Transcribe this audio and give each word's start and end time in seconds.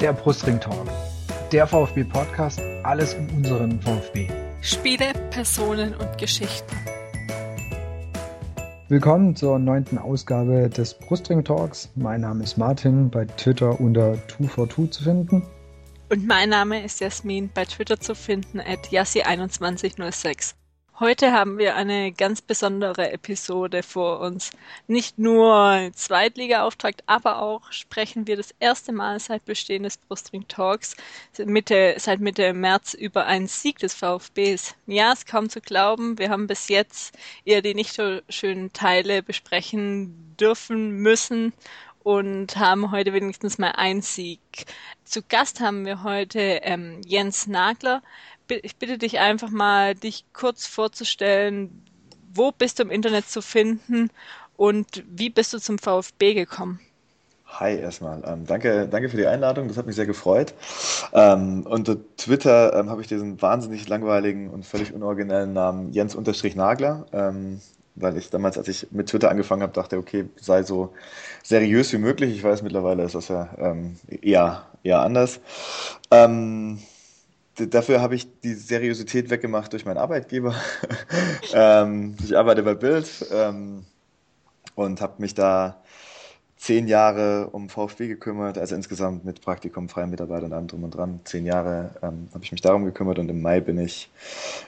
der 0.00 0.12
Brustring 0.12 0.60
Talk, 0.60 0.86
der 1.52 1.66
VfB 1.66 2.04
Podcast, 2.04 2.60
alles 2.82 3.14
um 3.14 3.28
unseren 3.36 3.80
VfB. 3.80 4.28
Spiele, 4.60 5.12
Personen 5.30 5.94
und 5.94 6.18
Geschichten. 6.18 6.76
Willkommen 8.88 9.34
zur 9.34 9.58
neunten 9.58 9.98
Ausgabe 9.98 10.68
des 10.68 10.94
Brustring 10.94 11.42
Talks. 11.42 11.90
Mein 11.94 12.20
Name 12.20 12.44
ist 12.44 12.58
Martin, 12.58 13.10
bei 13.10 13.24
Twitter 13.24 13.80
unter 13.80 14.14
242 14.28 14.90
zu 14.90 15.04
finden. 15.04 15.42
Und 16.10 16.26
mein 16.26 16.50
Name 16.50 16.84
ist 16.84 17.00
Jasmin, 17.00 17.50
bei 17.52 17.64
Twitter 17.64 17.98
zu 17.98 18.14
finden 18.14 18.60
at 18.60 18.88
yassi2106. 18.90 20.54
Heute 20.98 21.32
haben 21.32 21.58
wir 21.58 21.76
eine 21.76 22.10
ganz 22.10 22.40
besondere 22.40 23.12
Episode 23.12 23.82
vor 23.82 24.20
uns. 24.20 24.50
Nicht 24.86 25.18
nur 25.18 25.90
Zweitliga-Auftakt, 25.92 27.02
aber 27.04 27.42
auch 27.42 27.70
sprechen 27.70 28.26
wir 28.26 28.38
das 28.38 28.54
erste 28.60 28.92
Mal 28.92 29.20
seit 29.20 29.44
Bestehen 29.44 29.82
des 29.82 29.98
Brustring 29.98 30.48
Talks 30.48 30.96
Mitte, 31.44 31.96
seit 31.98 32.20
Mitte 32.20 32.54
März 32.54 32.94
über 32.94 33.26
einen 33.26 33.46
Sieg 33.46 33.78
des 33.78 33.92
VfBs. 33.92 34.74
Ja, 34.86 35.12
ist 35.12 35.26
kaum 35.26 35.50
zu 35.50 35.60
glauben. 35.60 36.18
Wir 36.18 36.30
haben 36.30 36.46
bis 36.46 36.68
jetzt 36.70 37.14
eher 37.44 37.60
die 37.60 37.74
nicht 37.74 37.92
so 37.92 38.20
schönen 38.30 38.72
Teile 38.72 39.22
besprechen 39.22 40.34
dürfen 40.40 40.92
müssen 40.92 41.52
und 42.06 42.56
haben 42.56 42.90
heute 42.90 43.12
wenigstens 43.12 43.58
mal 43.58 43.72
einen 43.72 44.00
Sieg. 44.00 44.40
Zu 45.04 45.22
Gast 45.22 45.60
haben 45.60 45.84
wir 45.84 46.04
heute 46.04 46.38
ähm, 46.62 47.02
Jens 47.04 47.48
Nagler 47.48 48.00
ich 48.48 48.76
bitte 48.76 48.98
dich 48.98 49.18
einfach 49.18 49.50
mal, 49.50 49.94
dich 49.94 50.24
kurz 50.32 50.66
vorzustellen. 50.66 51.82
Wo 52.32 52.52
bist 52.52 52.78
du 52.78 52.82
im 52.82 52.90
Internet 52.90 53.28
zu 53.28 53.42
finden 53.42 54.10
und 54.56 55.04
wie 55.08 55.30
bist 55.30 55.52
du 55.52 55.58
zum 55.58 55.78
VfB 55.78 56.34
gekommen? 56.34 56.80
Hi 57.46 57.78
erstmal. 57.78 58.22
Ähm, 58.26 58.44
danke, 58.44 58.88
danke 58.88 59.08
für 59.08 59.16
die 59.16 59.26
Einladung. 59.26 59.68
Das 59.68 59.76
hat 59.76 59.86
mich 59.86 59.94
sehr 59.96 60.06
gefreut. 60.06 60.52
Ähm, 61.12 61.64
unter 61.66 61.96
Twitter 62.16 62.74
ähm, 62.78 62.90
habe 62.90 63.00
ich 63.00 63.06
diesen 63.06 63.40
wahnsinnig 63.40 63.88
langweiligen 63.88 64.50
und 64.50 64.66
völlig 64.66 64.92
unoriginellen 64.92 65.52
Namen 65.52 65.92
Jens-Nagler, 65.92 67.06
ähm, 67.12 67.60
weil 67.94 68.18
ich 68.18 68.30
damals, 68.30 68.58
als 68.58 68.68
ich 68.68 68.88
mit 68.90 69.08
Twitter 69.08 69.30
angefangen 69.30 69.62
habe, 69.62 69.72
dachte, 69.72 69.96
okay, 69.96 70.28
sei 70.36 70.64
so 70.64 70.92
seriös 71.42 71.92
wie 71.92 71.98
möglich. 71.98 72.34
Ich 72.34 72.42
weiß, 72.42 72.62
mittlerweile 72.62 73.04
ist 73.04 73.14
das 73.14 73.28
ja 73.28 73.48
ähm, 73.58 73.96
eher, 74.20 74.66
eher 74.82 75.00
anders. 75.00 75.40
Ähm, 76.10 76.80
dafür 77.56 78.00
habe 78.00 78.14
ich 78.14 78.28
die 78.40 78.54
Seriosität 78.54 79.30
weggemacht 79.30 79.72
durch 79.72 79.84
meinen 79.84 79.98
Arbeitgeber. 79.98 80.54
ähm, 81.54 82.16
ich 82.22 82.36
arbeite 82.36 82.62
bei 82.62 82.74
Bild 82.74 83.26
ähm, 83.32 83.84
und 84.74 85.00
habe 85.00 85.14
mich 85.18 85.34
da 85.34 85.82
zehn 86.56 86.88
Jahre 86.88 87.48
um 87.52 87.68
VfB 87.68 88.08
gekümmert, 88.08 88.58
also 88.58 88.74
insgesamt 88.74 89.24
mit 89.24 89.42
Praktikum, 89.42 89.88
freien 89.88 90.10
Mitarbeiter 90.10 90.46
und 90.46 90.52
allem 90.52 90.66
drum 90.66 90.84
und 90.84 90.94
dran. 90.94 91.20
Zehn 91.24 91.44
Jahre 91.46 91.90
ähm, 92.02 92.28
habe 92.32 92.44
ich 92.44 92.50
mich 92.50 92.62
darum 92.62 92.84
gekümmert 92.84 93.18
und 93.18 93.28
im 93.28 93.42
Mai 93.42 93.60
bin 93.60 93.78
ich 93.78 94.10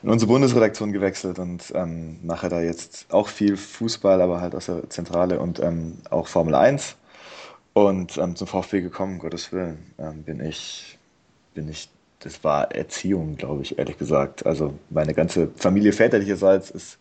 in 0.02 0.10
unsere 0.10 0.30
Bundesredaktion 0.30 0.92
gewechselt 0.92 1.38
und 1.38 1.72
ähm, 1.74 2.18
mache 2.24 2.48
da 2.48 2.60
jetzt 2.60 3.06
auch 3.12 3.28
viel 3.28 3.56
Fußball, 3.56 4.20
aber 4.20 4.40
halt 4.40 4.54
aus 4.54 4.66
der 4.66 4.88
Zentrale 4.90 5.40
und 5.40 5.60
ähm, 5.60 5.98
auch 6.10 6.28
Formel 6.28 6.54
1. 6.54 6.96
Und 7.72 8.18
ähm, 8.18 8.36
zum 8.36 8.46
VfB 8.46 8.80
gekommen, 8.80 9.18
Gottes 9.18 9.52
Willen, 9.52 9.94
ähm, 9.98 10.22
bin 10.24 10.40
ich, 10.40 10.98
bin 11.54 11.68
ich 11.68 11.88
das 12.20 12.42
war 12.42 12.72
Erziehung, 12.72 13.36
glaube 13.36 13.62
ich, 13.62 13.78
ehrlich 13.78 13.98
gesagt. 13.98 14.44
Also 14.46 14.74
meine 14.90 15.14
ganze 15.14 15.50
Familie 15.56 15.92
väterlicherseits 15.92 16.70
ist 16.70 16.98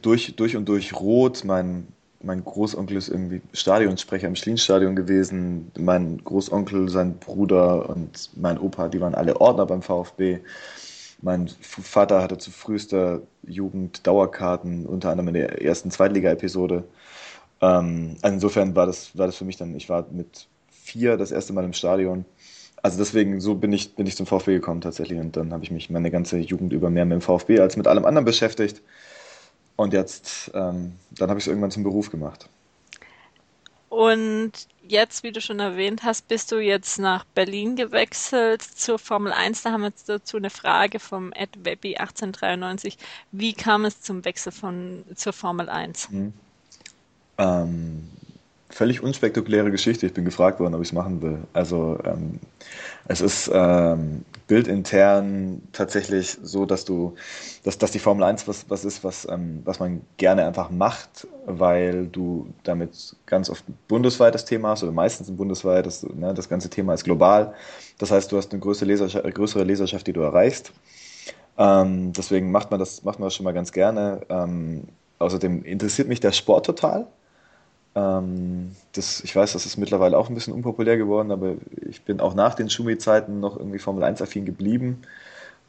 durch, 0.00 0.36
durch 0.36 0.56
und 0.56 0.68
durch 0.68 0.94
rot. 0.94 1.44
Mein, 1.44 1.88
mein 2.22 2.44
Großonkel 2.44 2.96
ist 2.96 3.08
irgendwie 3.08 3.42
Stadionsprecher 3.52 4.28
im 4.28 4.36
Schlienstadion 4.36 4.94
gewesen. 4.94 5.72
Mein 5.76 6.22
Großonkel, 6.22 6.88
sein 6.88 7.18
Bruder 7.18 7.88
und 7.90 8.30
mein 8.36 8.58
Opa, 8.58 8.88
die 8.88 9.00
waren 9.00 9.14
alle 9.14 9.40
Ordner 9.40 9.66
beim 9.66 9.82
VfB. 9.82 10.38
Mein 11.20 11.48
Vater 11.60 12.22
hatte 12.22 12.38
zu 12.38 12.50
frühester 12.50 13.22
Jugend 13.46 14.06
Dauerkarten, 14.06 14.86
unter 14.86 15.10
anderem 15.10 15.28
in 15.28 15.34
der 15.34 15.62
ersten 15.62 15.90
Zweitliga-Episode. 15.90 16.84
Ähm, 17.60 18.16
insofern 18.24 18.74
war 18.74 18.86
das, 18.86 19.16
war 19.16 19.26
das 19.26 19.36
für 19.36 19.44
mich 19.44 19.56
dann, 19.56 19.74
ich 19.76 19.88
war 19.88 20.06
mit 20.10 20.48
vier 20.70 21.16
das 21.16 21.30
erste 21.30 21.52
Mal 21.52 21.64
im 21.64 21.72
Stadion 21.72 22.24
also 22.82 22.98
deswegen, 22.98 23.40
so 23.40 23.54
bin 23.54 23.72
ich, 23.72 23.94
bin 23.94 24.06
ich 24.06 24.16
zum 24.16 24.26
VfB 24.26 24.54
gekommen 24.54 24.80
tatsächlich. 24.80 25.18
Und 25.20 25.36
dann 25.36 25.52
habe 25.52 25.62
ich 25.64 25.70
mich 25.70 25.88
meine 25.88 26.10
ganze 26.10 26.38
Jugend 26.38 26.72
über 26.72 26.90
mehr 26.90 27.04
mit 27.04 27.14
dem 27.14 27.22
VfB 27.22 27.60
als 27.60 27.76
mit 27.76 27.86
allem 27.86 28.04
anderen 28.04 28.24
beschäftigt. 28.24 28.82
Und 29.76 29.92
jetzt, 29.92 30.50
ähm, 30.54 30.92
dann 31.12 31.30
habe 31.30 31.38
ich 31.38 31.44
es 31.44 31.48
irgendwann 31.48 31.70
zum 31.70 31.84
Beruf 31.84 32.10
gemacht. 32.10 32.48
Und 33.88 34.52
jetzt, 34.88 35.22
wie 35.22 35.32
du 35.32 35.40
schon 35.40 35.60
erwähnt 35.60 36.02
hast, 36.02 36.26
bist 36.26 36.50
du 36.50 36.58
jetzt 36.58 36.98
nach 36.98 37.24
Berlin 37.24 37.76
gewechselt 37.76 38.62
zur 38.62 38.98
Formel 38.98 39.32
1. 39.32 39.62
Da 39.62 39.72
haben 39.72 39.82
wir 39.82 39.88
jetzt 39.88 40.08
dazu 40.08 40.38
eine 40.38 40.50
Frage 40.50 40.98
vom 40.98 41.32
Ed 41.32 41.50
Webby 41.62 41.96
1893. 41.96 42.96
Wie 43.32 43.52
kam 43.52 43.84
es 43.84 44.00
zum 44.00 44.24
Wechsel 44.24 44.50
von, 44.50 45.04
zur 45.14 45.32
Formel 45.32 45.68
1? 45.68 46.10
Mhm. 46.10 46.32
Ähm, 47.38 48.08
völlig 48.72 49.02
unspektakuläre 49.02 49.70
Geschichte. 49.70 50.06
Ich 50.06 50.14
bin 50.14 50.24
gefragt 50.24 50.58
worden, 50.58 50.74
ob 50.74 50.80
ich 50.80 50.88
es 50.88 50.92
machen 50.92 51.20
will. 51.22 51.38
Also 51.52 51.98
ähm, 52.04 52.40
es 53.06 53.20
ist 53.20 53.50
ähm, 53.52 54.24
bildintern 54.46 55.62
tatsächlich 55.72 56.38
so, 56.42 56.64
dass 56.66 56.84
du, 56.84 57.14
dass, 57.64 57.78
dass 57.78 57.90
die 57.90 57.98
Formel 57.98 58.24
1 58.24 58.48
was, 58.48 58.66
was 58.68 58.84
ist, 58.84 59.04
was, 59.04 59.26
ähm, 59.30 59.60
was 59.64 59.78
man 59.78 60.02
gerne 60.16 60.46
einfach 60.46 60.70
macht, 60.70 61.26
weil 61.46 62.06
du 62.06 62.46
damit 62.62 63.16
ganz 63.26 63.50
oft 63.50 63.64
bundesweit 63.88 64.34
das 64.34 64.44
Thema 64.44 64.70
hast 64.70 64.82
oder 64.82 64.92
meistens 64.92 65.28
ein 65.28 65.36
bundesweit, 65.36 65.84
das, 65.86 66.02
ne, 66.02 66.32
das 66.32 66.48
ganze 66.48 66.70
Thema 66.70 66.94
ist 66.94 67.04
global. 67.04 67.54
Das 67.98 68.10
heißt, 68.10 68.32
du 68.32 68.36
hast 68.36 68.52
eine 68.52 68.60
größere 68.60 68.86
Leserschaft, 68.86 69.34
größere 69.34 69.64
Leserschaft 69.64 70.06
die 70.06 70.12
du 70.12 70.20
erreichst. 70.20 70.72
Ähm, 71.58 72.12
deswegen 72.12 72.50
macht 72.50 72.70
man 72.70 72.80
das, 72.80 73.04
macht 73.04 73.18
man 73.18 73.26
das 73.26 73.34
schon 73.34 73.44
mal 73.44 73.52
ganz 73.52 73.72
gerne. 73.72 74.22
Ähm, 74.28 74.84
außerdem 75.18 75.64
interessiert 75.64 76.08
mich 76.08 76.20
der 76.20 76.32
Sport 76.32 76.66
total. 76.66 77.06
Ähm, 77.94 78.74
das, 78.92 79.20
ich 79.20 79.34
weiß, 79.36 79.52
das 79.52 79.66
ist 79.66 79.76
mittlerweile 79.76 80.16
auch 80.16 80.28
ein 80.28 80.34
bisschen 80.34 80.54
unpopulär 80.54 80.96
geworden, 80.96 81.30
aber 81.30 81.54
ich 81.88 82.02
bin 82.02 82.20
auch 82.20 82.34
nach 82.34 82.54
den 82.54 82.70
Schumi-Zeiten 82.70 83.40
noch 83.40 83.56
irgendwie 83.58 83.78
Formel 83.78 84.04
1-affin 84.04 84.44
geblieben 84.44 85.02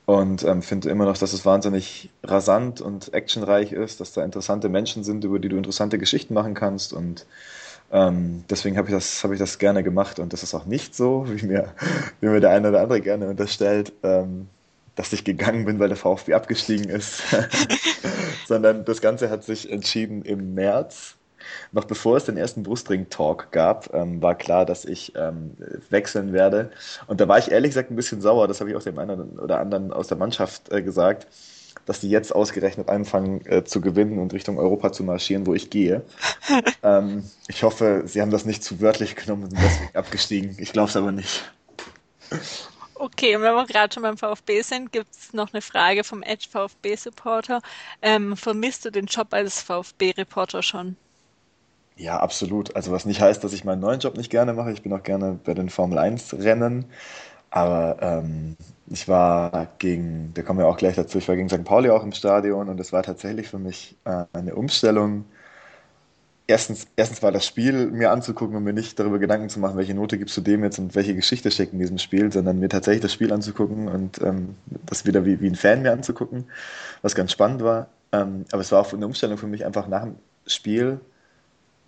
und 0.05 0.43
ähm, 0.43 0.61
finde 0.61 0.89
immer 0.89 1.05
noch, 1.05 1.17
dass 1.17 1.33
es 1.33 1.45
wahnsinnig 1.45 2.09
rasant 2.23 2.81
und 2.81 3.13
actionreich 3.13 3.71
ist, 3.71 3.99
dass 3.99 4.13
da 4.13 4.23
interessante 4.23 4.69
Menschen 4.69 5.03
sind, 5.03 5.23
über 5.23 5.39
die 5.39 5.49
du 5.49 5.57
interessante 5.57 5.97
Geschichten 5.97 6.33
machen 6.33 6.53
kannst 6.53 6.93
und 6.93 7.25
ähm, 7.91 8.43
deswegen 8.49 8.77
habe 8.77 8.87
ich, 8.87 8.93
das, 8.93 9.23
hab 9.23 9.31
ich 9.31 9.39
das 9.39 9.59
gerne 9.59 9.83
gemacht 9.83 10.19
und 10.19 10.33
das 10.33 10.43
ist 10.43 10.53
auch 10.53 10.65
nicht 10.65 10.95
so, 10.95 11.25
wie 11.27 11.45
mir, 11.45 11.73
wie 12.21 12.27
mir 12.27 12.39
der 12.39 12.51
eine 12.51 12.69
oder 12.69 12.81
andere 12.81 13.01
gerne 13.01 13.27
unterstellt, 13.27 13.93
ähm, 14.03 14.47
dass 14.95 15.11
ich 15.11 15.23
gegangen 15.23 15.65
bin, 15.65 15.79
weil 15.79 15.89
der 15.89 15.97
VfB 15.97 16.33
abgestiegen 16.33 16.89
ist, 16.89 17.21
sondern 18.47 18.85
das 18.85 19.01
Ganze 19.01 19.29
hat 19.29 19.43
sich 19.43 19.71
entschieden 19.71 20.23
im 20.23 20.53
März 20.53 21.15
noch 21.71 21.85
bevor 21.85 22.17
es 22.17 22.25
den 22.25 22.37
ersten 22.37 22.63
Brustring-Talk 22.63 23.51
gab, 23.51 23.93
ähm, 23.93 24.21
war 24.21 24.35
klar, 24.35 24.65
dass 24.65 24.85
ich 24.85 25.13
ähm, 25.15 25.51
wechseln 25.89 26.33
werde. 26.33 26.71
Und 27.07 27.21
da 27.21 27.27
war 27.27 27.37
ich 27.37 27.51
ehrlich 27.51 27.71
gesagt 27.71 27.91
ein 27.91 27.95
bisschen 27.95 28.21
sauer, 28.21 28.47
das 28.47 28.59
habe 28.59 28.69
ich 28.69 28.75
auch 28.75 28.83
dem 28.83 28.99
einen 28.99 29.39
oder 29.39 29.59
anderen 29.59 29.91
aus 29.91 30.07
der 30.07 30.17
Mannschaft 30.17 30.71
äh, 30.71 30.81
gesagt, 30.81 31.27
dass 31.85 31.99
die 31.99 32.09
jetzt 32.09 32.33
ausgerechnet 32.33 32.89
anfangen 32.89 33.45
äh, 33.45 33.63
zu 33.63 33.81
gewinnen 33.81 34.19
und 34.19 34.33
Richtung 34.33 34.57
Europa 34.57 34.91
zu 34.91 35.03
marschieren, 35.03 35.45
wo 35.45 35.53
ich 35.53 35.69
gehe. 35.69 36.03
ähm, 36.83 37.23
ich 37.47 37.63
hoffe, 37.63 38.03
sie 38.05 38.21
haben 38.21 38.31
das 38.31 38.45
nicht 38.45 38.63
zu 38.63 38.79
wörtlich 38.81 39.15
genommen 39.15 39.43
und 39.43 39.49
sind 39.51 39.61
deswegen 39.61 39.95
abgestiegen. 39.95 40.55
Ich 40.59 40.71
glaube 40.71 40.89
es 40.89 40.95
aber 40.95 41.11
nicht. 41.11 41.51
Okay, 42.95 43.35
und 43.35 43.41
wenn 43.41 43.53
wir 43.53 43.65
gerade 43.65 43.93
schon 43.93 44.03
beim 44.03 44.17
VfB 44.17 44.61
sind, 44.61 44.91
gibt 44.91 45.11
es 45.11 45.33
noch 45.33 45.51
eine 45.51 45.61
Frage 45.61 46.03
vom 46.03 46.23
Edge 46.23 46.47
VfB-Supporter. 46.49 47.61
Ähm, 48.01 48.37
vermisst 48.37 48.85
du 48.85 48.91
den 48.91 49.07
Job 49.07 49.33
als 49.33 49.61
VfB-Reporter 49.61 50.63
schon? 50.63 50.95
Ja, 51.95 52.19
absolut. 52.19 52.75
Also 52.75 52.91
was 52.91 53.05
nicht 53.05 53.21
heißt, 53.21 53.43
dass 53.43 53.53
ich 53.53 53.65
meinen 53.65 53.79
neuen 53.81 53.99
Job 53.99 54.17
nicht 54.17 54.29
gerne 54.31 54.53
mache. 54.53 54.71
Ich 54.71 54.81
bin 54.81 54.93
auch 54.93 55.03
gerne 55.03 55.39
bei 55.43 55.53
den 55.53 55.69
Formel 55.69 55.97
1 55.99 56.33
Rennen. 56.33 56.85
Aber 57.51 57.97
ähm, 58.01 58.57
ich 58.87 59.07
war 59.07 59.67
gegen, 59.79 60.33
da 60.35 60.43
kommen 60.43 60.59
wir 60.59 60.67
auch 60.67 60.77
gleich 60.77 60.95
dazu, 60.97 61.19
ich 61.19 61.27
war 61.29 61.35
gegen 61.37 61.49
St. 61.49 61.63
Pauli 61.65 61.89
auch 61.91 62.03
im 62.03 62.11
Stadion 62.13 62.69
und 62.69 62.79
es 62.79 62.93
war 62.93 63.03
tatsächlich 63.03 63.49
für 63.49 63.59
mich 63.59 63.97
äh, 64.05 64.25
eine 64.33 64.55
Umstellung. 64.55 65.25
Erstens, 66.45 66.87
erstens 66.97 67.23
war 67.23 67.31
das 67.31 67.45
Spiel 67.47 67.89
mir 67.91 68.11
anzugucken 68.11 68.57
und 68.57 68.65
mir 68.65 68.73
nicht 68.73 68.99
darüber 68.99 69.17
Gedanken 69.17 69.47
zu 69.47 69.59
machen, 69.61 69.77
welche 69.77 69.93
Note 69.93 70.17
gibst 70.17 70.35
du 70.35 70.41
dem 70.41 70.63
jetzt 70.63 70.77
und 70.77 70.93
welche 70.93 71.15
Geschichte 71.15 71.49
steckt 71.51 71.71
in 71.71 71.79
diesem 71.79 71.97
Spiel, 71.99 72.31
sondern 72.33 72.59
mir 72.59 72.67
tatsächlich 72.67 73.01
das 73.01 73.13
Spiel 73.13 73.31
anzugucken 73.31 73.87
und 73.87 74.21
ähm, 74.21 74.55
das 74.85 75.05
wieder 75.05 75.25
wie, 75.25 75.39
wie 75.39 75.47
ein 75.47 75.55
Fan 75.55 75.81
mir 75.83 75.93
anzugucken, 75.93 76.45
was 77.01 77.15
ganz 77.15 77.31
spannend 77.31 77.63
war. 77.63 77.87
Ähm, 78.11 78.43
aber 78.51 78.61
es 78.61 78.71
war 78.73 78.81
auch 78.81 78.91
eine 78.93 79.05
Umstellung 79.05 79.37
für 79.37 79.47
mich, 79.47 79.65
einfach 79.65 79.87
nach 79.87 80.03
dem 80.03 80.15
Spiel 80.45 80.99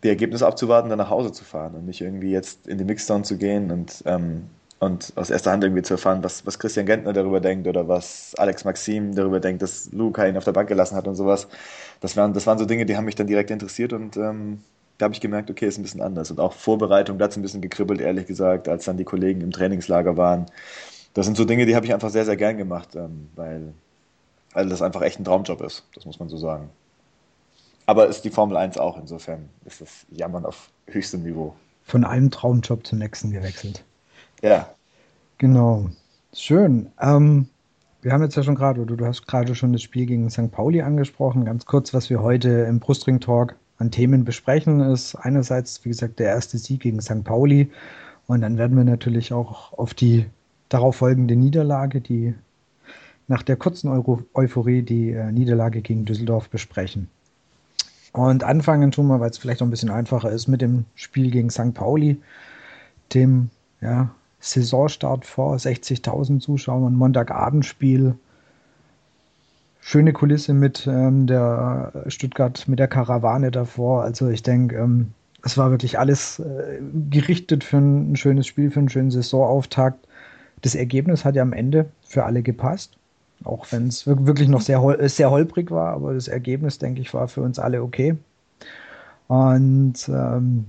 die 0.05 0.09
Ergebnisse 0.09 0.45
abzuwarten, 0.45 0.89
dann 0.89 0.99
nach 0.99 1.09
Hause 1.09 1.31
zu 1.31 1.43
fahren 1.43 1.73
und 1.73 1.85
nicht 1.85 1.99
irgendwie 1.99 2.29
jetzt 2.29 2.67
in 2.67 2.77
die 2.77 2.85
Mixdown 2.85 3.23
zu 3.23 3.37
gehen 3.37 3.71
und, 3.71 4.03
ähm, 4.05 4.43
und 4.79 5.11
aus 5.15 5.31
erster 5.31 5.51
Hand 5.51 5.63
irgendwie 5.63 5.81
zu 5.81 5.95
erfahren, 5.95 6.23
was, 6.23 6.45
was 6.45 6.59
Christian 6.59 6.85
Gentner 6.85 7.11
darüber 7.11 7.39
denkt 7.39 7.67
oder 7.67 7.87
was 7.87 8.33
Alex 8.37 8.65
Maxim 8.65 9.15
darüber 9.15 9.39
denkt, 9.39 9.63
dass 9.63 9.91
Luca 9.91 10.27
ihn 10.27 10.37
auf 10.37 10.43
der 10.43 10.51
Bank 10.51 10.69
gelassen 10.69 10.95
hat 10.95 11.07
und 11.07 11.15
sowas. 11.15 11.47
Das 12.01 12.15
waren, 12.15 12.33
das 12.33 12.45
waren 12.45 12.59
so 12.59 12.65
Dinge, 12.65 12.85
die 12.85 12.95
haben 12.95 13.05
mich 13.05 13.15
dann 13.15 13.25
direkt 13.25 13.49
interessiert 13.49 13.93
und 13.93 14.15
ähm, 14.15 14.61
da 14.99 15.05
habe 15.05 15.13
ich 15.15 15.21
gemerkt, 15.21 15.49
okay, 15.49 15.65
ist 15.65 15.79
ein 15.79 15.81
bisschen 15.81 16.01
anders. 16.01 16.29
Und 16.29 16.39
auch 16.39 16.53
Vorbereitung, 16.53 17.17
da 17.17 17.25
hat 17.25 17.31
es 17.31 17.37
ein 17.37 17.41
bisschen 17.41 17.61
gekribbelt, 17.61 17.99
ehrlich 17.99 18.27
gesagt, 18.27 18.69
als 18.69 18.85
dann 18.85 18.97
die 18.97 19.03
Kollegen 19.05 19.41
im 19.41 19.51
Trainingslager 19.51 20.17
waren. 20.17 20.45
Das 21.15 21.25
sind 21.25 21.35
so 21.35 21.45
Dinge, 21.45 21.65
die 21.65 21.75
habe 21.75 21.85
ich 21.87 21.93
einfach 21.93 22.11
sehr, 22.11 22.25
sehr 22.25 22.37
gern 22.37 22.57
gemacht, 22.57 22.95
ähm, 22.95 23.29
weil, 23.35 23.73
weil 24.53 24.69
das 24.69 24.83
einfach 24.83 25.01
echt 25.01 25.19
ein 25.19 25.25
Traumjob 25.25 25.61
ist. 25.61 25.83
Das 25.95 26.05
muss 26.05 26.19
man 26.19 26.29
so 26.29 26.37
sagen. 26.37 26.69
Aber 27.85 28.07
ist 28.07 28.21
die 28.21 28.29
Formel 28.29 28.57
1 28.57 28.77
auch, 28.77 28.97
insofern 28.97 29.49
ist 29.65 29.81
das 29.81 30.05
Jammern 30.09 30.45
auf 30.45 30.69
höchstem 30.87 31.23
Niveau. 31.23 31.55
Von 31.83 32.03
einem 32.03 32.31
Traumjob 32.31 32.85
zum 32.85 32.99
nächsten 32.99 33.31
gewechselt. 33.31 33.83
Ja. 34.41 34.69
Genau. 35.37 35.89
Schön. 36.33 36.89
Ähm, 36.99 37.47
wir 38.01 38.11
haben 38.11 38.23
jetzt 38.23 38.35
ja 38.35 38.43
schon 38.43 38.55
gerade, 38.55 38.81
oder 38.81 38.95
du 38.95 39.05
hast 39.05 39.27
gerade 39.27 39.55
schon 39.55 39.73
das 39.73 39.81
Spiel 39.81 40.05
gegen 40.05 40.29
St. 40.29 40.51
Pauli 40.51 40.81
angesprochen. 40.81 41.45
Ganz 41.45 41.65
kurz, 41.65 41.93
was 41.93 42.09
wir 42.09 42.21
heute 42.21 42.49
im 42.49 42.79
Brustring 42.79 43.19
Talk 43.19 43.55
an 43.77 43.91
Themen 43.91 44.25
besprechen, 44.25 44.79
ist 44.79 45.15
einerseits, 45.15 45.83
wie 45.85 45.89
gesagt, 45.89 46.19
der 46.19 46.29
erste 46.29 46.57
Sieg 46.57 46.81
gegen 46.81 47.01
St. 47.01 47.23
Pauli. 47.23 47.69
Und 48.27 48.41
dann 48.41 48.57
werden 48.57 48.77
wir 48.77 48.83
natürlich 48.83 49.33
auch 49.33 49.73
auf 49.73 49.93
die 49.93 50.25
darauf 50.69 50.97
folgende 50.97 51.35
Niederlage, 51.35 52.01
die 52.01 52.33
nach 53.27 53.43
der 53.43 53.55
kurzen 53.55 53.89
Euro 53.89 54.23
Euphorie 54.33 54.81
die 54.81 55.11
äh, 55.11 55.31
Niederlage 55.31 55.81
gegen 55.81 56.05
Düsseldorf 56.05 56.49
besprechen. 56.49 57.09
Und 58.15 58.45
anfangen 58.45 58.91
tun 58.91 59.07
wir, 59.07 59.19
weil 59.19 59.29
es 59.29 59.37
vielleicht 59.37 59.61
auch 59.61 59.67
ein 59.67 59.71
bisschen 59.71 59.89
einfacher 59.89 60.31
ist, 60.31 60.47
mit 60.47 60.61
dem 60.61 60.85
Spiel 60.95 61.31
gegen 61.31 61.49
St. 61.49 61.73
Pauli, 61.73 62.21
dem 63.13 63.49
ja, 63.81 64.09
Saisonstart 64.39 65.25
vor 65.25 65.57
60.000 65.57 66.39
Zuschauern, 66.39 66.95
Montagabendspiel. 66.95 68.15
Schöne 69.81 70.13
Kulisse 70.13 70.53
mit 70.53 70.87
ähm, 70.87 71.27
der 71.27 72.05
Stuttgart, 72.07 72.65
mit 72.69 72.79
der 72.79 72.87
Karawane 72.87 73.51
davor. 73.51 74.03
Also 74.03 74.29
ich 74.29 74.43
denke, 74.43 74.77
ähm, 74.77 75.11
es 75.43 75.57
war 75.57 75.71
wirklich 75.71 75.99
alles 75.99 76.39
äh, 76.39 76.79
gerichtet 77.09 77.65
für 77.65 77.77
ein, 77.79 78.15
schönes 78.15 78.47
Spiel, 78.47 78.71
für 78.71 78.79
einen 78.79 78.89
schönen 78.89 79.11
Saisonauftakt. 79.11 80.07
Das 80.61 80.73
Ergebnis 80.73 81.25
hat 81.25 81.35
ja 81.35 81.41
am 81.41 81.51
Ende 81.51 81.89
für 82.07 82.23
alle 82.23 82.43
gepasst. 82.43 82.97
Auch 83.43 83.71
wenn 83.71 83.87
es 83.87 84.07
wirklich 84.07 84.47
noch 84.49 84.61
sehr, 84.61 84.81
hol 84.81 85.07
sehr 85.09 85.29
holprig 85.29 85.69
war, 85.71 85.93
aber 85.93 86.13
das 86.13 86.27
Ergebnis, 86.27 86.79
denke 86.79 87.01
ich, 87.01 87.13
war 87.13 87.27
für 87.27 87.41
uns 87.41 87.59
alle 87.59 87.83
okay. 87.83 88.17
Und 89.27 90.07
ähm, 90.09 90.65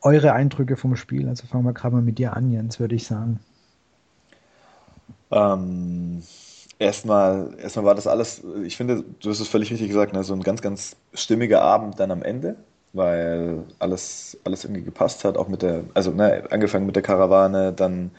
eure 0.00 0.32
Eindrücke 0.32 0.76
vom 0.76 0.96
Spiel, 0.96 1.28
also 1.28 1.46
fangen 1.46 1.64
wir 1.64 1.72
gerade 1.72 1.94
mal 1.94 2.02
mit 2.02 2.18
dir 2.18 2.36
an, 2.36 2.52
Jens, 2.52 2.80
würde 2.80 2.94
ich 2.94 3.06
sagen. 3.06 3.40
Ähm, 5.30 6.22
erstmal, 6.78 7.54
erstmal 7.58 7.86
war 7.86 7.94
das 7.94 8.06
alles, 8.06 8.42
ich 8.64 8.76
finde, 8.76 9.04
du 9.20 9.30
hast 9.30 9.40
es 9.40 9.48
völlig 9.48 9.70
richtig 9.70 9.88
gesagt, 9.88 10.12
ne, 10.12 10.22
so 10.24 10.34
ein 10.34 10.42
ganz, 10.42 10.60
ganz 10.60 10.96
stimmiger 11.14 11.62
Abend 11.62 11.98
dann 12.00 12.10
am 12.10 12.22
Ende, 12.22 12.56
weil 12.92 13.64
alles, 13.78 14.38
alles 14.44 14.64
irgendwie 14.64 14.82
gepasst 14.82 15.24
hat, 15.24 15.36
auch 15.38 15.48
mit 15.48 15.62
der, 15.62 15.84
also 15.94 16.10
ne, 16.10 16.44
angefangen 16.50 16.86
mit 16.86 16.96
der 16.96 17.02
Karawane, 17.02 17.72
dann 17.72 18.10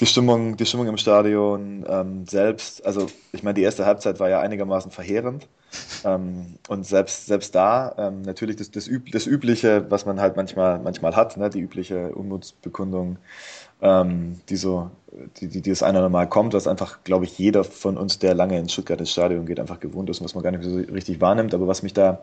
die 0.00 0.06
Stimmung, 0.06 0.56
die 0.56 0.66
Stimmung 0.66 0.88
im 0.88 0.96
Stadion 0.96 1.84
ähm, 1.88 2.26
selbst, 2.26 2.84
also 2.84 3.06
ich 3.32 3.42
meine, 3.42 3.54
die 3.54 3.62
erste 3.62 3.86
Halbzeit 3.86 4.18
war 4.20 4.28
ja 4.28 4.40
einigermaßen 4.40 4.90
verheerend. 4.90 5.46
Ähm, 6.04 6.54
und 6.68 6.86
selbst, 6.86 7.26
selbst 7.26 7.54
da, 7.54 7.94
ähm, 7.98 8.22
natürlich 8.22 8.56
das, 8.56 8.70
das, 8.70 8.86
Üb 8.86 9.10
das 9.10 9.26
Übliche, 9.26 9.90
was 9.90 10.06
man 10.06 10.20
halt 10.20 10.36
manchmal, 10.36 10.78
manchmal 10.78 11.16
hat, 11.16 11.36
ne, 11.36 11.50
die 11.50 11.60
übliche 11.60 12.12
Unmutsbekundung, 12.14 13.18
ähm, 13.82 14.40
die 14.48 14.56
so, 14.56 14.90
die, 15.40 15.48
die, 15.48 15.62
die 15.62 15.70
das 15.70 15.82
eine 15.82 15.98
oder 15.98 16.08
Mal 16.08 16.28
kommt, 16.28 16.54
was 16.54 16.66
einfach, 16.66 17.02
glaube 17.04 17.24
ich, 17.24 17.38
jeder 17.38 17.64
von 17.64 17.96
uns, 17.96 18.18
der 18.18 18.34
lange 18.34 18.58
in 18.58 18.68
Stuttgart 18.68 19.00
ins 19.00 19.10
Stadion 19.10 19.46
geht, 19.46 19.60
einfach 19.60 19.80
gewohnt 19.80 20.10
ist 20.10 20.20
und 20.20 20.24
was 20.24 20.34
man 20.34 20.44
gar 20.44 20.52
nicht 20.52 20.64
so 20.64 20.76
richtig 20.76 21.20
wahrnimmt. 21.20 21.54
Aber 21.54 21.66
was 21.66 21.82
mich 21.82 21.92
da, 21.92 22.22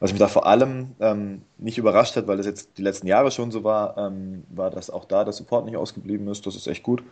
was 0.00 0.12
mich 0.12 0.18
da 0.18 0.28
vor 0.28 0.46
allem 0.46 0.92
ähm, 0.98 1.42
nicht 1.58 1.78
überrascht 1.78 2.16
hat, 2.16 2.26
weil 2.26 2.38
das 2.38 2.46
jetzt 2.46 2.78
die 2.78 2.82
letzten 2.82 3.06
Jahre 3.06 3.30
schon 3.30 3.50
so 3.50 3.64
war, 3.64 3.96
ähm, 3.98 4.44
war, 4.48 4.70
dass 4.70 4.90
auch 4.90 5.04
da 5.04 5.24
der 5.24 5.34
Support 5.34 5.66
nicht 5.66 5.76
ausgeblieben 5.76 6.26
ist. 6.28 6.46
Das 6.46 6.56
ist 6.56 6.66
echt 6.66 6.82
gut. 6.82 7.02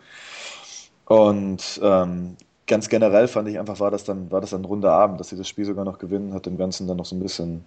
Und 1.05 1.81
ähm, 1.83 2.37
ganz 2.67 2.89
generell 2.89 3.29
fand 3.29 3.49
ich 3.49 3.59
einfach, 3.59 3.79
war 3.81 3.91
das 3.91 4.05
dann, 4.05 4.31
war 4.31 4.41
das 4.41 4.55
ein 4.55 4.65
runder 4.65 4.93
Abend, 4.93 5.21
dass 5.21 5.29
sie 5.29 5.37
das 5.37 5.49
Spiel 5.49 5.67
sogar 5.67 5.85
noch 5.85 5.99
gewinnen, 5.99 6.33
hat 6.33 6.47
dem 6.47 6.57
Ganzen 6.57 6.87
dann 6.87 6.97
noch 6.97 7.05
so 7.07 7.15
ein 7.15 7.21
bisschen, 7.21 7.63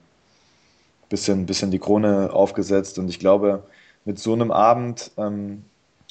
bisschen, 1.10 1.46
bisschen 1.46 1.70
die 1.70 1.80
Krone 1.80 2.34
aufgesetzt. 2.34 2.98
Und 2.98 3.08
ich 3.10 3.20
glaube, 3.20 3.64
mit 4.06 4.18
so 4.18 4.34
einem 4.34 4.52
Abend 4.52 5.12
ähm, 5.18 5.66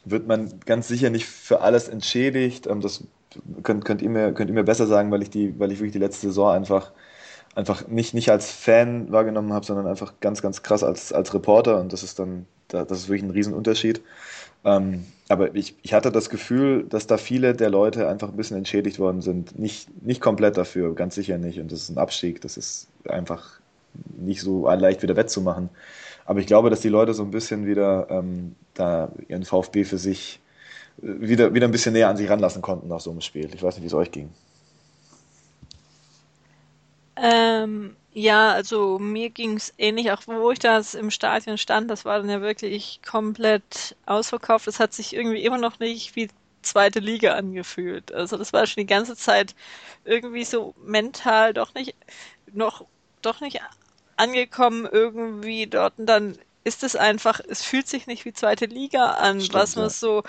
wird 0.04 0.28
man 0.28 0.52
ganz 0.66 0.86
sicher 0.86 1.10
nicht 1.10 1.26
für 1.26 1.62
alles 1.62 1.88
entschädigt. 1.88 2.68
Ähm, 2.68 2.80
das 2.80 3.02
könnt, 3.64 3.84
könnt, 3.84 4.02
ihr 4.02 4.10
mir, 4.10 4.32
könnt 4.32 4.50
ihr 4.50 4.54
mir 4.54 4.64
besser 4.64 4.86
sagen, 4.86 5.10
weil 5.10 5.22
ich 5.22 5.30
die, 5.30 5.58
weil 5.58 5.72
ich 5.72 5.78
wirklich 5.78 5.92
die 5.92 5.98
letzte 5.98 6.28
Saison 6.28 6.50
einfach 6.52 6.92
einfach 7.54 7.88
nicht, 7.88 8.14
nicht 8.14 8.30
als 8.30 8.50
Fan 8.50 9.10
wahrgenommen 9.10 9.52
habe, 9.52 9.66
sondern 9.66 9.86
einfach 9.86 10.14
ganz, 10.20 10.42
ganz 10.42 10.62
krass 10.62 10.84
als, 10.84 11.12
als 11.12 11.34
Reporter 11.34 11.80
und 11.80 11.92
das 11.92 12.02
ist 12.02 12.18
dann, 12.18 12.46
das 12.68 12.90
ist 12.90 13.08
wirklich 13.08 13.24
ein 13.24 13.30
Riesenunterschied. 13.30 14.00
Ähm, 14.64 15.06
aber 15.28 15.54
ich, 15.54 15.74
ich 15.82 15.94
hatte 15.94 16.12
das 16.12 16.28
Gefühl, 16.28 16.84
dass 16.88 17.06
da 17.06 17.16
viele 17.16 17.54
der 17.54 17.70
Leute 17.70 18.08
einfach 18.08 18.28
ein 18.28 18.36
bisschen 18.36 18.56
entschädigt 18.56 18.98
worden 18.98 19.22
sind. 19.22 19.58
Nicht, 19.58 19.88
nicht 20.04 20.20
komplett 20.20 20.56
dafür, 20.56 20.94
ganz 20.94 21.14
sicher 21.14 21.38
nicht. 21.38 21.60
Und 21.60 21.72
das 21.72 21.82
ist 21.82 21.88
ein 21.88 21.98
Abstieg, 21.98 22.40
das 22.40 22.56
ist 22.56 22.88
einfach 23.08 23.60
nicht 24.18 24.40
so 24.40 24.68
leicht 24.68 25.02
wieder 25.02 25.16
wettzumachen. 25.16 25.70
Aber 26.24 26.40
ich 26.40 26.46
glaube, 26.46 26.70
dass 26.70 26.80
die 26.80 26.88
Leute 26.88 27.14
so 27.14 27.22
ein 27.22 27.30
bisschen 27.30 27.66
wieder 27.66 28.08
ähm, 28.10 28.54
da 28.74 29.10
ihren 29.28 29.44
VfB 29.44 29.84
für 29.84 29.98
sich 29.98 30.40
äh, 31.02 31.06
wieder, 31.20 31.54
wieder 31.54 31.66
ein 31.66 31.72
bisschen 31.72 31.92
näher 31.92 32.08
an 32.08 32.16
sich 32.16 32.28
ranlassen 32.28 32.62
konnten 32.62 32.88
nach 32.88 33.00
so 33.00 33.10
einem 33.10 33.20
Spiel. 33.20 33.48
Ich 33.54 33.62
weiß 33.62 33.76
nicht, 33.76 33.82
wie 33.82 33.88
es 33.88 33.94
euch 33.94 34.10
ging. 34.10 34.30
Ähm, 37.20 37.96
ja, 38.12 38.52
also 38.52 38.98
mir 38.98 39.30
ging 39.30 39.56
es 39.56 39.74
ähnlich, 39.78 40.10
auch 40.10 40.22
wo 40.26 40.50
ich 40.50 40.58
das 40.58 40.94
im 40.94 41.10
Stadion 41.10 41.58
stand, 41.58 41.90
das 41.90 42.04
war 42.04 42.18
dann 42.18 42.30
ja 42.30 42.40
wirklich 42.40 43.00
komplett 43.06 43.96
ausverkauft. 44.06 44.66
Es 44.66 44.80
hat 44.80 44.94
sich 44.94 45.14
irgendwie 45.14 45.44
immer 45.44 45.58
noch 45.58 45.78
nicht 45.78 46.16
wie 46.16 46.28
zweite 46.62 46.98
Liga 47.00 47.34
angefühlt. 47.34 48.12
Also 48.12 48.36
das 48.36 48.52
war 48.52 48.66
schon 48.66 48.82
die 48.82 48.86
ganze 48.86 49.16
Zeit 49.16 49.54
irgendwie 50.04 50.44
so 50.44 50.74
mental 50.84 51.54
doch 51.54 51.74
nicht 51.74 51.94
noch 52.52 52.86
doch 53.22 53.40
nicht 53.40 53.60
angekommen 54.16 54.88
irgendwie 54.90 55.66
dort 55.66 55.98
und 55.98 56.06
dann 56.06 56.38
ist 56.64 56.82
es 56.82 56.96
einfach, 56.96 57.40
es 57.48 57.62
fühlt 57.64 57.88
sich 57.88 58.06
nicht 58.06 58.24
wie 58.24 58.32
zweite 58.32 58.66
Liga 58.66 59.12
an, 59.12 59.40
Stimmt, 59.40 59.54
was 59.54 59.76
man 59.76 59.84
ja. 59.86 59.90
so 59.90 60.22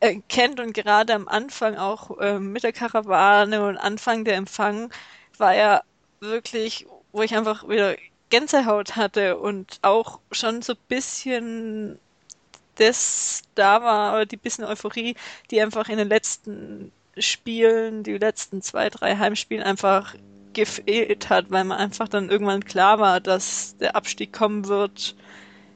äh, 0.00 0.20
kennt 0.28 0.60
und 0.60 0.72
gerade 0.74 1.14
am 1.14 1.28
Anfang 1.28 1.76
auch 1.76 2.18
äh, 2.20 2.38
mit 2.38 2.62
der 2.64 2.72
Karawane 2.72 3.66
und 3.66 3.78
Anfang 3.78 4.24
der 4.24 4.36
Empfang 4.36 4.92
war 5.38 5.54
ja 5.54 5.82
wirklich, 6.20 6.86
wo 7.12 7.22
ich 7.22 7.34
einfach 7.34 7.68
wieder 7.68 7.96
Gänsehaut 8.28 8.96
hatte 8.96 9.38
und 9.38 9.78
auch 9.82 10.20
schon 10.30 10.62
so 10.62 10.74
ein 10.74 10.78
bisschen 10.88 11.98
das 12.76 13.42
da 13.54 13.82
war, 13.82 14.14
oder 14.14 14.26
die 14.26 14.36
bisschen 14.36 14.64
Euphorie, 14.64 15.14
die 15.50 15.60
einfach 15.60 15.88
in 15.88 15.98
den 15.98 16.08
letzten 16.08 16.92
Spielen, 17.18 18.02
die 18.02 18.16
letzten 18.16 18.62
zwei, 18.62 18.88
drei 18.88 19.16
Heimspielen 19.16 19.62
einfach 19.62 20.14
gefehlt 20.52 21.28
hat, 21.28 21.50
weil 21.50 21.64
man 21.64 21.78
einfach 21.78 22.08
dann 22.08 22.30
irgendwann 22.30 22.64
klar 22.64 22.98
war, 22.98 23.20
dass 23.20 23.76
der 23.78 23.96
Abstieg 23.96 24.32
kommen 24.32 24.66
wird. 24.66 25.14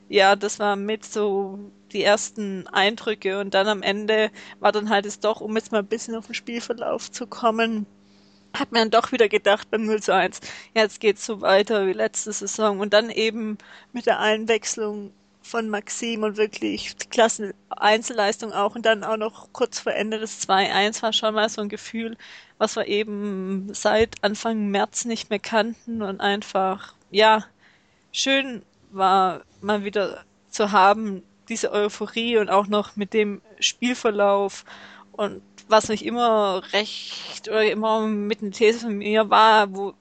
Ja, 0.08 0.36
das 0.36 0.58
war 0.58 0.76
mit 0.76 1.04
so 1.04 1.58
die 1.92 2.02
ersten 2.02 2.66
Eindrücke 2.68 3.38
und 3.40 3.54
dann 3.54 3.68
am 3.68 3.82
Ende 3.82 4.30
war 4.60 4.72
dann 4.72 4.90
halt 4.90 5.06
es 5.06 5.20
doch, 5.20 5.40
um 5.40 5.56
jetzt 5.56 5.72
mal 5.72 5.78
ein 5.78 5.86
bisschen 5.86 6.14
auf 6.14 6.26
den 6.26 6.34
Spielverlauf 6.34 7.10
zu 7.10 7.26
kommen, 7.26 7.86
hat 8.54 8.72
man 8.72 8.90
doch 8.90 9.12
wieder 9.12 9.28
gedacht 9.28 9.70
beim 9.70 9.84
0 9.84 10.02
zu 10.02 10.14
1, 10.14 10.40
jetzt 10.74 11.00
geht's 11.00 11.26
so 11.26 11.40
weiter 11.40 11.86
wie 11.86 11.92
letzte 11.92 12.32
Saison. 12.32 12.80
Und 12.80 12.92
dann 12.92 13.10
eben 13.10 13.58
mit 13.92 14.06
der 14.06 14.20
Einwechslung 14.20 15.12
von 15.42 15.68
Maxim 15.68 16.22
und 16.22 16.38
wirklich 16.38 16.96
klasse 17.10 17.54
Einzelleistung 17.68 18.52
auch 18.52 18.74
und 18.74 18.86
dann 18.86 19.04
auch 19.04 19.18
noch 19.18 19.52
kurz 19.52 19.78
vor 19.78 19.92
Ende 19.92 20.18
des 20.18 20.48
2-1 20.48 21.02
war 21.02 21.12
schon 21.12 21.34
mal 21.34 21.48
so 21.50 21.60
ein 21.60 21.68
Gefühl, 21.68 22.16
was 22.56 22.76
wir 22.76 22.86
eben 22.86 23.68
seit 23.74 24.24
Anfang 24.24 24.68
März 24.68 25.04
nicht 25.04 25.28
mehr 25.28 25.38
kannten 25.38 26.00
und 26.00 26.20
einfach, 26.20 26.94
ja, 27.10 27.44
schön 28.10 28.62
war 28.90 29.42
mal 29.60 29.84
wieder 29.84 30.24
zu 30.48 30.72
haben, 30.72 31.22
diese 31.50 31.72
Euphorie 31.72 32.38
und 32.38 32.48
auch 32.48 32.66
noch 32.66 32.96
mit 32.96 33.12
dem 33.12 33.42
Spielverlauf 33.60 34.64
und 35.12 35.42
was 35.68 35.88
mich 35.88 36.04
immer 36.04 36.62
recht 36.72 37.48
oder 37.48 37.64
immer 37.70 38.06
mit 38.06 38.42
einer 38.42 38.50
These 38.50 38.80
von 38.80 38.98
mir 38.98 39.30
war, 39.30 39.74
wo, 39.74 39.94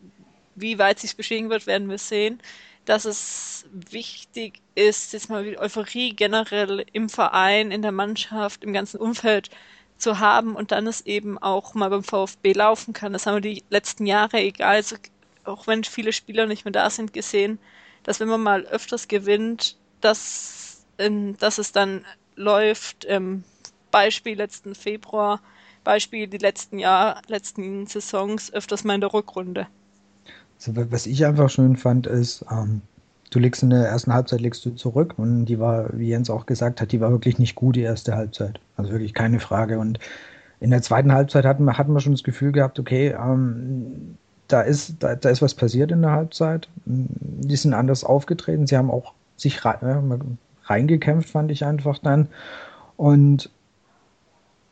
wie 0.56 0.78
weit 0.78 1.00
sich 1.00 1.16
beschädigen 1.16 1.50
wird, 1.50 1.68
werden 1.68 1.90
wir 1.90 1.98
sehen, 1.98 2.40
dass 2.86 3.06
es 3.06 3.66
wichtig 3.72 4.62
ist, 4.76 5.14
jetzt 5.14 5.30
mal 5.30 5.56
Euphorie 5.58 6.14
generell 6.16 6.86
im 6.92 7.10
Verein, 7.10 7.72
in 7.72 7.82
der 7.82 7.94
Mannschaft, 7.94 8.64
im 8.64 8.74
ganzen 8.74 8.98
Umfeld 8.98 9.50
zu 9.98 10.20
haben 10.20 10.56
und 10.56 10.72
dann 10.72 10.86
es 10.88 11.02
eben 11.02 11.38
auch 11.38 11.76
mal 11.76 11.90
beim 11.90 12.04
VfB 12.04 12.54
laufen 12.54 12.94
kann. 12.94 13.14
Das 13.14 13.26
haben 13.26 13.36
wir 13.36 13.42
die 13.42 13.64
letzten 13.70 14.06
Jahre, 14.06 14.40
egal, 14.40 14.76
also 14.76 14.98
auch 15.46 15.68
wenn 15.68 15.84
viele 15.84 16.12
Spieler 16.12 16.46
nicht 16.46 16.66
mehr 16.66 16.72
da 16.74 16.90
sind, 16.90 17.14
gesehen, 17.14 17.60
dass 18.04 18.20
wenn 18.20 18.28
man 18.28 18.42
mal 18.42 18.66
öfters 18.66 19.08
gewinnt, 19.08 19.78
dass, 20.02 20.86
dass 20.98 21.58
es 21.58 21.72
dann 21.72 22.06
läuft. 22.36 23.06
Ähm, 23.08 23.44
Beispiel 23.92 24.36
letzten 24.36 24.74
Februar 24.76 25.40
Beispiel 25.84 26.28
die 26.28 26.38
letzten 26.38 26.80
Jahr, 26.80 27.22
letzten 27.28 27.86
Saisons 27.88 28.54
öfters 28.54 28.84
mal 28.84 28.96
in 28.96 29.02
der 29.02 29.14
Rückrunde. 29.14 29.68
Also, 30.56 30.92
was 30.92 31.06
ich 31.06 31.26
einfach 31.26 31.50
schön 31.50 31.76
fand, 31.76 32.08
ist, 32.08 32.46
ähm, 32.52 32.82
du 33.30 33.40
legst 33.40 33.64
in 33.64 33.72
der 33.72 33.88
ersten 33.88 34.14
Halbzeit 34.14 34.42
legst 34.42 34.64
du 34.66 34.72
zurück 34.72 35.16
und 35.18 35.46
die 35.46 35.60
war, 35.60 35.90
wie 35.98 36.10
Jens 36.10 36.30
auch 36.30 36.46
gesagt 36.46 36.82
hat, 36.82 36.92
die 36.92 37.02
war 37.02 37.12
wirklich 37.12 37.40
nicht 37.40 37.56
gut, 37.56 37.76
die 37.76 37.82
erste 37.82 38.16
Halbzeit. 38.16 38.60
Also 38.78 38.92
wirklich 38.92 39.14
keine 39.14 39.40
Frage. 39.40 39.80
Und 39.80 40.00
in 40.60 40.70
der 40.70 40.82
zweiten 40.82 41.12
Halbzeit 41.12 41.46
hatten 41.46 41.66
wir, 41.66 41.78
hatten 41.78 41.94
wir 41.94 42.00
schon 42.00 42.14
das 42.14 42.24
Gefühl 42.24 42.52
gehabt, 42.52 42.80
okay, 42.80 43.10
ähm, 43.10 44.18
da 44.48 44.62
ist, 44.62 44.96
da, 45.00 45.16
da 45.16 45.30
ist 45.30 45.42
was 45.42 45.56
passiert 45.56 45.92
in 45.92 46.02
der 46.02 46.12
Halbzeit. 46.12 46.70
Die 46.86 47.56
sind 47.56 47.74
anders 47.74 48.04
aufgetreten. 48.04 48.68
Sie 48.68 48.78
haben 48.78 48.92
auch 48.92 49.14
sich 49.36 49.66
rein, 49.66 50.38
reingekämpft, 50.66 51.30
fand 51.30 51.52
ich 51.52 51.66
einfach 51.66 51.98
dann. 52.00 52.30
Und 52.98 53.50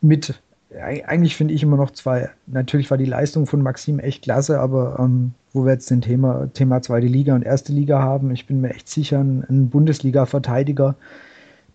mit, 0.01 0.39
eigentlich 0.79 1.35
finde 1.35 1.53
ich 1.53 1.63
immer 1.63 1.77
noch 1.77 1.91
zwei, 1.91 2.29
natürlich 2.47 2.89
war 2.89 2.97
die 2.97 3.05
Leistung 3.05 3.45
von 3.45 3.61
Maxim 3.61 3.99
echt 3.99 4.23
klasse, 4.23 4.59
aber 4.59 4.97
ähm, 4.99 5.33
wo 5.53 5.65
wir 5.65 5.73
jetzt 5.73 5.89
den 5.89 6.01
Thema, 6.01 6.49
Thema 6.53 6.81
zweite 6.81 7.07
Liga 7.07 7.35
und 7.35 7.43
erste 7.43 7.73
Liga 7.73 7.99
haben, 8.01 8.31
ich 8.31 8.45
bin 8.47 8.61
mir 8.61 8.69
echt 8.69 8.87
sicher, 8.87 9.19
ein 9.19 9.69
Bundesliga-Verteidiger, 9.69 10.95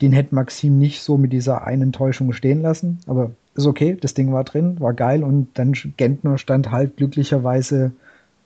den 0.00 0.12
hätte 0.12 0.34
Maxim 0.34 0.78
nicht 0.78 1.02
so 1.02 1.16
mit 1.16 1.32
dieser 1.32 1.66
einen 1.66 1.92
Täuschung 1.92 2.32
stehen 2.32 2.62
lassen. 2.62 2.98
Aber 3.06 3.30
ist 3.54 3.66
okay, 3.66 3.96
das 4.00 4.14
Ding 4.14 4.32
war 4.32 4.44
drin, 4.44 4.78
war 4.80 4.92
geil 4.92 5.24
und 5.24 5.48
dann 5.54 5.72
Gentner 5.96 6.38
stand 6.38 6.70
halt 6.70 6.96
glücklicherweise 6.96 7.92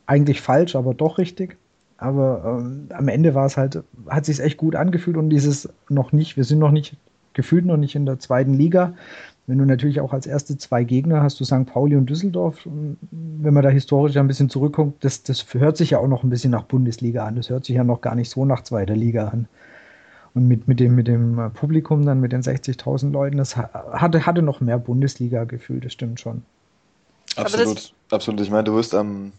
eigentlich 0.06 0.40
falsch, 0.40 0.76
aber 0.76 0.94
doch 0.94 1.18
richtig. 1.18 1.56
Aber 1.98 2.60
ähm, 2.60 2.86
am 2.90 3.08
Ende 3.08 3.34
war 3.34 3.46
es 3.46 3.56
halt, 3.56 3.82
hat 4.08 4.24
sich 4.24 4.40
echt 4.40 4.56
gut 4.56 4.74
angefühlt 4.74 5.16
und 5.16 5.30
dieses 5.30 5.68
noch 5.88 6.12
nicht, 6.12 6.36
wir 6.36 6.44
sind 6.44 6.58
noch 6.58 6.70
nicht, 6.70 6.96
gefühlt 7.34 7.66
noch 7.66 7.76
nicht 7.76 7.94
in 7.94 8.06
der 8.06 8.18
zweiten 8.18 8.54
Liga. 8.54 8.94
Wenn 9.50 9.58
du 9.58 9.64
natürlich 9.64 10.00
auch 10.00 10.12
als 10.12 10.28
erste 10.28 10.56
zwei 10.58 10.84
Gegner 10.84 11.24
hast, 11.24 11.40
du 11.40 11.44
St. 11.44 11.66
Pauli 11.66 11.96
und 11.96 12.08
Düsseldorf, 12.08 12.68
wenn 13.10 13.52
man 13.52 13.64
da 13.64 13.68
historisch 13.68 14.16
ein 14.16 14.28
bisschen 14.28 14.48
zurückkommt, 14.48 15.02
das, 15.02 15.24
das 15.24 15.44
hört 15.54 15.76
sich 15.76 15.90
ja 15.90 15.98
auch 15.98 16.06
noch 16.06 16.22
ein 16.22 16.30
bisschen 16.30 16.52
nach 16.52 16.62
Bundesliga 16.62 17.26
an. 17.26 17.34
Das 17.34 17.50
hört 17.50 17.64
sich 17.64 17.74
ja 17.74 17.82
noch 17.82 18.00
gar 18.00 18.14
nicht 18.14 18.30
so 18.30 18.44
nach 18.44 18.62
zweiter 18.62 18.94
Liga 18.94 19.26
an. 19.26 19.48
Und 20.34 20.46
mit, 20.46 20.68
mit, 20.68 20.78
dem, 20.78 20.94
mit 20.94 21.08
dem 21.08 21.50
Publikum 21.52 22.06
dann, 22.06 22.20
mit 22.20 22.30
den 22.30 22.42
60.000 22.42 23.10
Leuten, 23.10 23.38
das 23.38 23.56
hatte, 23.56 24.24
hatte 24.24 24.42
noch 24.42 24.60
mehr 24.60 24.78
Bundesliga-Gefühl, 24.78 25.80
das 25.80 25.94
stimmt 25.94 26.20
schon. 26.20 26.42
Absolut, 27.34 27.92
absolut. 28.12 28.40
Ich 28.42 28.50
meine, 28.50 28.62
du 28.62 28.76
wirst 28.76 28.94
am, 28.94 29.32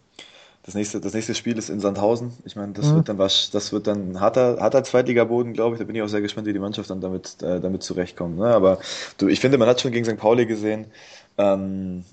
das 0.63 0.75
nächste, 0.75 1.01
das 1.01 1.13
nächste 1.13 1.33
Spiel 1.33 1.57
ist 1.57 1.69
in 1.69 1.79
Sandhausen. 1.79 2.33
Ich 2.45 2.55
meine, 2.55 2.73
das 2.73 2.87
mhm. 2.87 2.97
wird 2.97 3.09
dann 3.09 3.17
was, 3.17 3.49
das 3.51 3.73
wird 3.73 3.87
dann 3.87 4.19
harter, 4.19 4.57
harter 4.59 4.83
Zweitligaboden, 4.83 5.53
glaube 5.53 5.75
ich. 5.75 5.79
Da 5.79 5.85
bin 5.85 5.95
ich 5.95 6.01
auch 6.01 6.07
sehr 6.07 6.21
gespannt, 6.21 6.47
wie 6.47 6.53
die 6.53 6.59
Mannschaft 6.59 6.89
dann 6.89 7.01
damit, 7.01 7.41
äh, 7.41 7.59
damit 7.59 7.81
zurechtkommt. 7.81 8.37
Ne? 8.37 8.45
Aber 8.45 8.79
du, 9.17 9.27
ich 9.27 9.39
finde, 9.39 9.57
man 9.57 9.67
hat 9.67 9.81
schon 9.81 9.91
gegen 9.91 10.05
St. 10.05 10.17
Pauli 10.17 10.45
gesehen. 10.45 10.85
Ähm, 11.37 12.03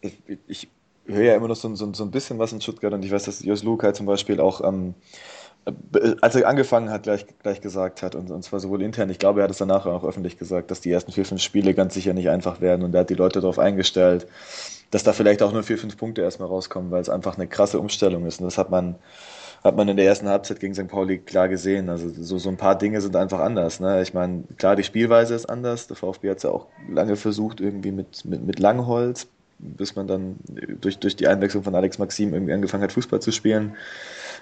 ich, 0.00 0.16
ich 0.46 0.68
höre 1.06 1.24
ja 1.24 1.34
immer 1.34 1.48
noch 1.48 1.56
so, 1.56 1.74
so, 1.74 1.92
so 1.92 2.04
ein 2.04 2.10
bisschen 2.12 2.38
was 2.38 2.52
in 2.52 2.60
Stuttgart 2.60 2.92
und 2.92 3.04
ich 3.04 3.10
weiß, 3.10 3.24
dass 3.24 3.42
Jos 3.42 3.64
Lukai 3.64 3.92
zum 3.92 4.06
Beispiel 4.06 4.40
auch 4.40 4.62
ähm, 4.62 4.94
als 6.20 6.34
er 6.34 6.48
angefangen 6.48 6.90
hat, 6.90 7.02
gleich, 7.02 7.26
gleich 7.42 7.60
gesagt 7.60 8.02
hat, 8.02 8.14
und, 8.14 8.30
und 8.30 8.42
zwar 8.42 8.60
sowohl 8.60 8.82
intern, 8.82 9.10
ich 9.10 9.18
glaube, 9.18 9.40
er 9.40 9.44
hat 9.44 9.50
es 9.50 9.58
danach 9.58 9.86
auch 9.86 10.04
öffentlich 10.04 10.38
gesagt, 10.38 10.70
dass 10.70 10.80
die 10.80 10.90
ersten 10.90 11.12
vier, 11.12 11.26
fünf 11.26 11.42
Spiele 11.42 11.74
ganz 11.74 11.94
sicher 11.94 12.14
nicht 12.14 12.30
einfach 12.30 12.60
werden 12.60 12.84
und 12.84 12.94
er 12.94 13.00
hat 13.00 13.10
die 13.10 13.14
Leute 13.14 13.40
darauf 13.40 13.58
eingestellt, 13.58 14.26
dass 14.90 15.02
da 15.02 15.12
vielleicht 15.12 15.42
auch 15.42 15.52
nur 15.52 15.62
vier, 15.62 15.78
fünf 15.78 15.96
Punkte 15.96 16.22
erstmal 16.22 16.48
rauskommen, 16.48 16.90
weil 16.90 17.00
es 17.00 17.08
einfach 17.08 17.36
eine 17.36 17.46
krasse 17.46 17.78
Umstellung 17.78 18.26
ist. 18.26 18.40
Und 18.40 18.46
das 18.46 18.56
hat 18.56 18.70
man, 18.70 18.96
hat 19.62 19.76
man 19.76 19.88
in 19.88 19.96
der 19.96 20.06
ersten 20.06 20.28
Halbzeit 20.28 20.60
gegen 20.60 20.74
St. 20.74 20.88
Pauli 20.88 21.18
klar 21.18 21.48
gesehen. 21.48 21.90
Also 21.90 22.08
so, 22.08 22.38
so 22.38 22.48
ein 22.48 22.56
paar 22.56 22.78
Dinge 22.78 23.00
sind 23.00 23.14
einfach 23.14 23.40
anders. 23.40 23.80
Ne? 23.80 24.00
Ich 24.02 24.14
meine, 24.14 24.44
klar, 24.56 24.76
die 24.76 24.84
Spielweise 24.84 25.34
ist 25.34 25.46
anders. 25.46 25.88
Der 25.88 25.96
VfB 25.96 26.30
hat 26.30 26.38
es 26.38 26.42
ja 26.44 26.50
auch 26.50 26.66
lange 26.90 27.16
versucht, 27.16 27.60
irgendwie 27.60 27.92
mit, 27.92 28.24
mit, 28.24 28.46
mit 28.46 28.58
Langholz, 28.58 29.26
bis 29.58 29.94
man 29.94 30.06
dann 30.06 30.36
durch, 30.80 30.98
durch 30.98 31.16
die 31.16 31.28
Einwechslung 31.28 31.64
von 31.64 31.74
Alex 31.74 31.98
Maxim 31.98 32.32
irgendwie 32.32 32.54
angefangen 32.54 32.82
hat, 32.82 32.92
Fußball 32.92 33.20
zu 33.20 33.32
spielen. 33.32 33.76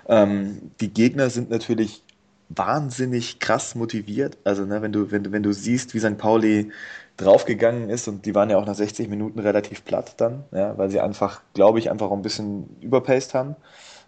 Ähm, 0.08 0.70
die 0.80 0.92
Gegner 0.92 1.30
sind 1.30 1.50
natürlich 1.50 2.02
wahnsinnig 2.48 3.40
krass 3.40 3.74
motiviert. 3.74 4.38
Also, 4.44 4.64
ne, 4.64 4.82
wenn 4.82 4.92
du, 4.92 5.10
wenn 5.10 5.32
wenn 5.32 5.42
du 5.42 5.52
siehst, 5.52 5.94
wie 5.94 5.98
St. 5.98 6.16
Pauli 6.16 6.70
draufgegangen 7.16 7.88
ist 7.88 8.08
und 8.08 8.26
die 8.26 8.34
waren 8.34 8.50
ja 8.50 8.58
auch 8.58 8.66
nach 8.66 8.74
60 8.74 9.08
Minuten 9.08 9.38
relativ 9.38 9.84
platt 9.84 10.14
dann, 10.18 10.44
ja, 10.52 10.76
weil 10.76 10.90
sie 10.90 11.00
einfach, 11.00 11.40
glaube 11.54 11.78
ich, 11.78 11.90
einfach 11.90 12.10
auch 12.10 12.16
ein 12.16 12.22
bisschen 12.22 12.76
überpaced 12.80 13.34
haben. 13.34 13.56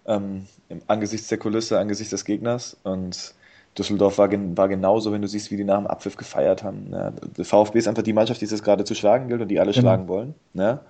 Ähm, 0.06 0.46
angesichts 0.86 1.28
der 1.28 1.38
Kulisse, 1.38 1.78
angesichts 1.78 2.10
des 2.10 2.24
Gegners 2.24 2.76
und 2.82 3.34
Düsseldorf 3.78 4.18
war, 4.18 4.28
war 4.30 4.68
genauso, 4.68 5.12
wenn 5.12 5.22
du 5.22 5.28
siehst, 5.28 5.50
wie 5.50 5.56
die 5.56 5.64
nach 5.64 5.78
dem 5.78 5.86
Abpfiff 5.86 6.16
gefeiert 6.16 6.62
haben. 6.62 6.88
Ja, 6.92 7.10
der 7.10 7.44
VfB 7.44 7.78
ist 7.78 7.88
einfach 7.88 8.02
die 8.02 8.12
Mannschaft, 8.12 8.40
die 8.40 8.46
es 8.46 8.62
gerade 8.62 8.84
zu 8.84 8.94
schlagen 8.94 9.28
gilt 9.28 9.40
und 9.40 9.48
die 9.48 9.60
alle 9.60 9.72
genau. 9.72 9.82
schlagen 9.82 10.08
wollen. 10.08 10.34
Ja. 10.54 10.80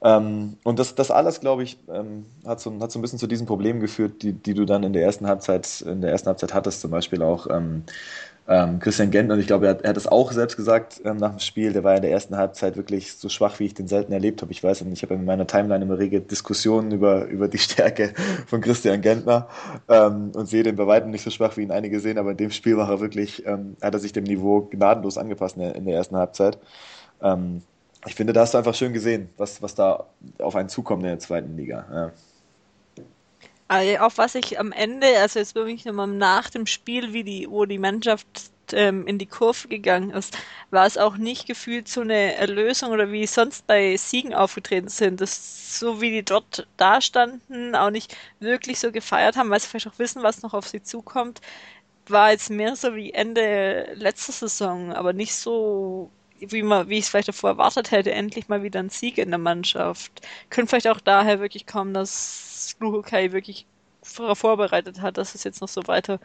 Ähm, 0.00 0.58
und 0.62 0.78
das, 0.78 0.94
das 0.94 1.10
alles, 1.10 1.40
glaube 1.40 1.64
ich, 1.64 1.78
ähm, 1.92 2.26
hat, 2.46 2.60
so, 2.60 2.72
hat 2.80 2.92
so 2.92 2.98
ein 2.98 3.02
bisschen 3.02 3.18
zu 3.18 3.26
diesen 3.26 3.46
Problemen 3.46 3.80
geführt, 3.80 4.22
die, 4.22 4.32
die 4.32 4.54
du 4.54 4.64
dann 4.64 4.84
in 4.84 4.92
der 4.92 5.02
ersten 5.02 5.26
Halbzeit, 5.26 5.80
in 5.80 6.00
der 6.00 6.12
ersten 6.12 6.28
Halbzeit 6.28 6.54
hattest, 6.54 6.82
zum 6.82 6.90
Beispiel 6.90 7.22
auch 7.22 7.48
ähm, 7.50 7.82
ähm 8.48 8.78
Christian 8.80 9.10
Gent, 9.10 9.30
und 9.30 9.38
ich 9.38 9.46
glaube, 9.46 9.66
er 9.66 9.70
hat, 9.70 9.82
er 9.82 9.90
hat 9.90 9.96
es 9.96 10.06
auch 10.06 10.32
selbst 10.32 10.56
gesagt 10.56 11.00
ähm, 11.04 11.18
nach 11.18 11.30
dem 11.30 11.38
Spiel, 11.38 11.72
der 11.72 11.84
war 11.84 11.94
in 11.96 12.02
der 12.02 12.10
ersten 12.10 12.36
Halbzeit 12.36 12.76
wirklich 12.76 13.12
so 13.14 13.28
schwach, 13.28 13.58
wie 13.60 13.66
ich 13.66 13.74
den 13.74 13.88
selten 13.88 14.12
erlebt 14.12 14.42
habe. 14.42 14.52
Ich 14.52 14.64
weiß 14.64 14.82
nicht, 14.82 14.94
ich 14.94 15.02
habe 15.02 15.14
in 15.14 15.24
meiner 15.24 15.46
Timeline 15.46 15.84
immer 15.84 15.98
rege 15.98 16.20
Diskussionen 16.20 16.90
über, 16.92 17.26
über 17.26 17.48
die 17.48 17.58
Stärke 17.58 18.14
von 18.46 18.60
Christian 18.60 19.00
Gentner 19.00 19.48
ähm, 19.88 20.32
und 20.34 20.46
sehe 20.46 20.62
den 20.62 20.76
bei 20.76 20.86
weitem 20.86 21.10
nicht 21.10 21.22
so 21.22 21.30
schwach, 21.30 21.56
wie 21.56 21.62
ihn 21.62 21.70
einige 21.70 22.00
sehen, 22.00 22.18
aber 22.18 22.32
in 22.32 22.36
dem 22.36 22.50
Spiel 22.50 22.76
war 22.76 22.88
er 22.90 23.00
wirklich, 23.00 23.44
hat 23.46 23.94
er 23.94 23.98
sich 23.98 24.12
dem 24.12 24.24
Niveau 24.24 24.62
gnadenlos 24.62 25.18
angepasst 25.18 25.56
in 25.56 25.62
der, 25.62 25.74
in 25.76 25.84
der 25.84 25.94
ersten 25.94 26.16
Halbzeit. 26.16 26.58
Ähm, 27.22 27.62
ich 28.06 28.14
finde, 28.14 28.32
da 28.32 28.42
hast 28.42 28.54
du 28.54 28.58
einfach 28.58 28.74
schön 28.74 28.92
gesehen, 28.92 29.28
was, 29.36 29.60
was 29.60 29.74
da 29.74 30.06
auf 30.38 30.56
einen 30.56 30.68
zukommt 30.68 31.02
in 31.02 31.08
der 31.08 31.18
zweiten 31.18 31.56
Liga. 31.56 31.84
Ja. 31.92 32.12
Also 33.68 33.98
auch 33.98 34.12
was 34.16 34.34
ich 34.34 34.58
am 34.58 34.72
Ende, 34.72 35.06
also 35.20 35.38
jetzt 35.38 35.54
wirklich 35.54 35.84
nochmal 35.84 36.06
nach 36.06 36.48
dem 36.50 36.66
Spiel, 36.66 37.12
wie 37.12 37.22
die, 37.24 37.46
wo 37.50 37.66
die 37.66 37.78
Mannschaft 37.78 38.26
ähm, 38.72 39.06
in 39.06 39.18
die 39.18 39.26
Kurve 39.26 39.68
gegangen 39.68 40.10
ist, 40.10 40.36
war 40.70 40.86
es 40.86 40.96
auch 40.96 41.16
nicht 41.18 41.46
gefühlt 41.46 41.86
so 41.88 42.00
eine 42.00 42.34
Erlösung 42.36 42.90
oder 42.92 43.12
wie 43.12 43.26
sonst 43.26 43.66
bei 43.66 43.96
Siegen 43.96 44.34
aufgetreten 44.34 44.88
sind. 44.88 45.20
Das, 45.20 45.78
so 45.78 46.00
wie 46.00 46.10
die 46.10 46.22
dort 46.24 46.66
dastanden, 46.78 47.74
auch 47.74 47.90
nicht 47.90 48.16
wirklich 48.40 48.78
so 48.80 48.90
gefeiert 48.90 49.36
haben, 49.36 49.50
weil 49.50 49.60
sie 49.60 49.68
vielleicht 49.68 49.88
auch 49.88 49.98
wissen, 49.98 50.22
was 50.22 50.42
noch 50.42 50.54
auf 50.54 50.66
sie 50.68 50.82
zukommt, 50.82 51.40
war 52.06 52.30
jetzt 52.30 52.50
mehr 52.50 52.74
so 52.76 52.94
wie 52.96 53.12
Ende 53.12 53.92
letzter 53.94 54.32
Saison, 54.32 54.92
aber 54.94 55.12
nicht 55.12 55.34
so 55.34 56.10
wie 56.40 56.62
man, 56.62 56.88
wie 56.88 56.98
ich 56.98 57.04
es 57.04 57.08
vielleicht 57.08 57.28
davor 57.28 57.50
erwartet 57.50 57.90
hätte, 57.90 58.12
endlich 58.12 58.48
mal 58.48 58.62
wieder 58.62 58.80
ein 58.80 58.90
Sieg 58.90 59.18
in 59.18 59.30
der 59.30 59.38
Mannschaft. 59.38 60.26
Könnte 60.50 60.70
vielleicht 60.70 60.88
auch 60.88 61.00
daher 61.00 61.40
wirklich 61.40 61.66
kommen, 61.66 61.94
dass 61.94 62.76
Luhukai 62.80 63.32
wirklich 63.32 63.66
vorbereitet 64.02 65.00
hat, 65.00 65.18
dass 65.18 65.34
es 65.34 65.44
jetzt 65.44 65.60
noch 65.60 65.68
so 65.68 65.86
weiter 65.86 66.18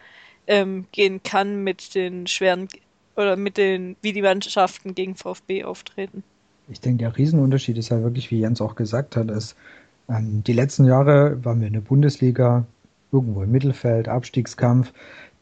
ähm, 0.48 0.86
gehen 0.91 1.22
kann 1.24 1.63
mit 1.63 1.96
den 1.96 2.27
schweren 2.27 2.67
oder 3.15 3.36
mit 3.36 3.58
den, 3.58 3.96
wie 4.01 4.13
die 4.13 4.22
Mannschaften 4.22 4.96
gegen 4.96 5.15
VfB 5.15 5.63
auftreten. 5.63 6.24
Ich 6.70 6.79
denke, 6.79 7.03
der 7.03 7.17
Riesenunterschied 7.17 7.77
ist 7.77 7.89
ja 7.89 8.01
wirklich, 8.01 8.32
wie 8.32 8.39
Jens 8.39 8.62
auch 8.62 8.75
gesagt 8.75 9.15
hat, 9.15 9.29
ist, 9.29 9.55
ähm, 10.10 10.43
die 10.43 10.53
letzten 10.53 10.86
Jahre 10.86 11.43
waren 11.43 11.60
wir 11.60 11.67
in 11.67 11.74
der 11.74 11.82
Bundesliga, 11.82 12.65
irgendwo 13.12 13.43
im 13.43 13.51
Mittelfeld, 13.51 14.08
Abstiegskampf. 14.08 14.91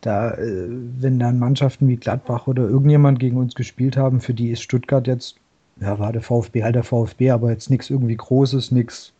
Da, 0.02 0.32
äh, 0.32 0.68
wenn 0.68 1.20
dann 1.20 1.40
Mannschaften 1.40 1.88
wie 1.88 1.98
Gladbach 1.98 2.48
oder 2.48 2.64
irgendjemand 2.64 3.20
gegen 3.20 3.38
uns 3.38 3.56
gespielt 3.56 3.98
haben, 3.98 4.20
für 4.20 4.34
die 4.34 4.50
ist 4.50 4.62
Stuttgart 4.62 5.08
jetzt, 5.08 5.36
ja, 5.80 6.00
war 6.00 6.12
der 6.12 6.22
VfB 6.22 6.64
halt 6.64 6.76
der 6.76 6.84
VfB, 6.84 7.32
aber 7.32 7.52
jetzt 7.52 7.70
nichts 7.70 7.90
irgendwie 7.90 8.16
Großes, 8.16 8.72
nichts, 8.72 9.14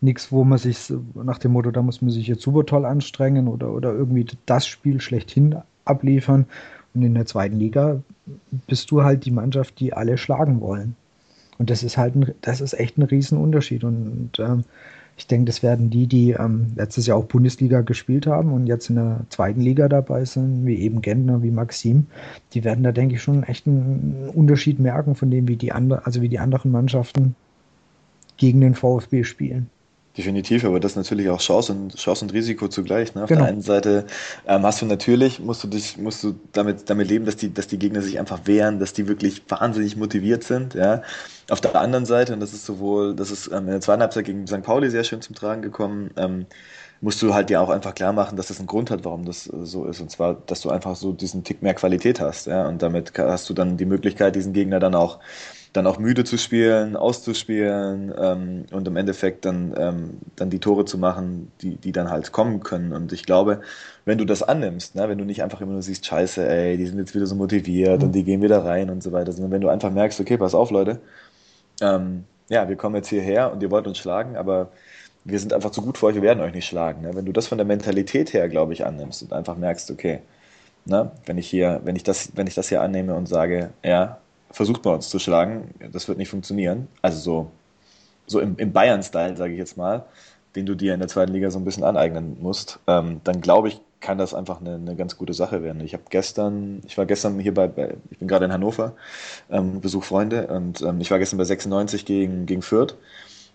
nichts, 0.00 0.32
wo 0.32 0.44
man 0.44 0.58
sich 0.58 0.92
nach 1.14 1.38
dem 1.38 1.52
Motto, 1.52 1.70
da 1.70 1.82
muss 1.82 2.00
man 2.02 2.10
sich 2.10 2.26
jetzt 2.26 2.42
super 2.42 2.64
toll 2.64 2.84
anstrengen 2.86 3.48
oder, 3.48 3.70
oder 3.70 3.92
irgendwie 3.92 4.26
das 4.46 4.66
Spiel 4.66 5.00
schlechthin 5.00 5.56
abliefern. 5.84 6.46
Und 6.94 7.02
in 7.02 7.14
der 7.14 7.26
zweiten 7.26 7.58
Liga 7.58 8.00
bist 8.66 8.90
du 8.90 9.04
halt 9.04 9.24
die 9.24 9.30
Mannschaft, 9.30 9.78
die 9.80 9.92
alle 9.92 10.18
schlagen 10.18 10.60
wollen. 10.60 10.96
Und 11.58 11.70
das 11.70 11.82
ist 11.82 11.98
halt 11.98 12.16
ein, 12.16 12.34
das 12.40 12.60
ist 12.60 12.72
echt 12.72 12.96
ein 12.96 13.02
Riesenunterschied. 13.02 13.84
Und 13.84 14.30
ähm, 14.38 14.64
ich 15.20 15.26
denke, 15.26 15.44
das 15.44 15.62
werden 15.62 15.90
die, 15.90 16.06
die 16.06 16.30
ähm, 16.30 16.72
letztes 16.76 17.06
Jahr 17.06 17.18
auch 17.18 17.26
Bundesliga 17.26 17.82
gespielt 17.82 18.26
haben 18.26 18.52
und 18.52 18.66
jetzt 18.66 18.88
in 18.88 18.96
der 18.96 19.26
zweiten 19.28 19.60
Liga 19.60 19.86
dabei 19.86 20.24
sind, 20.24 20.64
wie 20.64 20.76
eben 20.76 21.02
Gentner, 21.02 21.42
wie 21.42 21.50
Maxim, 21.50 22.06
die 22.54 22.64
werden 22.64 22.82
da, 22.82 22.90
denke 22.90 23.16
ich, 23.16 23.22
schon 23.22 23.42
echt 23.42 23.66
einen 23.66 24.30
Unterschied 24.34 24.78
merken 24.78 25.14
von 25.14 25.30
dem, 25.30 25.46
wie 25.46 25.56
die 25.56 25.72
andere, 25.72 26.06
also 26.06 26.22
wie 26.22 26.30
die 26.30 26.38
anderen 26.38 26.72
Mannschaften 26.72 27.34
gegen 28.38 28.62
den 28.62 28.74
VfB 28.74 29.24
spielen. 29.24 29.68
Definitiv, 30.16 30.64
aber 30.64 30.80
das 30.80 30.92
ist 30.92 30.96
natürlich 30.96 31.30
auch 31.30 31.38
Chance 31.38 31.72
und 31.72 31.94
Chance 31.94 32.24
und 32.24 32.32
Risiko 32.32 32.66
zugleich. 32.66 33.14
Ne? 33.14 33.22
Auf 33.22 33.28
genau. 33.28 33.42
der 33.42 33.48
einen 33.50 33.62
Seite 33.62 34.06
ähm, 34.44 34.64
hast 34.64 34.82
du 34.82 34.86
natürlich, 34.86 35.38
musst 35.38 35.62
du 35.62 35.68
dich, 35.68 35.98
musst 35.98 36.24
du 36.24 36.34
damit, 36.50 36.90
damit 36.90 37.08
leben, 37.08 37.26
dass 37.26 37.36
die, 37.36 37.54
dass 37.54 37.68
die 37.68 37.78
Gegner 37.78 38.02
sich 38.02 38.18
einfach 38.18 38.40
wehren, 38.44 38.80
dass 38.80 38.92
die 38.92 39.06
wirklich 39.06 39.42
wahnsinnig 39.48 39.96
motiviert 39.96 40.42
sind. 40.42 40.74
Ja? 40.74 41.02
Auf 41.48 41.60
der 41.60 41.76
anderen 41.76 42.06
Seite, 42.06 42.32
und 42.34 42.40
das 42.40 42.52
ist 42.52 42.66
sowohl, 42.66 43.14
das 43.14 43.30
ist 43.30 43.46
ähm, 43.48 43.66
in 43.66 43.70
der 43.70 43.80
zweiten 43.80 44.02
Halbzeit 44.02 44.24
gegen 44.24 44.48
St. 44.48 44.62
Pauli 44.62 44.90
sehr 44.90 45.04
schön 45.04 45.22
zum 45.22 45.36
Tragen 45.36 45.62
gekommen, 45.62 46.10
ähm, 46.16 46.46
musst 47.00 47.22
du 47.22 47.32
halt 47.32 47.48
dir 47.48 47.60
auch 47.60 47.70
einfach 47.70 47.94
klar 47.94 48.12
machen, 48.12 48.36
dass 48.36 48.48
das 48.48 48.58
einen 48.58 48.66
Grund 48.66 48.90
hat, 48.90 49.04
warum 49.04 49.24
das 49.24 49.46
äh, 49.46 49.64
so 49.64 49.84
ist. 49.84 50.00
Und 50.00 50.10
zwar, 50.10 50.34
dass 50.34 50.60
du 50.60 50.70
einfach 50.70 50.96
so 50.96 51.12
diesen 51.12 51.44
Tick 51.44 51.62
mehr 51.62 51.74
Qualität 51.74 52.18
hast. 52.18 52.48
Ja? 52.48 52.66
Und 52.66 52.82
damit 52.82 53.16
hast 53.16 53.48
du 53.48 53.54
dann 53.54 53.76
die 53.76 53.86
Möglichkeit, 53.86 54.34
diesen 54.34 54.52
Gegner 54.54 54.80
dann 54.80 54.96
auch 54.96 55.20
dann 55.72 55.86
auch 55.86 55.98
müde 55.98 56.24
zu 56.24 56.36
spielen, 56.36 56.96
auszuspielen 56.96 58.12
ähm, 58.18 58.64
und 58.72 58.88
im 58.88 58.96
Endeffekt 58.96 59.44
dann, 59.44 59.74
ähm, 59.78 60.18
dann 60.34 60.50
die 60.50 60.58
Tore 60.58 60.84
zu 60.84 60.98
machen, 60.98 61.52
die, 61.60 61.76
die 61.76 61.92
dann 61.92 62.10
halt 62.10 62.32
kommen 62.32 62.60
können. 62.60 62.92
Und 62.92 63.12
ich 63.12 63.24
glaube, 63.24 63.60
wenn 64.04 64.18
du 64.18 64.24
das 64.24 64.42
annimmst, 64.42 64.96
ne, 64.96 65.08
wenn 65.08 65.18
du 65.18 65.24
nicht 65.24 65.42
einfach 65.42 65.60
immer 65.60 65.72
nur 65.72 65.82
siehst, 65.82 66.04
scheiße, 66.06 66.48
ey, 66.48 66.76
die 66.76 66.86
sind 66.86 66.98
jetzt 66.98 67.14
wieder 67.14 67.26
so 67.26 67.36
motiviert 67.36 68.00
mhm. 68.00 68.08
und 68.08 68.12
die 68.12 68.24
gehen 68.24 68.42
wieder 68.42 68.64
rein 68.64 68.90
und 68.90 69.02
so 69.02 69.12
weiter, 69.12 69.32
sondern 69.32 69.52
wenn 69.52 69.60
du 69.60 69.68
einfach 69.68 69.92
merkst, 69.92 70.20
okay, 70.20 70.36
pass 70.36 70.54
auf, 70.54 70.70
Leute, 70.70 71.00
ähm, 71.80 72.24
ja, 72.48 72.68
wir 72.68 72.76
kommen 72.76 72.96
jetzt 72.96 73.08
hierher 73.08 73.52
und 73.52 73.62
ihr 73.62 73.70
wollt 73.70 73.86
uns 73.86 73.98
schlagen, 73.98 74.36
aber 74.36 74.70
wir 75.24 75.38
sind 75.38 75.52
einfach 75.52 75.70
zu 75.70 75.82
gut 75.82 75.98
für 75.98 76.06
euch, 76.06 76.14
wir 76.16 76.22
werden 76.22 76.40
euch 76.40 76.54
nicht 76.54 76.66
schlagen. 76.66 77.02
Ne? 77.02 77.14
Wenn 77.14 77.26
du 77.26 77.32
das 77.32 77.46
von 77.46 77.58
der 77.58 77.66
Mentalität 77.66 78.32
her, 78.32 78.48
glaube 78.48 78.72
ich, 78.72 78.84
annimmst 78.86 79.22
und 79.22 79.32
einfach 79.32 79.56
merkst, 79.56 79.90
okay, 79.90 80.20
ne, 80.84 81.12
wenn 81.26 81.38
ich 81.38 81.48
hier, 81.48 81.80
wenn 81.84 81.96
ich 81.96 82.02
das, 82.02 82.32
wenn 82.34 82.46
ich 82.46 82.54
das 82.54 82.68
hier 82.68 82.82
annehme 82.82 83.14
und 83.14 83.28
sage, 83.28 83.70
ja, 83.84 84.18
versucht 84.50 84.82
bei 84.82 84.92
uns 84.92 85.08
zu 85.08 85.18
schlagen, 85.18 85.74
das 85.92 86.08
wird 86.08 86.18
nicht 86.18 86.28
funktionieren. 86.28 86.88
Also 87.02 87.18
so, 87.18 87.50
so 88.26 88.40
im, 88.40 88.56
im 88.56 88.72
Bayern-Style, 88.72 89.36
sage 89.36 89.52
ich 89.52 89.58
jetzt 89.58 89.76
mal, 89.76 90.04
den 90.56 90.66
du 90.66 90.74
dir 90.74 90.94
in 90.94 91.00
der 91.00 91.08
zweiten 91.08 91.32
Liga 91.32 91.50
so 91.50 91.58
ein 91.58 91.64
bisschen 91.64 91.84
aneignen 91.84 92.36
musst, 92.40 92.80
ähm, 92.86 93.20
dann 93.24 93.40
glaube 93.40 93.68
ich, 93.68 93.80
kann 94.00 94.18
das 94.18 94.34
einfach 94.34 94.60
eine, 94.60 94.74
eine 94.74 94.96
ganz 94.96 95.16
gute 95.18 95.34
Sache 95.34 95.62
werden. 95.62 95.82
Ich 95.82 95.92
habe 95.92 96.04
gestern, 96.08 96.80
ich 96.86 96.96
war 96.96 97.06
gestern 97.06 97.38
hier 97.38 97.54
bei, 97.54 97.70
ich 98.10 98.18
bin 98.18 98.28
gerade 98.28 98.46
in 98.46 98.52
Hannover, 98.52 98.94
ähm, 99.50 99.80
besuch 99.80 100.04
Freunde 100.04 100.46
und 100.48 100.80
ähm, 100.80 101.00
ich 101.00 101.10
war 101.10 101.18
gestern 101.18 101.36
bei 101.36 101.44
96 101.44 102.04
gegen, 102.06 102.46
gegen 102.46 102.62
Fürth 102.62 102.96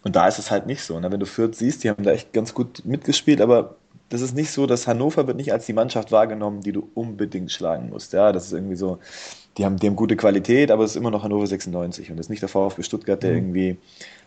und 0.04 0.16
da 0.16 0.28
ist 0.28 0.38
es 0.38 0.52
halt 0.52 0.68
nicht 0.68 0.84
so. 0.84 1.00
Ne? 1.00 1.12
Wenn 1.12 1.20
du 1.20 1.25
Fürth 1.25 1.56
siehst, 1.56 1.84
die 1.84 1.90
haben 1.90 2.04
da 2.04 2.12
echt 2.12 2.32
ganz 2.32 2.54
gut 2.54 2.86
mitgespielt, 2.86 3.42
aber 3.42 3.75
das 4.10 4.22
ist 4.22 4.36
nicht 4.36 4.52
so, 4.52 4.68
dass 4.68 4.88
Hannover 4.88 5.25
wird 5.25 5.38
nicht 5.38 5.52
als 5.52 5.66
die 5.66 5.74
Mannschaft 5.74 6.12
wahrgenommen, 6.12 6.62
die 6.62 6.72
du 6.72 6.90
unbedingt 6.94 7.52
schlagen 7.52 7.90
musst. 7.90 8.14
Ja, 8.14 8.32
das 8.32 8.46
ist 8.46 8.54
irgendwie 8.54 8.75
so, 8.75 9.00
die 9.58 9.66
haben, 9.66 9.78
die 9.78 9.88
haben 9.88 9.96
gute 9.96 10.18
Qualität, 10.18 10.70
aber 10.70 10.84
es 10.84 10.92
ist 10.92 10.98
immer 10.98 11.12
noch 11.12 11.24
Hannover 11.24 11.48
96 11.48 12.12
und 12.12 12.18
das 12.18 12.26
ist 12.26 12.30
nicht 12.30 12.42
der 12.42 12.50
VfB 12.50 12.84
Stuttgart, 12.84 13.24
der 13.24 13.32
mhm. 13.32 13.38
irgendwie 13.38 13.78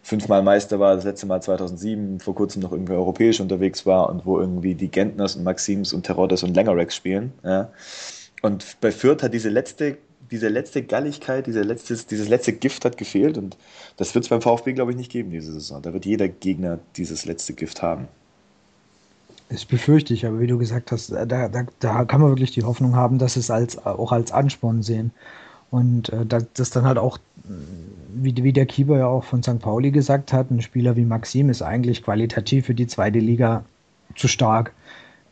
fünfmal 0.02 0.42
Meister 0.42 0.80
war, 0.80 0.94
das 0.94 1.04
letzte 1.04 1.26
Mal 1.26 1.42
2007, 1.42 2.20
vor 2.20 2.34
kurzem 2.34 2.62
noch 2.62 2.72
irgendwie 2.72 2.94
europäisch 2.94 3.40
unterwegs 3.40 3.84
war 3.84 4.08
und 4.08 4.24
wo 4.24 4.40
irgendwie 4.40 4.74
die 4.74 4.88
Gentners 4.88 5.36
und 5.36 5.44
Maxims 5.44 5.92
und 5.92 6.06
Teroddes 6.06 6.42
und 6.42 6.54
Langerex 6.54 6.96
spielen. 6.96 7.32
Ja. 7.44 7.70
Und 8.40 8.80
bei 8.80 8.90
Fürth 8.90 9.22
hat 9.22 9.34
diese 9.34 9.50
letzte, 9.50 9.98
diese 10.30 10.48
letzte 10.48 10.82
Galligkeit, 10.82 11.46
diese 11.46 11.62
letztes, 11.62 12.06
dieses 12.06 12.28
letzte 12.28 12.54
Gift 12.54 12.84
hat 12.84 12.96
gefehlt 12.96 13.36
und 13.36 13.58
das 13.98 14.14
wird 14.14 14.24
es 14.24 14.28
beim 14.30 14.40
VfB, 14.40 14.72
glaube 14.72 14.92
ich, 14.92 14.96
nicht 14.96 15.10
geben 15.10 15.30
diese 15.30 15.52
Saison. 15.52 15.82
Da 15.82 15.92
wird 15.92 16.06
jeder 16.06 16.28
Gegner 16.28 16.78
dieses 16.96 17.26
letzte 17.26 17.52
Gift 17.52 17.82
haben. 17.82 18.08
Das 19.50 19.64
befürchte 19.64 20.12
ich, 20.12 20.26
aber 20.26 20.40
wie 20.40 20.46
du 20.46 20.58
gesagt 20.58 20.92
hast, 20.92 21.10
da, 21.10 21.24
da, 21.24 21.48
da 21.48 22.04
kann 22.04 22.20
man 22.20 22.30
wirklich 22.30 22.50
die 22.50 22.64
Hoffnung 22.64 22.94
haben, 22.94 23.18
dass 23.18 23.36
es 23.36 23.50
als, 23.50 23.84
auch 23.84 24.12
als 24.12 24.30
Ansporn 24.30 24.82
sehen. 24.82 25.12
Und 25.70 26.10
äh, 26.10 26.24
das 26.54 26.70
dann 26.70 26.84
halt 26.84 26.98
auch, 26.98 27.18
wie, 28.14 28.34
wie 28.42 28.52
der 28.52 28.66
Keeper 28.66 28.98
ja 28.98 29.06
auch 29.06 29.24
von 29.24 29.42
St. 29.42 29.58
Pauli 29.58 29.90
gesagt 29.90 30.32
hat, 30.32 30.50
ein 30.50 30.62
Spieler 30.62 30.96
wie 30.96 31.04
Maxim 31.04 31.50
ist 31.50 31.62
eigentlich 31.62 32.02
qualitativ 32.02 32.66
für 32.66 32.74
die 32.74 32.86
zweite 32.86 33.18
Liga 33.18 33.64
zu 34.16 34.28
stark, 34.28 34.72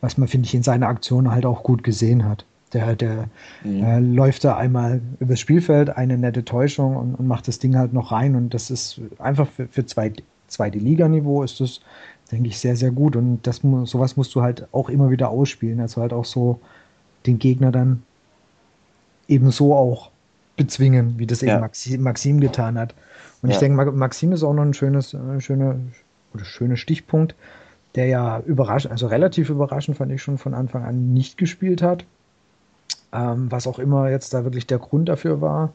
was 0.01 0.17
man, 0.17 0.27
finde 0.27 0.47
ich, 0.47 0.55
in 0.55 0.63
seiner 0.63 0.87
Aktion 0.87 1.31
halt 1.31 1.45
auch 1.45 1.63
gut 1.63 1.83
gesehen 1.83 2.25
hat. 2.25 2.45
Der, 2.73 2.95
der 2.95 3.29
mhm. 3.63 3.83
äh, 3.83 3.99
läuft 3.99 4.43
da 4.43 4.57
einmal 4.57 5.01
übers 5.19 5.39
Spielfeld, 5.39 5.89
eine 5.89 6.17
nette 6.17 6.43
Täuschung 6.43 6.97
und, 6.97 7.15
und, 7.15 7.27
macht 7.27 7.47
das 7.47 7.59
Ding 7.59 7.77
halt 7.77 7.93
noch 7.93 8.11
rein. 8.11 8.35
Und 8.35 8.53
das 8.53 8.69
ist 8.69 8.99
einfach 9.19 9.47
für, 9.47 9.67
für 9.67 9.85
zweit, 9.85 10.21
zweite 10.47 10.77
Liganiveau 10.77 11.43
ist 11.43 11.61
das 11.61 11.79
denke 12.27 12.49
ich, 12.49 12.59
sehr, 12.59 12.75
sehr 12.75 12.91
gut. 12.91 13.15
Und 13.15 13.45
das, 13.45 13.61
sowas 13.83 14.17
musst 14.17 14.35
du 14.35 14.41
halt 14.41 14.67
auch 14.71 14.89
immer 14.89 15.09
wieder 15.09 15.29
ausspielen. 15.29 15.79
Also 15.79 16.01
halt 16.01 16.13
auch 16.13 16.25
so 16.25 16.59
den 17.25 17.39
Gegner 17.39 17.71
dann 17.71 18.03
eben 19.27 19.51
so 19.51 19.75
auch 19.75 20.11
bezwingen, 20.55 21.17
wie 21.17 21.27
das 21.27 21.41
ja. 21.41 21.53
eben 21.53 21.61
Maxim, 21.61 22.01
Maxim, 22.01 22.39
getan 22.39 22.77
hat. 22.77 22.93
Und 23.41 23.49
ja. 23.49 23.55
ich 23.55 23.59
denke, 23.59 23.91
Maxim 23.91 24.31
ist 24.31 24.43
auch 24.43 24.53
noch 24.53 24.63
ein 24.63 24.73
schönes, 24.73 25.13
äh, 25.13 25.39
schöne, 25.39 25.79
oder 26.33 26.43
schöner 26.43 26.77
Stichpunkt, 26.77 27.35
der 27.95 28.07
ja 28.07 28.39
überraschend, 28.39 28.91
also 28.91 29.07
relativ 29.07 29.49
überraschend 29.49 29.97
fand 29.97 30.11
ich 30.11 30.21
schon 30.21 30.37
von 30.37 30.53
Anfang 30.53 30.83
an 30.83 31.13
nicht 31.13 31.37
gespielt 31.37 31.81
hat. 31.81 32.05
Ähm, 33.13 33.49
was 33.49 33.67
auch 33.67 33.79
immer 33.79 34.09
jetzt 34.09 34.33
da 34.33 34.43
wirklich 34.43 34.67
der 34.67 34.79
Grund 34.79 35.07
dafür 35.07 35.39
war. 35.39 35.71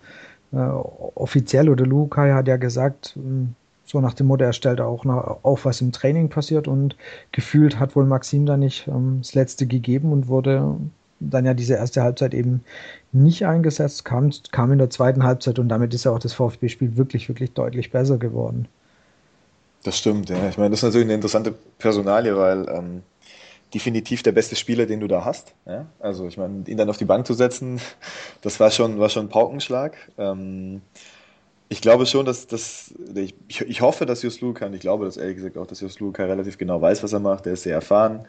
Äh, 0.53 0.57
offiziell 0.57 1.70
oder 1.70 1.87
Lukai 1.87 2.33
hat 2.33 2.46
ja 2.46 2.59
gesagt, 2.59 3.12
hm, 3.14 3.55
so 3.92 4.00
nach 4.00 4.14
dem 4.14 4.26
Motto, 4.26 4.44
er 4.44 4.55
stellt 4.55 4.81
auch 4.81 5.05
noch 5.05 5.40
auf, 5.42 5.66
was 5.66 5.83
im 5.83 5.92
Training 5.92 6.31
passiert 6.31 6.66
und 6.66 6.96
gefühlt 7.31 7.78
hat 7.78 7.94
wohl 7.94 8.07
Maxim 8.07 8.46
da 8.46 8.57
nicht 8.57 8.88
ähm, 8.88 9.18
das 9.20 9.35
letzte 9.35 9.66
gegeben 9.66 10.12
und 10.12 10.28
wurde 10.28 10.76
dann 11.20 11.44
ja 11.44 11.52
diese 11.52 11.74
erste 11.74 12.02
Halbzeit 12.02 12.33
eben 12.33 12.64
nicht 13.12 13.44
eingesetzt, 13.44 14.07
kam, 14.07 14.31
kam 14.50 14.72
in 14.72 14.78
der 14.78 14.88
zweiten 14.88 15.22
Halbzeit 15.22 15.59
und 15.59 15.68
damit 15.68 15.92
ist 15.92 16.05
ja 16.05 16.11
auch 16.11 16.18
das 16.18 16.33
VfB-Spiel 16.33 16.96
wirklich, 16.96 17.28
wirklich 17.28 17.52
deutlich 17.52 17.90
besser 17.90 18.16
geworden. 18.16 18.66
Das 19.85 19.98
stimmt, 19.98 20.31
ja. 20.31 20.48
Ich 20.48 20.57
meine, 20.57 20.70
das 20.70 20.78
ist 20.78 20.85
natürlich 20.85 21.07
eine 21.07 21.14
interessante 21.14 21.55
Personalie, 21.78 22.35
weil 22.35 22.66
ähm, 22.70 23.02
definitiv 23.74 24.22
der 24.22 24.33
beste 24.33 24.57
Spieler, 24.57 24.87
den 24.87 25.00
du 25.00 25.07
da 25.07 25.24
hast. 25.24 25.52
Ja? 25.66 25.85
Also 26.00 26.26
ich 26.26 26.38
meine, 26.38 26.64
ihn 26.66 26.78
dann 26.78 26.88
auf 26.88 26.96
die 26.96 27.05
Bank 27.05 27.26
zu 27.26 27.35
setzen, 27.35 27.78
das 28.40 28.59
war 28.59 28.70
schon, 28.70 28.98
war 28.98 29.11
schon 29.11 29.26
ein 29.26 29.28
Paukenschlag. 29.28 29.96
Ähm, 30.16 30.81
ich 31.72 31.80
glaube 31.80 32.04
schon, 32.04 32.26
dass, 32.26 32.46
dass 32.46 32.92
ich, 33.14 33.35
ich 33.48 33.80
hoffe, 33.80 34.04
dass 34.04 34.22
Just 34.22 34.42
Lukan, 34.42 34.74
ich 34.74 34.80
glaube 34.80 35.06
dass 35.06 35.16
ehrlich 35.16 35.37
gesagt 35.37 35.56
auch, 35.56 35.66
dass 35.66 35.80
Just 35.80 36.00
Lukan 36.00 36.26
relativ 36.26 36.58
genau 36.58 36.82
weiß, 36.82 37.02
was 37.02 37.14
er 37.14 37.18
macht. 37.18 37.46
Er 37.46 37.54
ist 37.54 37.62
sehr 37.62 37.74
erfahren. 37.74 38.26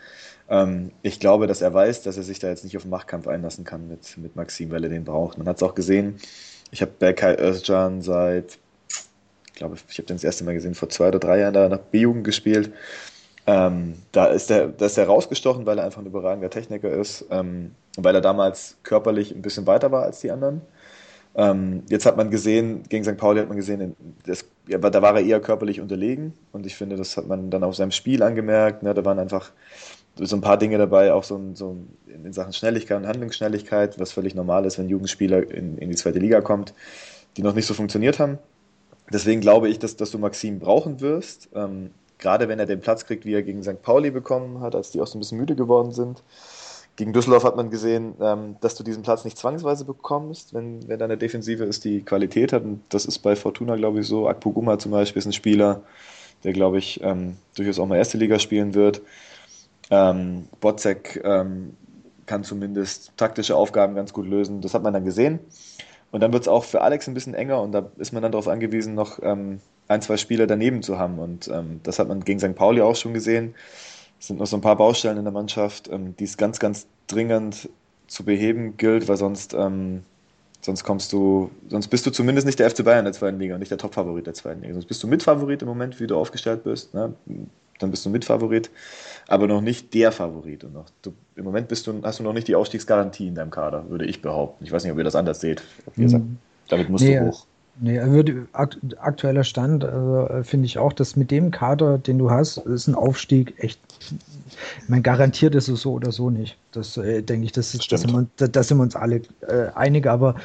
Ähm, 0.49 0.91
ich 1.01 1.19
glaube, 1.19 1.45
dass 1.45 1.61
er 1.61 1.73
weiß, 1.73 2.03
dass 2.03 2.15
er 2.15 2.23
sich 2.23 2.39
da 2.39 2.47
jetzt 2.47 2.63
nicht 2.63 2.77
auf 2.77 2.83
den 2.83 2.89
Machtkampf 2.89 3.27
einlassen 3.27 3.65
kann 3.65 3.89
mit, 3.89 4.17
mit 4.17 4.37
Maxim, 4.37 4.71
weil 4.71 4.85
er 4.85 4.89
den 4.89 5.03
braucht. 5.03 5.37
Man 5.37 5.45
hat 5.45 5.57
es 5.57 5.63
auch 5.63 5.75
gesehen. 5.75 6.15
Ich 6.71 6.81
habe 6.81 6.91
Berkay 6.97 7.35
Özcan 7.37 8.01
seit, 8.01 8.59
ich 9.47 9.53
glaube, 9.55 9.75
ich 9.89 9.97
habe 9.97 10.07
den 10.07 10.15
das 10.15 10.23
erste 10.23 10.45
Mal 10.45 10.53
gesehen, 10.53 10.73
vor 10.73 10.87
zwei 10.87 11.09
oder 11.09 11.19
drei 11.19 11.39
Jahren 11.39 11.53
da 11.53 11.67
nach 11.67 11.79
B-Jugend 11.79 12.23
gespielt. 12.23 12.71
Ähm, 13.45 13.95
da, 14.13 14.27
ist 14.27 14.51
der, 14.51 14.69
da 14.69 14.85
ist 14.85 14.97
er 14.97 15.07
rausgestochen, 15.07 15.65
weil 15.65 15.79
er 15.79 15.83
einfach 15.83 16.01
ein 16.01 16.07
überragender 16.07 16.49
Techniker 16.49 16.89
ist 16.89 17.25
ähm, 17.29 17.75
und 17.97 18.05
weil 18.05 18.15
er 18.15 18.21
damals 18.21 18.77
körperlich 18.83 19.35
ein 19.35 19.41
bisschen 19.41 19.67
weiter 19.67 19.91
war 19.91 20.03
als 20.03 20.21
die 20.21 20.31
anderen. 20.31 20.61
Ähm, 21.35 21.83
jetzt 21.89 22.05
hat 22.05 22.15
man 22.15 22.29
gesehen, 22.29 22.83
gegen 22.89 23.03
St. 23.03 23.17
Pauli 23.17 23.39
hat 23.39 23.47
man 23.47 23.57
gesehen, 23.57 23.95
das, 24.25 24.45
ja, 24.67 24.77
da 24.77 25.01
war 25.01 25.15
er 25.15 25.25
eher 25.25 25.39
körperlich 25.39 25.81
unterlegen 25.81 26.33
und 26.51 26.65
ich 26.65 26.75
finde, 26.75 26.95
das 26.95 27.17
hat 27.17 27.27
man 27.27 27.49
dann 27.49 27.63
auf 27.63 27.75
seinem 27.75 27.91
Spiel 27.91 28.21
angemerkt. 28.21 28.83
Ne? 28.83 28.93
Da 28.93 29.03
waren 29.03 29.17
einfach 29.17 29.51
so 30.15 30.35
ein 30.35 30.41
paar 30.41 30.57
Dinge 30.57 30.77
dabei, 30.77 31.11
auch 31.11 31.23
so, 31.23 31.41
so 31.55 31.77
in 32.07 32.33
Sachen 32.33 32.53
Schnelligkeit 32.53 32.97
und 32.97 33.07
Handlungsschnelligkeit, 33.07 33.99
was 33.99 34.11
völlig 34.11 34.35
normal 34.35 34.65
ist, 34.65 34.77
wenn 34.77 34.89
Jugendspieler 34.89 35.49
in, 35.51 35.77
in 35.79 35.89
die 35.89 35.95
zweite 35.95 36.19
Liga 36.19 36.41
kommt, 36.41 36.73
die 37.35 37.41
noch 37.41 37.55
nicht 37.55 37.65
so 37.65 37.73
funktioniert 37.73 38.19
haben. 38.19 38.37
Deswegen 39.11 39.41
glaube 39.41 39.69
ich, 39.69 39.79
dass, 39.79 39.95
dass 39.95 40.11
du 40.11 40.19
Maxim 40.19 40.59
brauchen 40.59 41.01
wirst, 41.01 41.49
ähm, 41.55 41.89
gerade 42.19 42.47
wenn 42.47 42.59
er 42.59 42.67
den 42.67 42.79
Platz 42.79 43.05
kriegt, 43.05 43.25
wie 43.25 43.33
er 43.33 43.43
gegen 43.43 43.63
St. 43.63 43.81
Pauli 43.81 44.11
bekommen 44.11 44.61
hat, 44.61 44.75
als 44.75 44.91
die 44.91 45.01
auch 45.01 45.07
so 45.07 45.17
ein 45.17 45.19
bisschen 45.19 45.39
müde 45.39 45.55
geworden 45.55 45.91
sind. 45.91 46.23
Gegen 46.95 47.11
Düsseldorf 47.11 47.43
hat 47.43 47.55
man 47.55 47.71
gesehen, 47.71 48.13
ähm, 48.21 48.55
dass 48.61 48.75
du 48.75 48.83
diesen 48.83 49.01
Platz 49.01 49.25
nicht 49.25 49.37
zwangsweise 49.37 49.83
bekommst, 49.83 50.53
wenn, 50.53 50.87
wenn 50.87 50.99
deine 50.99 51.17
Defensive 51.17 51.63
ist, 51.63 51.85
die 51.85 52.01
Qualität 52.01 52.53
hat. 52.53 52.63
Und 52.63 52.81
das 52.89 53.05
ist 53.05 53.19
bei 53.19 53.35
Fortuna, 53.35 53.75
glaube 53.75 54.01
ich, 54.01 54.07
so. 54.07 54.27
Akpoguma 54.27 54.77
zum 54.77 54.91
Beispiel 54.91 55.19
ist 55.19 55.25
ein 55.25 55.33
Spieler, 55.33 55.81
der, 56.43 56.53
glaube 56.53 56.77
ich, 56.77 57.01
ähm, 57.01 57.37
durchaus 57.55 57.79
auch 57.79 57.87
mal 57.87 57.97
erste 57.97 58.19
Liga 58.19 58.37
spielen 58.37 58.75
wird. 58.75 59.01
Ähm, 59.89 60.47
Botzek 60.61 61.19
ähm, 61.23 61.75
kann 62.27 62.43
zumindest 62.43 63.11
taktische 63.17 63.55
Aufgaben 63.55 63.95
ganz 63.95 64.13
gut 64.13 64.27
lösen. 64.27 64.61
Das 64.61 64.75
hat 64.75 64.83
man 64.83 64.93
dann 64.93 65.05
gesehen. 65.05 65.39
Und 66.11 66.21
dann 66.21 66.31
wird 66.31 66.43
es 66.43 66.47
auch 66.47 66.63
für 66.63 66.81
Alex 66.81 67.07
ein 67.07 67.15
bisschen 67.15 67.33
enger 67.33 67.59
und 67.59 67.71
da 67.71 67.89
ist 67.97 68.13
man 68.13 68.21
dann 68.21 68.31
darauf 68.31 68.47
angewiesen, 68.47 68.93
noch 68.93 69.17
ähm, 69.23 69.61
ein, 69.87 70.03
zwei 70.03 70.17
Spieler 70.17 70.45
daneben 70.45 70.83
zu 70.83 70.99
haben. 70.99 71.17
Und 71.17 71.47
ähm, 71.47 71.79
das 71.81 71.97
hat 71.97 72.07
man 72.07 72.23
gegen 72.23 72.39
St. 72.39 72.53
Pauli 72.53 72.81
auch 72.81 72.95
schon 72.95 73.15
gesehen 73.15 73.55
sind 74.27 74.39
noch 74.39 74.47
so 74.47 74.55
ein 74.55 74.61
paar 74.61 74.77
Baustellen 74.77 75.17
in 75.17 75.25
der 75.25 75.33
Mannschaft, 75.33 75.89
ähm, 75.89 76.15
die 76.17 76.23
es 76.23 76.37
ganz, 76.37 76.59
ganz 76.59 76.87
dringend 77.07 77.69
zu 78.07 78.23
beheben 78.23 78.77
gilt, 78.77 79.07
weil 79.09 79.17
sonst, 79.17 79.53
ähm, 79.53 80.03
sonst 80.61 80.85
kommst 80.85 81.11
du, 81.11 81.51
sonst 81.67 81.89
bist 81.89 82.05
du 82.05 82.11
zumindest 82.11 82.45
nicht 82.47 82.57
der 82.57 82.69
FC 82.69 82.85
Bayern 82.85 83.03
der 83.03 83.13
zweiten 83.13 83.37
Liga 83.39 83.55
und 83.55 83.59
nicht 83.59 83.71
der 83.71 83.77
Topfavorit 83.77 84.25
der 84.25 84.33
zweiten 84.33 84.61
Liga. 84.61 84.73
Sonst 84.73 84.85
bist 84.85 85.03
du 85.03 85.07
Mitfavorit 85.07 85.61
im 85.61 85.67
Moment, 85.67 85.99
wie 85.99 86.07
du 86.07 86.15
aufgestellt 86.15 86.63
bist. 86.63 86.93
Ne? 86.93 87.13
Dann 87.79 87.91
bist 87.91 88.05
du 88.05 88.09
Mitfavorit, 88.09 88.71
aber 89.27 89.47
noch 89.47 89.59
nicht 89.59 89.93
der 89.93 90.13
Favorit. 90.13 90.63
Und 90.63 90.73
noch, 90.73 90.85
du, 91.01 91.11
Im 91.35 91.43
Moment 91.43 91.67
bist 91.67 91.85
du, 91.87 92.01
hast 92.03 92.19
du 92.19 92.23
noch 92.23 92.33
nicht 92.33 92.47
die 92.47 92.55
Ausstiegsgarantie 92.55 93.27
in 93.27 93.35
deinem 93.35 93.51
Kader, 93.51 93.89
würde 93.89 94.05
ich 94.05 94.21
behaupten. 94.21 94.63
Ich 94.63 94.71
weiß 94.71 94.83
nicht, 94.83 94.93
ob 94.93 94.97
ihr 94.97 95.03
das 95.03 95.15
anders 95.15 95.41
seht. 95.41 95.61
Ihr 95.97 96.07
sagt, 96.07 96.23
mhm. 96.23 96.37
damit 96.69 96.89
musst 96.89 97.03
nee, 97.03 97.19
du 97.19 97.25
hoch. 97.25 97.45
Nee, 97.79 97.99
würde, 98.01 98.47
aktueller 98.53 99.43
Stand 99.43 99.83
also, 99.83 100.43
finde 100.43 100.67
ich 100.67 100.77
auch, 100.77 100.93
dass 100.93 101.15
mit 101.15 101.31
dem 101.31 101.49
Kader, 101.49 101.97
den 101.97 102.19
du 102.19 102.29
hast, 102.29 102.57
ist 102.57 102.87
ein 102.87 102.95
Aufstieg 102.95 103.55
echt. 103.57 103.79
Man 104.87 105.01
garantiert 105.01 105.55
ist 105.55 105.67
es 105.67 105.81
so 105.81 105.93
oder 105.93 106.11
so 106.11 106.29
nicht. 106.29 106.55
Das 106.71 106.97
äh, 106.97 107.23
denke 107.23 107.45
ich, 107.45 107.51
das 107.51 107.73
ist, 107.73 107.91
das 107.91 108.01
sind, 108.01 108.29
sind 108.37 108.77
wir 108.77 108.83
uns 108.83 108.95
alle 108.95 109.21
äh, 109.41 109.69
einig. 109.73 110.05
Aber 110.05 110.35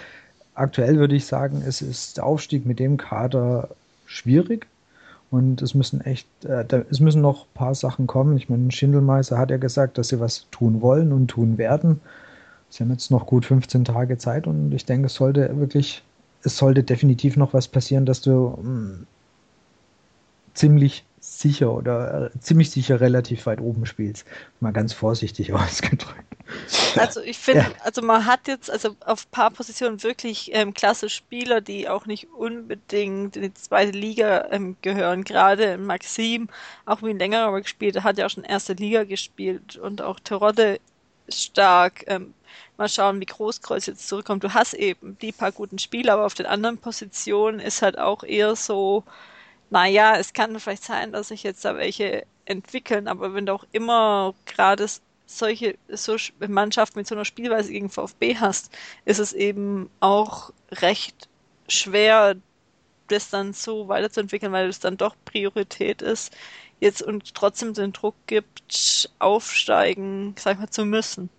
aktuell 0.55 0.99
würde 0.99 1.17
ich 1.17 1.27
sagen, 1.27 1.63
es 1.67 1.83
ist 1.83 2.17
der 2.17 2.25
Aufstieg 2.25 2.65
mit 2.65 2.79
dem 2.79 2.97
Kader 2.97 3.69
schwierig. 4.07 4.67
Und 5.31 5.61
es 5.61 5.75
müssen 5.75 6.01
echt, 6.01 6.27
äh, 6.47 6.65
da, 6.65 6.83
es 6.91 7.01
müssen 7.01 7.21
noch 7.21 7.45
ein 7.45 7.55
paar 7.55 7.75
Sachen 7.75 8.07
kommen. 8.07 8.39
Ich 8.39 8.49
meine, 8.49 8.73
Schindelmeister 8.73 9.37
hat 9.37 9.51
ja 9.51 9.59
gesagt, 9.59 9.99
dass 9.99 10.09
sie 10.09 10.21
was 10.21 10.47
tun 10.51 10.81
wollen 10.81 11.13
und 11.13 11.29
tun 11.29 11.59
werden. 11.59 12.01
Sie 12.71 12.83
haben 12.83 12.91
jetzt 12.91 13.11
noch 13.11 13.27
gut 13.27 13.45
15 13.45 13.85
Tage 13.85 14.17
Zeit 14.17 14.47
und 14.47 14.73
ich 14.73 14.87
denke, 14.87 15.07
es 15.07 15.15
sollte 15.15 15.59
wirklich 15.59 16.03
es 16.43 16.57
sollte 16.57 16.83
definitiv 16.83 17.37
noch 17.37 17.53
was 17.53 17.69
passieren, 17.69 18.07
dass 18.07 18.21
du 18.21 18.57
mh, 18.61 18.63
hm, 18.63 19.07
ziemlich 20.55 21.05
sicher 21.21 21.73
oder 21.73 22.31
äh, 22.35 22.41
ziemlich 22.41 22.71
sicher 22.71 23.01
relativ 23.01 23.47
weit 23.47 23.61
oben 23.61 23.87
spielst. 23.87 24.27
Mal 24.61 24.73
ganz 24.73 24.93
vorsichtig 24.93 25.53
ausgedrückt. 25.53 26.25
Also 26.97 27.21
ich 27.21 27.39
finde, 27.39 27.61
ja. 27.61 27.85
also 27.85 28.01
man 28.01 28.25
hat 28.25 28.49
jetzt 28.49 28.71
also 28.71 28.97
auf 29.05 29.27
ein 29.27 29.31
paar 29.31 29.51
Positionen 29.51 30.03
wirklich 30.03 30.51
ähm, 30.55 30.73
klasse 30.73 31.11
Spieler, 31.11 31.61
die 31.61 31.89
auch 31.89 32.07
nicht 32.07 32.29
unbedingt 32.33 33.37
in 33.37 33.43
die 33.43 33.55
zweite 33.55 33.91
Liga 33.91 34.49
ähm, 34.51 34.77
gehören. 34.81 35.25
Gerade 35.25 35.77
Maxim, 35.77 36.49
auch 36.87 37.03
wie 37.03 37.11
ein 37.11 37.19
längerer 37.19 37.61
gespielt, 37.61 38.03
hat 38.03 38.17
ja 38.17 38.27
auch 38.27 38.31
schon 38.31 38.45
erste 38.45 38.73
Liga 38.73 39.05
gespielt 39.05 39.77
und 39.77 40.01
auch 40.01 40.21
Terodde 40.21 40.81
stark. 41.29 42.05
Ähm, 42.07 42.35
mal 42.77 42.89
schauen, 42.89 43.21
wie 43.21 43.27
Großkreuz 43.27 43.87
jetzt 43.87 44.09
zurückkommt. 44.09 44.45
Du 44.45 44.55
hast 44.55 44.75
eben 44.75 45.19
die 45.21 45.33
paar 45.33 45.53
guten 45.53 45.79
Spieler, 45.79 46.15
aber 46.15 46.27
auf 46.27 46.35
den 46.35 46.47
anderen 46.47 46.79
Positionen 46.79 47.61
ist 47.61 47.83
halt 47.83 47.99
auch 47.99 48.23
eher 48.23 48.57
so, 48.57 49.05
naja, 49.71 50.17
es 50.17 50.33
kann 50.33 50.59
vielleicht 50.61 50.85
sein, 50.85 51.13
dass 51.13 51.29
sich 51.29 51.43
jetzt 51.43 51.65
da 51.65 51.77
welche 51.77 52.25
entwickeln, 52.47 53.09
aber 53.09 53.35
wenn 53.35 53.47
du 53.47 53.53
auch 53.53 53.67
immer 53.73 54.35
gerade 54.47 54.87
solche 55.27 55.77
so 55.89 56.17
Mannschaften 56.47 56.99
mit 56.99 57.07
so 57.07 57.15
einer 57.15 57.25
Spielweise 57.27 57.73
gegen 57.73 57.91
VfB 57.91 58.37
hast, 58.37 58.71
ist 59.05 59.19
es 59.19 59.33
eben 59.35 59.91
auch 60.01 60.53
recht 60.73 61.29
schwer, 61.69 62.37
das 63.09 63.31
dann 63.31 63.53
so 63.53 63.89
weiterzuentwickeln, 63.89 64.53
weil 64.53 64.69
es 64.69 64.81
dann 64.81 64.97
doch 64.97 65.17
Priorität 65.25 66.03
ist, 66.03 66.35
jetzt 66.81 67.03
und 67.03 67.35
trotzdem 67.35 67.75
den 67.75 67.93
Druck 67.93 68.15
gibt, 68.27 69.11
aufsteigen, 69.19 70.35
sag 70.39 70.55
ich 70.55 70.59
mal, 70.61 70.71
zu 70.71 70.85
müssen. 70.85 71.31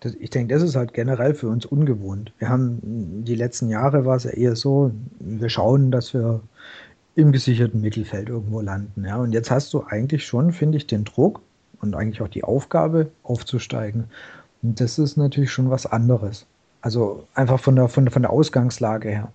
Das, 0.00 0.14
ich 0.14 0.30
denke, 0.30 0.54
das 0.54 0.62
ist 0.62 0.76
halt 0.76 0.94
generell 0.94 1.34
für 1.34 1.48
uns 1.48 1.66
ungewohnt. 1.66 2.32
Wir 2.38 2.48
haben 2.48 3.24
die 3.24 3.34
letzten 3.34 3.68
Jahre 3.68 4.04
war 4.04 4.16
es 4.16 4.24
ja 4.24 4.30
eher 4.30 4.54
so, 4.54 4.92
wir 5.18 5.48
schauen, 5.48 5.90
dass 5.90 6.14
wir 6.14 6.40
im 7.16 7.32
gesicherten 7.32 7.80
Mittelfeld 7.80 8.28
irgendwo 8.28 8.60
landen. 8.60 9.04
Ja. 9.04 9.16
Und 9.16 9.32
jetzt 9.32 9.50
hast 9.50 9.74
du 9.74 9.82
eigentlich 9.82 10.24
schon, 10.24 10.52
finde 10.52 10.78
ich, 10.78 10.86
den 10.86 11.04
Druck 11.04 11.40
und 11.80 11.96
eigentlich 11.96 12.22
auch 12.22 12.28
die 12.28 12.44
Aufgabe, 12.44 13.10
aufzusteigen. 13.24 14.04
Und 14.62 14.80
das 14.80 14.98
ist 14.98 15.16
natürlich 15.16 15.50
schon 15.50 15.70
was 15.70 15.86
anderes. 15.86 16.46
Also 16.80 17.26
einfach 17.34 17.58
von 17.58 17.74
der, 17.74 17.88
von 17.88 18.08
von 18.08 18.22
der 18.22 18.30
Ausgangslage 18.30 19.08
her. 19.08 19.32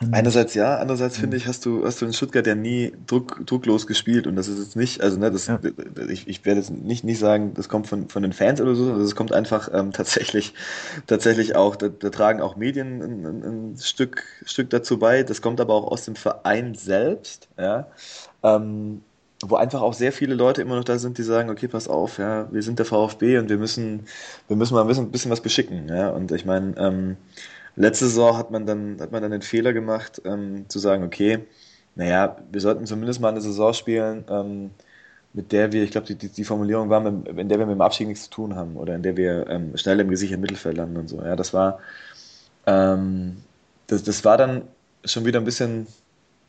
Und 0.00 0.14
Einerseits 0.14 0.54
ja, 0.54 0.76
andererseits 0.76 1.16
ja. 1.16 1.22
finde 1.22 1.36
ich, 1.36 1.48
hast 1.48 1.66
du, 1.66 1.84
hast 1.84 2.00
du 2.00 2.06
in 2.06 2.12
Stuttgart 2.12 2.46
ja 2.46 2.54
nie 2.54 2.92
druck, 3.06 3.44
drucklos 3.44 3.86
gespielt 3.86 4.28
und 4.28 4.36
das 4.36 4.46
ist 4.46 4.58
jetzt 4.58 4.76
nicht, 4.76 5.00
also 5.00 5.18
ne, 5.18 5.30
das, 5.30 5.48
ja. 5.48 5.58
ich, 6.08 6.28
ich 6.28 6.44
werde 6.44 6.60
jetzt 6.60 6.70
nicht, 6.70 7.02
nicht 7.02 7.18
sagen, 7.18 7.52
das 7.54 7.68
kommt 7.68 7.88
von, 7.88 8.08
von 8.08 8.22
den 8.22 8.32
Fans 8.32 8.60
oder 8.60 8.76
so, 8.76 8.84
sondern 8.84 9.02
das 9.02 9.16
kommt 9.16 9.32
einfach 9.32 9.68
ähm, 9.72 9.92
tatsächlich, 9.92 10.54
tatsächlich 11.08 11.56
auch, 11.56 11.74
da, 11.74 11.88
da 11.88 12.10
tragen 12.10 12.40
auch 12.40 12.54
Medien 12.54 13.02
ein, 13.02 13.26
ein, 13.26 13.44
ein, 13.72 13.76
Stück, 13.76 14.22
Stück 14.44 14.70
dazu 14.70 14.98
bei, 14.98 15.24
das 15.24 15.42
kommt 15.42 15.60
aber 15.60 15.74
auch 15.74 15.90
aus 15.90 16.04
dem 16.04 16.14
Verein 16.14 16.74
selbst, 16.76 17.48
ja, 17.58 17.88
ähm, 18.44 19.02
wo 19.44 19.56
einfach 19.56 19.82
auch 19.82 19.94
sehr 19.94 20.12
viele 20.12 20.34
Leute 20.34 20.62
immer 20.62 20.76
noch 20.76 20.84
da 20.84 20.98
sind, 20.98 21.18
die 21.18 21.22
sagen, 21.24 21.50
okay, 21.50 21.66
pass 21.66 21.88
auf, 21.88 22.18
ja, 22.18 22.52
wir 22.52 22.62
sind 22.62 22.78
der 22.78 22.86
VfB 22.86 23.38
und 23.38 23.48
wir 23.48 23.58
müssen, 23.58 24.06
wir 24.46 24.56
müssen 24.56 24.74
mal 24.74 24.82
ein 24.82 24.88
bisschen, 24.88 25.06
ein 25.06 25.10
bisschen 25.10 25.30
was 25.32 25.40
beschicken, 25.40 25.88
ja, 25.88 26.10
und 26.10 26.30
ich 26.30 26.44
meine, 26.44 26.76
ähm, 26.76 27.16
Letzte 27.78 28.06
Saison 28.06 28.36
hat 28.36 28.50
man 28.50 28.66
dann, 28.66 29.00
hat 29.00 29.12
man 29.12 29.22
dann 29.22 29.30
den 29.30 29.42
Fehler 29.42 29.72
gemacht, 29.72 30.20
ähm, 30.24 30.68
zu 30.68 30.80
sagen, 30.80 31.04
okay, 31.04 31.46
naja, 31.94 32.36
wir 32.50 32.60
sollten 32.60 32.86
zumindest 32.86 33.20
mal 33.20 33.28
eine 33.28 33.40
Saison 33.40 33.72
spielen, 33.72 34.24
ähm, 34.28 34.70
mit 35.32 35.52
der 35.52 35.70
wir, 35.72 35.84
ich 35.84 35.92
glaube, 35.92 36.08
die, 36.08 36.16
die, 36.16 36.28
die, 36.28 36.44
Formulierung 36.44 36.90
war, 36.90 37.06
in 37.06 37.48
der 37.48 37.58
wir 37.58 37.66
mit 37.66 37.76
dem 37.76 37.80
Abstieg 37.80 38.08
nichts 38.08 38.24
zu 38.24 38.30
tun 38.30 38.56
haben 38.56 38.76
oder 38.76 38.96
in 38.96 39.02
der 39.02 39.16
wir 39.16 39.46
ähm, 39.48 39.76
schnell 39.76 40.00
im 40.00 40.08
gesicherten 40.08 40.40
Mittelfeld 40.40 40.76
landen 40.76 40.96
und 40.96 41.08
so. 41.08 41.22
Ja, 41.22 41.36
das 41.36 41.54
war, 41.54 41.78
ähm, 42.66 43.36
das, 43.86 44.02
das 44.02 44.24
war 44.24 44.36
dann 44.36 44.62
schon 45.04 45.24
wieder 45.24 45.38
ein 45.38 45.44
bisschen, 45.44 45.86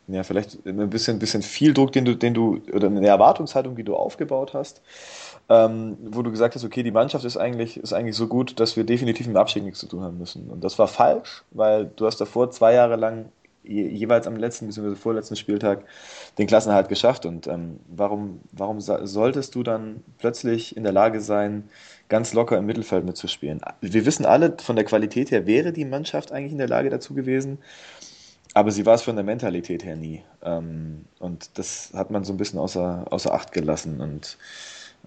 ja, 0.08 0.24
vielleicht 0.24 0.66
ein 0.66 0.90
bisschen, 0.90 1.20
bisschen 1.20 1.44
viel 1.44 1.76
Druck, 1.76 1.92
den 1.92 2.06
du, 2.06 2.16
den 2.16 2.34
du, 2.34 2.60
oder 2.74 2.88
eine 2.88 3.08
Erwartungshaltung, 3.08 3.76
die 3.76 3.84
du 3.84 3.96
aufgebaut 3.96 4.56
hast 4.56 4.82
ähm, 5.50 5.98
wo 6.02 6.22
du 6.22 6.32
gesagt 6.32 6.56
hast, 6.56 6.64
okay, 6.64 6.84
die 6.84 6.92
Mannschaft 6.92 7.26
ist 7.26 7.38
eigentlich, 7.38 7.78
ist 7.78 7.94
eigentlich 7.94 8.16
so 8.16 8.28
gut, 8.28 8.60
dass 8.60 8.78
wir 8.78 8.84
definitiv 8.84 9.26
dem 9.26 9.36
Abstieg 9.36 9.64
nichts 9.64 9.80
zu 9.80 9.88
tun 9.88 10.04
haben 10.04 10.18
müssen. 10.18 10.50
Und 10.50 10.64
das 10.64 10.78
war 10.78 10.88
falsch, 10.88 11.44
weil 11.52 11.92
du 11.96 12.06
hast 12.06 12.22
davor 12.22 12.52
zwei 12.52 12.74
Jahre 12.74 12.96
lang 12.96 13.26
je, 13.64 13.88
jeweils 13.88 14.28
am 14.28 14.36
letzten 14.36 14.68
bzw. 14.68 14.96
vorletzten 14.96 15.36
Spieltag 15.36 15.84
den 16.38 16.48
Klassenerhalt 16.48 16.88
geschafft. 16.88 17.26
Und 17.26 17.48
ähm, 17.48 17.80
warum, 17.88 18.42
warum 18.52 18.80
solltest 18.80 19.56
du 19.56 19.64
dann 19.64 20.04
plötzlich 20.20 20.78
in 20.78 20.84
der 20.84 20.92
Lage 20.92 21.20
sein, 21.20 21.70
ganz 22.10 22.34
locker 22.34 22.58
im 22.58 22.68
Mittelfeld 22.68 23.06
mitzuspielen? 23.06 23.62
Wir 23.82 24.06
wissen 24.06 24.26
alle, 24.26 24.56
von 24.62 24.76
der 24.76 24.86
Qualität 24.86 25.32
her 25.32 25.48
wäre 25.48 25.74
die 25.74 25.86
Mannschaft 25.86 26.32
eigentlich 26.32 26.52
in 26.52 26.60
der 26.60 26.70
Lage 26.70 26.90
dazu 26.90 27.16
gewesen. 27.16 27.58
Aber 28.56 28.72
sie 28.72 28.86
war 28.86 28.96
es 28.96 29.04
von 29.04 29.16
der 29.16 29.26
Mentalität 29.26 29.84
her 29.84 29.96
nie. 29.96 30.24
Ähm, 30.44 31.06
und 31.20 31.58
das 31.58 31.92
hat 31.94 32.10
man 32.12 32.24
so 32.24 32.34
ein 32.34 32.38
bisschen 32.38 32.60
außer, 32.60 33.06
außer 33.10 33.34
Acht 33.34 33.52
gelassen. 33.52 34.02
Und 34.02 34.38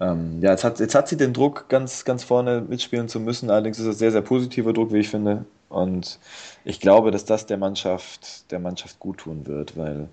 ähm, 0.00 0.40
ja, 0.40 0.50
jetzt 0.50 0.64
hat, 0.64 0.80
jetzt 0.80 0.94
hat 0.94 1.08
sie 1.08 1.16
den 1.16 1.32
Druck, 1.32 1.68
ganz, 1.68 2.04
ganz 2.04 2.24
vorne 2.24 2.60
mitspielen 2.60 3.08
zu 3.08 3.20
müssen. 3.20 3.50
Allerdings 3.50 3.78
ist 3.78 3.86
es 3.86 3.98
sehr, 3.98 4.12
sehr 4.12 4.22
positiver 4.22 4.72
Druck, 4.72 4.92
wie 4.92 4.98
ich 4.98 5.08
finde. 5.08 5.44
Und 5.68 6.18
ich 6.64 6.80
glaube, 6.80 7.10
dass 7.10 7.24
das 7.24 7.46
der 7.46 7.58
Mannschaft, 7.58 8.50
der 8.50 8.58
Mannschaft 8.58 8.98
gut 8.98 9.22
wird, 9.26 9.76
weil 9.76 10.08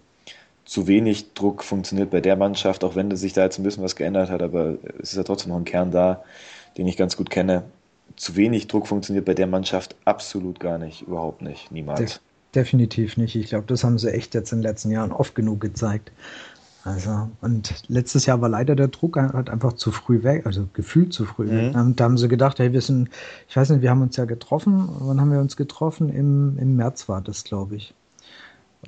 zu 0.66 0.88
wenig 0.88 1.34
Druck 1.34 1.64
funktioniert 1.64 2.12
bei 2.12 2.22
der 2.22 2.36
Mannschaft, 2.36 2.84
auch 2.84 2.96
wenn 2.96 3.16
sich 3.16 3.34
da 3.34 3.44
jetzt 3.44 3.58
ein 3.58 3.64
bisschen 3.64 3.84
was 3.84 3.96
geändert 3.96 4.30
hat, 4.30 4.42
aber 4.44 4.76
es 5.02 5.12
ist 5.12 5.18
ja 5.18 5.24
trotzdem 5.24 5.52
noch 5.52 5.58
ein 5.58 5.66
Kern 5.66 5.92
da, 5.92 6.24
den 6.78 6.88
ich 6.88 6.96
ganz 6.96 7.18
gut 7.18 7.30
kenne. 7.30 7.64
Zu 8.16 8.36
wenig 8.36 8.68
Druck 8.68 8.88
funktioniert 8.88 9.26
bei 9.26 9.34
der 9.34 9.48
Mannschaft 9.48 9.96
absolut 10.06 10.60
gar 10.60 10.78
nicht, 10.78 11.02
überhaupt 11.02 11.42
nicht, 11.42 11.72
niemals. 11.72 12.22
definitiv 12.56 13.18
nicht. 13.18 13.36
Ich 13.36 13.48
glaube, 13.48 13.66
das 13.68 13.84
haben 13.84 13.98
sie 13.98 14.12
echt 14.12 14.34
jetzt 14.34 14.52
in 14.52 14.60
den 14.60 14.64
letzten 14.64 14.92
Jahren 14.92 15.12
oft 15.12 15.36
genug 15.36 15.60
gezeigt. 15.60 16.12
Also, 16.86 17.30
und 17.42 17.84
letztes 17.90 18.26
Jahr 18.26 18.40
war 18.42 18.48
leider 18.48 18.76
der 18.76 18.88
Druck 18.88 19.18
halt 19.18 19.50
einfach 19.50 19.74
zu 19.74 19.92
früh 19.92 20.24
weg, 20.24 20.46
also 20.46 20.68
gefühlt 20.74 21.12
zu 21.12 21.26
früh 21.26 21.50
weg. 21.50 21.76
Mhm. 21.76 21.96
Da 21.96 22.06
haben 22.06 22.18
sie 22.18 22.30
gedacht, 22.30 22.60
hey, 22.60 22.72
wir 22.72 22.82
sind, 22.82 23.10
ich 23.50 23.58
weiß 23.58 23.70
nicht, 23.72 23.82
wir 23.82 23.90
haben 23.90 24.02
uns 24.02 24.16
ja 24.16 24.26
getroffen. 24.26 24.88
Wann 25.00 25.20
haben 25.20 25.32
wir 25.32 25.40
uns 25.40 25.58
getroffen? 25.58 26.10
Im, 26.10 26.58
im 26.58 26.78
März 26.78 27.10
war 27.10 27.22
das, 27.22 27.44
glaube 27.44 27.76
ich. 27.76 27.94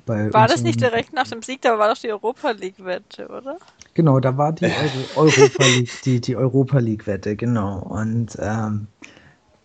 Bei 0.06 0.32
war 0.32 0.48
das 0.48 0.62
nicht 0.62 0.80
direkt 0.80 1.12
nach 1.12 1.28
dem 1.28 1.42
Sieg? 1.42 1.60
Da 1.60 1.78
war 1.78 1.92
doch 1.92 2.00
die 2.00 2.10
Europa 2.10 2.52
League-Wette, 2.52 3.28
oder? 3.28 3.58
Genau, 3.92 4.20
da 4.20 4.38
war 4.38 4.52
die 4.52 4.64
Euro 5.16 5.28
Europa 5.28 5.64
League, 5.64 5.90
die, 6.04 6.20
die 6.20 6.34
Europa 6.34 6.78
League-Wette, 6.78 7.36
genau. 7.36 7.80
Und 7.80 8.38
ähm, 8.40 8.86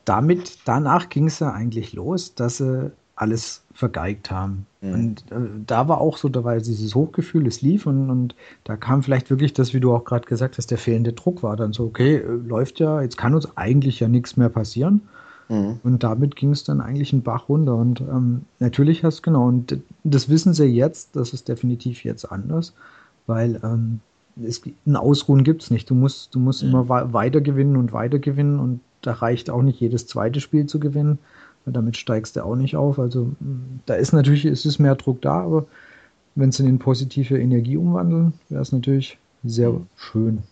damit, 0.04 0.60
danach 0.66 1.08
ging 1.08 1.28
es 1.28 1.40
ja 1.40 1.52
eigentlich 1.52 1.94
los, 1.94 2.36
dass 2.36 2.58
sie 2.58 2.92
alles 3.18 3.64
vergeigt 3.74 4.32
haben. 4.32 4.66
Mhm. 4.82 4.94
Und 4.94 5.32
äh, 5.32 5.36
da 5.66 5.88
war 5.88 6.00
auch 6.00 6.18
so, 6.18 6.30
da 6.30 6.44
war 6.44 6.58
dieses 6.58 6.96
Hochgefühl, 6.96 7.46
es 7.48 7.62
lief 7.62 7.86
und, 7.86 8.10
und 8.10 8.36
da 8.64 8.78
kam 8.78 9.04
vielleicht 9.04 9.30
wirklich 9.30 9.54
das, 9.54 9.74
wie 9.74 9.80
du 9.80 9.94
auch 9.94 10.06
gerade 10.06 10.28
gesagt 10.28 10.58
hast, 10.58 10.72
der 10.72 10.78
fehlende 10.78 11.14
Druck 11.14 11.44
war 11.44 11.56
dann 11.58 11.74
so, 11.74 11.84
okay, 11.84 12.18
äh, 12.18 12.26
läuft 12.26 12.80
ja, 12.80 13.02
jetzt 13.02 13.18
kann 13.18 13.34
uns 13.34 13.58
eigentlich 13.58 14.00
ja 14.00 14.08
nichts 14.08 14.38
mehr 14.38 14.50
passieren. 14.50 15.02
Mhm. 15.50 15.80
Und 15.84 16.04
damit 16.04 16.36
ging 16.36 16.52
es 16.52 16.64
dann 16.64 16.80
eigentlich 16.80 17.12
einen 17.12 17.24
Bach 17.24 17.50
runter. 17.50 17.76
Und 17.76 18.02
ähm, 18.02 18.46
natürlich 18.60 19.04
hast 19.04 19.24
genau, 19.24 19.48
und 19.48 19.80
das 20.04 20.30
wissen 20.30 20.54
sie 20.54 20.66
jetzt, 20.66 21.16
das 21.16 21.34
ist 21.34 21.50
definitiv 21.50 22.04
jetzt 22.04 22.32
anders, 22.32 22.74
weil 23.26 23.60
ähm, 23.64 24.00
es, 24.44 24.62
ein 24.86 24.96
Ausruhen 24.96 25.44
gibt 25.44 25.64
es 25.64 25.72
nicht. 25.72 25.90
Du 25.90 25.96
musst, 25.96 26.36
du 26.36 26.40
musst 26.40 26.64
mhm. 26.64 26.70
immer 26.70 26.90
weiter 26.90 27.42
gewinnen 27.42 27.78
und 27.78 27.94
weiter 27.94 28.20
gewinnen 28.20 28.60
und 28.60 28.80
da 29.02 29.14
reicht 29.14 29.50
auch 29.50 29.64
nicht 29.64 29.80
jedes 29.80 30.06
zweite 30.06 30.40
Spiel 30.40 30.68
zu 30.68 30.80
gewinnen 30.80 31.18
damit 31.74 31.98
steigst 31.98 32.36
du 32.36 32.44
auch 32.44 32.56
nicht 32.56 32.76
auf. 32.76 33.00
Also 33.00 33.32
da 33.86 33.96
ist 33.96 34.14
natürlich, 34.14 34.46
ist 34.46 34.66
es 34.66 34.80
mehr 34.80 34.96
Druck 34.96 35.22
da, 35.22 35.42
aber 35.42 35.66
wenn 36.36 36.52
sie 36.52 36.68
in 36.68 36.80
positive 36.80 37.40
Energie 37.40 37.78
umwandeln, 37.78 38.34
wäre 38.50 38.62
es 38.62 38.72
natürlich 38.72 39.18
sehr 39.44 39.74
schön. 39.96 40.44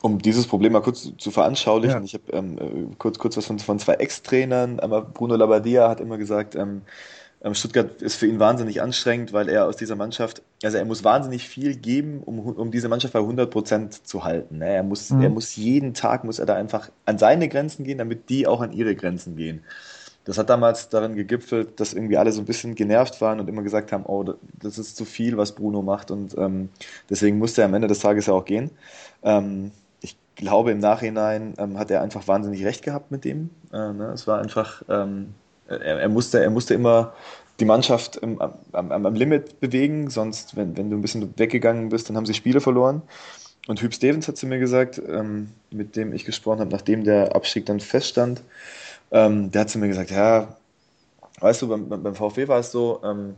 Um 0.00 0.18
dieses 0.18 0.46
Problem 0.46 0.72
mal 0.72 0.82
kurz 0.82 1.12
zu 1.16 1.30
veranschaulichen, 1.30 2.00
ja. 2.00 2.04
ich 2.04 2.14
habe 2.14 2.32
ähm, 2.32 2.90
kurz, 2.98 3.18
kurz 3.18 3.36
was 3.36 3.46
von, 3.46 3.58
von 3.58 3.78
zwei 3.78 3.94
Ex-Trainern, 3.94 4.80
aber 4.80 5.02
Bruno 5.02 5.34
Labbadia 5.36 5.88
hat 5.88 6.00
immer 6.00 6.18
gesagt, 6.18 6.54
ähm, 6.54 6.82
ähm, 7.42 7.54
Stuttgart 7.54 8.02
ist 8.02 8.16
für 8.16 8.26
ihn 8.26 8.38
wahnsinnig 8.38 8.82
anstrengend, 8.82 9.32
weil 9.32 9.48
er 9.48 9.66
aus 9.66 9.76
dieser 9.76 9.96
Mannschaft, 9.96 10.42
also 10.62 10.76
er 10.76 10.84
muss 10.84 11.04
wahnsinnig 11.04 11.46
viel 11.48 11.76
geben, 11.76 12.22
um, 12.24 12.38
um 12.38 12.70
diese 12.70 12.88
Mannschaft 12.88 13.12
bei 13.14 13.20
100 13.20 13.50
Prozent 13.50 14.06
zu 14.06 14.24
halten. 14.24 14.58
Ne? 14.58 14.68
Er 14.68 14.82
muss, 14.82 15.10
mhm. 15.10 15.22
er 15.22 15.30
muss 15.30 15.56
jeden 15.56 15.94
Tag, 15.94 16.24
muss 16.24 16.38
er 16.38 16.46
da 16.46 16.54
einfach 16.54 16.90
an 17.04 17.18
seine 17.18 17.48
Grenzen 17.48 17.84
gehen, 17.84 17.98
damit 17.98 18.28
die 18.30 18.46
auch 18.46 18.60
an 18.60 18.72
ihre 18.72 18.94
Grenzen 18.94 19.36
gehen 19.36 19.62
das 20.24 20.38
hat 20.38 20.48
damals 20.48 20.88
darin 20.88 21.14
gegipfelt, 21.14 21.78
dass 21.80 21.92
irgendwie 21.92 22.16
alle 22.16 22.32
so 22.32 22.40
ein 22.40 22.46
bisschen 22.46 22.74
genervt 22.74 23.20
waren 23.20 23.40
und 23.40 23.48
immer 23.48 23.62
gesagt 23.62 23.92
haben, 23.92 24.04
oh, 24.06 24.24
das 24.60 24.78
ist 24.78 24.96
zu 24.96 25.04
viel, 25.04 25.36
was 25.36 25.52
Bruno 25.52 25.82
macht 25.82 26.10
und 26.10 26.36
ähm, 26.38 26.70
deswegen 27.10 27.38
musste 27.38 27.62
er 27.62 27.66
am 27.66 27.74
Ende 27.74 27.88
des 27.88 27.98
Tages 27.98 28.26
ja 28.26 28.32
auch 28.32 28.44
gehen. 28.44 28.70
Ähm, 29.22 29.70
ich 30.00 30.16
glaube, 30.34 30.70
im 30.70 30.78
Nachhinein 30.78 31.54
ähm, 31.58 31.78
hat 31.78 31.90
er 31.90 32.02
einfach 32.02 32.26
wahnsinnig 32.26 32.64
recht 32.64 32.82
gehabt 32.82 33.10
mit 33.10 33.24
dem. 33.24 33.50
Äh, 33.72 33.92
ne? 33.92 34.12
Es 34.14 34.26
war 34.26 34.40
einfach, 34.40 34.82
ähm, 34.88 35.34
er, 35.68 35.80
er, 35.80 36.08
musste, 36.08 36.42
er 36.42 36.50
musste 36.50 36.74
immer 36.74 37.12
die 37.60 37.66
Mannschaft 37.66 38.16
im, 38.16 38.40
am, 38.40 38.52
am, 38.72 39.06
am, 39.06 39.14
Limit 39.14 39.60
bewegen, 39.60 40.10
sonst, 40.10 40.56
wenn, 40.56 40.76
wenn 40.76 40.90
du 40.90 40.96
ein 40.96 41.02
bisschen 41.02 41.38
weggegangen 41.38 41.90
bist, 41.90 42.08
dann 42.08 42.16
haben 42.16 42.26
sie 42.26 42.34
Spiele 42.34 42.60
verloren. 42.60 43.02
Und 43.66 43.80
Hüb 43.80 43.94
Stevens 43.94 44.28
hat 44.28 44.36
zu 44.36 44.46
mir 44.46 44.58
gesagt, 44.58 45.00
ähm, 45.06 45.50
mit 45.70 45.96
dem 45.96 46.12
ich 46.12 46.24
gesprochen 46.24 46.60
habe, 46.60 46.70
nachdem 46.70 47.04
der 47.04 47.34
Abstieg 47.34 47.64
dann 47.66 47.80
feststand, 47.80 48.42
ähm, 49.10 49.50
der 49.50 49.62
hat 49.62 49.70
zu 49.70 49.78
mir 49.78 49.88
gesagt, 49.88 50.10
ja, 50.10 50.56
weißt 51.40 51.62
du, 51.62 51.68
beim, 51.68 51.88
beim 51.88 52.14
VfB 52.14 52.48
war 52.48 52.60
es 52.60 52.70
so, 52.70 53.00
ähm, 53.04 53.36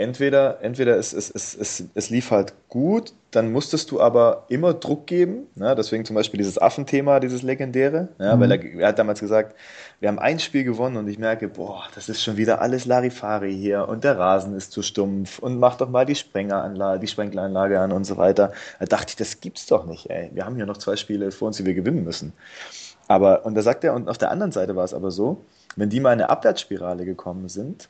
entweder, 0.00 0.62
entweder 0.62 0.96
es, 0.96 1.12
es, 1.12 1.30
es, 1.30 1.54
es, 1.54 1.84
es 1.94 2.10
lief 2.10 2.30
halt 2.30 2.54
gut, 2.68 3.12
dann 3.30 3.52
musstest 3.52 3.90
du 3.90 4.00
aber 4.00 4.46
immer 4.48 4.72
Druck 4.74 5.06
geben. 5.06 5.46
Ne? 5.54 5.74
Deswegen 5.76 6.04
zum 6.04 6.16
Beispiel 6.16 6.38
dieses 6.38 6.60
Affenthema, 6.60 7.20
dieses 7.20 7.42
legendäre. 7.42 8.08
Ja? 8.18 8.34
Mhm. 8.34 8.40
Weil 8.40 8.52
er, 8.52 8.64
er, 8.64 8.88
hat 8.88 8.98
damals 8.98 9.20
gesagt, 9.20 9.54
wir 10.00 10.08
haben 10.08 10.18
ein 10.18 10.38
Spiel 10.38 10.64
gewonnen 10.64 10.96
und 10.96 11.06
ich 11.06 11.18
merke, 11.18 11.48
boah, 11.48 11.84
das 11.94 12.08
ist 12.08 12.22
schon 12.22 12.36
wieder 12.36 12.60
alles 12.60 12.86
Larifari 12.86 13.54
hier 13.54 13.88
und 13.88 14.02
der 14.02 14.18
Rasen 14.18 14.56
ist 14.56 14.72
zu 14.72 14.82
stumpf 14.82 15.38
und 15.38 15.58
mach 15.58 15.76
doch 15.76 15.90
mal 15.90 16.06
die 16.06 16.16
Sprengeranlage, 16.16 17.00
die 17.00 17.06
Sprenkleranlage 17.06 17.78
an 17.78 17.92
und 17.92 18.04
so 18.04 18.16
weiter. 18.16 18.52
Da 18.78 18.86
dachte 18.86 19.10
ich, 19.10 19.16
das 19.16 19.40
gibt's 19.40 19.66
doch 19.66 19.84
nicht, 19.84 20.08
ey. 20.08 20.30
Wir 20.32 20.46
haben 20.46 20.56
hier 20.56 20.66
noch 20.66 20.78
zwei 20.78 20.96
Spiele 20.96 21.30
vor 21.30 21.48
uns, 21.48 21.58
die 21.58 21.66
wir 21.66 21.74
gewinnen 21.74 22.04
müssen. 22.04 22.32
Aber, 23.10 23.44
und 23.44 23.56
da 23.56 23.62
sagt 23.62 23.82
er, 23.82 23.94
und 23.94 24.08
auf 24.08 24.18
der 24.18 24.30
anderen 24.30 24.52
Seite 24.52 24.76
war 24.76 24.84
es 24.84 24.94
aber 24.94 25.10
so, 25.10 25.44
wenn 25.74 25.90
die 25.90 25.98
mal 25.98 26.12
in 26.12 26.20
eine 26.20 26.30
Abwärtsspirale 26.30 27.04
gekommen 27.04 27.48
sind, 27.48 27.88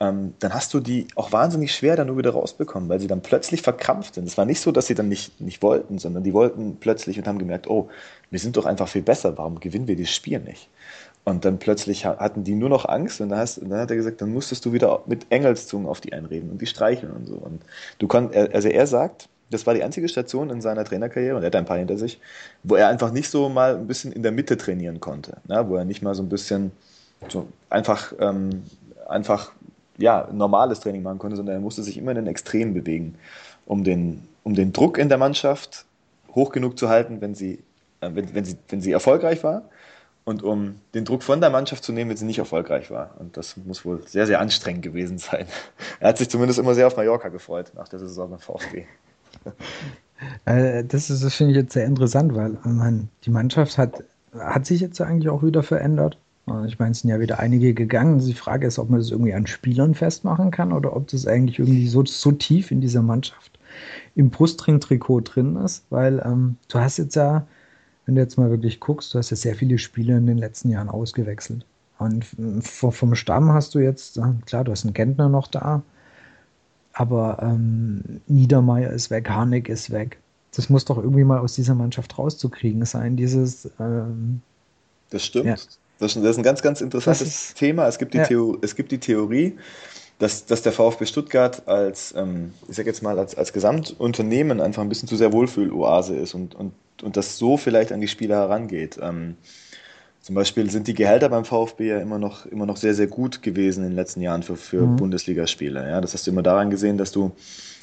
ähm, 0.00 0.34
dann 0.40 0.54
hast 0.54 0.74
du 0.74 0.80
die 0.80 1.06
auch 1.14 1.30
wahnsinnig 1.30 1.72
schwer 1.72 1.94
dann 1.94 2.08
nur 2.08 2.18
wieder 2.18 2.32
rausbekommen, 2.32 2.88
weil 2.88 2.98
sie 2.98 3.06
dann 3.06 3.22
plötzlich 3.22 3.62
verkrampft 3.62 4.16
sind. 4.16 4.26
Es 4.26 4.36
war 4.36 4.44
nicht 4.44 4.60
so, 4.60 4.72
dass 4.72 4.88
sie 4.88 4.96
dann 4.96 5.08
nicht, 5.08 5.40
nicht 5.40 5.62
wollten, 5.62 6.00
sondern 6.00 6.24
die 6.24 6.32
wollten 6.32 6.78
plötzlich 6.80 7.16
und 7.16 7.28
haben 7.28 7.38
gemerkt, 7.38 7.70
oh, 7.70 7.88
wir 8.30 8.40
sind 8.40 8.56
doch 8.56 8.66
einfach 8.66 8.88
viel 8.88 9.02
besser, 9.02 9.38
warum 9.38 9.60
gewinnen 9.60 9.86
wir 9.86 9.96
das 9.96 10.10
Spiel 10.10 10.40
nicht? 10.40 10.68
Und 11.22 11.44
dann 11.44 11.60
plötzlich 11.60 12.04
hatten 12.04 12.42
die 12.42 12.56
nur 12.56 12.68
noch 12.68 12.86
Angst 12.86 13.20
und 13.20 13.28
dann, 13.28 13.38
hast, 13.38 13.58
und 13.58 13.70
dann 13.70 13.78
hat 13.78 13.90
er 13.90 13.96
gesagt, 13.96 14.20
dann 14.20 14.32
musstest 14.32 14.64
du 14.64 14.72
wieder 14.72 15.04
mit 15.06 15.26
Engelszungen 15.30 15.86
auf 15.86 16.00
die 16.00 16.12
einreden 16.12 16.50
und 16.50 16.60
die 16.60 16.66
streicheln 16.66 17.12
und 17.12 17.26
so. 17.26 17.36
Und 17.36 17.62
du 18.00 18.08
konnt, 18.08 18.34
also 18.34 18.66
er 18.66 18.86
sagt, 18.88 19.28
das 19.50 19.66
war 19.66 19.74
die 19.74 19.82
einzige 19.82 20.08
Station 20.08 20.50
in 20.50 20.60
seiner 20.60 20.84
Trainerkarriere 20.84 21.36
und 21.36 21.42
er 21.42 21.46
hat 21.46 21.56
ein 21.56 21.64
paar 21.64 21.78
hinter 21.78 21.96
sich, 21.96 22.20
wo 22.62 22.74
er 22.74 22.88
einfach 22.88 23.12
nicht 23.12 23.30
so 23.30 23.48
mal 23.48 23.76
ein 23.76 23.86
bisschen 23.86 24.12
in 24.12 24.22
der 24.22 24.32
Mitte 24.32 24.56
trainieren 24.56 25.00
konnte, 25.00 25.38
ne? 25.46 25.64
wo 25.68 25.76
er 25.76 25.84
nicht 25.84 26.02
mal 26.02 26.14
so 26.14 26.22
ein 26.22 26.28
bisschen 26.28 26.72
so 27.28 27.46
einfach, 27.70 28.12
ähm, 28.18 28.64
einfach 29.08 29.52
ja, 29.98 30.28
normales 30.32 30.80
Training 30.80 31.02
machen 31.02 31.18
konnte, 31.18 31.36
sondern 31.36 31.56
er 31.56 31.60
musste 31.60 31.82
sich 31.82 31.96
immer 31.96 32.10
in 32.10 32.16
den 32.16 32.26
Extremen 32.26 32.74
bewegen, 32.74 33.14
um 33.64 33.84
den, 33.84 34.26
um 34.42 34.54
den 34.54 34.72
Druck 34.72 34.98
in 34.98 35.08
der 35.08 35.18
Mannschaft 35.18 35.84
hoch 36.34 36.52
genug 36.52 36.78
zu 36.78 36.88
halten, 36.88 37.20
wenn 37.20 37.34
sie, 37.34 37.60
äh, 38.00 38.10
wenn, 38.12 38.34
wenn, 38.34 38.44
sie, 38.44 38.56
wenn 38.68 38.80
sie 38.80 38.92
erfolgreich 38.92 39.42
war 39.44 39.62
und 40.24 40.42
um 40.42 40.80
den 40.92 41.04
Druck 41.04 41.22
von 41.22 41.40
der 41.40 41.50
Mannschaft 41.50 41.84
zu 41.84 41.92
nehmen, 41.92 42.10
wenn 42.10 42.16
sie 42.16 42.26
nicht 42.26 42.38
erfolgreich 42.38 42.90
war. 42.90 43.14
Und 43.20 43.36
das 43.36 43.56
muss 43.56 43.84
wohl 43.84 44.02
sehr, 44.06 44.26
sehr 44.26 44.40
anstrengend 44.40 44.82
gewesen 44.82 45.18
sein. 45.18 45.46
Er 46.00 46.08
hat 46.08 46.18
sich 46.18 46.28
zumindest 46.28 46.58
immer 46.58 46.74
sehr 46.74 46.88
auf 46.88 46.96
Mallorca 46.96 47.28
gefreut 47.28 47.72
nach 47.74 47.88
der 47.88 48.00
Saison 48.00 48.30
beim 48.30 48.40
VfB. 48.40 48.86
Äh, 50.46 50.82
das 50.84 51.10
ist, 51.10 51.22
das 51.22 51.34
finde 51.34 51.52
ich 51.52 51.58
jetzt 51.58 51.74
sehr 51.74 51.84
interessant, 51.84 52.34
weil 52.34 52.56
man, 52.64 53.10
die 53.24 53.30
Mannschaft 53.30 53.76
hat, 53.76 54.02
hat 54.38 54.64
sich 54.64 54.80
jetzt 54.80 54.98
eigentlich 55.00 55.28
auch 55.28 55.42
wieder 55.42 55.62
verändert. 55.62 56.18
Ich 56.66 56.78
meine, 56.78 56.92
es 56.92 57.00
sind 57.00 57.10
ja 57.10 57.20
wieder 57.20 57.38
einige 57.38 57.74
gegangen. 57.74 58.20
Die 58.20 58.32
Frage 58.32 58.66
ist, 58.66 58.78
ob 58.78 58.88
man 58.88 59.00
das 59.00 59.10
irgendwie 59.10 59.34
an 59.34 59.46
Spielern 59.46 59.94
festmachen 59.94 60.50
kann 60.50 60.72
oder 60.72 60.96
ob 60.96 61.08
das 61.08 61.26
eigentlich 61.26 61.58
irgendwie 61.58 61.86
so, 61.86 62.04
so 62.06 62.32
tief 62.32 62.70
in 62.70 62.80
dieser 62.80 63.02
Mannschaft 63.02 63.58
im 64.14 64.30
Brustring-Trikot 64.30 65.20
drin 65.22 65.56
ist, 65.56 65.84
weil 65.90 66.22
ähm, 66.24 66.56
du 66.68 66.78
hast 66.78 66.98
jetzt 66.98 67.16
ja, 67.16 67.46
wenn 68.06 68.14
du 68.14 68.20
jetzt 68.20 68.38
mal 68.38 68.50
wirklich 68.50 68.80
guckst, 68.80 69.12
du 69.12 69.18
hast 69.18 69.30
ja 69.30 69.36
sehr 69.36 69.54
viele 69.54 69.78
Spieler 69.78 70.16
in 70.16 70.26
den 70.26 70.38
letzten 70.38 70.70
Jahren 70.70 70.88
ausgewechselt. 70.88 71.66
Und 71.98 72.24
vom 72.24 73.14
Stamm 73.14 73.52
hast 73.52 73.74
du 73.74 73.80
jetzt, 73.80 74.20
klar, 74.46 74.64
du 74.64 74.70
hast 74.70 74.84
einen 74.84 74.94
Gentner 74.94 75.28
noch 75.28 75.48
da, 75.48 75.82
aber 76.98 77.38
ähm, 77.42 78.22
Niedermeyer 78.26 78.90
ist 78.90 79.10
weg, 79.10 79.28
Harnik 79.28 79.68
ist 79.68 79.90
weg. 79.90 80.18
Das 80.54 80.70
muss 80.70 80.86
doch 80.86 80.96
irgendwie 80.96 81.24
mal 81.24 81.40
aus 81.40 81.54
dieser 81.54 81.74
Mannschaft 81.74 82.18
rauszukriegen 82.18 82.86
sein, 82.86 83.16
dieses. 83.16 83.70
Ähm, 83.78 84.40
das 85.10 85.26
stimmt. 85.26 85.44
Ja. 85.44 85.56
Das 85.98 86.16
ist 86.16 86.38
ein 86.38 86.42
ganz, 86.42 86.62
ganz 86.62 86.80
interessantes 86.80 87.52
Thema. 87.54 87.86
Es 87.86 87.98
gibt 87.98 88.14
die, 88.14 88.18
ja. 88.18 88.24
Theo 88.24 88.56
es 88.62 88.76
gibt 88.76 88.92
die 88.92 88.98
Theorie, 88.98 89.58
dass, 90.18 90.46
dass 90.46 90.62
der 90.62 90.72
VfB 90.72 91.04
Stuttgart 91.04 91.68
als, 91.68 92.14
ähm, 92.16 92.54
ich 92.66 92.76
sag 92.76 92.86
jetzt 92.86 93.02
mal, 93.02 93.18
als, 93.18 93.34
als 93.34 93.52
Gesamtunternehmen 93.52 94.62
einfach 94.62 94.80
ein 94.80 94.88
bisschen 94.88 95.08
zu 95.08 95.16
sehr 95.16 95.34
Wohlfühloase 95.34 96.16
ist 96.16 96.32
und, 96.32 96.54
und, 96.54 96.72
und 97.02 97.18
das 97.18 97.36
so 97.36 97.58
vielleicht 97.58 97.92
an 97.92 98.00
die 98.00 98.08
Spieler 98.08 98.36
herangeht. 98.36 98.98
Ähm, 99.02 99.36
zum 100.26 100.34
Beispiel 100.34 100.68
sind 100.72 100.88
die 100.88 100.94
Gehälter 100.94 101.28
beim 101.28 101.44
VfB 101.44 101.86
ja 101.86 102.00
immer 102.00 102.18
noch, 102.18 102.46
immer 102.46 102.66
noch 102.66 102.78
sehr, 102.78 102.94
sehr 102.94 103.06
gut 103.06 103.42
gewesen 103.42 103.84
in 103.84 103.90
den 103.90 103.94
letzten 103.94 104.20
Jahren 104.22 104.42
für, 104.42 104.56
für 104.56 104.84
mhm. 104.84 104.96
Bundesligaspiele. 104.96 105.88
Ja, 105.88 106.00
das 106.00 106.14
hast 106.14 106.26
du 106.26 106.32
immer 106.32 106.42
daran 106.42 106.68
gesehen, 106.68 106.98
dass 106.98 107.12
du, 107.12 107.30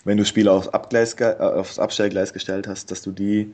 wenn 0.04 0.18
du 0.18 0.26
Spieler 0.26 0.52
aufs, 0.52 0.68
Abgleis, 0.68 1.14
äh, 1.22 1.36
aufs 1.40 1.80
Abstellgleis 1.80 2.34
gestellt 2.34 2.68
hast, 2.68 2.92
dass 2.92 3.02
du 3.02 3.14
die, 3.14 3.54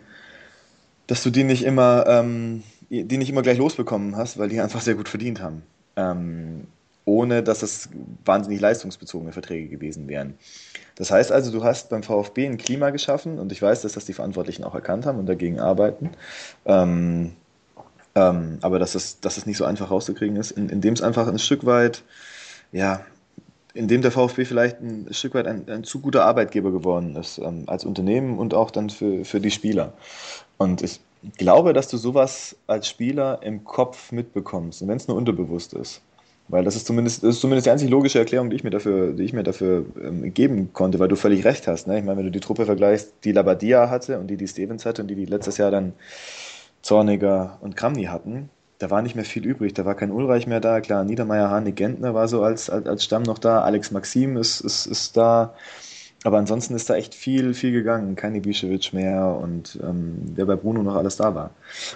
dass 1.06 1.22
du 1.22 1.30
die 1.30 1.44
nicht 1.44 1.66
immer, 1.66 2.06
ähm, 2.08 2.64
die 2.90 3.20
nicht 3.20 3.30
immer 3.30 3.44
gleich 3.44 3.60
losbekommen 3.60 4.16
hast, 4.18 4.40
weil 4.40 4.50
die 4.50 4.60
einfach 4.60 4.82
sehr 4.82 4.96
gut 4.96 5.08
verdient 5.08 5.40
haben. 5.40 5.62
Ähm, 5.96 6.66
ohne 7.06 7.44
dass 7.44 7.62
es 7.62 7.90
wahnsinnig 8.26 8.60
leistungsbezogene 8.60 9.34
Verträge 9.34 9.68
gewesen 9.68 10.08
wären. 10.08 10.34
Das 10.96 11.12
heißt 11.12 11.32
also, 11.32 11.52
du 11.52 11.64
hast 11.64 11.92
beim 11.92 12.02
VfB 12.02 12.48
ein 12.48 12.58
Klima 12.58 12.90
geschaffen 12.90 13.38
und 13.38 13.52
ich 13.52 13.62
weiß, 13.62 13.84
dass 13.84 13.94
das 13.94 14.06
die 14.06 14.14
Verantwortlichen 14.14 14.64
auch 14.64 14.74
erkannt 14.74 15.06
haben 15.06 15.20
und 15.20 15.28
dagegen 15.28 15.60
arbeiten. 15.60 16.10
Ähm, 16.66 17.34
ähm, 18.16 18.60
aber 18.62 18.80
dass 18.80 18.96
es, 18.96 19.20
dass 19.20 19.38
es 19.38 19.46
nicht 19.46 19.58
so 19.58 19.66
einfach 19.66 19.92
rauszukriegen 19.92 20.36
ist, 20.36 20.52
in, 20.52 20.70
indem 20.70 20.94
es 20.94 21.02
einfach 21.02 21.28
ein 21.28 21.40
Stück 21.40 21.66
weit, 21.66 22.04
ja, 22.72 23.06
indem 23.74 24.02
der 24.02 24.12
VfB 24.12 24.46
vielleicht 24.46 24.82
ein 24.82 25.08
Stück 25.12 25.36
weit 25.36 25.48
ein, 25.48 25.70
ein 25.70 25.84
zu 25.84 26.00
guter 26.00 26.26
Arbeitgeber 26.26 26.72
geworden 26.72 27.16
ist, 27.16 27.38
ähm, 27.38 27.64
als 27.68 27.86
Unternehmen 27.86 28.38
und 28.40 28.54
auch 28.54 28.72
dann 28.72 28.90
für, 28.90 29.26
für 29.26 29.40
die 29.40 29.52
Spieler. 29.52 29.94
Und 30.58 30.82
ich 30.82 31.00
glaube, 31.38 31.74
dass 31.74 31.88
du 31.88 31.98
sowas 31.98 32.56
als 32.68 32.88
Spieler 32.88 33.40
im 33.44 33.64
Kopf 33.64 34.12
mitbekommst, 34.12 34.88
wenn 34.88 34.98
es 34.98 35.08
nur 35.08 35.18
unterbewusst 35.18 35.74
ist. 35.74 36.02
Weil 36.48 36.64
das 36.64 36.76
ist 36.76 36.88
zumindest, 36.88 37.24
das 37.24 37.36
ist 37.36 37.42
zumindest 37.42 37.68
die 37.68 37.72
einzige 37.72 37.92
logische 37.92 38.18
Erklärung, 38.18 38.50
die 38.50 38.56
ich 38.56 38.64
mir 38.64 38.72
dafür, 38.72 39.14
die 39.14 39.24
ich 39.24 39.34
mir 39.34 39.44
dafür 39.44 39.86
ähm, 40.04 40.34
geben 40.34 40.74
konnte, 40.74 40.98
weil 40.98 41.08
du 41.08 41.16
völlig 41.16 41.46
recht 41.46 41.68
hast. 41.68 41.86
Ne? 41.86 42.00
Ich 42.00 42.04
meine, 42.04 42.18
wenn 42.18 42.26
du 42.26 42.32
die 42.32 42.40
Truppe 42.40 42.66
vergleichst, 42.66 43.14
die 43.24 43.32
Labadia 43.32 43.92
hatte 43.92 44.20
und 44.20 44.28
die, 44.28 44.36
die 44.36 44.48
Stevens 44.48 44.84
hatte 44.84 45.04
und 45.04 45.10
die, 45.10 45.16
die 45.16 45.26
letztes 45.26 45.58
Jahr 45.58 45.70
dann 45.70 45.94
Zorniger 46.82 47.58
und 47.62 47.76
Kramny 47.76 48.06
hatten, 48.06 48.50
da 48.80 48.90
war 48.90 49.02
nicht 49.02 49.16
mehr 49.16 49.26
viel 49.26 49.46
übrig. 49.46 49.74
Da 49.74 49.86
war 49.86 49.96
kein 49.96 50.12
Ulreich 50.12 50.48
mehr 50.48 50.62
da. 50.62 50.80
Klar, 50.80 51.04
Niedermeyer, 51.04 51.50
Hane, 51.50 51.74
Gentner 51.74 52.14
war 52.14 52.28
so 52.30 52.44
als, 52.44 52.70
als, 52.70 52.88
als 52.88 53.04
Stamm 53.04 53.24
noch 53.24 53.38
da. 53.38 53.62
Alex 53.62 53.92
Maxim 53.92 54.38
ist, 54.38 54.62
ist, 54.62 54.86
ist 54.86 55.18
da. 55.18 55.54
Aber 56.24 56.38
ansonsten 56.38 56.76
ist 56.76 56.90
da 56.90 56.96
echt 56.96 57.14
viel, 57.14 57.54
viel 57.54 57.72
gegangen. 57.72 58.16
Kein 58.16 58.36
Ibišević 58.36 58.96
mehr 58.96 59.38
und 59.42 59.80
ähm, 59.84 60.32
wer 60.36 60.46
bei 60.46 60.56
Bruno 60.56 60.82
noch 60.82 60.96
alles 60.96 61.18
da 61.18 61.36
war. 61.36 61.52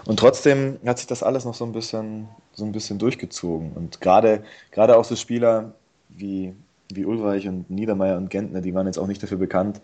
Und 0.05 0.19
trotzdem 0.19 0.77
hat 0.85 0.97
sich 0.97 1.07
das 1.07 1.23
alles 1.23 1.45
noch 1.45 1.53
so 1.53 1.65
ein 1.65 1.71
bisschen, 1.71 2.27
so 2.53 2.65
ein 2.65 2.73
bisschen 2.73 2.99
durchgezogen. 2.99 3.71
Und 3.73 4.01
gerade, 4.01 4.43
gerade 4.71 4.97
auch 4.97 5.05
so 5.05 5.15
Spieler 5.15 5.73
wie, 6.09 6.53
wie 6.93 7.05
Ulreich 7.05 7.47
und 7.47 7.69
Niedermeyer 7.69 8.17
und 8.17 8.29
Gentner, 8.29 8.61
die 8.61 8.73
waren 8.73 8.87
jetzt 8.87 8.97
auch 8.97 9.07
nicht 9.07 9.23
dafür 9.23 9.37
bekannt, 9.37 9.79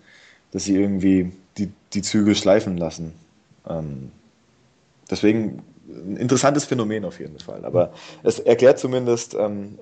dass 0.51 0.65
sie 0.65 0.75
irgendwie 0.75 1.31
die, 1.57 1.71
die 1.93 2.01
Züge 2.01 2.35
schleifen 2.35 2.77
lassen. 2.77 3.13
Ähm, 3.67 4.11
deswegen 5.09 5.63
ein 5.87 6.17
interessantes 6.17 6.65
Phänomen 6.65 7.05
auf 7.05 7.19
jeden 7.19 7.39
Fall. 7.39 7.65
Aber 7.65 7.91
es 8.23 8.39
erklärt 8.39 8.79
zumindest, 8.79 9.35
ähm, 9.35 9.79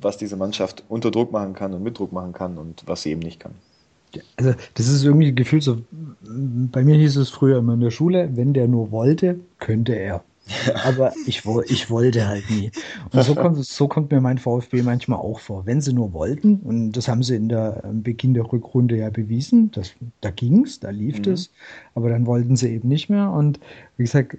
was 0.00 0.16
diese 0.16 0.36
Mannschaft 0.36 0.84
unter 0.88 1.10
Druck 1.10 1.32
machen 1.32 1.54
kann 1.54 1.72
und 1.72 1.82
mit 1.82 1.98
Druck 1.98 2.12
machen 2.12 2.32
kann 2.32 2.58
und 2.58 2.82
was 2.86 3.02
sie 3.02 3.10
eben 3.10 3.20
nicht 3.20 3.40
kann. 3.40 3.52
Also 4.36 4.54
das 4.74 4.88
ist 4.88 5.04
irgendwie 5.04 5.34
gefühlt 5.34 5.62
so, 5.62 5.78
bei 6.22 6.82
mir 6.84 6.96
hieß 6.96 7.16
es 7.16 7.30
früher 7.30 7.58
immer 7.58 7.74
in 7.74 7.80
der 7.80 7.90
Schule, 7.90 8.30
wenn 8.34 8.54
der 8.54 8.68
nur 8.68 8.90
wollte, 8.90 9.40
könnte 9.58 9.94
er. 9.94 10.24
Aber 10.84 11.12
ich, 11.26 11.42
ich 11.68 11.90
wollte 11.90 12.26
halt 12.26 12.48
nie. 12.50 12.70
Und 13.10 13.24
so 13.24 13.34
kommt, 13.34 13.64
so 13.64 13.88
kommt 13.88 14.12
mir 14.12 14.20
mein 14.20 14.38
VfB 14.38 14.82
manchmal 14.82 15.18
auch 15.18 15.40
vor. 15.40 15.66
Wenn 15.66 15.80
sie 15.80 15.92
nur 15.92 16.12
wollten, 16.12 16.60
und 16.60 16.92
das 16.92 17.08
haben 17.08 17.22
sie 17.22 17.34
in 17.34 17.48
der 17.48 17.82
Beginn 17.92 18.34
der 18.34 18.44
Rückrunde 18.44 18.96
ja 18.96 19.10
bewiesen, 19.10 19.70
das, 19.72 19.94
da 20.20 20.30
es, 20.64 20.80
da 20.80 20.90
lief 20.90 21.18
mhm. 21.18 21.32
es, 21.32 21.50
aber 21.94 22.10
dann 22.10 22.26
wollten 22.26 22.56
sie 22.56 22.68
eben 22.68 22.88
nicht 22.88 23.10
mehr. 23.10 23.30
Und 23.30 23.58
wie 23.96 24.04
gesagt, 24.04 24.36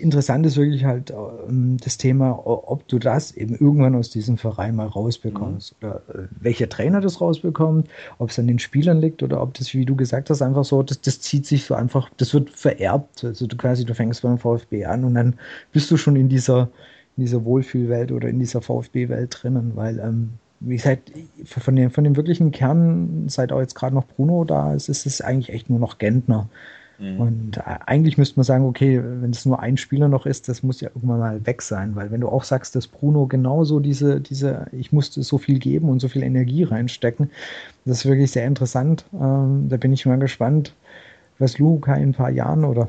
interessant 0.00 0.46
ist 0.46 0.56
wirklich 0.56 0.84
halt 0.84 1.10
ähm, 1.10 1.76
das 1.82 1.98
Thema, 1.98 2.40
ob 2.44 2.86
du 2.88 2.98
das 2.98 3.32
eben 3.32 3.54
irgendwann 3.54 3.94
aus 3.94 4.10
diesem 4.10 4.38
Verein 4.38 4.76
mal 4.76 4.86
rausbekommst. 4.86 5.76
Mhm. 5.80 5.88
Oder 5.88 6.02
äh, 6.08 6.28
welcher 6.40 6.68
Trainer 6.68 7.00
das 7.00 7.20
rausbekommt, 7.20 7.88
ob 8.18 8.30
es 8.30 8.38
an 8.38 8.46
den 8.46 8.58
Spielern 8.58 9.00
liegt 9.00 9.22
oder 9.22 9.40
ob 9.42 9.54
das, 9.54 9.74
wie 9.74 9.84
du 9.84 9.96
gesagt 9.96 10.30
hast, 10.30 10.42
einfach 10.42 10.64
so, 10.64 10.82
das, 10.82 11.00
das 11.00 11.20
zieht 11.20 11.46
sich 11.46 11.64
so 11.64 11.74
einfach, 11.74 12.10
das 12.16 12.34
wird 12.34 12.50
vererbt. 12.50 13.24
Also 13.24 13.46
du 13.46 13.56
quasi, 13.56 13.84
du 13.84 13.94
fängst 13.94 14.22
beim 14.22 14.38
VfB 14.38 14.84
an 14.84 15.04
und 15.04 15.14
dann 15.14 15.34
bist 15.72 15.90
du 15.90 15.96
schon 15.96 16.16
in 16.16 16.28
dieser, 16.28 16.68
in 17.16 17.24
dieser 17.24 17.44
Wohlfühlwelt 17.44 18.12
oder 18.12 18.28
in 18.28 18.38
dieser 18.38 18.60
VfB-Welt 18.60 19.36
drinnen, 19.42 19.72
weil 19.74 19.98
ähm, 19.98 20.30
wie 20.60 20.76
gesagt, 20.76 21.12
von 21.44 21.76
dem, 21.76 21.90
von 21.90 22.04
dem 22.04 22.16
wirklichen 22.16 22.50
Kern, 22.50 23.28
seit 23.28 23.52
auch 23.52 23.60
jetzt 23.60 23.74
gerade 23.74 23.94
noch 23.94 24.06
Bruno 24.06 24.44
da 24.44 24.72
ist, 24.74 24.88
ist 24.88 25.06
es 25.06 25.20
eigentlich 25.20 25.52
echt 25.52 25.68
nur 25.68 25.78
noch 25.78 25.98
Gentner. 25.98 26.48
Mhm. 26.98 27.20
Und 27.20 27.56
äh, 27.58 27.62
eigentlich 27.86 28.18
müsste 28.18 28.38
man 28.38 28.44
sagen, 28.44 28.64
okay, 28.64 29.00
wenn 29.02 29.30
es 29.30 29.44
nur 29.44 29.60
ein 29.60 29.76
Spieler 29.76 30.08
noch 30.08 30.26
ist, 30.26 30.48
das 30.48 30.62
muss 30.62 30.80
ja 30.80 30.90
irgendwann 30.94 31.18
mal 31.18 31.46
weg 31.46 31.62
sein, 31.62 31.96
weil 31.96 32.10
wenn 32.10 32.20
du 32.20 32.28
auch 32.28 32.44
sagst, 32.44 32.76
dass 32.76 32.86
Bruno 32.86 33.26
genauso 33.26 33.80
diese, 33.80 34.20
diese, 34.20 34.66
ich 34.72 34.92
musste 34.92 35.22
so 35.22 35.38
viel 35.38 35.58
geben 35.58 35.88
und 35.88 36.00
so 36.00 36.08
viel 36.08 36.22
Energie 36.22 36.62
reinstecken, 36.62 37.30
das 37.84 37.98
ist 37.98 38.06
wirklich 38.06 38.30
sehr 38.30 38.46
interessant. 38.46 39.04
Ähm, 39.12 39.66
da 39.68 39.76
bin 39.76 39.92
ich 39.92 40.06
mal 40.06 40.18
gespannt, 40.18 40.74
was 41.38 41.58
Luca 41.58 41.94
in 41.94 42.10
ein 42.10 42.14
paar 42.14 42.30
Jahren 42.30 42.64
oder 42.64 42.88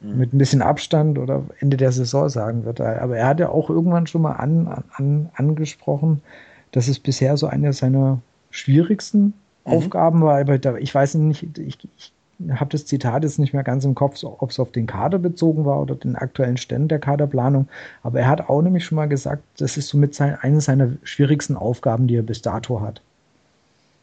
mhm. 0.00 0.18
mit 0.18 0.32
ein 0.32 0.38
bisschen 0.38 0.62
Abstand 0.62 1.18
oder 1.18 1.44
Ende 1.58 1.76
der 1.76 1.92
Saison 1.92 2.28
sagen 2.28 2.64
wird. 2.64 2.80
Aber 2.80 3.16
er 3.16 3.26
hat 3.26 3.40
ja 3.40 3.48
auch 3.48 3.70
irgendwann 3.70 4.06
schon 4.06 4.22
mal 4.22 4.34
an, 4.34 4.84
an, 4.94 5.30
angesprochen, 5.34 6.22
dass 6.70 6.88
es 6.88 6.98
bisher 6.98 7.36
so 7.36 7.46
eine 7.48 7.72
seiner 7.72 8.20
schwierigsten 8.50 9.22
mhm. 9.22 9.32
Aufgaben 9.64 10.22
war. 10.22 10.40
Aber 10.40 10.80
ich 10.80 10.94
weiß 10.94 11.14
nicht, 11.14 11.58
ich, 11.58 11.78
ich 11.96 12.12
habe 12.50 12.70
das 12.70 12.86
Zitat 12.86 13.22
jetzt 13.22 13.38
nicht 13.38 13.52
mehr 13.52 13.62
ganz 13.62 13.84
im 13.84 13.94
Kopf, 13.94 14.22
ob 14.24 14.50
es 14.50 14.58
auf 14.58 14.72
den 14.72 14.86
Kader 14.86 15.18
bezogen 15.18 15.64
war 15.64 15.80
oder 15.80 15.94
den 15.94 16.16
aktuellen 16.16 16.56
Stand 16.56 16.90
der 16.90 16.98
Kaderplanung. 16.98 17.68
Aber 18.02 18.20
er 18.20 18.28
hat 18.28 18.48
auch 18.48 18.62
nämlich 18.62 18.84
schon 18.84 18.96
mal 18.96 19.08
gesagt, 19.08 19.42
das 19.58 19.76
ist 19.76 19.88
somit 19.88 20.14
sein, 20.14 20.36
eine 20.40 20.60
seiner 20.60 20.92
schwierigsten 21.04 21.56
Aufgaben, 21.56 22.06
die 22.06 22.16
er 22.16 22.22
bis 22.22 22.42
dato 22.42 22.80
hat. 22.80 23.00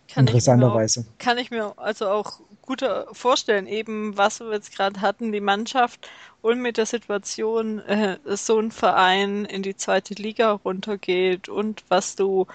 Kann 0.08 0.26
Interessanterweise. 0.26 1.06
Kann 1.20 1.38
ich 1.38 1.52
mir 1.52 1.74
also 1.78 2.08
auch 2.10 2.40
gut 2.62 2.84
vorstellen, 3.12 3.68
eben 3.68 4.18
was 4.18 4.40
wir 4.40 4.52
jetzt 4.52 4.76
gerade 4.76 5.02
hatten, 5.02 5.32
die 5.32 5.42
Mannschaft 5.42 6.10
und 6.42 6.62
mit 6.62 6.78
der 6.78 6.86
Situation, 6.86 7.80
äh, 7.80 8.18
so 8.26 8.60
ein 8.60 8.72
Verein 8.72 9.46
in 9.46 9.62
die 9.62 9.76
zweite 9.76 10.14
Liga 10.16 10.52
runtergeht 10.52 11.50
und 11.50 11.84
was 11.90 12.16
du 12.16 12.48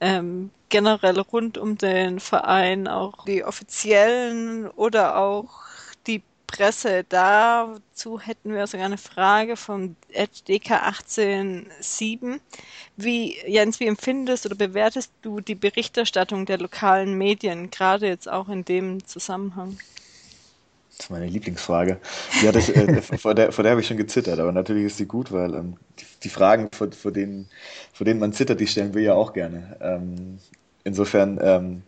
ähm, 0.00 0.50
generell 0.72 1.20
rund 1.20 1.56
um 1.58 1.78
den 1.78 2.18
Verein, 2.18 2.88
auch 2.88 3.24
die 3.26 3.44
offiziellen 3.44 4.66
oder 4.68 5.18
auch 5.18 5.50
die 6.06 6.22
Presse. 6.46 7.04
Dazu 7.08 8.18
hätten 8.18 8.54
wir 8.54 8.66
sogar 8.66 8.86
eine 8.86 8.96
Frage 8.96 9.56
vom 9.56 9.96
DK187. 10.14 12.40
Wie, 12.96 13.36
Jens, 13.46 13.78
wie 13.80 13.86
empfindest 13.86 14.46
oder 14.46 14.56
bewertest 14.56 15.12
du 15.20 15.40
die 15.40 15.54
Berichterstattung 15.54 16.46
der 16.46 16.56
lokalen 16.58 17.18
Medien, 17.18 17.70
gerade 17.70 18.06
jetzt 18.06 18.30
auch 18.30 18.48
in 18.48 18.64
dem 18.64 19.04
Zusammenhang? 19.06 19.76
Das 20.88 21.00
ist 21.06 21.10
meine 21.10 21.26
Lieblingsfrage. 21.26 22.00
Hatte 22.46 22.58
ich, 22.58 22.74
äh, 22.74 23.02
vor 23.02 23.34
der, 23.34 23.52
vor 23.52 23.62
der 23.62 23.72
habe 23.72 23.82
ich 23.82 23.86
schon 23.86 23.98
gezittert, 23.98 24.38
aber 24.38 24.52
natürlich 24.52 24.86
ist 24.86 24.96
sie 24.96 25.06
gut, 25.06 25.32
weil 25.32 25.54
ähm, 25.54 25.76
die, 25.98 26.06
die, 26.24 26.30
Fragen, 26.30 26.70
vor, 26.72 26.90
vor, 26.92 27.12
denen, 27.12 27.50
vor 27.92 28.06
denen 28.06 28.20
man 28.20 28.32
zittert, 28.32 28.58
die 28.60 28.66
stellen 28.66 28.94
wir 28.94 29.02
ja 29.02 29.12
auch 29.14 29.34
gerne. 29.34 29.76
Ähm, 29.80 30.38
insofern 30.84 31.38
ähm, 31.42 31.82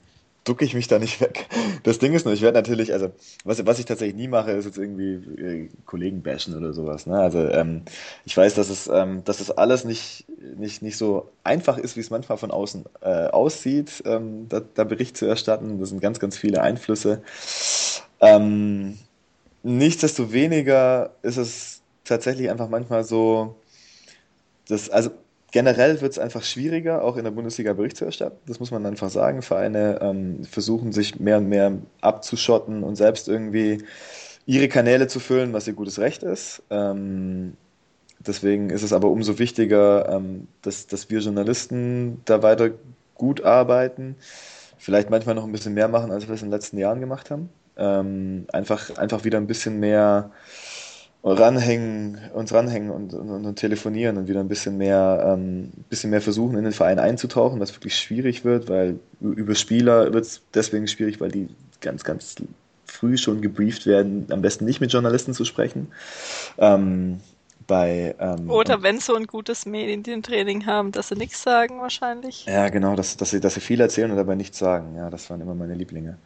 ducke 0.44 0.64
ich 0.64 0.74
mich 0.74 0.88
da 0.88 0.98
nicht 0.98 1.20
weg. 1.20 1.46
Das 1.82 1.98
Ding 1.98 2.12
ist 2.12 2.24
nur, 2.24 2.34
ich 2.34 2.42
werde 2.42 2.58
natürlich, 2.58 2.92
also 2.92 3.10
was, 3.44 3.64
was 3.66 3.78
ich 3.78 3.86
tatsächlich 3.86 4.16
nie 4.16 4.28
mache, 4.28 4.52
ist 4.52 4.66
jetzt 4.66 4.78
irgendwie 4.78 5.14
äh, 5.40 5.68
Kollegen 5.86 6.22
bashen 6.22 6.56
oder 6.56 6.72
sowas. 6.72 7.06
Ne? 7.06 7.18
Also 7.18 7.40
ähm, 7.48 7.82
ich 8.24 8.36
weiß, 8.36 8.54
dass 8.54 8.68
es, 8.68 8.88
ähm, 8.88 9.24
dass 9.24 9.40
es 9.40 9.50
alles 9.50 9.84
nicht, 9.84 10.26
nicht, 10.56 10.82
nicht 10.82 10.96
so 10.96 11.30
einfach 11.42 11.78
ist, 11.78 11.96
wie 11.96 12.00
es 12.00 12.10
manchmal 12.10 12.38
von 12.38 12.50
außen 12.50 12.84
äh, 13.00 13.26
aussieht, 13.28 14.02
ähm, 14.06 14.46
da, 14.48 14.60
da 14.60 14.84
Bericht 14.84 15.16
zu 15.16 15.26
erstatten. 15.26 15.80
Das 15.80 15.88
sind 15.88 16.00
ganz, 16.00 16.20
ganz 16.20 16.36
viele 16.36 16.62
Einflüsse. 16.62 17.22
Ähm, 18.20 18.98
nichtsdestoweniger 19.62 21.10
ist 21.22 21.38
es 21.38 21.80
tatsächlich 22.04 22.50
einfach 22.50 22.68
manchmal 22.68 23.04
so, 23.04 23.56
dass, 24.68 24.90
also 24.90 25.10
generell 25.54 26.00
wird 26.00 26.10
es 26.10 26.18
einfach 26.18 26.42
schwieriger, 26.42 27.04
auch 27.04 27.16
in 27.16 27.22
der 27.22 27.30
Bundesliga 27.30 27.74
Bericht 27.74 27.96
zu 27.96 28.04
erstatten. 28.04 28.36
Das 28.46 28.58
muss 28.58 28.72
man 28.72 28.84
einfach 28.86 29.08
sagen. 29.08 29.40
Vereine 29.40 30.00
ähm, 30.02 30.42
versuchen 30.42 30.90
sich 30.90 31.20
mehr 31.20 31.38
und 31.38 31.48
mehr 31.48 31.78
abzuschotten 32.00 32.82
und 32.82 32.96
selbst 32.96 33.28
irgendwie 33.28 33.84
ihre 34.46 34.66
Kanäle 34.66 35.06
zu 35.06 35.20
füllen, 35.20 35.52
was 35.52 35.68
ihr 35.68 35.74
gutes 35.74 36.00
Recht 36.00 36.24
ist. 36.24 36.64
Ähm, 36.70 37.56
deswegen 38.18 38.70
ist 38.70 38.82
es 38.82 38.92
aber 38.92 39.08
umso 39.10 39.38
wichtiger, 39.38 40.08
ähm, 40.08 40.48
dass, 40.62 40.88
dass 40.88 41.08
wir 41.08 41.20
Journalisten 41.20 42.20
da 42.24 42.42
weiter 42.42 42.70
gut 43.14 43.44
arbeiten. 43.44 44.16
Vielleicht 44.76 45.08
manchmal 45.08 45.36
noch 45.36 45.44
ein 45.44 45.52
bisschen 45.52 45.74
mehr 45.74 45.86
machen, 45.86 46.10
als 46.10 46.26
wir 46.26 46.34
es 46.34 46.42
in 46.42 46.48
den 46.48 46.52
letzten 46.52 46.78
Jahren 46.78 46.98
gemacht 46.98 47.30
haben 47.30 47.48
ähm, 47.76 48.46
einfach, 48.52 48.96
einfach 48.98 49.24
wieder 49.24 49.38
ein 49.38 49.46
bisschen 49.46 49.80
mehr 49.80 50.30
ranhängen, 51.24 52.18
uns 52.34 52.52
ranhängen 52.52 52.90
und, 52.90 53.14
und, 53.14 53.46
und, 53.46 53.56
telefonieren 53.56 54.18
und 54.18 54.28
wieder 54.28 54.40
ein 54.40 54.48
bisschen 54.48 54.76
mehr, 54.76 55.34
ähm, 55.34 55.70
bisschen 55.88 56.10
mehr 56.10 56.20
versuchen, 56.20 56.58
in 56.58 56.64
den 56.64 56.72
Verein 56.74 56.98
einzutauchen, 56.98 57.60
was 57.60 57.74
wirklich 57.74 57.96
schwierig 57.96 58.44
wird, 58.44 58.68
weil 58.68 58.98
über 59.20 59.54
Spieler 59.54 60.12
wird 60.12 60.26
es 60.26 60.42
deswegen 60.52 60.86
schwierig, 60.86 61.20
weil 61.20 61.30
die 61.30 61.48
ganz, 61.80 62.04
ganz 62.04 62.36
früh 62.84 63.16
schon 63.16 63.40
gebrieft 63.40 63.86
werden, 63.86 64.26
am 64.30 64.42
besten 64.42 64.66
nicht 64.66 64.82
mit 64.82 64.92
Journalisten 64.92 65.32
zu 65.32 65.46
sprechen. 65.46 65.88
Ähm, 66.58 67.20
bei, 67.66 68.14
ähm, 68.18 68.50
Oder 68.50 68.82
wenn 68.82 68.98
sie 68.98 69.06
so 69.06 69.14
ein 69.14 69.26
gutes 69.26 69.64
Medientraining 69.64 70.66
haben, 70.66 70.92
dass 70.92 71.08
sie 71.08 71.14
nichts 71.14 71.42
sagen 71.42 71.80
wahrscheinlich. 71.80 72.44
Ja, 72.44 72.68
genau, 72.68 72.94
dass, 72.94 73.16
dass, 73.16 73.30
sie, 73.30 73.40
dass 73.40 73.54
sie 73.54 73.60
viel 73.60 73.80
erzählen 73.80 74.10
und 74.10 74.18
dabei 74.18 74.34
nichts 74.34 74.58
sagen. 74.58 74.94
Ja, 74.96 75.08
das 75.08 75.30
waren 75.30 75.40
immer 75.40 75.54
meine 75.54 75.74
Lieblinge. 75.74 76.18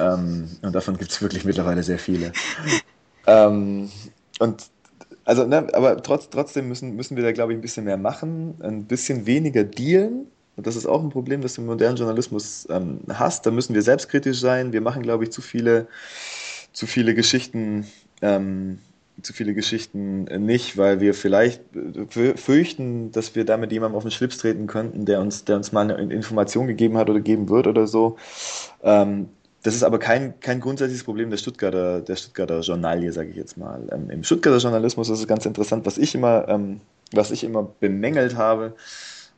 ähm, 0.00 0.50
und 0.62 0.74
davon 0.74 0.98
gibt 0.98 1.12
es 1.12 1.22
wirklich 1.22 1.44
mittlerweile 1.44 1.84
sehr 1.84 2.00
viele. 2.00 2.32
ähm, 3.28 3.88
und 4.42 4.70
also, 5.24 5.46
ne, 5.46 5.68
aber 5.72 6.02
trotz, 6.02 6.30
trotzdem 6.30 6.68
müssen, 6.68 6.96
müssen 6.96 7.16
wir 7.16 7.22
da, 7.22 7.32
glaube 7.32 7.52
ich, 7.52 7.58
ein 7.58 7.62
bisschen 7.62 7.84
mehr 7.84 7.96
machen, 7.96 8.54
ein 8.60 8.84
bisschen 8.86 9.24
weniger 9.26 9.62
dealen. 9.62 10.26
Und 10.56 10.66
das 10.66 10.76
ist 10.76 10.84
auch 10.84 11.02
ein 11.02 11.10
Problem, 11.10 11.42
das 11.42 11.54
du 11.54 11.62
im 11.62 11.68
modernen 11.68 11.96
Journalismus 11.96 12.66
ähm, 12.70 13.00
hast. 13.08 13.46
Da 13.46 13.50
müssen 13.50 13.74
wir 13.74 13.82
selbstkritisch 13.82 14.40
sein. 14.40 14.72
Wir 14.72 14.80
machen, 14.80 15.02
glaube 15.02 15.24
ich, 15.24 15.30
zu 15.30 15.40
viele, 15.40 15.86
zu 16.72 16.86
viele 16.86 17.14
Geschichten 17.14 17.86
ähm, 18.20 18.78
zu 19.20 19.32
viele 19.32 19.54
Geschichten 19.54 20.24
nicht, 20.24 20.78
weil 20.78 21.00
wir 21.00 21.14
vielleicht 21.14 21.62
fürchten, 22.08 23.12
dass 23.12 23.34
wir 23.34 23.44
damit 23.44 23.70
jemandem 23.70 23.96
auf 23.96 24.04
den 24.04 24.10
Schlips 24.10 24.38
treten 24.38 24.66
könnten, 24.66 25.04
der 25.04 25.20
uns, 25.20 25.44
der 25.44 25.56
uns 25.56 25.70
mal 25.70 25.90
eine 25.90 26.12
Information 26.12 26.66
gegeben 26.66 26.96
hat 26.96 27.10
oder 27.10 27.20
geben 27.20 27.48
wird 27.48 27.66
oder 27.66 27.86
so. 27.86 28.16
Ähm, 28.82 29.28
das 29.62 29.74
ist 29.74 29.82
aber 29.82 29.98
kein, 29.98 30.38
kein 30.40 30.60
grundsätzliches 30.60 31.04
Problem 31.04 31.30
der 31.30 31.36
Stuttgarter, 31.36 32.00
der 32.00 32.16
Stuttgarter 32.16 32.60
Journalie, 32.60 33.12
sage 33.12 33.30
ich 33.30 33.36
jetzt 33.36 33.56
mal. 33.56 33.82
Ähm, 33.92 34.10
Im 34.10 34.24
Stuttgarter 34.24 34.58
Journalismus 34.58 35.08
ist 35.08 35.20
es 35.20 35.26
ganz 35.26 35.46
interessant, 35.46 35.86
was 35.86 35.98
ich 35.98 36.14
immer, 36.14 36.48
ähm, 36.48 36.80
was 37.12 37.30
ich 37.30 37.44
immer 37.44 37.68
bemängelt 37.80 38.36
habe, 38.36 38.74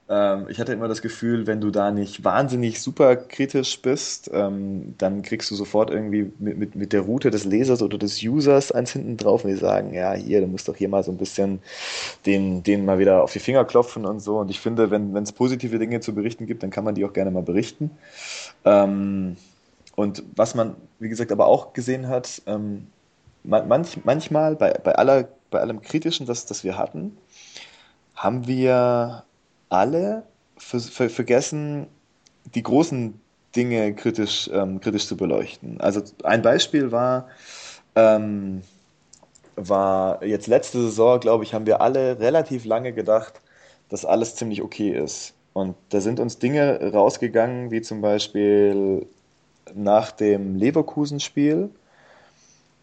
ähm, 0.06 0.46
ich 0.48 0.60
hatte 0.60 0.72
immer 0.72 0.88
das 0.88 1.00
Gefühl, 1.00 1.46
wenn 1.46 1.62
du 1.62 1.70
da 1.70 1.90
nicht 1.90 2.24
wahnsinnig 2.24 2.82
super 2.82 3.16
kritisch 3.16 3.80
bist, 3.80 4.30
ähm, 4.34 4.94
dann 4.98 5.22
kriegst 5.22 5.50
du 5.50 5.54
sofort 5.54 5.90
irgendwie 5.90 6.30
mit, 6.38 6.58
mit, 6.58 6.74
mit 6.74 6.92
der 6.92 7.00
Route 7.02 7.30
des 7.30 7.44
Lesers 7.44 7.80
oder 7.80 7.96
des 7.96 8.22
Users 8.22 8.70
eins 8.70 8.92
hinten 8.92 9.16
drauf 9.16 9.44
und 9.44 9.50
die 9.50 9.56
sagen, 9.56 9.94
ja, 9.94 10.12
hier, 10.12 10.42
du 10.42 10.46
musst 10.46 10.68
doch 10.68 10.76
hier 10.76 10.90
mal 10.90 11.02
so 11.02 11.10
ein 11.10 11.16
bisschen 11.16 11.60
den, 12.26 12.62
den 12.62 12.84
mal 12.84 12.98
wieder 12.98 13.22
auf 13.22 13.32
die 13.32 13.38
Finger 13.38 13.64
klopfen 13.64 14.04
und 14.04 14.20
so. 14.20 14.38
Und 14.38 14.50
ich 14.50 14.60
finde, 14.60 14.90
wenn 14.90 15.16
es 15.16 15.32
positive 15.32 15.78
Dinge 15.78 16.00
zu 16.00 16.14
berichten 16.14 16.46
gibt, 16.46 16.62
dann 16.62 16.70
kann 16.70 16.84
man 16.84 16.94
die 16.94 17.04
auch 17.06 17.14
gerne 17.14 17.30
mal 17.30 17.42
berichten. 17.42 17.90
Ähm, 18.66 19.36
und 19.96 20.22
was 20.34 20.54
man, 20.54 20.76
wie 20.98 21.08
gesagt, 21.08 21.32
aber 21.32 21.46
auch 21.46 21.72
gesehen 21.72 22.08
hat, 22.08 22.42
ähm, 22.46 22.88
manch, 23.44 23.98
manchmal 24.04 24.56
bei, 24.56 24.72
bei, 24.72 24.94
aller, 24.94 25.28
bei 25.50 25.60
allem 25.60 25.82
Kritischen, 25.82 26.26
das, 26.26 26.46
das 26.46 26.64
wir 26.64 26.76
hatten, 26.76 27.16
haben 28.14 28.46
wir 28.46 29.24
alle 29.68 30.24
vergessen, 30.56 31.86
die 32.54 32.62
großen 32.62 33.20
Dinge 33.54 33.94
kritisch, 33.94 34.50
ähm, 34.52 34.80
kritisch 34.80 35.06
zu 35.06 35.16
beleuchten. 35.16 35.80
Also 35.80 36.02
ein 36.24 36.42
Beispiel 36.42 36.90
war, 36.90 37.28
ähm, 37.94 38.62
war 39.56 40.24
jetzt 40.24 40.48
letzte 40.48 40.80
Saison, 40.80 41.20
glaube 41.20 41.44
ich, 41.44 41.54
haben 41.54 41.66
wir 41.66 41.80
alle 41.80 42.18
relativ 42.18 42.64
lange 42.64 42.92
gedacht, 42.92 43.40
dass 43.88 44.04
alles 44.04 44.34
ziemlich 44.34 44.62
okay 44.62 44.90
ist. 44.90 45.34
Und 45.52 45.76
da 45.90 46.00
sind 46.00 46.18
uns 46.18 46.38
Dinge 46.38 46.92
rausgegangen, 46.92 47.70
wie 47.70 47.80
zum 47.80 48.00
Beispiel 48.00 49.06
nach 49.74 50.12
dem 50.12 50.56
Leverkusen-Spiel 50.56 51.70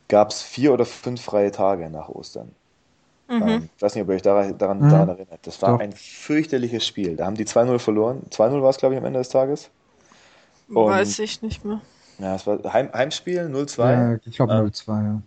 gab 0.08 0.32
es 0.32 0.42
vier 0.42 0.74
oder 0.74 0.86
fünf 0.86 1.22
freie 1.22 1.52
Tage 1.52 1.90
nach 1.90 2.10
Ostern. 2.10 2.52
Mhm. 3.30 3.48
Ähm, 3.48 3.70
ich 3.76 3.82
weiß 3.82 3.96
nicht, 3.96 4.04
ob 4.04 4.10
ihr 4.10 4.16
euch 4.16 4.22
daran, 4.22 4.58
daran, 4.58 4.80
mhm. 4.80 4.90
daran 4.90 5.10
erinnert. 5.10 5.40
Das 5.44 5.62
war 5.62 5.72
Doch. 5.72 5.80
ein 5.80 5.94
fürchterliches 5.94 6.86
Spiel. 6.86 7.16
Da 7.16 7.26
haben 7.26 7.36
die 7.36 7.46
2-0 7.46 7.80
verloren. 7.80 8.24
2-0 8.30 8.62
war 8.62 8.70
es, 8.70 8.78
glaube 8.78 8.96
ich, 8.96 9.00
am 9.00 9.06
Ende 9.06 9.20
des 9.20 9.30
Tages. 9.30 9.70
Und, 10.68 10.88
weiß 10.88 11.20
ich 11.20 11.42
nicht 11.42 11.64
mehr. 11.64 11.82
Ja, 12.20 12.36
es 12.36 12.46
war 12.46 12.60
Heim, 12.72 12.90
Heimspiel 12.94 13.48
0-2. 13.48 13.80
Ja, 13.80 14.20
ich 14.26 14.36
glaube 14.36 14.54
ähm, 14.54 14.66
0-2, 14.68 15.04
ja. 15.04 15.22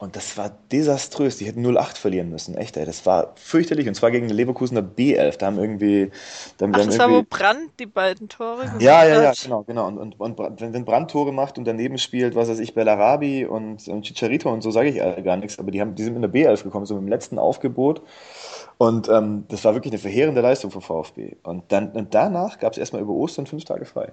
Und 0.00 0.14
das 0.14 0.38
war 0.38 0.52
desaströs. 0.70 1.38
Die 1.38 1.46
hätten 1.46 1.66
0-8 1.66 1.96
verlieren 1.96 2.30
müssen. 2.30 2.56
Echt, 2.56 2.76
ey. 2.76 2.86
Das 2.86 3.04
war 3.04 3.32
fürchterlich. 3.34 3.88
Und 3.88 3.94
zwar 3.94 4.12
gegen 4.12 4.28
den 4.28 4.36
Leverkusener 4.36 4.80
B11. 4.80 5.38
Da 5.38 5.46
haben 5.46 5.58
irgendwie. 5.58 6.12
Da 6.56 6.66
haben 6.66 6.74
Ach, 6.76 6.86
das 6.86 6.98
war 7.00 7.10
wo 7.10 7.24
Brand 7.28 7.70
die 7.80 7.86
beiden 7.86 8.28
Tore 8.28 8.62
gemacht 8.62 8.80
Ja, 8.80 9.04
ja, 9.04 9.20
ja, 9.20 9.32
genau, 9.42 9.64
genau. 9.64 9.88
Und, 9.88 9.98
und, 9.98 10.38
und 10.38 10.60
wenn, 10.60 10.72
wenn 10.72 10.84
Brand 10.84 11.10
Tore 11.10 11.32
macht 11.32 11.58
und 11.58 11.64
daneben 11.64 11.98
spielt, 11.98 12.36
was 12.36 12.48
weiß 12.48 12.60
ich, 12.60 12.74
Bellarabi 12.74 13.44
und, 13.44 13.88
und 13.88 14.02
Chicharito 14.04 14.52
und 14.52 14.62
so, 14.62 14.70
sage 14.70 14.90
ich 14.90 15.24
gar 15.24 15.36
nichts. 15.36 15.58
Aber 15.58 15.72
die, 15.72 15.80
haben, 15.80 15.96
die 15.96 16.04
sind 16.04 16.14
in 16.14 16.22
der 16.22 16.32
B11 16.32 16.62
gekommen, 16.62 16.86
so 16.86 16.96
im 16.96 17.08
letzten 17.08 17.40
Aufgebot. 17.40 18.00
Und 18.78 19.08
ähm, 19.08 19.46
das 19.48 19.64
war 19.64 19.74
wirklich 19.74 19.92
eine 19.92 20.00
verheerende 20.00 20.40
Leistung 20.40 20.70
vom 20.70 20.80
VfB. 20.82 21.34
Und, 21.42 21.64
dann, 21.72 21.90
und 21.90 22.14
danach 22.14 22.60
gab 22.60 22.72
es 22.72 22.78
erstmal 22.78 23.02
über 23.02 23.14
Ostern 23.14 23.46
fünf 23.46 23.64
Tage 23.64 23.84
frei. 23.84 24.12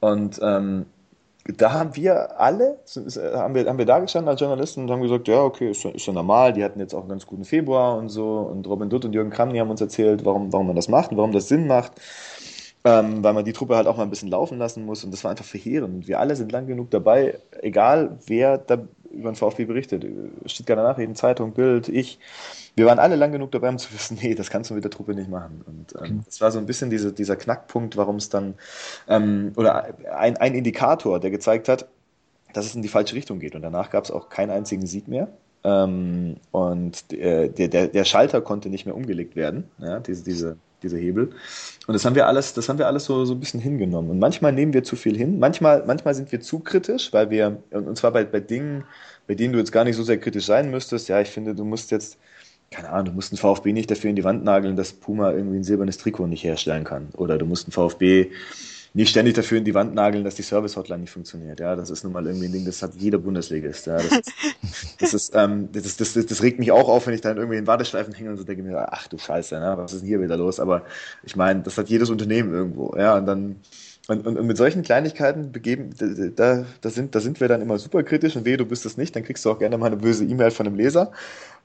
Und 0.00 0.38
ähm, 0.42 0.84
da 1.44 1.72
haben 1.72 1.94
wir 1.94 2.40
alle, 2.40 2.78
haben 3.34 3.54
wir, 3.54 3.66
haben 3.66 3.78
wir 3.78 3.84
da 3.84 3.98
gestanden 3.98 4.30
als 4.30 4.40
Journalisten 4.40 4.82
und 4.82 4.90
haben 4.90 5.02
gesagt, 5.02 5.28
ja, 5.28 5.42
okay, 5.42 5.70
ist, 5.70 5.84
ist 5.84 6.06
ja 6.06 6.12
normal, 6.12 6.54
die 6.54 6.64
hatten 6.64 6.80
jetzt 6.80 6.94
auch 6.94 7.00
einen 7.00 7.10
ganz 7.10 7.26
guten 7.26 7.44
Februar 7.44 7.98
und 7.98 8.08
so. 8.08 8.38
Und 8.38 8.66
Robin 8.66 8.88
Dutt 8.88 9.04
und 9.04 9.12
Jürgen 9.12 9.30
Kramny 9.30 9.58
haben 9.58 9.70
uns 9.70 9.80
erzählt, 9.80 10.24
warum, 10.24 10.52
warum 10.52 10.68
man 10.68 10.76
das 10.76 10.88
macht 10.88 11.10
und 11.10 11.18
warum 11.18 11.32
das 11.32 11.48
Sinn 11.48 11.66
macht, 11.66 11.92
ähm, 12.84 13.22
weil 13.22 13.34
man 13.34 13.44
die 13.44 13.52
Truppe 13.52 13.76
halt 13.76 13.86
auch 13.86 13.98
mal 13.98 14.04
ein 14.04 14.10
bisschen 14.10 14.30
laufen 14.30 14.56
lassen 14.58 14.86
muss 14.86 15.04
und 15.04 15.12
das 15.12 15.22
war 15.22 15.32
einfach 15.32 15.44
verheerend. 15.44 15.94
Und 15.94 16.08
wir 16.08 16.18
alle 16.18 16.34
sind 16.34 16.50
lang 16.50 16.66
genug 16.66 16.90
dabei, 16.90 17.38
egal 17.60 18.18
wer 18.26 18.56
da 18.56 18.78
über 19.10 19.30
den 19.30 19.36
VfB 19.36 19.66
berichtet, 19.66 20.04
Stuttgarter 20.46 20.82
Nachrichten, 20.82 21.14
Zeitung, 21.14 21.52
Bild, 21.52 21.88
ich, 21.88 22.18
wir 22.76 22.86
waren 22.86 22.98
alle 22.98 23.16
lang 23.16 23.32
genug 23.32 23.52
dabei, 23.52 23.68
um 23.68 23.78
zu 23.78 23.92
wissen, 23.92 24.18
nee, 24.22 24.34
das 24.34 24.50
kannst 24.50 24.70
du 24.70 24.74
mit 24.74 24.84
der 24.84 24.90
Truppe 24.90 25.14
nicht 25.14 25.30
machen. 25.30 25.62
Und 25.66 25.94
ähm, 26.02 26.22
das 26.26 26.40
war 26.40 26.50
so 26.50 26.58
ein 26.58 26.66
bisschen 26.66 26.90
diese, 26.90 27.12
dieser 27.12 27.36
Knackpunkt, 27.36 27.96
warum 27.96 28.16
es 28.16 28.28
dann, 28.28 28.54
ähm, 29.08 29.52
oder 29.56 29.94
ein, 30.16 30.36
ein 30.36 30.54
Indikator, 30.54 31.20
der 31.20 31.30
gezeigt 31.30 31.68
hat, 31.68 31.86
dass 32.52 32.66
es 32.66 32.74
in 32.74 32.82
die 32.82 32.88
falsche 32.88 33.16
Richtung 33.16 33.38
geht. 33.40 33.54
Und 33.54 33.62
danach 33.62 33.90
gab 33.90 34.04
es 34.04 34.10
auch 34.10 34.28
keinen 34.28 34.50
einzigen 34.50 34.86
Sieg 34.86 35.08
mehr. 35.08 35.28
Ähm, 35.64 36.36
und 36.50 37.12
äh, 37.12 37.48
der, 37.48 37.68
der, 37.68 37.88
der 37.88 38.04
Schalter 38.04 38.40
konnte 38.42 38.68
nicht 38.68 38.86
mehr 38.86 38.94
umgelegt 38.94 39.34
werden, 39.34 39.64
ja, 39.78 39.98
diese, 39.98 40.22
diese, 40.22 40.56
diese 40.82 40.98
Hebel. 40.98 41.30
Und 41.86 41.94
das 41.94 42.04
haben 42.04 42.14
wir 42.14 42.26
alles, 42.26 42.52
das 42.52 42.68
haben 42.68 42.78
wir 42.78 42.86
alles 42.86 43.06
so, 43.06 43.24
so 43.24 43.32
ein 43.32 43.40
bisschen 43.40 43.60
hingenommen. 43.60 44.10
Und 44.10 44.18
manchmal 44.18 44.52
nehmen 44.52 44.74
wir 44.74 44.84
zu 44.84 44.94
viel 44.94 45.16
hin, 45.16 45.38
manchmal, 45.38 45.84
manchmal 45.86 46.14
sind 46.14 46.30
wir 46.32 46.40
zu 46.40 46.60
kritisch, 46.60 47.12
weil 47.12 47.30
wir, 47.30 47.62
und 47.70 47.96
zwar 47.96 48.12
bei, 48.12 48.24
bei 48.24 48.40
Dingen, 48.40 48.84
bei 49.26 49.34
denen 49.34 49.54
du 49.54 49.58
jetzt 49.58 49.72
gar 49.72 49.84
nicht 49.84 49.96
so 49.96 50.02
sehr 50.02 50.18
kritisch 50.18 50.44
sein 50.44 50.70
müsstest. 50.70 51.08
Ja, 51.08 51.20
ich 51.20 51.30
finde, 51.30 51.54
du 51.54 51.64
musst 51.64 51.90
jetzt, 51.90 52.18
keine 52.74 52.90
Ahnung, 52.90 53.06
du 53.06 53.12
musst 53.12 53.32
einen 53.32 53.38
VfB 53.38 53.72
nicht 53.72 53.90
dafür 53.90 54.10
in 54.10 54.16
die 54.16 54.24
Wand 54.24 54.44
nageln, 54.44 54.76
dass 54.76 54.92
Puma 54.92 55.32
irgendwie 55.32 55.58
ein 55.58 55.64
silbernes 55.64 55.98
Trikot 55.98 56.26
nicht 56.26 56.42
herstellen 56.42 56.84
kann. 56.84 57.08
Oder 57.16 57.38
du 57.38 57.46
musst 57.46 57.66
einen 57.66 57.72
VfB 57.72 58.30
nicht 58.94 59.10
ständig 59.10 59.34
dafür 59.34 59.58
in 59.58 59.64
die 59.64 59.74
Wand 59.74 59.94
nageln, 59.94 60.22
dass 60.22 60.36
die 60.36 60.42
Service-Hotline 60.42 61.00
nicht 61.00 61.10
funktioniert. 61.10 61.58
Ja, 61.58 61.74
das 61.74 61.90
ist 61.90 62.04
nun 62.04 62.12
mal 62.12 62.26
irgendwie 62.26 62.46
ein 62.46 62.52
Ding, 62.52 62.64
das 62.64 62.80
hat 62.82 62.94
jeder 62.94 63.18
Bundesligist. 63.18 63.86
Ja, 63.86 63.96
das, 63.98 64.04
ist, 64.12 64.32
das, 65.00 65.14
ist, 65.14 65.32
ähm, 65.34 65.68
das, 65.72 65.96
das, 65.96 66.12
das, 66.14 66.26
das, 66.26 66.42
regt 66.42 66.58
mich 66.58 66.70
auch 66.70 66.88
auf, 66.88 67.06
wenn 67.06 67.14
ich 67.14 67.20
dann 67.20 67.36
irgendwie 67.36 67.58
in 67.58 67.66
Warteschleifen 67.66 68.14
hänge 68.14 68.30
und 68.30 68.36
so 68.36 68.44
denke 68.44 68.62
mir, 68.62 68.92
ach 68.92 69.08
du 69.08 69.18
Scheiße, 69.18 69.58
ne, 69.58 69.74
was 69.76 69.92
ist 69.92 70.00
denn 70.00 70.08
hier 70.08 70.20
wieder 70.20 70.36
los? 70.36 70.60
Aber 70.60 70.82
ich 71.24 71.34
meine, 71.34 71.62
das 71.62 71.76
hat 71.76 71.88
jedes 71.88 72.10
Unternehmen 72.10 72.52
irgendwo. 72.52 72.94
Ja, 72.96 73.16
und 73.16 73.26
dann 73.26 73.56
und, 74.06 74.26
und, 74.26 74.38
und, 74.38 74.46
mit 74.46 74.56
solchen 74.58 74.82
Kleinigkeiten 74.82 75.50
begeben, 75.50 75.90
da, 76.36 76.66
da, 76.80 76.90
sind, 76.90 77.14
da 77.14 77.20
sind 77.20 77.40
wir 77.40 77.48
dann 77.48 77.62
immer 77.62 77.78
super 77.78 78.02
kritisch 78.02 78.36
und 78.36 78.44
wehe, 78.44 78.58
du 78.58 78.66
bist 78.66 78.84
es 78.84 78.96
nicht, 78.96 79.16
dann 79.16 79.24
kriegst 79.24 79.44
du 79.44 79.50
auch 79.50 79.58
gerne 79.58 79.78
mal 79.78 79.86
eine 79.86 79.96
böse 79.96 80.24
E-Mail 80.24 80.50
von 80.50 80.66
einem 80.66 80.76
Leser. 80.76 81.10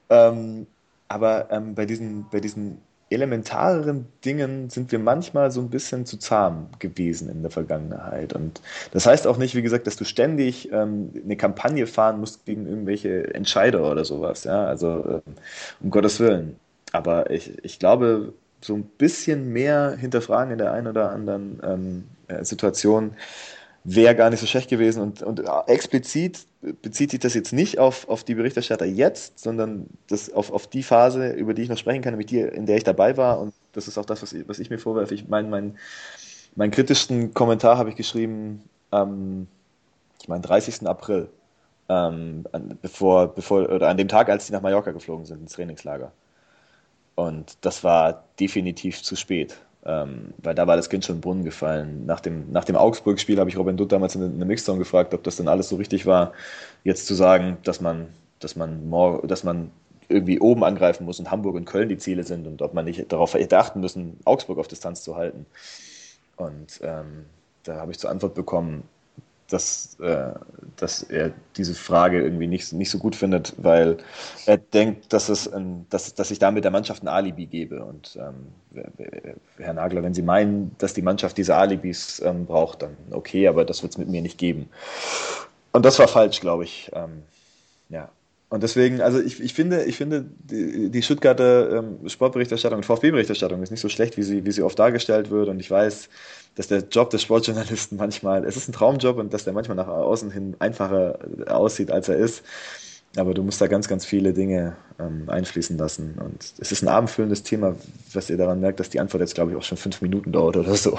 Ähm, 0.08 0.66
aber 1.10 1.48
ähm, 1.50 1.74
bei, 1.74 1.86
diesen, 1.86 2.26
bei 2.30 2.38
diesen 2.38 2.78
elementareren 3.10 4.06
Dingen 4.24 4.70
sind 4.70 4.92
wir 4.92 5.00
manchmal 5.00 5.50
so 5.50 5.60
ein 5.60 5.68
bisschen 5.68 6.06
zu 6.06 6.18
zahm 6.18 6.68
gewesen 6.78 7.28
in 7.28 7.42
der 7.42 7.50
Vergangenheit. 7.50 8.32
Und 8.32 8.62
das 8.92 9.06
heißt 9.06 9.26
auch 9.26 9.36
nicht, 9.36 9.56
wie 9.56 9.62
gesagt, 9.62 9.88
dass 9.88 9.96
du 9.96 10.04
ständig 10.04 10.70
ähm, 10.70 11.10
eine 11.22 11.36
Kampagne 11.36 11.88
fahren 11.88 12.20
musst 12.20 12.46
gegen 12.46 12.66
irgendwelche 12.66 13.34
Entscheider 13.34 13.90
oder 13.90 14.04
sowas. 14.04 14.44
Ja, 14.44 14.64
also 14.66 15.20
ähm, 15.26 15.34
um 15.80 15.90
Gottes 15.90 16.20
Willen. 16.20 16.54
Aber 16.92 17.30
ich, 17.30 17.58
ich 17.64 17.80
glaube, 17.80 18.32
so 18.60 18.74
ein 18.74 18.84
bisschen 18.84 19.52
mehr 19.52 19.96
hinterfragen 19.98 20.52
in 20.52 20.58
der 20.58 20.72
einen 20.72 20.86
oder 20.86 21.10
anderen 21.10 21.60
ähm, 21.64 22.04
äh, 22.28 22.44
Situation 22.44 23.16
wäre 23.84 24.14
gar 24.14 24.30
nicht 24.30 24.40
so 24.40 24.46
schlecht 24.46 24.68
gewesen. 24.68 25.02
Und, 25.02 25.22
und 25.22 25.42
explizit 25.66 26.46
bezieht 26.82 27.10
sich 27.10 27.20
das 27.20 27.34
jetzt 27.34 27.52
nicht 27.52 27.78
auf, 27.78 28.08
auf 28.08 28.24
die 28.24 28.34
Berichterstatter 28.34 28.84
jetzt, 28.84 29.38
sondern 29.38 29.86
das 30.08 30.32
auf, 30.32 30.52
auf 30.52 30.66
die 30.66 30.82
Phase, 30.82 31.30
über 31.30 31.54
die 31.54 31.62
ich 31.62 31.68
noch 31.68 31.78
sprechen 31.78 32.02
kann, 32.02 32.12
nämlich 32.12 32.28
die, 32.28 32.40
in 32.40 32.66
der 32.66 32.76
ich 32.76 32.84
dabei 32.84 33.16
war. 33.16 33.40
Und 33.40 33.54
das 33.72 33.88
ist 33.88 33.96
auch 33.96 34.04
das, 34.04 34.22
was 34.22 34.32
ich, 34.32 34.48
was 34.48 34.58
ich 34.58 34.70
mir 34.70 34.78
vorwerfe. 34.78 35.14
Ich 35.14 35.28
meine, 35.28 35.48
mein, 35.48 35.78
meinen 36.56 36.70
kritischsten 36.70 37.32
Kommentar 37.32 37.78
habe 37.78 37.90
ich 37.90 37.96
geschrieben 37.96 38.62
am, 38.90 39.46
ich 40.20 40.28
meine, 40.28 40.42
30. 40.42 40.86
April, 40.86 41.30
ähm, 41.88 42.44
an, 42.52 42.78
bevor, 42.82 43.28
bevor, 43.34 43.68
oder 43.70 43.88
an 43.88 43.96
dem 43.96 44.08
Tag, 44.08 44.28
als 44.28 44.46
sie 44.46 44.52
nach 44.52 44.62
Mallorca 44.62 44.92
geflogen 44.92 45.24
sind, 45.24 45.40
ins 45.40 45.52
Trainingslager. 45.52 46.12
Und 47.14 47.56
das 47.62 47.82
war 47.82 48.24
definitiv 48.38 49.02
zu 49.02 49.16
spät. 49.16 49.56
Ähm, 49.84 50.34
weil 50.38 50.54
da 50.54 50.66
war 50.66 50.76
das 50.76 50.90
Kind 50.90 51.04
schon 51.04 51.16
im 51.16 51.20
Brunnen 51.20 51.44
gefallen. 51.44 52.04
Nach 52.04 52.20
dem, 52.20 52.52
nach 52.52 52.64
dem 52.64 52.76
Augsburg-Spiel 52.76 53.38
habe 53.38 53.48
ich 53.48 53.56
Robin 53.56 53.76
Dutt 53.76 53.92
damals 53.92 54.14
in 54.14 54.38
der 54.38 54.46
Mixzone 54.46 54.78
gefragt, 54.78 55.14
ob 55.14 55.22
das 55.22 55.36
dann 55.36 55.48
alles 55.48 55.68
so 55.70 55.76
richtig 55.76 56.04
war, 56.04 56.32
jetzt 56.84 57.06
zu 57.06 57.14
sagen, 57.14 57.56
dass 57.64 57.80
man, 57.80 58.08
dass 58.40 58.56
man, 58.56 58.88
more, 58.88 59.26
dass 59.26 59.42
man 59.42 59.70
irgendwie 60.08 60.40
oben 60.40 60.64
angreifen 60.64 61.06
muss 61.06 61.18
und 61.18 61.30
Hamburg 61.30 61.54
und 61.54 61.64
Köln 61.64 61.88
die 61.88 61.96
Ziele 61.96 62.24
sind 62.24 62.46
und 62.46 62.60
ob 62.62 62.74
man 62.74 62.84
nicht 62.84 63.10
darauf 63.10 63.34
hätte 63.34 63.58
achten 63.58 63.80
müssen, 63.80 64.18
Augsburg 64.24 64.58
auf 64.58 64.68
Distanz 64.68 65.02
zu 65.02 65.16
halten. 65.16 65.46
Und 66.36 66.80
ähm, 66.82 67.26
da 67.62 67.76
habe 67.76 67.92
ich 67.92 67.98
zur 67.98 68.10
Antwort 68.10 68.34
bekommen, 68.34 68.82
dass, 69.50 69.98
äh, 70.00 70.32
dass 70.76 71.02
er 71.02 71.32
diese 71.56 71.74
Frage 71.74 72.22
irgendwie 72.22 72.46
nicht, 72.46 72.72
nicht 72.72 72.90
so 72.90 72.98
gut 72.98 73.16
findet, 73.16 73.54
weil 73.58 73.98
er 74.46 74.56
denkt, 74.56 75.12
dass, 75.12 75.28
es 75.28 75.52
ein, 75.52 75.86
dass, 75.90 76.14
dass 76.14 76.30
ich 76.30 76.38
damit 76.38 76.64
der 76.64 76.70
Mannschaft 76.70 77.02
ein 77.02 77.08
Alibi 77.08 77.46
gebe. 77.46 77.84
Und 77.84 78.16
ähm, 78.16 78.84
Herr 79.58 79.74
Nagler, 79.74 80.02
wenn 80.02 80.14
Sie 80.14 80.22
meinen, 80.22 80.74
dass 80.78 80.94
die 80.94 81.02
Mannschaft 81.02 81.36
diese 81.36 81.56
Alibis 81.56 82.20
ähm, 82.24 82.46
braucht, 82.46 82.82
dann 82.82 82.96
okay, 83.10 83.48
aber 83.48 83.64
das 83.64 83.82
wird 83.82 83.92
es 83.92 83.98
mit 83.98 84.08
mir 84.08 84.22
nicht 84.22 84.38
geben. 84.38 84.68
Und 85.72 85.84
das 85.84 85.98
war 85.98 86.08
falsch, 86.08 86.40
glaube 86.40 86.64
ich. 86.64 86.90
Ähm, 86.94 87.22
ja. 87.88 88.08
Und 88.48 88.64
deswegen, 88.64 89.00
also 89.00 89.20
ich, 89.20 89.40
ich 89.40 89.54
finde, 89.54 89.84
ich 89.84 89.96
finde, 89.96 90.24
die, 90.38 90.90
die 90.90 91.02
Stuttgarter 91.02 91.78
ähm, 91.78 92.08
Sportberichterstattung, 92.08 92.82
VfB-Berichterstattung 92.82 93.62
ist 93.62 93.70
nicht 93.70 93.80
so 93.80 93.88
schlecht, 93.88 94.16
wie 94.16 94.24
sie, 94.24 94.44
wie 94.44 94.50
sie 94.50 94.62
oft 94.62 94.76
dargestellt 94.76 95.30
wird. 95.30 95.48
Und 95.48 95.60
ich 95.60 95.70
weiß, 95.70 96.08
dass 96.54 96.68
der 96.68 96.80
Job 96.90 97.10
des 97.10 97.22
Sportjournalisten 97.22 97.96
manchmal, 97.96 98.44
es 98.44 98.56
ist 98.56 98.68
ein 98.68 98.72
Traumjob 98.72 99.18
und 99.18 99.32
dass 99.32 99.44
der 99.44 99.52
manchmal 99.52 99.76
nach 99.76 99.88
außen 99.88 100.30
hin 100.30 100.56
einfacher 100.58 101.18
aussieht, 101.48 101.90
als 101.90 102.08
er 102.08 102.16
ist. 102.16 102.42
Aber 103.16 103.34
du 103.34 103.42
musst 103.42 103.60
da 103.60 103.66
ganz, 103.66 103.88
ganz 103.88 104.04
viele 104.04 104.32
Dinge 104.32 104.76
ähm, 105.00 105.24
einfließen 105.28 105.76
lassen. 105.76 106.14
Und 106.22 106.54
es 106.58 106.70
ist 106.70 106.82
ein 106.82 106.88
abendfüllendes 106.88 107.42
Thema, 107.42 107.74
was 108.12 108.30
ihr 108.30 108.36
daran 108.36 108.60
merkt, 108.60 108.78
dass 108.78 108.88
die 108.88 109.00
Antwort 109.00 109.20
jetzt, 109.20 109.34
glaube 109.34 109.50
ich, 109.50 109.56
auch 109.56 109.64
schon 109.64 109.78
fünf 109.78 110.00
Minuten 110.00 110.30
dauert 110.30 110.56
oder 110.56 110.76
so. 110.76 110.96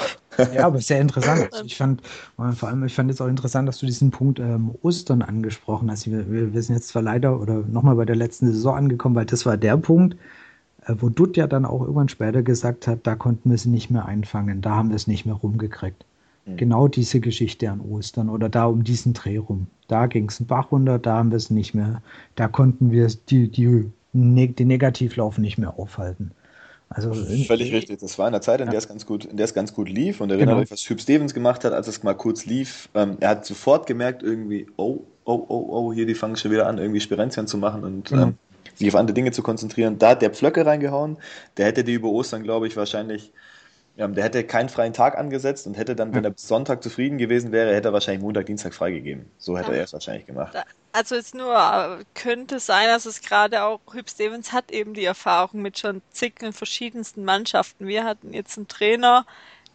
Ja, 0.54 0.66
aber 0.66 0.80
sehr 0.82 1.00
interessant. 1.00 1.50
Ich 1.66 1.78
fand, 1.78 2.02
vor 2.36 2.68
allem, 2.68 2.84
ich 2.84 2.94
fand 2.94 3.10
jetzt 3.10 3.22
auch 3.22 3.30
interessant, 3.30 3.70
dass 3.70 3.78
du 3.78 3.86
diesen 3.86 4.12
Punkt 4.12 4.40
ähm, 4.40 4.76
Ostern 4.82 5.22
angesprochen 5.22 5.90
hast. 5.90 6.06
Wir, 6.12 6.54
wir 6.54 6.62
sind 6.62 6.76
jetzt 6.76 6.90
zwar 6.90 7.02
leider 7.02 7.40
oder 7.40 7.64
nochmal 7.72 7.96
bei 7.96 8.06
der 8.06 8.18
letzten 8.18 8.52
Saison 8.52 8.76
angekommen, 8.76 9.16
weil 9.16 9.26
das 9.26 9.46
war 9.46 9.56
der 9.56 9.78
Punkt, 9.78 10.16
äh, 10.16 10.41
wo 10.88 11.10
Dutt 11.10 11.38
ja 11.38 11.48
dann 11.48 11.66
auch 11.66 11.82
irgendwann 11.82 12.10
später 12.10 12.42
gesagt 12.42 12.88
hat, 12.88 13.00
da 13.04 13.16
konnten 13.16 13.50
wir 13.50 13.58
sie 13.58 13.70
nicht 13.70 13.92
mehr 13.92 14.06
einfangen, 14.06 14.62
da 14.62 14.72
haben 14.72 14.90
wir 14.90 14.96
es 14.96 15.08
nicht 15.08 15.26
mehr 15.26 15.36
rumgekriegt. 15.36 16.06
Mhm. 16.46 16.58
Genau 16.58 16.88
diese 16.88 17.20
Geschichte 17.20 17.70
an 17.70 17.82
Ostern 17.82 18.30
oder 18.30 18.50
da 18.50 18.66
um 18.66 18.84
diesen 18.84 19.14
Dreh 19.14 19.38
rum. 19.38 19.68
Da 19.88 20.08
ging 20.08 20.30
es 20.30 20.40
einen 20.40 20.48
Bach 20.48 20.72
runter, 20.72 21.00
da 21.00 21.18
haben 21.18 21.32
wir 21.32 21.38
es 21.38 21.50
nicht 21.50 21.74
mehr, 21.74 22.02
da 22.36 22.48
konnten 22.48 22.92
wir 22.92 23.08
die, 23.30 23.48
die, 23.50 23.92
die 24.14 24.66
Negativlauf 24.66 25.38
nicht 25.38 25.58
mehr 25.58 25.78
aufhalten. 25.78 26.32
Also 26.94 27.14
völlig 27.14 27.72
richtig. 27.72 28.00
Das 28.00 28.20
war 28.20 28.28
in 28.28 28.34
der 28.34 28.42
Zeit, 28.42 28.60
in 28.60 28.70
der 28.70 28.78
es 28.78 28.88
ganz 28.90 29.06
gut, 29.06 29.24
in 29.24 29.38
der 29.38 29.46
es 29.46 29.54
ganz 29.54 29.74
gut 29.74 29.88
lief. 29.88 30.20
Und 30.20 30.30
erinnert 30.30 30.50
genau. 30.50 30.62
euch, 30.62 30.72
was 30.72 30.82
Hüb 30.82 31.00
Stevens 31.00 31.34
gemacht 31.34 31.64
hat, 31.64 31.72
als 31.72 31.88
es 31.88 32.04
mal 32.04 32.16
kurz 32.16 32.46
lief. 32.46 32.90
Ähm, 32.94 33.16
er 33.22 33.30
hat 33.30 33.46
sofort 33.46 33.88
gemerkt, 33.88 34.24
irgendwie, 34.24 34.68
oh, 34.76 35.00
oh, 35.24 35.46
oh, 35.48 35.68
oh, 35.70 35.94
hier 35.94 36.06
die 36.06 36.16
fangen 36.16 36.36
schon 36.36 36.52
wieder 36.52 36.68
an, 36.68 36.80
irgendwie 36.80 37.00
Sperenzien 37.00 37.48
zu 37.48 37.58
machen 37.58 37.86
und 37.86 38.10
genau. 38.10 38.24
ähm, 38.24 38.34
sich 38.82 38.94
auf 38.94 39.00
andere 39.00 39.14
Dinge 39.14 39.32
zu 39.32 39.44
konzentrieren. 39.44 39.98
Da 39.98 40.10
hat 40.10 40.22
der 40.22 40.32
Pflöcke 40.32 40.66
reingehauen. 40.66 41.18
Der 41.58 41.66
hätte 41.66 41.84
die 41.84 41.94
über 41.94 42.10
Ostern, 42.10 42.44
glaube 42.44 42.68
ich, 42.68 42.76
wahrscheinlich, 42.78 43.32
ja, 43.96 44.08
der 44.08 44.24
hätte 44.24 44.44
keinen 44.44 44.70
freien 44.70 44.94
Tag 44.94 45.18
angesetzt 45.18 45.68
und 45.68 45.78
hätte 45.78 45.96
dann, 45.96 46.14
wenn 46.14 46.24
er 46.24 46.32
bis 46.32 46.48
Sonntag 46.48 46.84
zufrieden 46.84 47.18
gewesen 47.18 47.52
wäre, 47.52 47.74
hätte 47.74 47.90
er 47.90 47.94
wahrscheinlich 47.94 48.24
Montag, 48.24 48.46
Dienstag 48.46 48.74
freigegeben. 48.74 49.30
So 49.38 49.58
hätte 49.58 49.72
ja. 49.72 49.78
er 49.78 49.84
es 49.84 49.94
wahrscheinlich 49.94 50.26
gemacht. 50.26 50.56
Also 50.94 51.16
es 51.16 51.34
nur 51.34 52.00
könnte 52.14 52.60
sein, 52.60 52.88
dass 52.88 53.06
es 53.06 53.22
gerade 53.22 53.64
auch 53.64 53.80
Hüb 53.94 54.10
Stevens 54.10 54.52
hat 54.52 54.72
eben 54.72 54.94
die 54.94 55.06
Erfahrung 55.06 55.62
mit 55.62 55.80
schon 55.80 56.02
zig 56.12 56.34
verschiedensten 56.52 57.24
Mannschaften. 57.24 57.88
Wir 57.88 58.04
hatten 58.04 58.34
jetzt 58.34 58.58
einen 58.58 58.68
Trainer, 58.68 59.26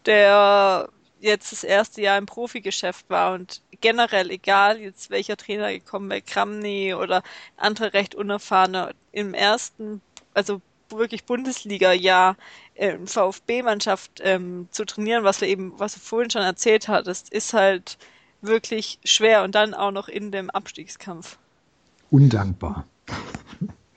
der 0.04 0.88
jetzt 1.26 1.52
das 1.52 1.64
erste 1.64 2.00
Jahr 2.00 2.18
im 2.18 2.26
Profigeschäft 2.26 3.08
war 3.10 3.34
und 3.34 3.62
generell, 3.80 4.30
egal 4.30 4.80
jetzt 4.80 5.10
welcher 5.10 5.36
Trainer 5.36 5.70
gekommen 5.72 6.08
wäre, 6.10 6.22
Kramny 6.22 6.94
oder 6.94 7.22
andere 7.56 7.92
recht 7.92 8.14
unerfahrene, 8.14 8.94
im 9.12 9.34
ersten, 9.34 10.00
also 10.34 10.60
wirklich 10.88 11.24
Bundesliga-Jahr 11.24 12.36
äh, 12.74 12.96
VfB-Mannschaft 13.04 14.20
ähm, 14.22 14.68
zu 14.70 14.84
trainieren, 14.84 15.24
was 15.24 15.40
wir 15.40 15.48
eben, 15.48 15.72
was 15.78 15.94
du 15.94 16.00
vorhin 16.00 16.30
schon 16.30 16.42
erzählt 16.42 16.88
hattest, 16.88 17.28
ist 17.30 17.52
halt 17.52 17.98
wirklich 18.40 18.98
schwer 19.04 19.42
und 19.42 19.54
dann 19.54 19.74
auch 19.74 19.90
noch 19.90 20.08
in 20.08 20.30
dem 20.30 20.50
Abstiegskampf. 20.50 21.38
Undankbar. 22.10 22.86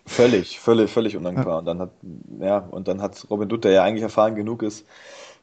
Völlig, 0.06 0.60
völlig, 0.60 0.92
völlig 0.92 1.16
undankbar. 1.16 1.54
Ja. 1.54 1.60
Und 1.60 1.66
dann 1.66 1.80
hat, 1.80 1.92
ja, 2.40 2.58
und 2.58 2.88
dann 2.88 3.02
hat 3.02 3.28
Robin 3.30 3.48
Dutt, 3.48 3.64
der 3.64 3.72
ja 3.72 3.84
eigentlich 3.84 4.02
erfahren 4.02 4.36
genug 4.36 4.64
ist, 4.64 4.88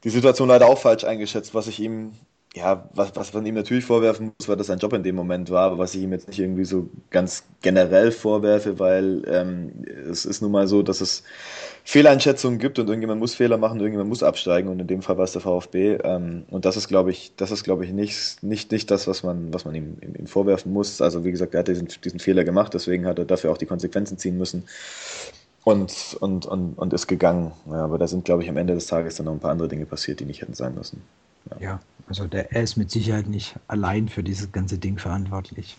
die 0.06 0.10
Situation 0.10 0.46
leider 0.46 0.68
auch 0.68 0.78
falsch 0.78 1.02
eingeschätzt, 1.02 1.52
was 1.52 1.66
ich 1.66 1.80
ihm 1.80 2.12
ja, 2.54 2.88
was, 2.94 3.14
was 3.16 3.34
man 3.34 3.44
ihm 3.44 3.56
natürlich 3.56 3.84
vorwerfen 3.84 4.32
muss, 4.38 4.48
war, 4.48 4.56
dass 4.56 4.68
sein 4.68 4.78
Job 4.78 4.92
in 4.94 5.02
dem 5.02 5.16
Moment 5.16 5.50
war, 5.50 5.64
aber 5.64 5.78
was 5.78 5.94
ich 5.94 6.02
ihm 6.02 6.12
jetzt 6.12 6.28
nicht 6.28 6.38
irgendwie 6.38 6.64
so 6.64 6.88
ganz 7.10 7.42
generell 7.60 8.12
vorwerfe, 8.12 8.78
weil 8.78 9.24
ähm, 9.26 9.84
es 10.08 10.24
ist 10.24 10.40
nun 10.40 10.52
mal 10.52 10.66
so, 10.68 10.82
dass 10.82 11.02
es 11.02 11.24
Fehleinschätzungen 11.84 12.58
gibt 12.58 12.78
und 12.78 12.86
irgendjemand 12.86 13.20
muss 13.20 13.34
Fehler 13.34 13.58
machen, 13.58 13.80
irgendjemand 13.80 14.08
muss 14.08 14.22
absteigen 14.22 14.68
und 14.68 14.80
in 14.80 14.86
dem 14.86 15.02
Fall 15.02 15.18
war 15.18 15.24
es 15.24 15.32
der 15.32 15.42
VfB 15.42 15.98
ähm, 16.02 16.44
und 16.48 16.64
das 16.64 16.78
ist, 16.78 16.86
glaube 16.88 17.10
ich, 17.10 17.32
das 17.36 17.50
ist, 17.50 17.64
glaube 17.64 17.84
ich, 17.84 17.90
nicht, 17.90 18.42
nicht, 18.44 18.70
nicht 18.70 18.90
das, 18.90 19.06
was 19.08 19.24
man, 19.24 19.52
was 19.52 19.66
man 19.66 19.74
ihm, 19.74 19.98
ihm, 20.00 20.14
ihm 20.14 20.26
vorwerfen 20.28 20.72
muss. 20.72 21.02
Also 21.02 21.24
wie 21.24 21.32
gesagt, 21.32 21.52
er 21.52 21.60
hat 21.60 21.68
diesen, 21.68 21.88
diesen 22.04 22.20
Fehler 22.20 22.44
gemacht, 22.44 22.72
deswegen 22.72 23.06
hat 23.06 23.18
er 23.18 23.26
dafür 23.26 23.50
auch 23.50 23.58
die 23.58 23.66
Konsequenzen 23.66 24.18
ziehen 24.18 24.38
müssen 24.38 24.64
und, 25.66 26.16
und, 26.20 26.46
und, 26.46 26.78
und 26.78 26.92
ist 26.92 27.06
gegangen. 27.06 27.52
Ja, 27.66 27.84
aber 27.84 27.98
da 27.98 28.06
sind, 28.06 28.24
glaube 28.24 28.42
ich, 28.42 28.48
am 28.48 28.56
Ende 28.56 28.74
des 28.74 28.86
Tages 28.86 29.16
dann 29.16 29.26
noch 29.26 29.32
ein 29.32 29.40
paar 29.40 29.50
andere 29.50 29.68
Dinge 29.68 29.86
passiert, 29.86 30.20
die 30.20 30.24
nicht 30.24 30.40
hätten 30.40 30.54
sein 30.54 30.74
müssen. 30.74 31.02
Ja, 31.50 31.56
ja 31.60 31.80
also 32.08 32.26
der, 32.26 32.52
er 32.52 32.62
ist 32.62 32.76
mit 32.76 32.90
Sicherheit 32.90 33.26
nicht 33.28 33.56
allein 33.68 34.08
für 34.08 34.22
dieses 34.22 34.52
ganze 34.52 34.78
Ding 34.78 34.98
verantwortlich. 34.98 35.76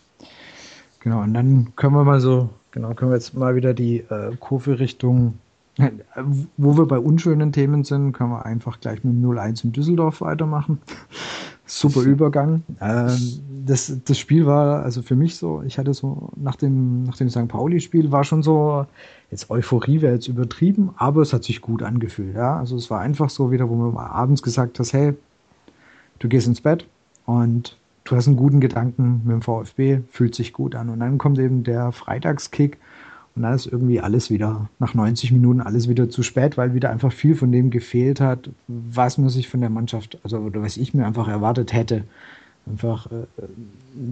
Genau, 0.99 1.21
und 1.21 1.33
dann 1.33 1.73
können 1.75 1.93
wir 1.93 2.03
mal 2.03 2.19
so 2.19 2.49
Genau, 2.77 2.93
können 2.93 3.09
wir 3.09 3.15
jetzt 3.15 3.33
mal 3.33 3.55
wieder 3.55 3.73
die 3.73 4.01
äh, 4.01 4.35
Kurve 4.39 4.77
Richtung, 4.77 5.39
äh, 5.79 5.89
wo 6.57 6.77
wir 6.77 6.85
bei 6.85 6.99
unschönen 6.99 7.51
Themen 7.51 7.83
sind, 7.83 8.13
können 8.13 8.29
wir 8.29 8.45
einfach 8.45 8.79
gleich 8.79 9.03
mit 9.03 9.15
0-1 9.15 9.63
in 9.63 9.71
Düsseldorf 9.71 10.21
weitermachen. 10.21 10.79
Super 11.65 12.01
Übergang. 12.01 12.61
Ähm, 12.79 13.17
das, 13.65 13.91
das 14.05 14.19
Spiel 14.19 14.45
war 14.45 14.83
also 14.83 15.01
für 15.01 15.15
mich 15.15 15.37
so, 15.37 15.63
ich 15.65 15.79
hatte 15.79 15.95
so 15.95 16.29
nach 16.35 16.55
dem, 16.55 17.05
nach 17.05 17.17
dem 17.17 17.31
St. 17.31 17.47
Pauli-Spiel 17.47 18.11
war 18.11 18.23
schon 18.23 18.43
so, 18.43 18.85
jetzt 19.31 19.49
Euphorie 19.49 20.01
wäre 20.01 20.13
jetzt 20.13 20.27
übertrieben, 20.27 20.91
aber 20.97 21.21
es 21.21 21.33
hat 21.33 21.43
sich 21.43 21.61
gut 21.61 21.83
angefühlt. 21.83 22.35
Ja? 22.35 22.57
Also 22.57 22.75
es 22.75 22.89
war 22.89 23.01
einfach 23.01 23.29
so 23.29 23.51
wieder, 23.51 23.69
wo 23.69 23.75
man 23.75 23.95
abends 23.97 24.41
gesagt 24.41 24.79
hast, 24.79 24.93
hey, 24.93 25.13
du 26.19 26.27
gehst 26.27 26.47
ins 26.47 26.61
Bett 26.61 26.87
und 27.25 27.77
du 28.05 28.15
hast 28.15 28.27
einen 28.27 28.37
guten 28.37 28.59
Gedanken 28.59 29.21
mit 29.25 29.33
dem 29.33 29.41
VfB, 29.41 29.99
fühlt 30.11 30.35
sich 30.35 30.53
gut 30.53 30.75
an. 30.75 30.89
Und 30.89 30.99
dann 30.99 31.17
kommt 31.17 31.39
eben 31.39 31.63
der 31.63 31.91
Freitagskick 31.91 32.77
und 33.35 33.43
dann 33.43 33.53
ist 33.53 33.67
irgendwie 33.67 33.99
alles 33.99 34.31
wieder, 34.31 34.69
nach 34.79 34.93
90 34.93 35.31
Minuten 35.31 35.61
alles 35.61 35.87
wieder 35.87 36.09
zu 36.09 36.23
spät, 36.23 36.57
weil 36.57 36.73
wieder 36.73 36.89
einfach 36.89 37.11
viel 37.11 37.35
von 37.35 37.51
dem 37.51 37.69
gefehlt 37.69 38.19
hat, 38.19 38.49
was 38.67 39.17
man 39.17 39.29
sich 39.29 39.47
von 39.47 39.61
der 39.61 39.69
Mannschaft, 39.69 40.17
also 40.23 40.39
oder 40.39 40.61
was 40.61 40.77
ich 40.77 40.93
mir 40.93 41.05
einfach 41.05 41.27
erwartet 41.27 41.73
hätte. 41.73 42.05
Einfach, 42.69 43.11
äh, 43.11 43.25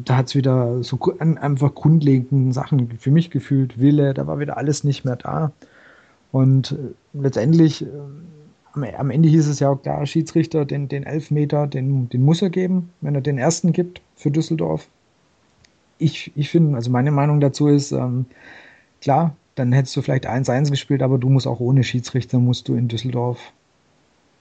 da 0.03 0.17
hat 0.17 0.27
es 0.27 0.35
wieder 0.35 0.83
so 0.83 0.99
einfach 1.19 1.75
grundlegenden 1.75 2.51
Sachen 2.51 2.97
für 2.97 3.11
mich 3.11 3.29
gefühlt, 3.29 3.79
Wille, 3.79 4.13
da 4.13 4.27
war 4.27 4.39
wieder 4.39 4.57
alles 4.57 4.83
nicht 4.83 5.05
mehr 5.05 5.15
da. 5.15 5.51
Und 6.31 6.71
äh, 6.71 6.75
letztendlich, 7.13 7.83
äh, 7.83 7.87
am, 8.73 8.83
am, 8.83 9.09
Ende 9.09 9.29
hieß 9.29 9.47
es 9.47 9.59
ja 9.59 9.69
auch 9.69 9.81
klar, 9.81 10.05
Schiedsrichter, 10.05 10.65
den, 10.65 10.87
den 10.87 11.03
Elfmeter, 11.03 11.67
den, 11.67 12.09
den 12.09 12.23
muss 12.23 12.41
er 12.41 12.49
geben, 12.49 12.89
wenn 13.01 13.15
er 13.15 13.21
den 13.21 13.37
ersten 13.37 13.71
gibt 13.71 14.01
für 14.15 14.31
Düsseldorf. 14.31 14.87
Ich, 15.97 16.31
ich 16.35 16.49
finde, 16.49 16.75
also 16.75 16.91
meine 16.91 17.11
Meinung 17.11 17.39
dazu 17.39 17.67
ist, 17.67 17.91
ähm, 17.91 18.25
klar, 19.01 19.35
dann 19.55 19.71
hättest 19.71 19.95
du 19.95 20.01
vielleicht 20.01 20.27
1-1 20.27 20.69
gespielt, 20.69 21.01
aber 21.01 21.17
du 21.17 21.29
musst 21.29 21.47
auch 21.47 21.61
ohne 21.61 21.83
Schiedsrichter, 21.83 22.39
musst 22.39 22.67
du 22.67 22.75
in 22.75 22.89
Düsseldorf 22.89 23.39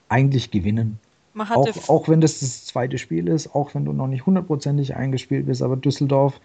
eigentlich 0.09 0.51
gewinnen. 0.51 0.99
Auch, 1.37 1.89
auch, 1.89 2.07
wenn 2.07 2.21
das 2.21 2.39
das 2.39 2.65
zweite 2.65 2.97
Spiel 2.97 3.27
ist, 3.27 3.53
auch 3.53 3.75
wenn 3.75 3.83
du 3.83 3.91
noch 3.91 4.07
nicht 4.07 4.25
hundertprozentig 4.25 4.95
eingespielt 4.95 5.47
bist, 5.47 5.61
aber 5.61 5.75
Düsseldorf, 5.75 6.39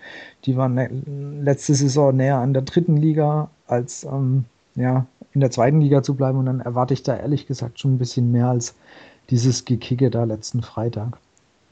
die 0.44 0.56
waren 0.56 1.42
letzte 1.44 1.74
Saison 1.74 2.16
näher 2.16 2.38
an 2.38 2.52
der 2.52 2.62
dritten 2.62 2.96
Liga 2.96 3.50
als 3.68 4.02
ähm, 4.04 4.46
ja, 4.74 5.06
in 5.32 5.40
der 5.40 5.50
zweiten 5.50 5.80
Liga 5.80 6.02
zu 6.02 6.14
bleiben 6.14 6.38
und 6.38 6.46
dann 6.46 6.60
erwarte 6.60 6.94
ich 6.94 7.02
da 7.02 7.16
ehrlich 7.16 7.46
gesagt 7.46 7.78
schon 7.78 7.94
ein 7.94 7.98
bisschen 7.98 8.32
mehr 8.32 8.48
als 8.48 8.74
dieses 9.30 9.64
Gekicke 9.64 10.10
da 10.10 10.24
letzten 10.24 10.62
Freitag. 10.62 11.18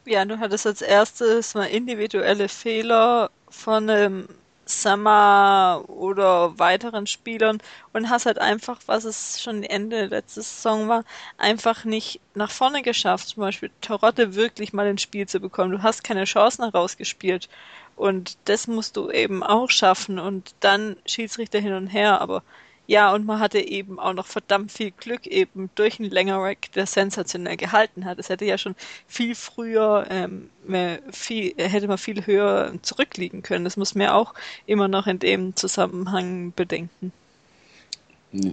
Ja, 0.06 0.24
du 0.24 0.38
hattest 0.38 0.66
als 0.66 0.80
erstes 0.80 1.54
mal 1.54 1.64
individuelle 1.64 2.48
Fehler 2.48 3.30
von 3.50 3.90
einem 3.90 4.28
Summer 4.68 5.84
oder 5.88 6.58
weiteren 6.58 7.06
Spielern 7.06 7.58
und 7.92 8.10
hast 8.10 8.26
halt 8.26 8.38
einfach, 8.38 8.80
was 8.86 9.04
es 9.04 9.40
schon 9.42 9.62
Ende 9.62 10.06
letzte 10.06 10.42
Saison 10.42 10.88
war, 10.88 11.04
einfach 11.38 11.84
nicht 11.84 12.20
nach 12.34 12.50
vorne 12.50 12.82
geschafft. 12.82 13.28
Zum 13.28 13.40
Beispiel 13.40 13.70
Torotte 13.80 14.34
wirklich 14.34 14.72
mal 14.72 14.86
ins 14.86 15.02
Spiel 15.02 15.26
zu 15.26 15.40
bekommen. 15.40 15.72
Du 15.72 15.82
hast 15.82 16.04
keine 16.04 16.24
Chancen 16.24 16.64
herausgespielt. 16.64 17.48
Und 17.96 18.38
das 18.44 18.68
musst 18.68 18.96
du 18.96 19.10
eben 19.10 19.42
auch 19.42 19.70
schaffen 19.70 20.18
und 20.20 20.54
dann 20.60 20.96
Schiedsrichter 21.04 21.58
hin 21.58 21.72
und 21.72 21.88
her, 21.88 22.20
aber 22.20 22.44
ja, 22.88 23.12
und 23.12 23.26
man 23.26 23.38
hatte 23.38 23.60
eben 23.60 24.00
auch 24.00 24.14
noch 24.14 24.26
verdammt 24.26 24.72
viel 24.72 24.92
Glück 24.92 25.26
eben 25.26 25.68
durch 25.74 26.00
einen 26.00 26.10
Längerack, 26.10 26.72
der 26.72 26.86
sensationell 26.86 27.58
gehalten 27.58 28.06
hat. 28.06 28.18
Es 28.18 28.30
hätte 28.30 28.46
ja 28.46 28.56
schon 28.56 28.74
viel 29.06 29.34
früher, 29.34 30.06
ähm, 30.08 30.50
viel, 31.12 31.54
hätte 31.58 31.86
man 31.86 31.98
viel 31.98 32.26
höher 32.26 32.72
zurückliegen 32.82 33.42
können. 33.42 33.64
Das 33.64 33.76
muss 33.76 33.94
man 33.94 34.08
auch 34.08 34.32
immer 34.64 34.88
noch 34.88 35.06
in 35.06 35.18
dem 35.18 35.54
Zusammenhang 35.54 36.54
bedenken. 36.56 37.12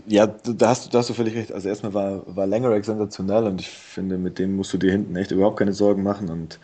Ja, 0.08 0.28
da 0.28 0.70
hast, 0.70 0.94
da 0.94 1.00
hast 1.00 1.10
du 1.10 1.14
völlig 1.14 1.36
recht. 1.36 1.52
Also 1.52 1.68
erstmal 1.68 1.94
war, 1.94 2.24
war 2.36 2.48
Langerack 2.48 2.86
sensationell 2.86 3.44
und 3.44 3.60
ich 3.60 3.70
finde, 3.70 4.18
mit 4.18 4.40
dem 4.40 4.56
musst 4.56 4.72
du 4.74 4.78
dir 4.78 4.92
hinten 4.92 5.16
echt 5.18 5.32
überhaupt 5.32 5.58
keine 5.58 5.74
Sorgen 5.74 6.02
machen 6.02 6.30
und 6.30 6.60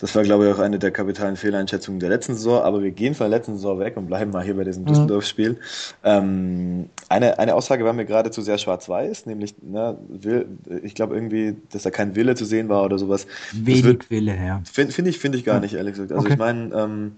das 0.00 0.14
war, 0.14 0.22
glaube 0.22 0.46
ich, 0.46 0.54
auch 0.54 0.58
eine 0.58 0.78
der 0.78 0.90
kapitalen 0.90 1.36
Fehleinschätzungen 1.36 2.00
der 2.00 2.08
letzten 2.08 2.34
Saison. 2.34 2.62
Aber 2.62 2.82
wir 2.82 2.90
gehen 2.90 3.14
von 3.14 3.30
der 3.30 3.38
letzten 3.38 3.56
Saison 3.56 3.78
weg 3.78 3.98
und 3.98 4.06
bleiben 4.06 4.30
mal 4.30 4.42
hier 4.42 4.56
bei 4.56 4.64
diesem 4.64 4.84
mhm. 4.84 4.88
Düsseldorf-Spiel. 4.88 5.58
Ähm, 6.04 6.88
eine, 7.10 7.38
eine 7.38 7.54
Aussage 7.54 7.84
war 7.84 7.92
mir 7.92 8.06
geradezu 8.06 8.40
sehr 8.40 8.56
schwarz-weiß, 8.56 9.26
nämlich, 9.26 9.56
ne, 9.62 9.98
will, 10.08 10.46
ich 10.82 10.94
glaube 10.94 11.14
irgendwie, 11.14 11.56
dass 11.70 11.82
da 11.82 11.90
kein 11.90 12.16
Wille 12.16 12.34
zu 12.34 12.46
sehen 12.46 12.70
war 12.70 12.82
oder 12.82 12.98
sowas. 12.98 13.26
Wenig 13.52 13.84
wird, 13.84 14.10
Wille, 14.10 14.34
ja. 14.34 14.62
Finde 14.70 14.92
find 14.92 15.06
ich, 15.08 15.18
finde 15.18 15.36
ich 15.36 15.44
gar 15.44 15.60
nicht, 15.60 15.74
ehrlich 15.74 15.92
gesagt. 15.92 16.12
Also 16.12 16.24
okay. 16.24 16.32
ich 16.32 16.38
meine, 16.38 16.74
ähm, 16.74 17.12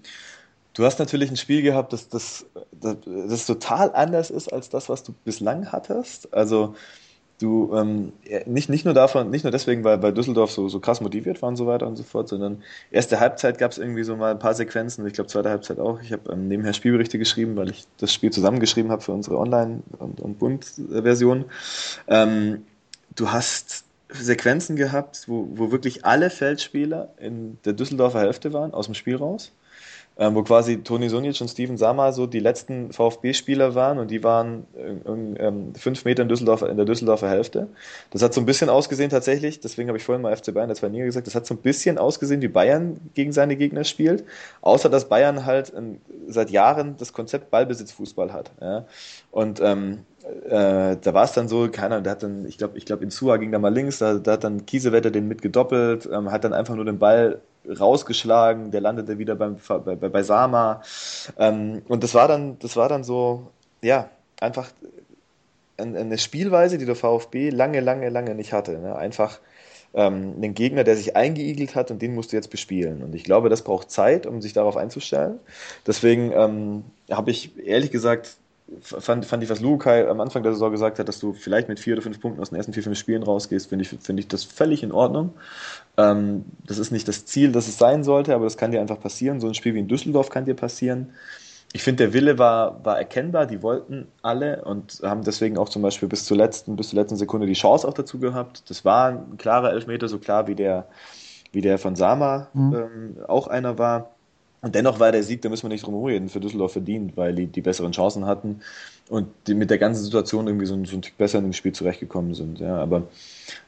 du 0.73 0.85
hast 0.85 0.99
natürlich 0.99 1.29
ein 1.29 1.37
Spiel 1.37 1.61
gehabt, 1.61 1.93
das, 1.93 2.09
das, 2.09 2.45
das, 2.71 2.97
das 3.05 3.45
total 3.45 3.93
anders 3.93 4.29
ist 4.29 4.51
als 4.51 4.69
das, 4.69 4.89
was 4.89 5.03
du 5.03 5.13
bislang 5.23 5.71
hattest. 5.71 6.33
Also 6.33 6.75
du 7.39 7.75
ähm, 7.75 8.13
nicht, 8.45 8.69
nicht 8.69 8.85
nur 8.85 8.93
davon, 8.93 9.29
nicht 9.29 9.43
nur 9.43 9.51
deswegen, 9.51 9.83
weil, 9.83 10.01
weil 10.01 10.13
Düsseldorf 10.13 10.51
so, 10.51 10.69
so 10.69 10.79
krass 10.79 11.01
motiviert 11.01 11.41
war 11.41 11.49
und 11.49 11.57
so 11.57 11.67
weiter 11.67 11.87
und 11.87 11.95
so 11.95 12.03
fort, 12.03 12.29
sondern 12.29 12.63
erste 12.91 13.19
Halbzeit 13.19 13.57
gab 13.57 13.71
es 13.71 13.77
irgendwie 13.77 14.03
so 14.03 14.15
mal 14.15 14.31
ein 14.31 14.39
paar 14.39 14.53
Sequenzen, 14.53 15.05
ich 15.05 15.13
glaube 15.13 15.29
zweite 15.29 15.49
Halbzeit 15.49 15.79
auch. 15.79 15.99
Ich 16.01 16.11
habe 16.11 16.31
ähm, 16.31 16.47
nebenher 16.47 16.73
Spielberichte 16.73 17.17
geschrieben, 17.19 17.55
weil 17.55 17.69
ich 17.69 17.85
das 17.97 18.13
Spiel 18.13 18.31
zusammengeschrieben 18.31 18.91
habe 18.91 19.01
für 19.01 19.11
unsere 19.11 19.37
Online- 19.37 19.81
und, 19.99 20.21
und 20.21 20.39
Bund-Version. 20.39 21.45
Ähm, 22.07 22.65
du 23.15 23.31
hast 23.31 23.85
Sequenzen 24.09 24.75
gehabt, 24.75 25.23
wo, 25.27 25.47
wo 25.53 25.71
wirklich 25.71 26.05
alle 26.05 26.29
Feldspieler 26.29 27.09
in 27.19 27.57
der 27.65 27.73
Düsseldorfer 27.73 28.19
Hälfte 28.19 28.53
waren, 28.53 28.73
aus 28.73 28.85
dem 28.85 28.95
Spiel 28.95 29.15
raus 29.15 29.51
ähm, 30.17 30.35
wo 30.35 30.43
quasi 30.43 30.83
Toni 30.83 31.09
Sunic 31.09 31.39
und 31.41 31.47
Steven 31.47 31.77
Sama 31.77 32.11
so 32.11 32.27
die 32.27 32.39
letzten 32.39 32.91
VfB-Spieler 32.91 33.73
waren 33.73 33.97
und 33.97 34.11
die 34.11 34.23
waren 34.23 34.65
ähm, 34.75 35.73
fünf 35.75 36.05
Meter 36.05 36.23
in, 36.23 36.29
Düsseldorf, 36.29 36.61
in 36.61 36.77
der 36.77 36.85
Düsseldorfer 36.85 37.29
Hälfte. 37.29 37.67
Das 38.11 38.21
hat 38.21 38.33
so 38.33 38.41
ein 38.41 38.45
bisschen 38.45 38.69
ausgesehen 38.69 39.09
tatsächlich, 39.09 39.59
deswegen 39.59 39.89
habe 39.89 39.97
ich 39.97 40.03
vorhin 40.03 40.21
mal 40.21 40.35
FC 40.35 40.53
Bayern 40.53 40.73
der 40.73 40.89
Liga 40.89 41.05
gesagt, 41.05 41.27
das 41.27 41.35
hat 41.35 41.45
so 41.45 41.55
ein 41.55 41.61
bisschen 41.61 41.97
ausgesehen, 41.97 42.41
wie 42.41 42.47
Bayern 42.47 42.99
gegen 43.15 43.31
seine 43.31 43.55
Gegner 43.55 43.83
spielt, 43.83 44.23
außer 44.61 44.89
dass 44.89 45.09
Bayern 45.09 45.45
halt 45.45 45.69
in, 45.69 45.99
seit 46.27 46.51
Jahren 46.51 46.95
das 46.97 47.13
Konzept 47.13 47.49
Ballbesitzfußball 47.49 48.33
hat. 48.33 48.51
Ja? 48.61 48.85
Und 49.31 49.61
ähm, 49.61 49.99
äh, 50.45 50.97
da 51.01 51.13
war 51.13 51.25
es 51.25 51.33
dann 51.33 51.47
so, 51.47 51.69
keiner, 51.69 52.01
der 52.01 52.11
hat 52.13 52.23
dann, 52.23 52.45
ich 52.45 52.57
glaube, 52.57 52.77
ich 52.77 52.85
glaube, 52.85 53.03
Insua 53.03 53.37
ging 53.37 53.51
da 53.51 53.59
mal 53.59 53.73
links, 53.73 53.97
da, 53.97 54.15
da 54.15 54.33
hat 54.33 54.43
dann 54.43 54.65
Kiesewetter 54.65 55.11
den 55.11 55.27
mitgedoppelt, 55.27 56.07
ähm, 56.11 56.31
hat 56.31 56.43
dann 56.43 56.53
einfach 56.53 56.75
nur 56.75 56.85
den 56.85 56.99
Ball 56.99 57.41
rausgeschlagen, 57.67 58.71
der 58.71 58.81
landete 58.81 59.17
wieder 59.17 59.35
beim, 59.35 59.57
bei, 59.67 59.95
bei, 59.95 60.23
Sama. 60.23 60.81
Ähm, 61.37 61.81
und 61.87 62.03
das 62.03 62.13
war 62.13 62.27
dann, 62.27 62.59
das 62.59 62.75
war 62.75 62.89
dann 62.89 63.03
so, 63.03 63.47
ja, 63.81 64.09
einfach 64.39 64.69
eine 65.77 66.17
Spielweise, 66.17 66.77
die 66.77 66.85
der 66.85 66.95
VfB 66.95 67.49
lange, 67.49 67.79
lange, 67.79 68.09
lange 68.09 68.35
nicht 68.35 68.53
hatte. 68.53 68.79
Ne? 68.79 68.95
Einfach 68.95 69.39
ähm, 69.93 70.33
einen 70.37 70.53
Gegner, 70.53 70.83
der 70.83 70.95
sich 70.95 71.15
eingeigelt 71.15 71.75
hat 71.75 71.91
und 71.91 72.01
den 72.01 72.13
musst 72.13 72.31
du 72.31 72.35
jetzt 72.35 72.49
bespielen. 72.49 73.03
Und 73.03 73.15
ich 73.15 73.23
glaube, 73.23 73.49
das 73.49 73.63
braucht 73.63 73.91
Zeit, 73.91 74.25
um 74.25 74.41
sich 74.41 74.53
darauf 74.53 74.77
einzustellen. 74.77 75.39
Deswegen 75.87 76.31
ähm, 76.31 76.83
habe 77.09 77.31
ich 77.31 77.57
ehrlich 77.65 77.91
gesagt 77.91 78.37
fand, 78.81 79.25
fand 79.25 79.43
ich, 79.43 79.49
was 79.49 79.59
Lukai 79.59 80.07
am 80.07 80.21
Anfang 80.21 80.43
der 80.43 80.53
Saison 80.53 80.71
gesagt 80.71 80.99
hat, 80.99 81.07
dass 81.07 81.19
du 81.19 81.33
vielleicht 81.33 81.67
mit 81.67 81.79
vier 81.79 81.93
oder 81.93 82.01
fünf 82.01 82.19
Punkten 82.19 82.41
aus 82.41 82.49
den 82.49 82.57
ersten 82.57 82.73
vier, 82.73 82.83
fünf 82.83 82.97
Spielen 82.97 83.23
rausgehst, 83.23 83.67
finde 83.67 83.83
ich, 83.83 83.89
finde 83.89 84.21
ich 84.21 84.27
das 84.27 84.43
völlig 84.43 84.83
in 84.83 84.91
Ordnung. 84.91 85.33
Ähm, 85.97 86.45
das 86.65 86.77
ist 86.79 86.91
nicht 86.91 87.07
das 87.07 87.25
Ziel, 87.25 87.51
das 87.51 87.67
es 87.67 87.77
sein 87.77 88.03
sollte, 88.03 88.33
aber 88.33 88.45
das 88.45 88.57
kann 88.57 88.71
dir 88.71 88.81
einfach 88.81 88.99
passieren. 88.99 89.39
So 89.39 89.47
ein 89.47 89.53
Spiel 89.53 89.73
wie 89.75 89.79
in 89.79 89.87
Düsseldorf 89.87 90.29
kann 90.29 90.45
dir 90.45 90.55
passieren. 90.55 91.11
Ich 91.75 91.81
finde, 91.83 92.05
der 92.05 92.13
Wille 92.13 92.37
war, 92.37 92.85
war 92.85 92.99
erkennbar, 92.99 93.47
die 93.47 93.63
wollten 93.63 94.07
alle 94.21 94.63
und 94.63 95.01
haben 95.03 95.23
deswegen 95.23 95.57
auch 95.57 95.69
zum 95.69 95.81
Beispiel 95.81 96.07
bis 96.07 96.25
zur 96.25 96.37
letzten, 96.37 96.75
bis 96.75 96.89
zur 96.89 96.99
letzten 96.99 97.17
Sekunde 97.17 97.47
die 97.47 97.53
Chance 97.53 97.87
auch 97.87 97.95
dazu 97.95 98.19
gehabt. 98.19 98.69
Das 98.69 98.85
war 98.85 99.09
ein 99.09 99.37
klarer 99.37 99.71
Elfmeter, 99.71 100.07
so 100.07 100.19
klar 100.19 100.47
wie 100.47 100.53
der, 100.53 100.87
wie 101.51 101.61
der 101.61 101.79
von 101.79 101.95
Sama 101.95 102.47
mhm. 102.53 102.75
ähm, 102.75 103.15
auch 103.27 103.47
einer 103.47 103.79
war. 103.79 104.11
Und 104.61 104.75
dennoch 104.75 104.99
war 104.99 105.11
der 105.11 105.23
Sieg, 105.23 105.41
da 105.41 105.49
müssen 105.49 105.63
wir 105.63 105.69
nicht 105.69 105.85
drum 105.85 106.03
reden, 106.05 106.29
für 106.29 106.39
Düsseldorf 106.39 106.73
verdient, 106.73 107.17
weil 107.17 107.35
die 107.35 107.47
die 107.47 107.61
besseren 107.61 107.91
Chancen 107.91 108.25
hatten 108.25 108.61
und 109.09 109.27
die 109.47 109.55
mit 109.55 109.69
der 109.69 109.77
ganzen 109.77 110.03
Situation 110.03 110.47
irgendwie 110.47 110.67
so, 110.67 110.85
so 110.85 110.95
ein 110.95 111.01
Tick 111.01 111.17
besser 111.17 111.39
in 111.39 111.45
dem 111.45 111.53
Spiel 111.53 111.73
zurechtgekommen 111.73 112.33
sind. 112.33 112.59
Ja, 112.59 112.77
aber 112.77 113.03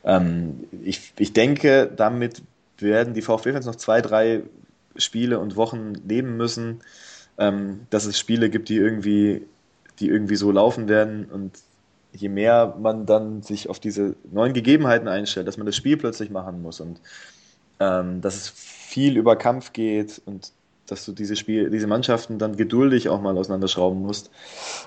ähm, 0.04 0.66
ich, 0.84 1.14
ich 1.18 1.34
denke, 1.34 1.92
damit 1.96 2.42
werden 2.78 3.14
die 3.14 3.22
VfB-Fans 3.22 3.66
noch 3.66 3.76
zwei, 3.76 4.02
drei 4.02 4.44
Spiele 4.96 5.40
und 5.40 5.56
Wochen 5.56 5.94
leben 6.08 6.38
müssen, 6.38 6.82
ähm, 7.38 7.82
dass 7.90 8.06
es 8.06 8.20
Spiele 8.20 8.50
gibt, 8.50 8.70
die 8.70 8.78
irgendwie, 8.78 9.46
die 10.00 10.08
irgendwie 10.08 10.36
so 10.36 10.52
laufen 10.52 10.88
werden. 10.88 11.26
Und 11.26 11.60
je 12.14 12.30
mehr 12.30 12.76
man 12.80 13.06
dann 13.06 13.42
sich 13.42 13.70
auf 13.70 13.80
diese 13.80 14.16
neuen 14.32 14.54
Gegebenheiten 14.54 15.08
einstellt, 15.08 15.48
dass 15.48 15.58
man 15.58 15.66
das 15.66 15.76
Spiel 15.76 15.98
plötzlich 15.98 16.30
machen 16.30 16.62
muss 16.62 16.80
und 16.80 17.00
ähm, 17.80 18.22
dass 18.22 18.36
es 18.36 18.50
viel 18.50 19.18
über 19.18 19.36
Kampf 19.36 19.74
geht 19.74 20.22
und 20.26 20.52
dass 20.88 21.06
du 21.06 21.12
diese 21.12 21.36
Spiel, 21.36 21.70
diese 21.70 21.88
Mannschaften 21.88 22.38
dann 22.38 22.56
geduldig 22.56 23.10
auch 23.10 23.22
mal 23.22 23.38
auseinanderschrauben 23.38 24.02
musst. 24.02 24.32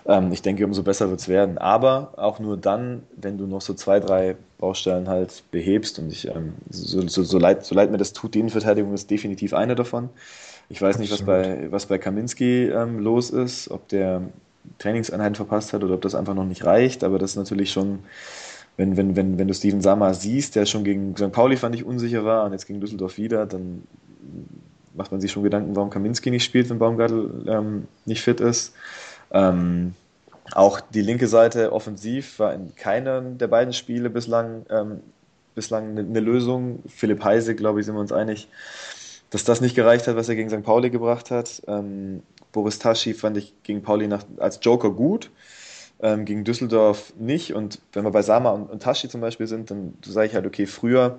Ähm, 0.07 0.33
ich 0.33 0.43
denke, 0.43 0.65
umso 0.65 0.83
besser 0.83 1.11
wird 1.11 1.21
es 1.21 1.29
werden. 1.29 1.59
Aber 1.59 2.13
auch 2.17 2.39
nur 2.39 2.57
dann, 2.57 3.03
wenn 3.17 3.39
du 3.39 3.47
noch 3.47 3.61
so 3.61 3.75
zwei, 3.75 4.01
drei 4.01 4.37
Baustellen 4.59 5.09
halt 5.09 5.43
behebst. 5.51 5.99
Und 5.99 6.13
ich, 6.13 6.29
ähm, 6.29 6.55
so, 6.71 7.07
so, 7.07 7.23
so, 7.23 7.39
leid, 7.39 7.65
so 7.65 7.75
leid 7.75 7.91
mir 7.91 7.99
das 7.99 8.13
tut, 8.13 8.35
die 8.35 8.41
Innenverteidigung 8.41 8.93
ist 8.95 9.11
definitiv 9.11 9.55
eine 9.55 9.75
davon. 9.75 10.09
Ich 10.69 10.83
weiß 10.83 10.99
nicht, 10.99 11.11
was 11.13 11.23
bei, 11.23 11.71
was 11.71 11.87
bei 11.87 11.99
Kaminski 11.99 12.67
ähm, 12.67 12.99
los 13.01 13.31
ist, 13.31 13.71
ob 13.71 13.89
der 13.89 14.23
Trainingseinheiten 14.79 15.35
verpasst 15.35 15.73
hat 15.73 15.83
oder 15.83 15.95
ob 15.95 16.03
das 16.03 16.15
einfach 16.15 16.35
noch 16.35 16.45
nicht 16.45 16.65
reicht, 16.65 17.05
aber 17.05 17.19
das 17.19 17.31
ist 17.31 17.37
natürlich 17.37 17.73
schon, 17.73 18.01
wenn, 18.77 18.97
wenn, 18.97 19.17
wenn, 19.17 19.39
wenn 19.39 19.49
du 19.49 19.55
Steven 19.55 19.81
Sammer 19.81 20.13
siehst, 20.13 20.57
der 20.57 20.67
schon 20.67 20.85
gegen 20.85 21.17
St. 21.17 21.33
Pauli 21.33 21.57
fand 21.57 21.75
ich 21.75 21.85
unsicher 21.85 22.25
war 22.25 22.45
und 22.45 22.53
jetzt 22.53 22.67
gegen 22.67 22.81
Düsseldorf 22.81 23.17
wieder, 23.17 23.47
dann 23.47 23.85
macht 24.99 25.13
man 25.13 25.21
sich 25.21 25.33
schon 25.33 25.43
Gedanken, 25.43 25.75
warum 25.75 25.89
Kaminski 25.89 26.31
nicht 26.31 26.45
spielt, 26.45 26.69
wenn 26.69 26.79
Baumgartel 26.79 27.45
ähm, 27.47 27.89
nicht 28.05 28.21
fit 28.21 28.41
ist. 28.41 28.75
Ähm, 29.31 29.95
auch 30.53 30.81
die 30.81 31.03
linke 31.03 31.29
Seite 31.29 31.73
offensiv 31.73 32.39
war 32.39 32.53
in 32.53 32.75
keinem 32.75 33.39
der 33.39 33.49
beiden 33.49 33.73
Spiele 33.73 34.11
bislang, 34.11 34.67
ähm, 34.71 35.01
bislang 35.55 35.91
eine, 35.91 36.01
eine, 36.01 36.21
Lösung. 36.21 36.83
Philipp 36.89 37.25
Heise, 37.25 37.55
glaube 37.55 37.81
ich, 37.81 37.87
sind 37.87 37.95
wir 37.95 38.01
uns 38.01 38.13
einig, 38.13 38.49
dass 39.31 39.45
das 39.45 39.61
nicht 39.61 39.75
gereicht 39.75 40.07
hat, 40.07 40.17
was 40.17 40.29
er 40.29 40.37
gegen 40.37 40.51
St. 40.51 40.63
Pauli 40.63 40.91
gebracht 40.91 41.31
hat. 41.31 41.63
Ähm, 41.67 42.23
Boris 42.53 42.79
Taschi 42.79 43.15
fand 43.15 43.37
ich 43.37 43.55
gegen 43.63 43.83
Pauli 43.83 44.09
nach, 44.09 44.25
als 44.39 44.59
Joker 44.63 44.91
gut, 44.91 45.31
ähm, 46.01 46.25
gegen 46.25 46.45
Düsseldorf 46.45 47.13
nicht. 47.19 47.55
Und 47.55 47.81
wenn 47.93 48.05
wir 48.05 48.11
bei 48.11 48.23
Sama 48.23 48.51
und, 48.51 48.71
und 48.71 48.83
Taschi 48.83 49.09
zum 49.09 49.21
Beispiel 49.21 49.47
sind, 49.47 49.71
dann 49.71 49.95
sage 50.05 50.29
ich 50.29 50.35
halt, 50.35 50.47
okay, 50.47 50.67
früher 50.67 51.19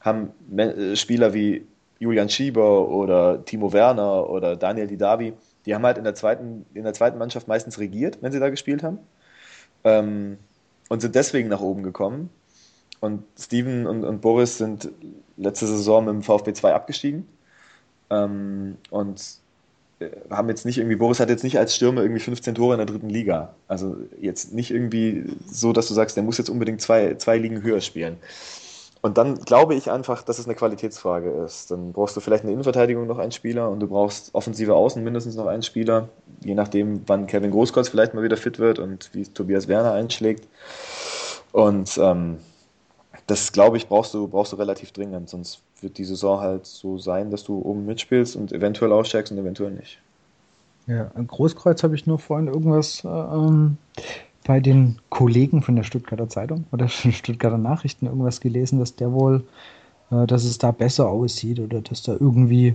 haben 0.00 0.30
äh, 0.56 0.96
Spieler 0.96 1.34
wie 1.34 1.66
Julian 2.00 2.28
Schieber 2.28 2.88
oder 2.88 3.44
Timo 3.44 3.72
Werner 3.72 4.28
oder 4.28 4.56
Daniel 4.56 4.88
Didavi 4.88 5.34
die 5.66 5.74
haben 5.74 5.84
halt 5.84 5.98
in 5.98 6.04
der 6.04 6.14
zweiten, 6.14 6.66
in 6.74 6.84
der 6.84 6.94
zweiten 6.94 7.18
Mannschaft 7.18 7.48
meistens 7.48 7.78
regiert, 7.78 8.18
wenn 8.20 8.32
sie 8.32 8.40
da 8.40 8.48
gespielt 8.48 8.82
haben. 8.82 8.98
Ähm, 9.84 10.38
und 10.88 11.00
sind 11.00 11.14
deswegen 11.14 11.48
nach 11.48 11.60
oben 11.60 11.82
gekommen. 11.82 12.30
Und 13.00 13.22
Steven 13.38 13.86
und, 13.86 14.04
und 14.04 14.20
Boris 14.20 14.58
sind 14.58 14.90
letzte 15.36 15.66
Saison 15.66 16.04
mit 16.04 16.14
dem 16.14 16.22
VfB 16.22 16.52
2 16.52 16.74
abgestiegen. 16.74 17.26
Ähm, 18.10 18.76
und 18.90 19.22
äh, 20.00 20.10
haben 20.30 20.48
jetzt 20.48 20.66
nicht 20.66 20.78
irgendwie, 20.78 20.96
Boris 20.96 21.20
hat 21.20 21.30
jetzt 21.30 21.44
nicht 21.44 21.58
als 21.58 21.76
Stürmer 21.76 22.02
irgendwie 22.02 22.20
15 22.20 22.54
Tore 22.54 22.74
in 22.74 22.78
der 22.78 22.86
dritten 22.86 23.08
Liga. 23.08 23.54
Also 23.68 23.96
jetzt 24.20 24.52
nicht 24.52 24.70
irgendwie 24.70 25.24
so, 25.46 25.72
dass 25.72 25.88
du 25.88 25.94
sagst, 25.94 26.16
der 26.16 26.24
muss 26.24 26.38
jetzt 26.38 26.50
unbedingt 26.50 26.80
zwei, 26.80 27.14
zwei 27.14 27.38
Ligen 27.38 27.62
höher 27.62 27.80
spielen. 27.80 28.16
Und 29.02 29.16
dann 29.16 29.36
glaube 29.36 29.74
ich 29.74 29.90
einfach, 29.90 30.22
dass 30.22 30.38
es 30.38 30.44
eine 30.44 30.54
Qualitätsfrage 30.54 31.30
ist. 31.30 31.70
Dann 31.70 31.92
brauchst 31.92 32.16
du 32.16 32.20
vielleicht 32.20 32.44
eine 32.44 32.52
Innenverteidigung 32.52 33.06
noch 33.06 33.18
einen 33.18 33.32
Spieler 33.32 33.70
und 33.70 33.80
du 33.80 33.86
brauchst 33.86 34.34
offensive 34.34 34.74
Außen 34.74 35.02
mindestens 35.02 35.36
noch 35.36 35.46
einen 35.46 35.62
Spieler, 35.62 36.10
je 36.44 36.54
nachdem, 36.54 37.02
wann 37.06 37.26
Kevin 37.26 37.50
Großkreuz 37.50 37.88
vielleicht 37.88 38.12
mal 38.12 38.22
wieder 38.22 38.36
fit 38.36 38.58
wird 38.58 38.78
und 38.78 39.10
wie 39.14 39.24
Tobias 39.24 39.68
Werner 39.68 39.92
einschlägt. 39.92 40.46
Und 41.52 41.98
ähm, 41.98 42.38
das, 43.26 43.52
glaube 43.52 43.78
ich, 43.78 43.88
brauchst 43.88 44.12
du, 44.12 44.28
brauchst 44.28 44.52
du 44.52 44.56
relativ 44.56 44.92
dringend, 44.92 45.30
sonst 45.30 45.62
wird 45.80 45.96
die 45.96 46.04
Saison 46.04 46.40
halt 46.40 46.66
so 46.66 46.98
sein, 46.98 47.30
dass 47.30 47.44
du 47.44 47.60
oben 47.62 47.86
mitspielst 47.86 48.36
und 48.36 48.52
eventuell 48.52 48.92
aussteigst 48.92 49.32
und 49.32 49.38
eventuell 49.38 49.70
nicht. 49.70 49.98
Ja, 50.86 51.10
ein 51.14 51.26
Großkreuz 51.26 51.82
habe 51.82 51.94
ich 51.94 52.06
nur 52.06 52.18
vorhin 52.18 52.48
irgendwas 52.48 53.04
äh, 53.04 53.08
ähm, 53.08 53.78
bei 54.50 54.58
den 54.58 54.98
Kollegen 55.10 55.62
von 55.62 55.76
der 55.76 55.84
Stuttgarter 55.84 56.28
Zeitung 56.28 56.64
oder 56.72 56.88
von 56.88 57.12
Stuttgarter 57.12 57.56
Nachrichten 57.56 58.06
irgendwas 58.06 58.40
gelesen, 58.40 58.80
dass 58.80 58.96
der 58.96 59.12
wohl, 59.12 59.44
äh, 60.10 60.26
dass 60.26 60.42
es 60.42 60.58
da 60.58 60.72
besser 60.72 61.08
aussieht 61.08 61.60
oder 61.60 61.80
dass 61.80 62.02
da 62.02 62.16
irgendwie 62.18 62.74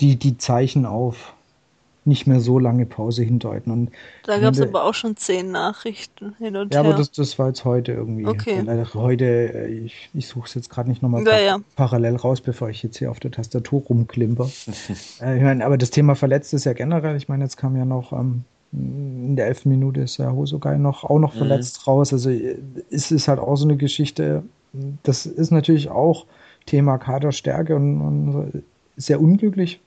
die, 0.00 0.16
die 0.16 0.38
Zeichen 0.38 0.86
auf 0.86 1.34
nicht 2.06 2.26
mehr 2.26 2.40
so 2.40 2.58
lange 2.58 2.86
Pause 2.86 3.22
hindeuten. 3.22 3.70
Und 3.70 3.90
da 4.24 4.38
gab 4.38 4.54
es 4.54 4.62
aber 4.62 4.84
auch 4.84 4.94
schon 4.94 5.14
zehn 5.14 5.50
Nachrichten 5.50 6.34
hin 6.38 6.56
und 6.56 6.72
ja, 6.72 6.80
her. 6.80 6.88
Ja, 6.88 6.94
aber 6.94 6.98
das, 6.98 7.12
das 7.12 7.38
war 7.38 7.48
jetzt 7.48 7.66
heute 7.66 7.92
irgendwie. 7.92 8.26
Okay. 8.26 8.62
Leider 8.64 8.94
heute, 8.94 9.26
äh, 9.26 9.66
ich, 9.68 10.08
ich 10.14 10.26
suche 10.26 10.46
es 10.46 10.54
jetzt 10.54 10.70
gerade 10.70 10.88
nicht 10.88 11.02
nochmal 11.02 11.22
ja, 11.26 11.38
ja. 11.38 11.58
parallel 11.76 12.16
raus, 12.16 12.40
bevor 12.40 12.70
ich 12.70 12.82
jetzt 12.82 12.96
hier 12.96 13.10
auf 13.10 13.20
der 13.20 13.30
Tastatur 13.30 13.82
rumklimper. 13.82 14.48
äh, 15.20 15.36
ich 15.36 15.42
meine, 15.42 15.66
aber 15.66 15.76
das 15.76 15.90
Thema 15.90 16.14
verletzt 16.14 16.54
ist 16.54 16.64
ja 16.64 16.72
generell. 16.72 17.14
Ich 17.16 17.28
meine, 17.28 17.44
jetzt 17.44 17.58
kam 17.58 17.76
ja 17.76 17.84
noch 17.84 18.14
ähm, 18.14 18.44
in 18.72 19.36
der 19.36 19.46
elften 19.46 19.68
Minute 19.68 20.00
ist 20.00 20.16
ja 20.16 20.32
Hosogai 20.32 20.78
noch, 20.78 21.04
auch 21.04 21.18
noch 21.18 21.34
mhm. 21.34 21.38
verletzt 21.38 21.86
raus. 21.86 22.12
Also 22.12 22.30
es 22.30 23.10
ist 23.10 23.28
halt 23.28 23.38
auch 23.38 23.56
so 23.56 23.64
eine 23.66 23.76
Geschichte. 23.76 24.42
Das 25.02 25.26
ist 25.26 25.50
natürlich 25.50 25.90
auch 25.90 26.26
Thema 26.66 26.98
Kaderstärke 26.98 27.76
und, 27.76 28.00
und 28.00 28.62
sehr 28.96 29.20
unglücklich, 29.20 29.80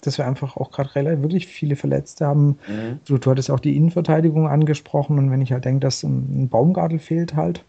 dass 0.00 0.18
wir 0.18 0.26
einfach 0.26 0.56
auch 0.56 0.70
gerade 0.70 0.94
relativ 0.94 1.22
wirklich 1.22 1.46
viele 1.46 1.76
Verletzte 1.76 2.26
haben. 2.26 2.58
Mhm. 2.66 3.00
Du, 3.04 3.18
du 3.18 3.30
hattest 3.30 3.50
auch 3.50 3.60
die 3.60 3.76
Innenverteidigung 3.76 4.48
angesprochen 4.48 5.18
und 5.18 5.30
wenn 5.30 5.42
ich 5.42 5.52
halt 5.52 5.64
denke, 5.64 5.80
dass 5.80 6.02
ein 6.02 6.48
Baumgartel 6.48 6.98
fehlt 6.98 7.34
halt, 7.34 7.64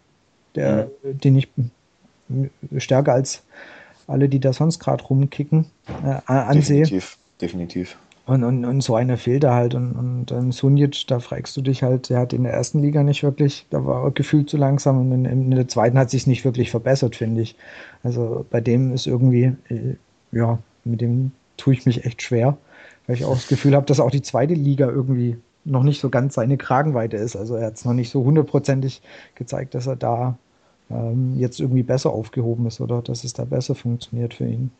der, 0.56 0.90
mhm. 1.02 1.18
den 1.18 1.36
ich 1.36 1.48
stärker 2.78 3.12
als 3.12 3.44
alle, 4.06 4.28
die 4.28 4.40
da 4.40 4.52
sonst 4.52 4.80
gerade 4.80 5.04
rumkicken, 5.04 5.66
äh, 6.04 6.20
ansehe. 6.26 6.82
Definitiv, 6.82 7.18
definitiv. 7.40 7.96
Und, 8.26 8.42
und, 8.42 8.64
und 8.64 8.80
so 8.80 8.94
einer 8.94 9.18
fehlt 9.18 9.44
da 9.44 9.54
halt. 9.54 9.74
Und, 9.74 9.92
und 9.92 10.32
ähm, 10.32 10.50
Sunic, 10.50 11.06
da 11.08 11.20
fragst 11.20 11.56
du 11.56 11.60
dich 11.60 11.82
halt, 11.82 12.08
der 12.08 12.20
hat 12.20 12.32
in 12.32 12.44
der 12.44 12.54
ersten 12.54 12.80
Liga 12.80 13.02
nicht 13.02 13.22
wirklich, 13.22 13.66
da 13.70 13.84
war 13.84 14.04
er 14.04 14.10
gefühlt 14.12 14.48
zu 14.48 14.56
langsam 14.56 14.98
und 15.00 15.12
in, 15.12 15.24
in 15.26 15.50
der 15.50 15.68
zweiten 15.68 15.98
hat 15.98 16.10
sich 16.10 16.26
nicht 16.26 16.44
wirklich 16.44 16.70
verbessert, 16.70 17.16
finde 17.16 17.42
ich. 17.42 17.56
Also 18.02 18.46
bei 18.50 18.60
dem 18.62 18.94
ist 18.94 19.06
irgendwie, 19.06 19.54
äh, 19.68 19.96
ja, 20.32 20.58
mit 20.84 21.02
dem 21.02 21.32
tue 21.58 21.74
ich 21.74 21.84
mich 21.84 22.04
echt 22.06 22.22
schwer, 22.22 22.56
weil 23.06 23.16
ich 23.16 23.24
auch 23.26 23.34
das 23.34 23.48
Gefühl 23.48 23.74
habe, 23.74 23.86
dass 23.86 24.00
auch 24.00 24.10
die 24.10 24.22
zweite 24.22 24.54
Liga 24.54 24.88
irgendwie 24.88 25.36
noch 25.64 25.82
nicht 25.82 26.00
so 26.00 26.10
ganz 26.10 26.34
seine 26.34 26.56
Kragenweite 26.56 27.16
ist. 27.16 27.36
Also 27.36 27.56
er 27.56 27.66
hat 27.66 27.74
es 27.76 27.84
noch 27.84 27.94
nicht 27.94 28.10
so 28.10 28.24
hundertprozentig 28.24 29.02
gezeigt, 29.34 29.74
dass 29.74 29.86
er 29.86 29.96
da 29.96 30.38
ähm, 30.90 31.36
jetzt 31.38 31.60
irgendwie 31.60 31.82
besser 31.82 32.10
aufgehoben 32.10 32.66
ist 32.66 32.80
oder 32.80 33.02
dass 33.02 33.24
es 33.24 33.34
da 33.34 33.44
besser 33.44 33.74
funktioniert 33.74 34.34
für 34.34 34.46
ihn. 34.46 34.70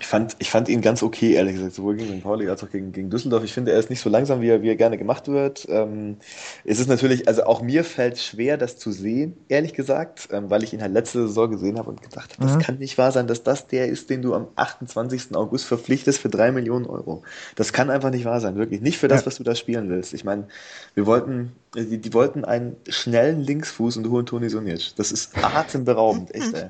Ich 0.00 0.06
fand, 0.06 0.34
ich 0.40 0.50
fand 0.50 0.68
ihn 0.68 0.80
ganz 0.80 1.04
okay, 1.04 1.34
ehrlich 1.34 1.54
gesagt, 1.54 1.74
sowohl 1.74 1.94
gegen 1.94 2.16
St. 2.16 2.24
Pauli 2.24 2.48
als 2.48 2.64
auch 2.64 2.70
gegen, 2.70 2.90
gegen 2.90 3.10
Düsseldorf. 3.10 3.44
Ich 3.44 3.52
finde, 3.52 3.70
er 3.70 3.78
ist 3.78 3.90
nicht 3.90 4.00
so 4.00 4.10
langsam, 4.10 4.40
wie 4.40 4.48
er, 4.48 4.60
wie 4.60 4.68
er 4.68 4.74
gerne 4.74 4.98
gemacht 4.98 5.28
wird. 5.28 5.66
Ähm, 5.68 6.16
es 6.64 6.80
ist 6.80 6.88
natürlich, 6.88 7.28
also 7.28 7.44
auch 7.44 7.62
mir 7.62 7.84
fällt 7.84 8.18
schwer, 8.18 8.56
das 8.56 8.76
zu 8.76 8.90
sehen, 8.90 9.36
ehrlich 9.48 9.72
gesagt, 9.72 10.28
ähm, 10.32 10.50
weil 10.50 10.64
ich 10.64 10.72
ihn 10.72 10.82
halt 10.82 10.92
letzte 10.92 11.28
Saison 11.28 11.48
gesehen 11.50 11.78
habe 11.78 11.90
und 11.90 12.02
gedacht 12.02 12.32
habe, 12.32 12.44
das 12.44 12.56
mhm. 12.56 12.60
kann 12.60 12.78
nicht 12.78 12.98
wahr 12.98 13.12
sein, 13.12 13.28
dass 13.28 13.44
das 13.44 13.68
der 13.68 13.88
ist, 13.88 14.10
den 14.10 14.20
du 14.20 14.34
am 14.34 14.48
28. 14.56 15.36
August 15.36 15.66
verpflichtest 15.66 16.18
für 16.18 16.28
drei 16.28 16.50
Millionen 16.50 16.86
Euro. 16.86 17.22
Das 17.54 17.72
kann 17.72 17.88
einfach 17.88 18.10
nicht 18.10 18.24
wahr 18.24 18.40
sein, 18.40 18.56
wirklich. 18.56 18.80
Nicht 18.80 18.98
für 18.98 19.08
das, 19.08 19.20
ja. 19.20 19.26
was 19.26 19.36
du 19.36 19.44
da 19.44 19.54
spielen 19.54 19.88
willst. 19.90 20.12
Ich 20.12 20.24
meine, 20.24 20.48
wir 20.94 21.06
wollten, 21.06 21.52
die, 21.74 21.98
die, 21.98 22.14
wollten 22.14 22.44
einen 22.44 22.76
schnellen 22.88 23.40
Linksfuß 23.40 23.96
und 23.96 24.04
du 24.04 24.10
holen 24.10 24.26
Toni 24.26 24.48
Sunic. 24.48 24.94
Das 24.96 25.12
ist 25.12 25.36
atemberaubend, 25.36 26.34
echt, 26.34 26.54
ey. 26.54 26.68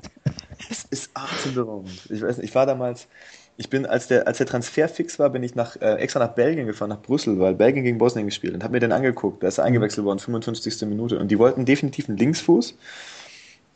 Es 0.69 0.83
ist 0.89 1.11
atemberaubend. 1.13 2.09
Ich 2.09 2.21
weiß 2.21 2.37
nicht, 2.37 2.49
ich 2.49 2.55
war 2.55 2.65
damals, 2.65 3.07
ich 3.57 3.69
bin, 3.69 3.85
als 3.85 4.07
der, 4.07 4.27
als 4.27 4.39
der 4.39 4.47
Transfer 4.47 4.89
fix 4.89 5.19
war, 5.19 5.29
bin 5.29 5.43
ich 5.43 5.55
nach, 5.55 5.75
äh, 5.77 5.95
extra 5.95 6.19
nach 6.19 6.33
Belgien 6.33 6.67
gefahren, 6.67 6.89
nach 6.89 7.01
Brüssel, 7.01 7.39
weil 7.39 7.53
Belgien 7.53 7.83
gegen 7.83 7.97
Bosnien 7.97 8.25
gespielt 8.25 8.53
und 8.53 8.63
habe 8.63 8.73
mir 8.73 8.79
den 8.79 8.91
angeguckt. 8.91 9.43
Da 9.43 9.47
ist 9.47 9.59
er 9.59 9.63
eingewechselt 9.63 10.05
worden, 10.05 10.19
55. 10.19 10.81
Minute. 10.87 11.19
Und 11.19 11.29
die 11.29 11.39
wollten 11.39 11.65
definitiv 11.65 12.09
einen 12.09 12.17
Linksfuß 12.17 12.75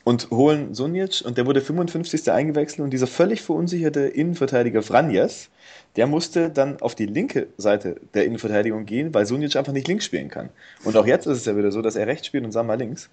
und 0.09 0.31
holen 0.31 0.73
Sunic 0.73 1.21
und 1.23 1.37
der 1.37 1.45
wurde 1.45 1.61
55. 1.61 2.31
eingewechselt 2.31 2.79
und 2.79 2.89
dieser 2.89 3.05
völlig 3.05 3.43
verunsicherte 3.43 4.07
Innenverteidiger 4.07 4.81
Vranjes, 4.81 5.51
der 5.97 6.07
musste 6.07 6.49
dann 6.49 6.81
auf 6.81 6.95
die 6.95 7.05
linke 7.05 7.45
Seite 7.57 7.97
der 8.15 8.25
Innenverteidigung 8.25 8.87
gehen, 8.87 9.13
weil 9.13 9.27
Sunic 9.27 9.55
einfach 9.55 9.71
nicht 9.71 9.87
links 9.87 10.05
spielen 10.05 10.29
kann. 10.29 10.49
Und 10.83 10.97
auch 10.97 11.05
jetzt 11.05 11.27
ist 11.27 11.37
es 11.37 11.45
ja 11.45 11.55
wieder 11.55 11.71
so, 11.71 11.83
dass 11.83 11.95
er 11.95 12.07
rechts 12.07 12.25
spielt 12.25 12.43
und 12.43 12.51
Sammer 12.51 12.75
links. 12.75 13.07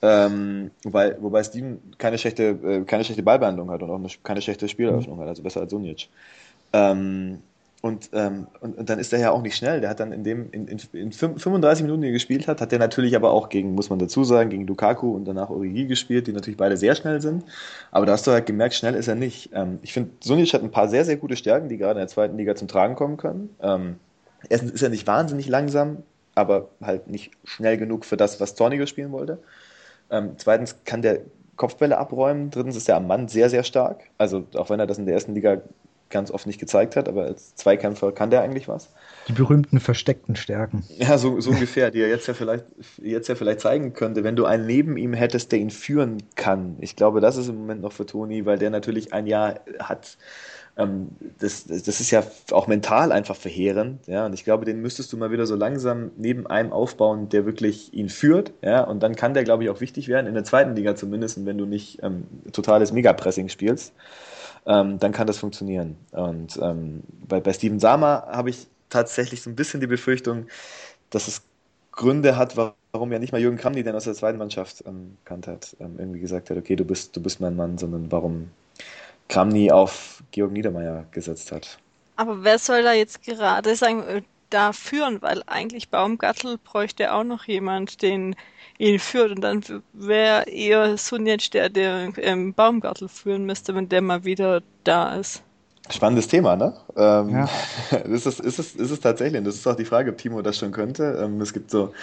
Ähm, 0.00 0.70
wobei, 0.84 1.20
wobei 1.20 1.44
Steven 1.44 1.82
keine 1.98 2.16
schlechte, 2.16 2.44
äh, 2.64 2.80
keine 2.86 3.04
schlechte 3.04 3.22
Ballbehandlung 3.22 3.70
hat 3.70 3.82
und 3.82 3.90
auch 3.90 3.96
eine, 3.96 4.08
keine 4.22 4.40
schlechte 4.40 4.70
Spieleröffnung 4.70 5.20
hat, 5.20 5.28
also 5.28 5.42
besser 5.42 5.60
als 5.60 5.70
Sunic. 5.70 6.08
Ähm, 6.72 7.42
und, 7.80 8.10
ähm, 8.12 8.48
und, 8.60 8.76
und, 8.76 8.90
dann 8.90 8.98
ist 8.98 9.12
er 9.12 9.20
ja 9.20 9.30
auch 9.30 9.40
nicht 9.40 9.54
schnell. 9.54 9.80
Der 9.80 9.90
hat 9.90 10.00
dann 10.00 10.10
in 10.10 10.24
dem, 10.24 10.50
in, 10.50 10.66
in, 10.66 10.80
in 10.92 11.12
35 11.12 11.84
Minuten, 11.84 12.02
die 12.02 12.08
er 12.08 12.12
gespielt 12.12 12.48
hat, 12.48 12.60
hat 12.60 12.72
er 12.72 12.80
natürlich 12.80 13.14
aber 13.14 13.30
auch 13.30 13.48
gegen, 13.48 13.74
muss 13.74 13.88
man 13.88 14.00
dazu 14.00 14.24
sagen, 14.24 14.50
gegen 14.50 14.66
Lukaku 14.66 15.14
und 15.14 15.26
danach 15.26 15.48
Origi 15.48 15.86
gespielt, 15.86 16.26
die 16.26 16.32
natürlich 16.32 16.56
beide 16.56 16.76
sehr 16.76 16.96
schnell 16.96 17.20
sind. 17.20 17.44
Aber 17.92 18.04
da 18.04 18.12
hast 18.12 18.26
du 18.26 18.32
halt 18.32 18.46
gemerkt, 18.46 18.74
schnell 18.74 18.94
ist 18.94 19.06
er 19.06 19.14
nicht. 19.14 19.50
Ähm, 19.52 19.78
ich 19.82 19.92
finde, 19.92 20.10
Sunic 20.20 20.52
hat 20.54 20.62
ein 20.64 20.72
paar 20.72 20.88
sehr, 20.88 21.04
sehr 21.04 21.16
gute 21.16 21.36
Stärken, 21.36 21.68
die 21.68 21.76
gerade 21.76 21.92
in 21.92 21.98
der 21.98 22.08
zweiten 22.08 22.36
Liga 22.36 22.56
zum 22.56 22.66
Tragen 22.66 22.96
kommen 22.96 23.16
können. 23.16 23.54
Ähm, 23.62 23.96
erstens 24.48 24.72
ist 24.72 24.82
er 24.82 24.88
nicht 24.88 25.06
wahnsinnig 25.06 25.46
langsam, 25.46 25.98
aber 26.34 26.70
halt 26.82 27.08
nicht 27.08 27.30
schnell 27.44 27.76
genug 27.76 28.04
für 28.04 28.16
das, 28.16 28.40
was 28.40 28.56
Zorniger 28.56 28.88
spielen 28.88 29.12
wollte. 29.12 29.38
Ähm, 30.10 30.32
zweitens 30.36 30.76
kann 30.84 31.00
der 31.00 31.20
Kopfbälle 31.54 31.96
abräumen. 31.96 32.50
Drittens 32.50 32.74
ist 32.74 32.88
er 32.88 32.96
am 32.96 33.06
Mann 33.06 33.28
sehr, 33.28 33.50
sehr 33.50 33.62
stark. 33.62 34.00
Also 34.18 34.44
auch 34.54 34.68
wenn 34.68 34.80
er 34.80 34.86
das 34.88 34.98
in 34.98 35.06
der 35.06 35.14
ersten 35.14 35.34
Liga 35.34 35.60
ganz 36.10 36.30
oft 36.30 36.46
nicht 36.46 36.58
gezeigt 36.58 36.96
hat, 36.96 37.08
aber 37.08 37.24
als 37.24 37.54
Zweikämpfer 37.54 38.12
kann 38.12 38.30
der 38.30 38.42
eigentlich 38.42 38.68
was. 38.68 38.90
Die 39.28 39.32
berühmten 39.32 39.80
versteckten 39.80 40.36
Stärken. 40.36 40.84
Ja, 40.96 41.18
so, 41.18 41.40
so 41.40 41.50
ungefähr, 41.50 41.90
die 41.90 42.00
er 42.00 42.08
jetzt 42.08 42.26
ja 42.26 42.34
vielleicht 42.34 42.64
jetzt 43.02 43.28
ja 43.28 43.34
vielleicht 43.34 43.60
zeigen 43.60 43.92
könnte, 43.92 44.24
wenn 44.24 44.36
du 44.36 44.44
einen 44.44 44.66
neben 44.66 44.96
ihm 44.96 45.12
hättest, 45.12 45.52
der 45.52 45.58
ihn 45.58 45.70
führen 45.70 46.22
kann. 46.34 46.76
Ich 46.80 46.96
glaube, 46.96 47.20
das 47.20 47.36
ist 47.36 47.48
im 47.48 47.56
Moment 47.56 47.82
noch 47.82 47.92
für 47.92 48.06
Toni, 48.06 48.46
weil 48.46 48.58
der 48.58 48.70
natürlich 48.70 49.12
ein 49.12 49.26
Jahr 49.26 49.60
hat, 49.80 50.16
ähm, 50.78 51.08
das, 51.40 51.66
das 51.66 52.00
ist 52.00 52.10
ja 52.10 52.22
auch 52.52 52.66
mental 52.68 53.12
einfach 53.12 53.36
verheerend, 53.36 54.06
ja, 54.06 54.24
und 54.26 54.32
ich 54.32 54.44
glaube, 54.44 54.64
den 54.64 54.80
müsstest 54.80 55.12
du 55.12 55.16
mal 55.16 55.30
wieder 55.30 55.44
so 55.44 55.56
langsam 55.56 56.12
neben 56.16 56.46
einem 56.46 56.72
aufbauen, 56.72 57.28
der 57.28 57.44
wirklich 57.44 57.92
ihn 57.92 58.08
führt, 58.08 58.52
ja, 58.62 58.84
und 58.84 59.02
dann 59.02 59.16
kann 59.16 59.34
der, 59.34 59.44
glaube 59.44 59.64
ich, 59.64 59.70
auch 59.70 59.80
wichtig 59.80 60.08
werden, 60.08 60.26
in 60.26 60.34
der 60.34 60.44
zweiten 60.44 60.76
Liga 60.76 60.94
zumindest, 60.94 61.44
wenn 61.44 61.58
du 61.58 61.66
nicht 61.66 62.02
ähm, 62.02 62.24
totales 62.52 62.92
Megapressing 62.92 63.48
spielst, 63.48 63.92
ähm, 64.68 64.98
dann 64.98 65.12
kann 65.12 65.26
das 65.26 65.38
funktionieren. 65.38 65.96
Und 66.12 66.58
ähm, 66.62 67.02
bei, 67.26 67.40
bei 67.40 67.52
Steven 67.52 67.80
Sama 67.80 68.28
habe 68.30 68.50
ich 68.50 68.68
tatsächlich 68.90 69.42
so 69.42 69.50
ein 69.50 69.56
bisschen 69.56 69.80
die 69.80 69.86
Befürchtung, 69.86 70.46
dass 71.10 71.26
es 71.26 71.42
Gründe 71.90 72.36
hat, 72.36 72.56
warum 72.56 73.10
ja 73.10 73.18
nicht 73.18 73.32
mal 73.32 73.40
Jürgen 73.40 73.56
Kramny, 73.56 73.82
der 73.82 73.94
aus 73.94 74.04
der 74.04 74.14
zweiten 74.14 74.38
Mannschaft 74.38 74.84
ähm, 74.86 75.16
kannt 75.24 75.46
hat, 75.46 75.74
ähm, 75.80 75.96
irgendwie 75.98 76.20
gesagt 76.20 76.50
hat, 76.50 76.56
okay, 76.56 76.76
du 76.76 76.84
bist, 76.84 77.16
du 77.16 77.22
bist 77.22 77.40
mein 77.40 77.56
Mann, 77.56 77.78
sondern 77.78 78.12
warum 78.12 78.50
Kramny 79.28 79.72
auf 79.72 80.22
Georg 80.30 80.52
Niedermeyer 80.52 81.06
gesetzt 81.10 81.50
hat. 81.50 81.78
Aber 82.16 82.44
wer 82.44 82.58
soll 82.58 82.82
da 82.82 82.92
jetzt 82.92 83.22
gerade 83.22 83.74
sagen, 83.74 84.02
äh, 84.02 84.22
da 84.50 84.72
führen? 84.72 85.22
Weil 85.22 85.42
eigentlich 85.46 85.88
Baumgartel 85.88 86.58
bräuchte 86.58 87.12
auch 87.12 87.24
noch 87.24 87.44
jemand, 87.44 88.02
den 88.02 88.36
ihn 88.78 88.98
führt. 88.98 89.32
Und 89.32 89.40
dann 89.42 89.62
wäre 89.92 90.48
eher 90.48 90.96
Sunjic 90.96 91.50
der, 91.50 91.68
der 91.68 92.12
ähm, 92.18 92.54
Baumgartel 92.54 93.08
führen 93.08 93.44
müsste, 93.44 93.74
wenn 93.74 93.88
der 93.88 94.02
mal 94.02 94.24
wieder 94.24 94.62
da 94.84 95.16
ist. 95.16 95.42
Spannendes 95.90 96.28
Thema, 96.28 96.54
ne? 96.54 96.74
Ähm, 96.96 97.30
ja. 97.30 97.48
ist, 98.04 98.26
es, 98.26 98.40
ist, 98.40 98.58
es, 98.58 98.74
ist 98.74 98.90
es 98.90 99.00
tatsächlich. 99.00 99.38
Und 99.38 99.46
das 99.46 99.54
ist 99.54 99.66
auch 99.66 99.74
die 99.74 99.86
Frage, 99.86 100.10
ob 100.10 100.18
Timo 100.18 100.42
das 100.42 100.58
schon 100.58 100.70
könnte. 100.70 101.18
Ähm, 101.22 101.40
es 101.40 101.52
gibt 101.52 101.70
so, 101.70 101.94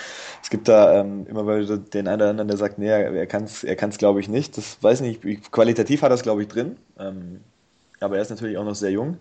es 0.41 0.49
gibt 0.49 0.67
da 0.67 1.01
ähm, 1.01 1.27
immer 1.27 1.43
mal 1.43 1.63
den 1.65 2.07
einen 2.07 2.21
oder 2.21 2.29
anderen, 2.31 2.47
der 2.47 2.57
sagt, 2.57 2.79
nee, 2.79 2.87
er 2.87 3.27
kann 3.27 3.43
es, 3.43 3.63
er 3.63 3.75
kann's, 3.75 3.97
glaube 3.97 4.19
ich, 4.19 4.27
nicht. 4.27 4.57
Das 4.57 4.77
weiß 4.81 5.01
ich 5.01 5.23
nicht. 5.23 5.51
Qualitativ 5.51 6.01
hat 6.01 6.11
er 6.11 6.15
es, 6.15 6.23
glaube 6.23 6.41
ich, 6.41 6.47
drin. 6.47 6.77
Ähm, 6.99 7.41
aber 7.99 8.15
er 8.15 8.23
ist 8.23 8.29
natürlich 8.29 8.57
auch 8.57 8.65
noch 8.65 8.75
sehr 8.75 8.91
jung. 8.91 9.17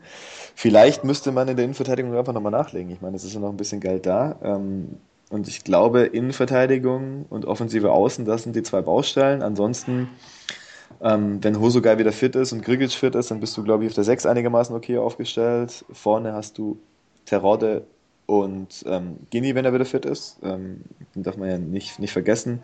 Vielleicht 0.55 1.05
müsste 1.05 1.31
man 1.31 1.49
in 1.49 1.57
der 1.57 1.65
Innenverteidigung 1.65 2.17
einfach 2.17 2.33
nochmal 2.33 2.53
nachlegen. 2.53 2.91
Ich 2.91 3.03
meine, 3.03 3.17
es 3.17 3.25
ist 3.25 3.35
ja 3.35 3.41
noch 3.41 3.51
ein 3.51 3.57
bisschen 3.57 3.81
Geld 3.81 4.07
da. 4.07 4.37
Ähm, 4.43 4.97
und 5.31 5.49
ich 5.49 5.65
glaube, 5.65 6.03
Innenverteidigung 6.03 7.27
und 7.29 7.45
offensive 7.45 7.91
Außen, 7.91 8.25
das 8.25 8.43
sind 8.43 8.57
die 8.57 8.63
zwei 8.63 8.83
Baustellen. 8.83 9.43
Ansonsten, 9.43 10.11
ähm, 11.01 11.43
wenn 11.43 11.61
Hosogai 11.61 11.99
wieder 11.99 12.13
fit 12.13 12.37
ist 12.37 12.53
und 12.53 12.63
Grigic 12.63 12.93
fit 12.93 13.15
ist, 13.15 13.31
dann 13.31 13.41
bist 13.41 13.57
du, 13.57 13.63
glaube 13.63 13.85
ich, 13.85 13.91
auf 13.91 13.95
der 13.95 14.05
6 14.05 14.27
einigermaßen 14.27 14.75
okay 14.77 14.99
aufgestellt. 14.99 15.85
Vorne 15.93 16.33
hast 16.35 16.59
du 16.59 16.79
Terodde 17.25 17.87
und 18.27 18.85
ähm, 18.87 19.19
Gini, 19.31 19.55
wenn 19.55 19.65
er 19.65 19.75
wieder 19.75 19.85
fit 19.85 20.07
ist. 20.07 20.39
Ähm, 20.43 20.83
darf 21.15 21.37
man 21.37 21.49
ja 21.49 21.59
nicht, 21.59 21.99
nicht 21.99 22.13
vergessen. 22.13 22.63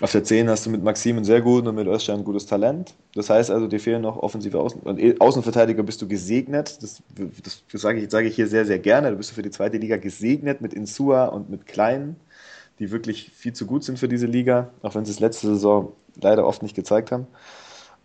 Auf 0.00 0.10
der 0.10 0.24
10 0.24 0.50
hast 0.50 0.66
du 0.66 0.70
mit 0.70 0.82
Maxim 0.82 1.16
einen 1.16 1.24
sehr 1.24 1.40
guten 1.40 1.68
und 1.68 1.76
mit 1.76 1.86
Özcan 1.86 2.18
ein 2.18 2.24
gutes 2.24 2.46
Talent. 2.46 2.94
Das 3.14 3.30
heißt 3.30 3.50
also, 3.50 3.68
dir 3.68 3.78
fehlen 3.78 4.02
noch 4.02 4.16
offensive 4.16 4.58
Außen 4.58 4.80
und 4.80 4.98
e, 4.98 5.14
Außenverteidiger 5.20 5.84
bist 5.84 6.02
du 6.02 6.08
gesegnet. 6.08 6.82
Das, 6.82 7.00
das, 7.44 7.62
das 7.70 7.80
sage, 7.80 8.00
ich, 8.00 8.10
sage 8.10 8.26
ich 8.26 8.34
hier 8.34 8.48
sehr, 8.48 8.66
sehr 8.66 8.80
gerne. 8.80 9.12
Du 9.12 9.16
bist 9.16 9.30
für 9.30 9.42
die 9.42 9.50
zweite 9.50 9.76
Liga 9.76 9.96
gesegnet 9.96 10.60
mit 10.60 10.74
Insua 10.74 11.26
und 11.26 11.48
mit 11.48 11.66
Kleinen, 11.66 12.16
die 12.80 12.90
wirklich 12.90 13.30
viel 13.30 13.52
zu 13.52 13.66
gut 13.66 13.84
sind 13.84 14.00
für 14.00 14.08
diese 14.08 14.26
Liga, 14.26 14.70
auch 14.82 14.96
wenn 14.96 15.04
sie 15.04 15.12
es 15.12 15.20
letzte 15.20 15.46
Saison 15.46 15.92
leider 16.20 16.44
oft 16.44 16.64
nicht 16.64 16.74
gezeigt 16.74 17.12
haben. 17.12 17.28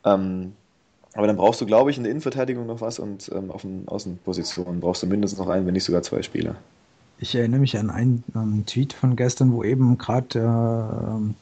Ähm, 0.05 0.53
aber 1.13 1.25
dann 1.25 1.37
brauchst 1.37 1.59
du, 1.59 1.65
glaube 1.65 1.89
ich, 1.89 1.97
in 1.97 2.03
der 2.03 2.11
Innenverteidigung 2.11 2.67
noch 2.67 2.81
was 2.81 2.99
und 2.99 3.31
ähm, 3.33 3.49
auf 3.49 3.63
den 3.63 3.87
Außenpositionen 3.87 4.79
brauchst 4.79 5.01
du 5.01 5.07
mindestens 5.07 5.39
noch 5.39 5.49
einen, 5.49 5.65
wenn 5.65 5.73
nicht 5.73 5.85
sogar 5.85 6.03
zwei 6.03 6.21
Spieler. 6.21 6.55
Ich 7.17 7.33
erinnere 7.33 7.59
mich 7.59 7.77
an 7.77 7.89
einen, 7.89 8.23
einen 8.35 8.65
Tweet 8.67 8.93
von 8.93 9.15
gestern, 9.15 9.51
wo 9.51 9.63
eben 9.63 9.97
gerade 9.97 10.39
äh, 10.39 11.33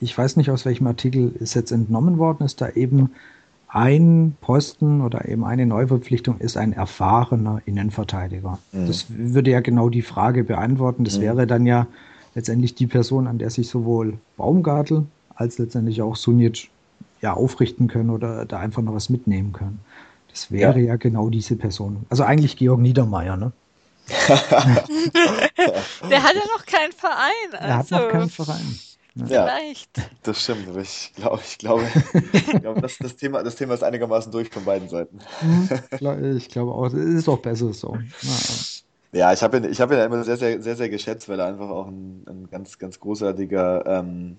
ich 0.00 0.16
weiß 0.16 0.36
nicht 0.36 0.50
aus 0.50 0.64
welchem 0.64 0.86
Artikel 0.86 1.32
ist 1.38 1.54
jetzt 1.54 1.70
entnommen 1.70 2.18
worden, 2.18 2.44
ist 2.44 2.60
da 2.60 2.68
eben 2.70 3.10
ein 3.68 4.36
Posten 4.40 5.00
oder 5.00 5.28
eben 5.28 5.44
eine 5.44 5.66
Neuverpflichtung 5.66 6.38
ist 6.38 6.56
ein 6.56 6.72
erfahrener 6.72 7.60
Innenverteidiger. 7.66 8.58
Mhm. 8.72 8.86
Das 8.86 9.06
würde 9.08 9.50
ja 9.50 9.60
genau 9.60 9.88
die 9.88 10.02
Frage 10.02 10.44
beantworten. 10.44 11.04
Das 11.04 11.18
mhm. 11.18 11.22
wäre 11.22 11.46
dann 11.46 11.66
ja 11.66 11.86
letztendlich 12.34 12.74
die 12.74 12.86
Person, 12.86 13.26
an 13.26 13.38
der 13.38 13.50
sich 13.50 13.68
sowohl 13.68 14.18
Baumgartel 14.36 15.04
als 15.34 15.58
letztendlich 15.58 16.00
auch 16.00 16.16
Sunic 16.16 16.70
ja 17.20 17.34
aufrichten 17.34 17.88
können 17.88 18.10
oder 18.10 18.44
da 18.44 18.58
einfach 18.58 18.82
noch 18.82 18.94
was 18.94 19.10
mitnehmen 19.10 19.52
können. 19.52 19.80
Das 20.30 20.50
wäre 20.50 20.78
ja, 20.80 20.88
ja 20.88 20.96
genau 20.96 21.28
diese 21.30 21.56
Person. 21.56 22.04
Also 22.08 22.24
eigentlich 22.24 22.56
Georg 22.56 22.80
Niedermeyer, 22.80 23.36
ne? 23.36 23.52
Der 26.08 26.22
hat 26.22 26.34
ja 26.34 26.42
noch 26.56 26.64
keinen 26.64 26.92
Verein. 26.92 27.52
Also. 27.52 27.66
Er 27.66 27.76
hat 27.78 27.90
noch 27.90 27.98
also 27.98 28.10
keinen 28.10 28.30
Verein. 28.30 28.78
Ja, 29.16 29.46
Vielleicht. 29.46 29.90
das 30.24 30.42
stimmt. 30.42 30.68
Aber 30.68 30.80
ich 30.80 31.12
glaube, 31.16 31.40
ich 31.42 31.58
glaube, 31.58 31.84
ich 32.32 32.60
glaube 32.60 32.80
das, 32.82 32.98
das, 32.98 33.16
Thema, 33.16 33.42
das 33.42 33.56
Thema 33.56 33.74
ist 33.74 33.82
einigermaßen 33.82 34.30
durch 34.30 34.50
von 34.50 34.64
beiden 34.64 34.88
Seiten. 34.88 35.18
Mhm. 35.40 36.36
ich 36.36 36.48
glaube 36.48 36.72
auch, 36.72 36.86
es 36.86 36.94
ist 36.94 37.28
auch 37.28 37.38
besser 37.38 37.72
so. 37.72 37.96
Ja, 39.12 39.32
ich 39.32 39.42
habe 39.42 39.56
ihn, 39.56 39.64
ich 39.64 39.80
hab 39.80 39.90
ihn 39.90 39.98
immer 39.98 40.22
sehr, 40.24 40.36
sehr, 40.36 40.60
sehr, 40.60 40.76
sehr 40.76 40.90
geschätzt, 40.90 41.28
weil 41.28 41.40
er 41.40 41.46
einfach 41.46 41.70
auch 41.70 41.86
ein, 41.86 42.24
ein 42.28 42.48
ganz, 42.50 42.78
ganz 42.78 43.00
großartiger 43.00 43.86
ähm, 43.86 44.36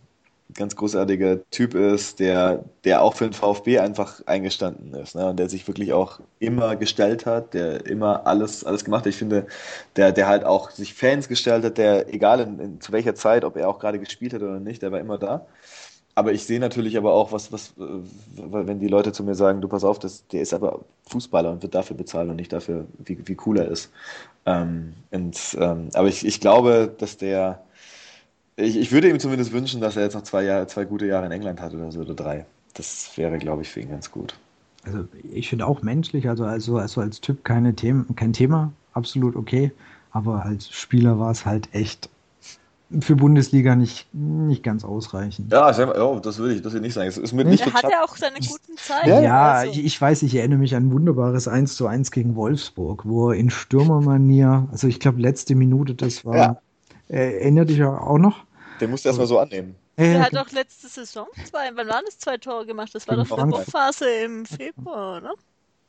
ganz 0.53 0.75
großartiger 0.75 1.49
Typ 1.51 1.75
ist, 1.75 2.19
der, 2.19 2.63
der 2.83 3.01
auch 3.01 3.15
für 3.15 3.25
den 3.25 3.33
VfB 3.33 3.79
einfach 3.79 4.21
eingestanden 4.25 4.93
ist 4.93 5.15
ne? 5.15 5.29
und 5.29 5.37
der 5.37 5.49
sich 5.49 5.67
wirklich 5.67 5.93
auch 5.93 6.19
immer 6.39 6.75
gestellt 6.75 7.25
hat, 7.25 7.53
der 7.53 7.85
immer 7.85 8.25
alles, 8.25 8.63
alles 8.63 8.85
gemacht 8.85 9.01
hat. 9.01 9.09
Ich 9.09 9.17
finde, 9.17 9.47
der, 9.95 10.11
der 10.11 10.27
halt 10.27 10.45
auch 10.45 10.71
sich 10.71 10.93
Fans 10.93 11.27
gestellt 11.27 11.65
hat, 11.65 11.77
der, 11.77 12.13
egal 12.13 12.39
in, 12.39 12.59
in, 12.59 12.81
zu 12.81 12.91
welcher 12.91 13.15
Zeit, 13.15 13.43
ob 13.43 13.57
er 13.57 13.69
auch 13.69 13.79
gerade 13.79 13.99
gespielt 13.99 14.33
hat 14.33 14.41
oder 14.41 14.59
nicht, 14.59 14.81
der 14.81 14.91
war 14.91 14.99
immer 14.99 15.17
da. 15.17 15.45
Aber 16.15 16.33
ich 16.33 16.45
sehe 16.45 16.59
natürlich 16.59 16.97
aber 16.97 17.13
auch, 17.13 17.31
was, 17.31 17.51
was, 17.51 17.73
wenn 17.77 18.79
die 18.79 18.87
Leute 18.87 19.11
zu 19.11 19.23
mir 19.23 19.35
sagen, 19.35 19.61
du 19.61 19.67
pass 19.67 19.83
auf, 19.83 19.99
das, 19.99 20.25
der 20.29 20.41
ist 20.41 20.51
aber 20.51 20.83
Fußballer 21.09 21.51
und 21.51 21.61
wird 21.61 21.75
dafür 21.75 21.95
bezahlt 21.95 22.27
und 22.27 22.37
nicht 22.37 22.51
dafür, 22.51 22.87
wie, 22.97 23.19
wie 23.27 23.37
cool 23.45 23.59
er 23.59 23.67
ist. 23.67 23.91
Ähm, 24.47 24.93
und, 25.11 25.37
ähm, 25.59 25.89
aber 25.93 26.07
ich, 26.07 26.25
ich 26.25 26.41
glaube, 26.41 26.91
dass 26.97 27.17
der, 27.17 27.61
ich, 28.57 28.75
ich 28.75 28.91
würde 28.91 29.09
ihm 29.09 29.19
zumindest 29.19 29.51
wünschen, 29.53 29.79
dass 29.79 29.95
er 29.95 30.03
jetzt 30.03 30.15
noch 30.15 30.23
zwei, 30.23 30.43
Jahre, 30.43 30.67
zwei 30.67 30.83
gute 30.83 31.05
Jahre 31.05 31.27
in 31.27 31.31
England 31.31 31.61
hat 31.61 31.73
oder 31.73 31.91
so, 31.91 32.01
oder 32.01 32.15
drei. 32.15 32.45
Das 32.73 33.11
wäre, 33.15 33.37
glaube 33.37 33.61
ich, 33.61 33.69
für 33.69 33.79
ihn 33.79 33.89
ganz 33.89 34.11
gut. 34.11 34.35
Also 34.83 35.05
ich 35.31 35.49
finde 35.49 35.67
auch 35.67 35.81
menschlich, 35.81 36.27
also, 36.27 36.43
also, 36.43 36.77
also 36.77 37.01
als 37.01 37.21
Typ 37.21 37.43
keine 37.43 37.75
Themen, 37.75 38.15
kein 38.15 38.33
Thema, 38.33 38.71
absolut 38.93 39.35
okay. 39.35 39.71
Aber 40.11 40.43
als 40.43 40.69
Spieler 40.69 41.19
war 41.19 41.31
es 41.31 41.45
halt 41.45 41.69
echt 41.73 42.09
für 43.01 43.15
Bundesliga 43.17 43.75
nicht, 43.75 44.07
nicht 44.13 44.63
ganz 44.63 44.85
ausreichend. 44.85 45.51
Ja, 45.51 45.69
oh, 46.01 46.19
das 46.19 46.37
würde 46.37 46.55
ich, 46.55 46.61
das 46.61 46.71
will 46.71 46.79
ich 46.79 46.87
nicht 46.87 46.93
sagen. 46.93 47.09
Es 47.09 47.17
ist 47.17 47.33
mit 47.33 47.45
nicht 47.45 47.65
er 47.67 47.73
hat 47.73 47.83
ja 47.83 48.03
auch 48.03 48.15
seine 48.15 48.37
guten 48.37 48.77
Zeiten. 48.77 49.09
Ja, 49.09 49.21
ja 49.21 49.51
also. 49.51 49.71
ich, 49.71 49.85
ich, 49.85 50.01
weiß, 50.01 50.23
ich 50.23 50.33
erinnere 50.35 50.59
mich 50.59 50.73
an 50.73 50.87
ein 50.87 50.91
wunderbares 50.91 51.47
1 51.47 51.75
zu 51.75 51.85
1 51.85 52.11
gegen 52.11 52.35
Wolfsburg, 52.35 53.05
wo 53.05 53.31
er 53.31 53.35
in 53.35 53.49
Stürmermanier, 53.49 54.69
also 54.71 54.87
ich 54.87 55.01
glaube 55.01 55.21
letzte 55.21 55.53
Minute, 55.55 55.95
das 55.95 56.23
war, 56.23 56.37
ja. 56.37 56.61
äh, 57.09 57.39
erinnert 57.39 57.69
dich 57.69 57.83
auch 57.83 58.17
noch? 58.17 58.46
Den 58.79 58.91
musst 58.91 59.05
du 59.05 59.09
erstmal 59.09 59.27
so 59.27 59.39
annehmen. 59.39 59.75
Der 59.97 60.21
hat 60.21 60.35
doch 60.35 60.51
letzte 60.51 60.87
Saison 60.87 61.27
zwei, 61.45 61.71
wann 61.73 61.87
waren 61.87 62.03
es 62.07 62.19
zwei 62.19 62.37
Tore 62.37 62.65
gemacht? 62.65 62.93
Das 62.93 63.07
war 63.07 63.15
doch 63.15 63.25
die 63.25 63.33
Hochphase 63.33 64.09
im 64.23 64.45
Februar, 64.45 65.17
oder? 65.17 65.33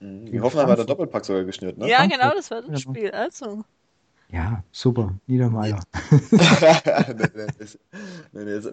Mhm. 0.01 0.27
Die 0.33 0.41
Hoffenheim 0.41 0.69
hat 0.69 0.79
der 0.79 0.87
Doppelpack 0.87 1.25
sogar 1.25 1.45
geschnürt, 1.45 1.77
ne? 1.77 1.89
Ja, 1.89 2.07
genau, 2.07 2.31
das 2.35 2.51
war 2.51 2.63
das 2.63 2.81
Spiel. 2.81 3.11
Also. 3.11 3.65
Ja, 4.31 4.63
super, 4.73 5.15
Niedermeyer. 5.27 5.81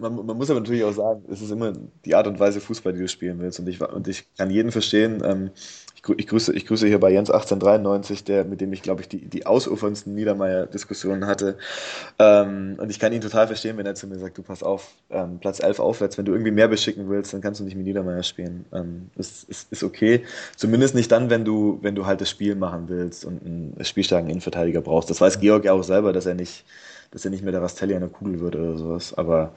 man, 0.00 0.26
man, 0.26 0.36
muss 0.36 0.50
aber 0.50 0.60
natürlich 0.60 0.84
auch 0.84 0.92
sagen, 0.92 1.24
es 1.30 1.40
ist 1.40 1.50
immer 1.50 1.72
die 2.04 2.14
Art 2.14 2.26
und 2.26 2.38
Weise 2.38 2.60
Fußball, 2.60 2.92
die 2.92 3.00
du 3.00 3.08
spielen 3.08 3.38
willst. 3.38 3.58
Und 3.58 3.66
ich, 3.68 3.80
und 3.80 4.06
ich 4.06 4.26
kann 4.36 4.50
jeden 4.50 4.70
verstehen, 4.70 5.22
ähm, 5.24 5.50
ich 6.16 6.26
grüße, 6.26 6.52
ich 6.52 6.66
grüße 6.66 6.86
hier 6.86 7.00
bei 7.00 7.10
Jens 7.10 7.30
1893, 7.30 8.24
der, 8.24 8.44
mit 8.44 8.60
dem 8.60 8.72
ich, 8.72 8.82
glaube 8.82 9.02
ich, 9.02 9.08
die, 9.08 9.26
die 9.26 9.46
ausuferndsten 9.46 10.14
Niedermeyer-Diskussionen 10.14 11.26
hatte. 11.26 11.56
Ähm, 12.18 12.76
und 12.78 12.90
ich 12.90 12.98
kann 12.98 13.12
ihn 13.12 13.20
total 13.20 13.46
verstehen, 13.46 13.76
wenn 13.76 13.86
er 13.86 13.94
zu 13.94 14.06
mir 14.06 14.18
sagt, 14.18 14.38
du 14.38 14.42
pass 14.42 14.62
auf, 14.62 14.94
ähm, 15.10 15.38
Platz 15.38 15.60
11 15.60 15.80
aufwärts, 15.80 16.18
wenn 16.18 16.24
du 16.24 16.32
irgendwie 16.32 16.50
mehr 16.50 16.68
beschicken 16.68 17.08
willst, 17.08 17.32
dann 17.32 17.40
kannst 17.40 17.60
du 17.60 17.64
nicht 17.64 17.76
mit 17.76 17.86
Niedermeyer 17.86 18.22
spielen. 18.22 18.64
Ähm, 18.72 19.10
ist, 19.16 19.48
ist, 19.48 19.72
ist 19.72 19.82
okay. 19.82 20.24
Zumindest 20.56 20.94
nicht 20.94 21.10
dann, 21.10 21.30
wenn 21.30 21.44
du, 21.44 21.78
wenn 21.82 21.94
du 21.94 22.06
halt 22.06 22.20
das 22.20 22.30
Spiel 22.30 22.54
machen 22.54 22.84
willst 22.88 23.24
und 23.24 23.44
einen 23.44 23.84
spielstarken 23.84 24.30
Innenverteidiger 24.30 24.80
brauchst. 24.80 25.10
Das 25.10 25.20
weiß 25.20 25.40
Georg 25.40 25.64
ja 25.64 25.72
auch 25.72 25.84
selber, 25.84 26.12
dass 26.12 26.26
er 26.26 26.34
nicht, 26.34 26.64
dass 27.10 27.24
er 27.24 27.30
nicht 27.30 27.42
mehr 27.42 27.52
der 27.52 27.62
Rastelli 27.62 27.98
der 27.98 28.08
Kugel 28.08 28.40
wird 28.40 28.56
oder 28.56 28.76
sowas. 28.76 29.14
Aber 29.14 29.52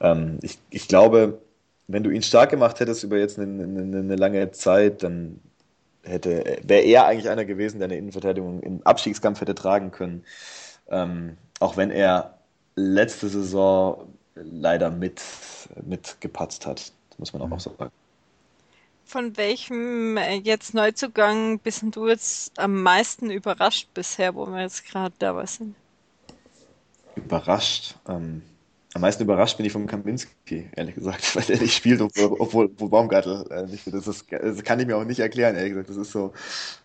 ähm, 0.00 0.38
ich, 0.42 0.58
ich 0.70 0.88
glaube, 0.88 1.38
wenn 1.86 2.02
du 2.02 2.10
ihn 2.10 2.22
stark 2.22 2.50
gemacht 2.50 2.80
hättest 2.80 3.04
über 3.04 3.18
jetzt 3.18 3.38
eine, 3.38 3.64
eine, 3.64 3.98
eine 3.98 4.16
lange 4.16 4.50
Zeit, 4.52 5.02
dann 5.02 5.40
hätte, 6.04 6.58
wäre 6.62 6.82
er 6.82 7.06
eigentlich 7.06 7.28
einer 7.28 7.44
gewesen, 7.44 7.78
der 7.78 7.86
eine 7.86 7.96
Innenverteidigung 7.96 8.60
im 8.60 8.82
Abstiegskampf 8.84 9.40
hätte 9.40 9.54
tragen 9.54 9.90
können. 9.90 10.24
Ähm, 10.88 11.36
auch 11.60 11.76
wenn 11.76 11.90
er 11.90 12.38
letzte 12.76 13.28
Saison 13.28 14.12
leider 14.34 14.90
mit, 14.90 15.22
mit 15.84 16.20
gepatzt 16.20 16.66
hat, 16.66 16.92
muss 17.18 17.32
man 17.32 17.42
auch, 17.42 17.46
mhm. 17.46 17.52
auch 17.54 17.60
sagen. 17.60 17.90
Von 19.04 19.36
welchem 19.36 20.16
äh, 20.16 20.36
jetzt 20.36 20.74
Neuzugang 20.74 21.58
bist 21.58 21.84
du 21.90 22.08
jetzt 22.08 22.58
am 22.58 22.82
meisten 22.82 23.30
überrascht 23.30 23.88
bisher, 23.94 24.34
wo 24.34 24.46
wir 24.46 24.62
jetzt 24.62 24.86
gerade 24.86 25.14
dabei 25.18 25.46
sind? 25.46 25.74
Überrascht? 27.14 27.96
Ähm, 28.08 28.42
am 28.94 29.00
meisten 29.00 29.24
überrascht 29.24 29.56
bin 29.56 29.66
ich 29.66 29.72
von 29.72 29.86
Kaminski, 29.86 30.70
ehrlich 30.74 30.94
gesagt, 30.94 31.34
weil 31.36 31.42
der 31.42 31.60
nicht 31.60 31.74
spielt, 31.74 32.00
obwohl, 32.00 32.36
obwohl 32.38 32.68
Baumgartel 32.68 33.44
äh, 33.50 33.66
nicht 33.66 33.80
spielt. 33.80 33.96
Das, 33.96 34.06
ist, 34.06 34.26
das 34.30 34.62
kann 34.62 34.80
ich 34.80 34.86
mir 34.86 34.96
auch 34.96 35.04
nicht 35.04 35.18
erklären, 35.18 35.56
ehrlich 35.56 35.72
gesagt. 35.72 35.90
Das 35.90 35.96
ist 35.96 36.12
so, 36.12 36.32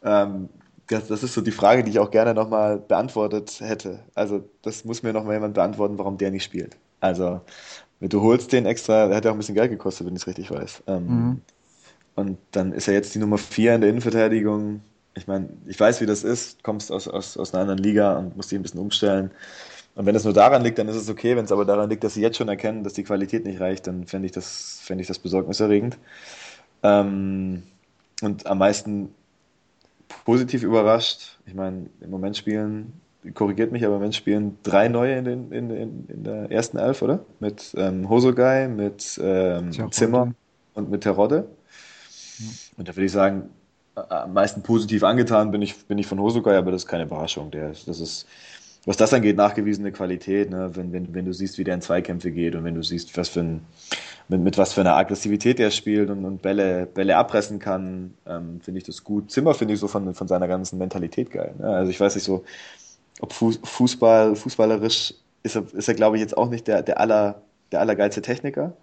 ähm, 0.04 0.50
das, 0.88 1.08
das 1.08 1.24
ist 1.24 1.36
so 1.36 1.42
die 1.42 1.52
Frage, 1.52 1.84
die 1.84 1.92
ich 1.92 2.00
auch 2.00 2.10
gerne 2.10 2.34
nochmal 2.34 2.80
beantwortet 2.80 3.60
hätte. 3.60 4.00
Also, 4.16 4.44
das 4.64 4.86
muss 4.86 5.04
mir 5.04 5.14
nochmal 5.14 5.36
jemand 5.36 5.54
beantworten, 5.54 6.00
warum 6.00 6.18
der 6.18 6.32
nicht 6.32 6.44
spielt. 6.44 6.78
Also, 7.00 7.42
du 8.02 8.22
holst 8.22 8.52
den 8.52 8.66
extra, 8.66 9.08
der 9.08 9.16
hat 9.16 9.26
ja 9.26 9.32
auch 9.32 9.36
ein 9.36 9.40
bisschen 9.40 9.56
Geld 9.56 9.70
gekostet, 9.70 10.08
wenn 10.08 10.16
ich 10.16 10.24
es 10.24 10.28
richtig 10.28 10.50
weiß. 10.50 10.84
Ähm, 10.88 11.06
mhm. 11.06 11.42
Und 12.16 12.38
dann 12.52 12.74
ist 12.74 12.88
er 12.88 12.96
jetzt 12.96 13.14
die 13.14 13.20
Nummer 13.20 13.38
vier 13.38 13.76
in 13.76 13.82
der 13.82 13.90
Innenverteidigung. 13.92 14.82
Ich 15.14 15.28
meine, 15.28 15.50
ich 15.68 15.80
weiß, 15.80 16.02
wie 16.02 16.06
das 16.08 16.24
ist, 16.24 16.64
kommst 16.64 16.92
aus, 16.92 17.08
aus, 17.08 17.38
aus 17.38 17.54
einer 17.54 17.62
anderen 17.62 17.80
Liga 17.80 18.18
und 18.18 18.36
musst 18.36 18.52
dich 18.52 18.58
ein 18.58 18.64
bisschen 18.64 18.80
umstellen. 18.80 19.32
Und 20.00 20.06
wenn 20.06 20.16
es 20.16 20.24
nur 20.24 20.32
daran 20.32 20.62
liegt, 20.62 20.80
dann 20.80 20.88
ist 20.88 20.96
es 20.96 21.10
okay. 21.10 21.36
Wenn 21.36 21.44
es 21.44 21.52
aber 21.52 21.66
daran 21.66 21.90
liegt, 21.90 22.06
dass 22.06 22.14
sie 22.14 22.22
jetzt 22.22 22.38
schon 22.38 22.48
erkennen, 22.48 22.86
dass 22.86 22.94
die 22.94 23.04
Qualität 23.04 23.44
nicht 23.44 23.60
reicht, 23.60 23.86
dann 23.86 24.06
fände 24.06 24.28
ich 24.28 24.32
das, 24.32 24.80
fände 24.82 25.02
ich 25.02 25.10
das 25.10 25.20
besorgniserregend. 25.20 25.98
Ähm, 26.84 27.64
und 28.22 28.48
am 28.48 28.60
meisten 28.60 29.14
positiv 30.24 30.64
überrascht. 30.64 31.38
Ich 31.46 31.54
meine, 31.54 31.88
im 32.00 32.12
Moment 32.12 32.38
spielen, 32.38 32.94
korrigiert 33.34 33.74
mich, 33.74 33.84
aber 33.84 33.96
im 33.96 34.00
Moment 34.00 34.16
spielen 34.16 34.58
drei 34.64 34.88
neue 34.88 35.18
in, 35.18 35.26
den, 35.26 35.52
in, 35.52 35.70
in, 35.70 36.06
in 36.08 36.24
der 36.24 36.50
ersten 36.50 36.78
Elf, 36.78 37.02
oder? 37.02 37.26
Mit 37.42 37.74
ähm, 37.76 38.10
Hosogai, 38.10 38.70
mit 38.70 39.20
ähm, 39.22 39.92
Zimmer 39.92 40.34
und 40.76 40.90
mit 40.90 41.02
Terodde. 41.04 41.46
Und 42.78 42.88
da 42.88 42.96
würde 42.96 43.06
ich 43.06 43.12
sagen, 43.12 43.50
am 43.96 44.32
meisten 44.32 44.64
positiv 44.64 45.04
angetan 45.04 45.52
bin 45.52 45.62
ich, 45.62 45.88
bin 45.88 45.98
ich 45.98 46.08
von 46.08 46.22
Hosogai, 46.22 46.58
aber 46.58 46.72
das 46.72 46.84
ist 46.84 46.88
keine 46.88 47.04
Überraschung. 47.04 47.52
Der, 47.52 47.74
das 47.86 48.00
ist 48.00 48.26
was 48.86 48.98
das 48.98 49.14
angeht, 49.14 49.36
nachgewiesene 49.36 49.92
Qualität, 49.92 50.50
ne? 50.50 50.72
wenn, 50.74 50.92
wenn, 50.94 51.14
wenn 51.14 51.26
du 51.26 51.34
siehst, 51.34 51.58
wie 51.58 51.64
der 51.64 51.76
in 51.76 51.82
Zweikämpfe 51.82 52.32
geht 52.32 52.56
und 52.56 52.64
wenn 52.64 52.76
du 52.76 52.84
siehst, 52.84 53.16
was 53.18 53.30
für 53.30 53.42
ein, 53.42 53.62
mit, 54.30 54.42
mit 54.42 54.58
was 54.58 54.74
für 54.74 54.82
einer 54.82 54.96
Aggressivität 54.96 55.60
er 55.60 55.72
spielt 55.72 56.10
und, 56.10 56.24
und 56.26 56.42
Bälle, 56.42 56.86
Bälle 56.86 57.18
abpressen 57.18 57.60
kann, 57.60 58.14
ähm, 58.26 58.62
finde 58.62 58.78
ich 58.78 58.86
das 58.86 59.04
gut. 59.04 59.32
Zimmer 59.32 59.54
finde 59.54 59.74
ich 59.74 59.80
so 59.80 59.88
von, 59.88 60.14
von 60.14 60.28
seiner 60.28 60.48
ganzen 60.48 60.78
Mentalität 60.78 61.32
geil. 61.32 61.54
Ne? 61.60 61.68
Also 61.68 61.92
ich 61.92 62.00
weiß 62.00 62.16
nicht 62.16 62.24
so, 62.24 62.46
ob 63.20 63.34
Fußball, 63.34 64.36
fußballerisch 64.36 65.14
ist 65.44 65.56
er, 65.56 65.64
ist 65.74 65.88
er 65.88 65.94
glaube 65.94 66.16
ich, 66.18 66.22
jetzt 66.22 66.38
auch 66.38 66.50
nicht 66.50 66.68
der, 66.68 66.82
der, 66.82 67.00
aller, 67.00 67.42
der 67.72 67.82
allergeilste 67.82 68.22
Techniker 68.22 68.74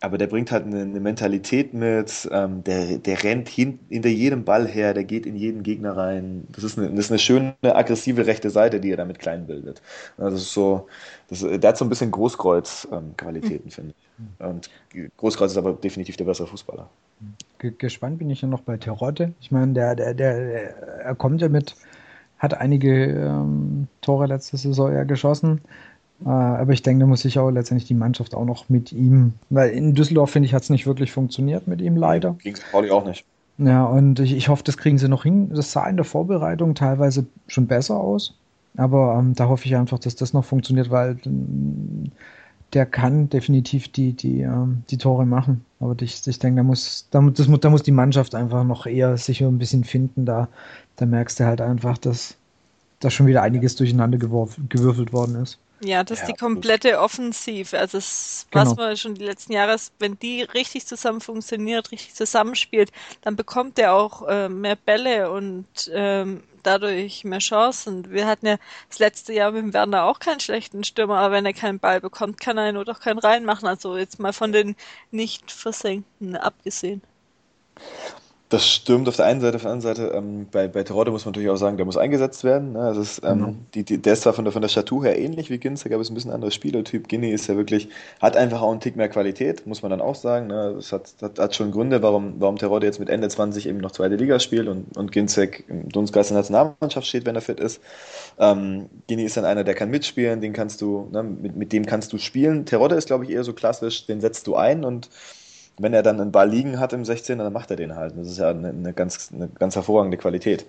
aber 0.00 0.18
der 0.18 0.28
bringt 0.28 0.52
halt 0.52 0.64
eine, 0.66 0.82
eine 0.82 1.00
Mentalität 1.00 1.74
mit, 1.74 2.28
ähm, 2.30 2.62
der, 2.64 2.98
der 2.98 3.22
rennt 3.22 3.48
hin, 3.48 3.80
hinter 3.88 4.08
jedem 4.08 4.44
Ball 4.44 4.66
her, 4.66 4.94
der 4.94 5.04
geht 5.04 5.26
in 5.26 5.36
jeden 5.36 5.62
Gegner 5.62 5.96
rein. 5.96 6.46
Das 6.50 6.62
ist 6.64 6.78
eine, 6.78 6.90
das 6.90 7.06
ist 7.06 7.10
eine 7.10 7.18
schöne, 7.18 7.54
aggressive 7.62 8.26
rechte 8.26 8.50
Seite, 8.50 8.80
die 8.80 8.92
er 8.92 8.96
damit 8.96 9.18
klein 9.18 9.46
bildet. 9.46 9.82
Das 10.16 10.34
ist 10.34 10.52
so, 10.52 10.86
das, 11.28 11.40
der 11.40 11.68
hat 11.68 11.76
so 11.76 11.84
ein 11.84 11.88
bisschen 11.88 12.10
Großkreuz-Qualitäten, 12.10 13.66
ähm, 13.66 13.70
finde 13.70 13.94
ich. 13.96 14.44
Und 14.44 14.70
Großkreuz 15.16 15.52
ist 15.52 15.58
aber 15.58 15.72
definitiv 15.72 16.16
der 16.16 16.24
bessere 16.24 16.46
Fußballer. 16.46 16.88
Gespannt 17.58 18.18
bin 18.18 18.30
ich 18.30 18.42
ja 18.42 18.48
noch 18.48 18.60
bei 18.60 18.76
Terodde. 18.76 19.32
Ich 19.40 19.50
meine, 19.50 19.72
der, 19.72 19.96
der, 19.96 20.14
der, 20.14 21.00
er 21.00 21.14
kommt 21.16 21.40
ja 21.40 21.48
mit, 21.48 21.74
hat 22.38 22.54
einige 22.54 23.06
ähm, 23.06 23.88
Tore 24.00 24.26
letzte 24.26 24.56
Saison 24.56 24.92
ja 24.92 25.02
geschossen. 25.02 25.60
Äh, 26.24 26.28
aber 26.28 26.72
ich 26.72 26.82
denke, 26.82 27.00
da 27.00 27.06
muss 27.06 27.22
sich 27.22 27.38
auch 27.38 27.50
letztendlich 27.50 27.86
die 27.86 27.94
Mannschaft 27.94 28.34
auch 28.34 28.44
noch 28.44 28.68
mit 28.68 28.92
ihm, 28.92 29.34
weil 29.50 29.70
in 29.70 29.94
Düsseldorf, 29.94 30.30
finde 30.30 30.46
ich, 30.46 30.54
hat 30.54 30.62
es 30.62 30.70
nicht 30.70 30.86
wirklich 30.86 31.12
funktioniert 31.12 31.68
mit 31.68 31.80
ihm 31.80 31.96
leider. 31.96 32.36
Gegen 32.42 32.56
St. 32.56 32.70
Pauli 32.72 32.90
auch 32.90 33.04
nicht. 33.04 33.24
Ja, 33.58 33.84
und 33.84 34.20
ich, 34.20 34.36
ich 34.36 34.48
hoffe, 34.48 34.62
das 34.62 34.76
kriegen 34.76 34.98
sie 34.98 35.08
noch 35.08 35.24
hin. 35.24 35.50
Das 35.52 35.72
sah 35.72 35.88
in 35.88 35.96
der 35.96 36.04
Vorbereitung 36.04 36.74
teilweise 36.74 37.26
schon 37.48 37.66
besser 37.66 37.98
aus. 37.98 38.34
Aber 38.76 39.16
ähm, 39.18 39.34
da 39.34 39.48
hoffe 39.48 39.66
ich 39.66 39.74
einfach, 39.74 39.98
dass 39.98 40.14
das 40.14 40.32
noch 40.32 40.44
funktioniert, 40.44 40.90
weil 40.90 41.18
äh, 41.24 42.08
der 42.72 42.86
kann 42.86 43.28
definitiv 43.28 43.88
die, 43.88 44.12
die, 44.12 44.42
ähm, 44.42 44.84
die 44.90 44.98
Tore 44.98 45.26
machen. 45.26 45.64
Aber 45.80 45.96
ich, 46.00 46.24
ich 46.26 46.38
denke, 46.38 46.58
da 46.58 46.62
muss, 46.62 47.08
da, 47.10 47.20
das, 47.20 47.48
da 47.60 47.70
muss 47.70 47.82
die 47.82 47.92
Mannschaft 47.92 48.34
einfach 48.36 48.62
noch 48.62 48.86
eher 48.86 49.16
sich 49.16 49.42
ein 49.42 49.58
bisschen 49.58 49.82
finden. 49.82 50.24
Da, 50.24 50.48
da 50.96 51.06
merkst 51.06 51.40
du 51.40 51.44
halt 51.44 51.60
einfach, 51.60 51.98
dass 51.98 52.36
da 53.00 53.10
schon 53.10 53.26
wieder 53.26 53.42
einiges 53.42 53.74
durcheinander 53.74 54.18
gewürfelt 54.18 55.12
worden 55.12 55.36
ist. 55.36 55.58
Ja, 55.80 56.02
das 56.02 56.20
ist 56.20 56.28
die 56.28 56.34
komplette 56.34 56.98
Offensive. 56.98 57.78
Also 57.78 57.98
das, 57.98 58.46
was 58.50 58.70
genau. 58.70 58.82
man 58.82 58.96
schon 58.96 59.14
die 59.14 59.24
letzten 59.24 59.52
Jahre, 59.52 59.76
wenn 59.98 60.18
die 60.18 60.42
richtig 60.42 60.86
zusammen 60.86 61.20
funktioniert, 61.20 61.92
richtig 61.92 62.14
zusammenspielt, 62.14 62.90
dann 63.20 63.36
bekommt 63.36 63.78
er 63.78 63.94
auch 63.94 64.26
äh, 64.26 64.48
mehr 64.48 64.76
Bälle 64.76 65.30
und 65.30 65.66
ähm, 65.92 66.42
dadurch 66.64 67.24
mehr 67.24 67.38
Chancen. 67.38 68.10
Wir 68.10 68.26
hatten 68.26 68.46
ja 68.46 68.56
das 68.88 68.98
letzte 68.98 69.32
Jahr 69.32 69.52
mit 69.52 69.62
dem 69.62 69.72
Werner 69.72 70.04
auch 70.04 70.18
keinen 70.18 70.40
schlechten 70.40 70.82
Stürmer, 70.82 71.18
aber 71.18 71.34
wenn 71.34 71.46
er 71.46 71.54
keinen 71.54 71.78
Ball 71.78 72.00
bekommt, 72.00 72.40
kann 72.40 72.58
er 72.58 72.72
nur 72.72 72.84
doch 72.84 73.00
keinen 73.00 73.18
reinmachen. 73.18 73.68
Also 73.68 73.96
jetzt 73.96 74.18
mal 74.18 74.32
von 74.32 74.52
den 74.52 74.74
nicht 75.12 75.52
versenkten 75.52 76.36
abgesehen. 76.36 77.02
Das 78.50 78.66
stimmt 78.66 79.06
auf 79.08 79.16
der 79.16 79.26
einen 79.26 79.42
Seite, 79.42 79.56
auf 79.56 79.62
der 79.62 79.72
anderen 79.72 79.94
Seite, 79.94 80.12
ähm, 80.14 80.46
bei, 80.50 80.68
bei 80.68 80.82
Terodde 80.82 81.10
muss 81.10 81.26
man 81.26 81.32
natürlich 81.32 81.50
auch 81.50 81.56
sagen, 81.56 81.76
der 81.76 81.84
muss 81.84 81.98
eingesetzt 81.98 82.44
werden. 82.44 82.72
Ne? 82.72 82.80
Also 82.80 83.02
ist, 83.02 83.20
ähm, 83.22 83.38
mhm. 83.38 83.56
die, 83.74 83.82
die, 83.82 83.98
der 83.98 84.14
ist 84.14 84.22
zwar 84.22 84.32
von 84.32 84.46
der, 84.46 84.52
von 84.52 84.62
der 84.62 84.70
Statur 84.70 85.04
her 85.04 85.18
ähnlich 85.18 85.50
wie 85.50 85.58
Ginzek, 85.58 85.92
aber 85.92 86.00
ist 86.00 86.10
ein 86.10 86.14
bisschen 86.14 86.30
ein 86.30 86.36
anderer 86.36 86.50
Spielertyp. 86.50 87.08
Ginny 87.08 87.30
ist 87.30 87.46
ja 87.46 87.56
wirklich, 87.56 87.90
hat 88.22 88.38
einfach 88.38 88.62
auch 88.62 88.70
einen 88.70 88.80
Tick 88.80 88.96
mehr 88.96 89.10
Qualität, 89.10 89.66
muss 89.66 89.82
man 89.82 89.90
dann 89.90 90.00
auch 90.00 90.14
sagen. 90.14 90.46
Ne? 90.46 90.72
Das 90.76 90.92
hat, 90.92 91.12
hat, 91.20 91.38
hat 91.38 91.54
schon 91.54 91.72
Gründe, 91.72 92.02
warum, 92.02 92.36
warum 92.38 92.56
Terodde 92.56 92.86
jetzt 92.86 93.00
mit 93.00 93.10
Ende 93.10 93.28
20 93.28 93.66
eben 93.68 93.78
noch 93.78 93.90
zweite 93.90 94.16
Liga 94.16 94.40
spielt 94.40 94.66
und, 94.66 94.96
und 94.96 95.12
Ginzek 95.12 95.64
im 95.68 95.90
Dunstgeist 95.90 96.30
der 96.30 96.38
Nationalmannschaft 96.38 97.06
steht, 97.06 97.26
wenn 97.26 97.34
er 97.34 97.42
fit 97.42 97.60
ist. 97.60 97.82
Ähm, 98.38 98.88
Gini 99.08 99.24
ist 99.24 99.36
dann 99.36 99.44
einer, 99.44 99.62
der 99.62 99.74
kann 99.74 99.90
mitspielen, 99.90 100.40
den 100.40 100.54
kannst 100.54 100.80
du, 100.80 101.06
ne, 101.12 101.22
mit, 101.22 101.54
mit 101.54 101.72
dem 101.74 101.84
kannst 101.84 102.14
du 102.14 102.18
spielen. 102.18 102.64
Terodde 102.64 102.94
ist, 102.94 103.08
glaube 103.08 103.24
ich, 103.24 103.30
eher 103.30 103.44
so 103.44 103.52
klassisch, 103.52 104.06
den 104.06 104.22
setzt 104.22 104.46
du 104.46 104.56
ein 104.56 104.84
und 104.84 105.10
wenn 105.78 105.94
er 105.94 106.02
dann 106.02 106.20
einen 106.20 106.32
Ball 106.32 106.48
liegen 106.48 106.78
hat 106.78 106.92
im 106.92 107.04
16, 107.04 107.38
dann 107.38 107.52
macht 107.52 107.70
er 107.70 107.76
den 107.76 107.96
halt. 107.96 108.14
Das 108.16 108.28
ist 108.28 108.38
ja 108.38 108.50
eine, 108.50 108.68
eine 108.68 108.92
ganz, 108.92 109.30
eine 109.32 109.48
ganz 109.48 109.74
hervorragende 109.76 110.16
Qualität. 110.16 110.66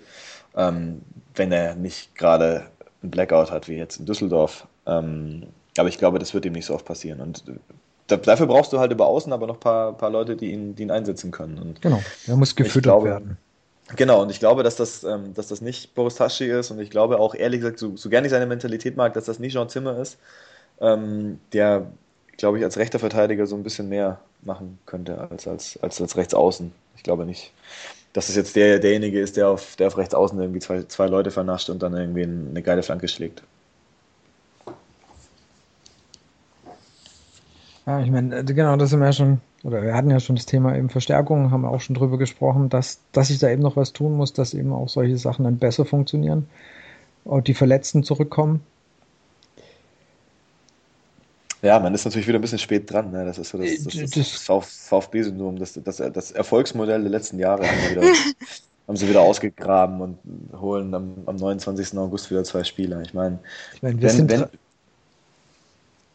Ähm, 0.56 1.02
wenn 1.34 1.52
er 1.52 1.74
nicht 1.74 2.14
gerade 2.14 2.64
einen 3.02 3.10
Blackout 3.10 3.50
hat, 3.50 3.68
wie 3.68 3.76
jetzt 3.76 3.98
in 3.98 4.06
Düsseldorf. 4.06 4.66
Ähm, 4.86 5.44
aber 5.78 5.88
ich 5.88 5.98
glaube, 5.98 6.18
das 6.18 6.34
wird 6.34 6.44
ihm 6.44 6.52
nicht 6.52 6.66
so 6.66 6.74
oft 6.74 6.84
passieren. 6.84 7.20
Und 7.20 7.44
da, 8.06 8.16
dafür 8.16 8.46
brauchst 8.46 8.72
du 8.72 8.78
halt 8.78 8.92
über 8.92 9.06
Außen 9.06 9.32
aber 9.32 9.46
noch 9.46 9.56
ein 9.56 9.60
paar, 9.60 9.92
paar 9.92 10.10
Leute, 10.10 10.36
die 10.36 10.52
ihn, 10.52 10.74
die 10.74 10.82
ihn 10.82 10.90
einsetzen 10.90 11.30
können. 11.30 11.58
Und 11.58 11.82
genau, 11.82 12.02
er 12.26 12.36
muss 12.36 12.54
gefüttert 12.56 12.82
glaube, 12.82 13.06
werden. 13.06 13.38
Genau, 13.96 14.22
und 14.22 14.30
ich 14.30 14.38
glaube, 14.38 14.62
dass 14.62 14.76
das, 14.76 15.04
ähm, 15.04 15.34
dass 15.34 15.48
das 15.48 15.60
nicht 15.60 15.94
Boris 15.94 16.14
Taschi 16.14 16.46
ist 16.46 16.70
und 16.70 16.80
ich 16.80 16.90
glaube 16.90 17.18
auch, 17.18 17.34
ehrlich 17.34 17.60
gesagt, 17.60 17.78
so, 17.78 17.96
so 17.96 18.08
gerne 18.08 18.26
ich 18.26 18.30
seine 18.30 18.46
Mentalität 18.46 18.96
mag, 18.96 19.14
dass 19.14 19.24
das 19.24 19.38
nicht 19.38 19.52
Jean 19.52 19.68
Zimmer 19.68 19.98
ist, 19.98 20.18
ähm, 20.80 21.40
der, 21.52 21.86
glaube 22.36 22.58
ich, 22.58 22.64
als 22.64 22.76
rechter 22.76 22.98
Verteidiger 22.98 23.46
so 23.46 23.56
ein 23.56 23.62
bisschen 23.62 23.88
mehr 23.88 24.20
machen 24.42 24.78
könnte 24.86 25.18
als, 25.18 25.46
als, 25.46 25.78
als, 25.82 26.00
als 26.00 26.16
Rechtsaußen. 26.16 26.72
Ich 26.96 27.02
glaube 27.02 27.24
nicht, 27.24 27.52
dass 28.12 28.28
es 28.28 28.36
jetzt 28.36 28.56
der, 28.56 28.78
derjenige 28.78 29.20
ist, 29.20 29.36
der 29.36 29.48
auf, 29.48 29.76
der 29.76 29.88
auf 29.88 29.96
Rechtsaußen 29.96 30.38
irgendwie 30.38 30.60
zwei, 30.60 30.82
zwei 30.84 31.06
Leute 31.06 31.30
vernascht 31.30 31.70
und 31.70 31.82
dann 31.82 31.94
irgendwie 31.94 32.24
eine 32.24 32.62
geile 32.62 32.82
Flanke 32.82 33.08
schlägt. 33.08 33.42
Ja, 37.86 38.00
ich 38.00 38.10
meine, 38.10 38.36
äh, 38.38 38.44
genau, 38.44 38.76
das 38.76 38.90
sind 38.90 39.00
wir 39.00 39.06
ja 39.06 39.12
schon, 39.12 39.40
oder 39.64 39.82
wir 39.82 39.94
hatten 39.94 40.10
ja 40.10 40.20
schon 40.20 40.36
das 40.36 40.46
Thema 40.46 40.76
eben 40.76 40.90
Verstärkung, 40.90 41.50
haben 41.50 41.64
auch 41.64 41.80
schon 41.80 41.96
drüber 41.96 42.18
gesprochen, 42.18 42.68
dass, 42.68 43.00
dass 43.12 43.28
sich 43.28 43.38
da 43.38 43.48
eben 43.48 43.62
noch 43.62 43.76
was 43.76 43.92
tun 43.92 44.16
muss, 44.16 44.32
dass 44.32 44.54
eben 44.54 44.72
auch 44.72 44.88
solche 44.88 45.16
Sachen 45.16 45.44
dann 45.44 45.58
besser 45.58 45.84
funktionieren 45.84 46.48
und 47.24 47.48
die 47.48 47.54
Verletzten 47.54 48.04
zurückkommen. 48.04 48.60
Ja, 51.62 51.78
man 51.78 51.94
ist 51.94 52.04
natürlich 52.04 52.26
wieder 52.26 52.38
ein 52.38 52.42
bisschen 52.42 52.58
spät 52.58 52.90
dran. 52.90 53.10
Ne? 53.10 53.24
Das 53.24 53.38
ist 53.38 53.50
so 53.50 53.58
das, 53.58 53.84
das, 53.84 53.94
das, 53.94 54.46
das 54.46 54.88
VfB-Syndrom, 54.88 55.58
das, 55.58 55.78
das, 55.84 55.96
das 55.96 56.30
Erfolgsmodell 56.30 57.02
der 57.02 57.10
letzten 57.10 57.38
Jahre 57.38 57.66
haben, 57.68 57.78
sie 57.86 57.90
wieder, 57.90 58.02
haben 58.88 58.96
sie 58.96 59.08
wieder 59.08 59.20
ausgegraben 59.20 60.00
und 60.00 60.18
holen 60.58 60.94
am, 60.94 61.14
am 61.26 61.36
29. 61.36 61.96
August 61.98 62.30
wieder 62.30 62.44
zwei 62.44 62.64
Spieler. 62.64 63.02
Ich 63.02 63.12
meine, 63.12 63.38
ich 63.74 63.82
mein, 63.82 64.00
wir, 64.00 64.08
wenn, 64.08 64.16
sind, 64.16 64.30
wenn, 64.30 64.46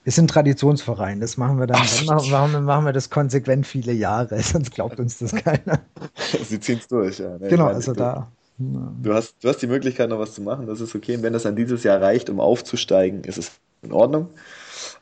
wir 0.03 0.11
sind 0.11 0.29
Traditionsverein, 0.29 1.19
das 1.19 1.37
machen 1.37 1.59
wir 1.59 1.67
dann, 1.67 1.81
dann 1.81 2.05
machen, 2.05 2.53
wir, 2.53 2.61
machen 2.61 2.85
wir 2.85 2.93
das 2.93 3.09
konsequent 3.11 3.67
viele 3.67 3.91
Jahre, 3.91 4.39
sonst 4.41 4.71
glaubt 4.71 4.99
uns 4.99 5.19
das 5.19 5.31
keiner. 5.31 5.81
sie 6.43 6.59
ziehen 6.59 6.79
es 6.79 6.87
durch, 6.87 7.19
ja. 7.19 7.37
Ne? 7.37 7.49
Genau, 7.49 7.65
meine, 7.65 7.75
also 7.75 7.93
du, 7.93 7.99
da. 7.99 8.31
Du 8.57 9.13
hast, 9.13 9.35
du 9.41 9.49
hast 9.49 9.61
die 9.61 9.67
Möglichkeit, 9.67 10.09
noch 10.09 10.19
was 10.19 10.33
zu 10.33 10.41
machen, 10.41 10.65
das 10.65 10.79
ist 10.79 10.95
okay. 10.95 11.17
Und 11.17 11.23
wenn 11.23 11.33
das 11.33 11.43
dann 11.43 11.57
dieses 11.57 11.83
Jahr 11.83 12.01
reicht, 12.01 12.29
um 12.29 12.39
aufzusteigen, 12.39 13.23
ist 13.25 13.37
es 13.37 13.51
in 13.81 13.91
Ordnung. 13.91 14.29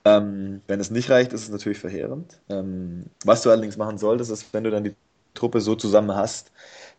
Ähm, 0.05 0.61
wenn 0.67 0.79
es 0.79 0.91
nicht 0.91 1.09
reicht, 1.09 1.33
ist 1.33 1.43
es 1.43 1.49
natürlich 1.49 1.79
verheerend. 1.79 2.39
Ähm, 2.49 3.05
was 3.23 3.41
du 3.41 3.49
allerdings 3.49 3.77
machen 3.77 3.97
solltest, 3.97 4.31
ist, 4.31 4.53
wenn 4.53 4.63
du 4.63 4.71
dann 4.71 4.83
die 4.83 4.95
Truppe 5.33 5.61
so 5.61 5.75
zusammen 5.75 6.13
hast, 6.15 6.51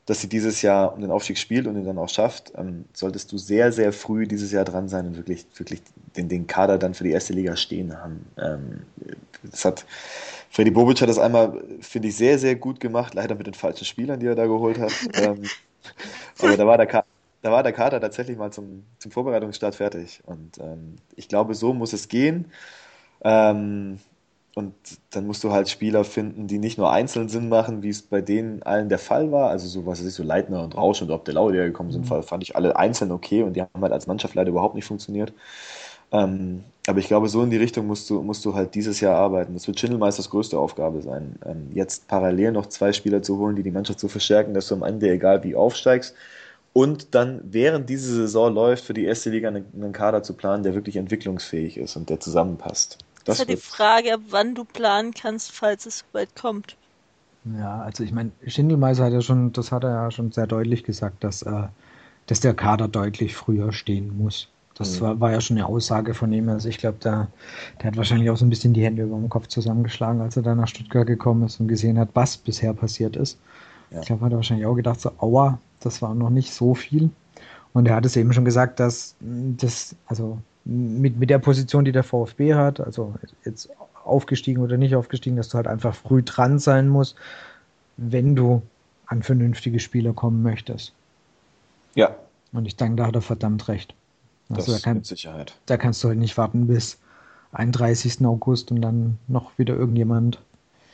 dass 0.06 0.20
sie 0.20 0.28
dieses 0.28 0.62
Jahr 0.62 0.92
um 0.94 1.00
den 1.00 1.10
Aufstieg 1.10 1.38
spielt 1.38 1.66
und 1.66 1.76
ihn 1.76 1.84
dann 1.84 1.98
auch 1.98 2.08
schafft, 2.08 2.52
ähm, 2.56 2.84
solltest 2.92 3.32
du 3.32 3.38
sehr, 3.38 3.72
sehr 3.72 3.92
früh 3.92 4.26
dieses 4.26 4.52
Jahr 4.52 4.64
dran 4.64 4.88
sein 4.88 5.06
und 5.06 5.16
wirklich, 5.16 5.46
wirklich 5.56 5.82
den, 6.16 6.28
den 6.28 6.46
Kader 6.46 6.78
dann 6.78 6.94
für 6.94 7.04
die 7.04 7.10
erste 7.10 7.32
Liga 7.32 7.56
stehen 7.56 7.96
haben. 7.96 8.26
Ähm, 8.38 8.82
das 9.42 9.64
hat 9.64 9.84
Freddy 10.50 10.70
Bobic 10.70 11.00
hat 11.00 11.08
das 11.08 11.18
einmal, 11.18 11.62
finde 11.80 12.08
ich, 12.08 12.16
sehr, 12.16 12.38
sehr 12.38 12.54
gut 12.54 12.80
gemacht, 12.80 13.14
leider 13.14 13.34
mit 13.34 13.46
den 13.46 13.54
falschen 13.54 13.84
Spielern, 13.84 14.20
die 14.20 14.26
er 14.26 14.34
da 14.34 14.46
geholt 14.46 14.78
hat. 14.78 14.92
ähm, 15.14 15.42
aber 16.38 16.56
da 16.56 16.66
war 16.66 16.76
der 16.78 16.86
Kader 16.86 17.06
da 17.44 17.52
war 17.52 17.62
der 17.62 17.74
Kader 17.74 18.00
tatsächlich 18.00 18.38
mal 18.38 18.50
zum, 18.50 18.86
zum 18.98 19.10
Vorbereitungsstart 19.10 19.74
fertig. 19.74 20.22
Und 20.24 20.56
ähm, 20.58 20.96
ich 21.14 21.28
glaube, 21.28 21.54
so 21.54 21.74
muss 21.74 21.92
es 21.92 22.08
gehen. 22.08 22.50
Ähm, 23.24 23.98
und 24.54 24.74
dann 25.10 25.26
musst 25.26 25.42
du 25.42 25.50
halt 25.50 25.68
Spieler 25.68 26.04
finden, 26.04 26.46
die 26.46 26.58
nicht 26.58 26.78
nur 26.78 26.92
einzeln 26.92 27.28
Sinn 27.28 27.48
machen, 27.48 27.82
wie 27.82 27.88
es 27.88 28.02
bei 28.02 28.20
denen 28.20 28.62
allen 28.62 28.88
der 28.88 29.00
Fall 29.00 29.32
war. 29.32 29.50
Also 29.50 29.66
so 29.66 29.84
was 29.84 29.98
weiß 29.98 30.06
ich, 30.06 30.14
so 30.14 30.22
Leitner 30.22 30.62
und 30.62 30.76
Rausch 30.76 31.02
und 31.02 31.10
Obdelau, 31.10 31.50
die 31.50 31.58
gekommen 31.58 31.90
sind, 31.90 32.08
mhm. 32.08 32.22
fand 32.22 32.42
ich 32.44 32.54
alle 32.54 32.76
einzeln 32.76 33.10
okay 33.10 33.42
und 33.42 33.54
die 33.54 33.62
haben 33.62 33.82
halt 33.82 33.92
als 33.92 34.06
Mannschaft 34.06 34.36
leider 34.36 34.50
überhaupt 34.50 34.76
nicht 34.76 34.84
funktioniert. 34.84 35.32
Ähm, 36.12 36.62
aber 36.86 37.00
ich 37.00 37.08
glaube, 37.08 37.28
so 37.28 37.42
in 37.42 37.50
die 37.50 37.56
Richtung 37.56 37.86
musst 37.88 38.08
du, 38.10 38.22
musst 38.22 38.44
du 38.44 38.54
halt 38.54 38.74
dieses 38.76 39.00
Jahr 39.00 39.16
arbeiten. 39.16 39.54
Das 39.54 39.66
wird 39.66 39.80
Schindelmeisters 39.80 40.30
größte 40.30 40.56
Aufgabe 40.58 41.02
sein. 41.02 41.36
Ähm, 41.44 41.70
jetzt 41.72 42.06
parallel 42.06 42.52
noch 42.52 42.66
zwei 42.66 42.92
Spieler 42.92 43.22
zu 43.22 43.38
holen, 43.38 43.56
die 43.56 43.64
die 43.64 43.72
Mannschaft 43.72 43.98
so 43.98 44.06
verstärken, 44.06 44.54
dass 44.54 44.68
du 44.68 44.76
am 44.76 44.84
Ende, 44.84 45.10
egal 45.10 45.42
wie 45.42 45.56
aufsteigst, 45.56 46.14
und 46.72 47.14
dann 47.14 47.40
während 47.44 47.88
diese 47.88 48.12
Saison 48.14 48.52
läuft, 48.52 48.84
für 48.84 48.94
die 48.94 49.04
erste 49.04 49.30
Liga 49.30 49.48
einen, 49.48 49.64
einen 49.74 49.92
Kader 49.92 50.22
zu 50.22 50.34
planen, 50.34 50.62
der 50.62 50.74
wirklich 50.74 50.96
entwicklungsfähig 50.96 51.78
ist 51.78 51.96
und 51.96 52.10
der 52.10 52.20
zusammenpasst. 52.20 52.98
Das, 53.24 53.40
ist 53.40 53.48
ja 53.48 53.54
die 53.54 53.60
Frage, 53.60 54.14
ab 54.14 54.20
wann 54.30 54.54
du 54.54 54.64
planen 54.64 55.12
kannst, 55.12 55.52
falls 55.52 55.86
es 55.86 56.04
weit 56.12 56.36
kommt. 56.36 56.76
Ja, 57.58 57.82
also 57.82 58.04
ich 58.04 58.12
meine, 58.12 58.30
Schindelmeiser 58.46 59.04
hat 59.04 59.12
ja 59.12 59.20
schon, 59.20 59.52
das 59.52 59.70
hat 59.70 59.84
er 59.84 59.90
ja 59.90 60.10
schon 60.10 60.32
sehr 60.32 60.46
deutlich 60.46 60.82
gesagt, 60.82 61.24
dass, 61.24 61.42
äh, 61.42 61.64
dass 62.26 62.40
der 62.40 62.54
Kader 62.54 62.88
deutlich 62.88 63.34
früher 63.34 63.72
stehen 63.72 64.16
muss. 64.16 64.48
Das 64.74 64.98
mhm. 64.98 65.04
war, 65.04 65.20
war 65.20 65.32
ja 65.32 65.40
schon 65.40 65.58
eine 65.58 65.66
Aussage 65.66 66.14
von 66.14 66.32
ihm. 66.32 66.48
Also 66.48 66.68
ich 66.68 66.78
glaube, 66.78 66.98
der, 67.02 67.28
der 67.80 67.86
hat 67.90 67.96
wahrscheinlich 67.96 68.30
auch 68.30 68.36
so 68.36 68.44
ein 68.44 68.50
bisschen 68.50 68.72
die 68.72 68.82
Hände 68.82 69.02
über 69.02 69.16
dem 69.16 69.28
Kopf 69.28 69.46
zusammengeschlagen, 69.48 70.20
als 70.20 70.36
er 70.36 70.42
da 70.42 70.54
nach 70.54 70.68
Stuttgart 70.68 71.06
gekommen 71.06 71.44
ist 71.44 71.60
und 71.60 71.68
gesehen 71.68 71.98
hat, 71.98 72.10
was 72.14 72.36
bisher 72.36 72.72
passiert 72.72 73.16
ist. 73.16 73.38
Ja. 73.90 74.00
Ich 74.00 74.06
glaube, 74.06 74.24
hat 74.24 74.32
er 74.32 74.36
wahrscheinlich 74.36 74.66
auch 74.66 74.74
gedacht, 74.74 75.00
so, 75.00 75.12
aua, 75.18 75.58
das 75.80 76.02
war 76.02 76.14
noch 76.14 76.30
nicht 76.30 76.52
so 76.52 76.74
viel. 76.74 77.10
Und 77.72 77.86
er 77.86 77.96
hat 77.96 78.06
es 78.06 78.16
eben 78.16 78.32
schon 78.32 78.44
gesagt, 78.44 78.80
dass 78.80 79.16
das, 79.20 79.96
also 80.06 80.38
mit, 80.64 81.18
mit 81.18 81.30
der 81.30 81.38
Position, 81.38 81.84
die 81.84 81.92
der 81.92 82.04
VfB 82.04 82.54
hat, 82.54 82.80
also 82.80 83.14
jetzt 83.44 83.68
aufgestiegen 84.04 84.62
oder 84.62 84.76
nicht 84.76 84.94
aufgestiegen, 84.94 85.36
dass 85.36 85.48
du 85.48 85.56
halt 85.56 85.66
einfach 85.66 85.94
früh 85.94 86.22
dran 86.22 86.58
sein 86.58 86.88
musst, 86.88 87.16
wenn 87.96 88.34
du 88.34 88.62
an 89.06 89.22
vernünftige 89.22 89.80
Spieler 89.80 90.12
kommen 90.12 90.42
möchtest. 90.42 90.92
Ja. 91.94 92.16
Und 92.52 92.66
ich 92.66 92.76
denke, 92.76 92.96
da 92.96 93.06
hat 93.06 93.14
er 93.14 93.22
verdammt 93.22 93.68
recht. 93.68 93.94
Also 94.48 94.72
das 94.72 94.82
da 94.82 94.84
kann, 94.84 94.96
mit 94.98 95.06
Sicherheit. 95.06 95.54
Da 95.66 95.76
kannst 95.76 96.02
du 96.02 96.08
halt 96.08 96.18
nicht 96.18 96.36
warten 96.36 96.66
bis 96.66 96.98
31. 97.52 98.24
August 98.24 98.70
und 98.70 98.82
dann 98.82 99.18
noch 99.28 99.58
wieder 99.58 99.74
irgendjemand. 99.74 100.40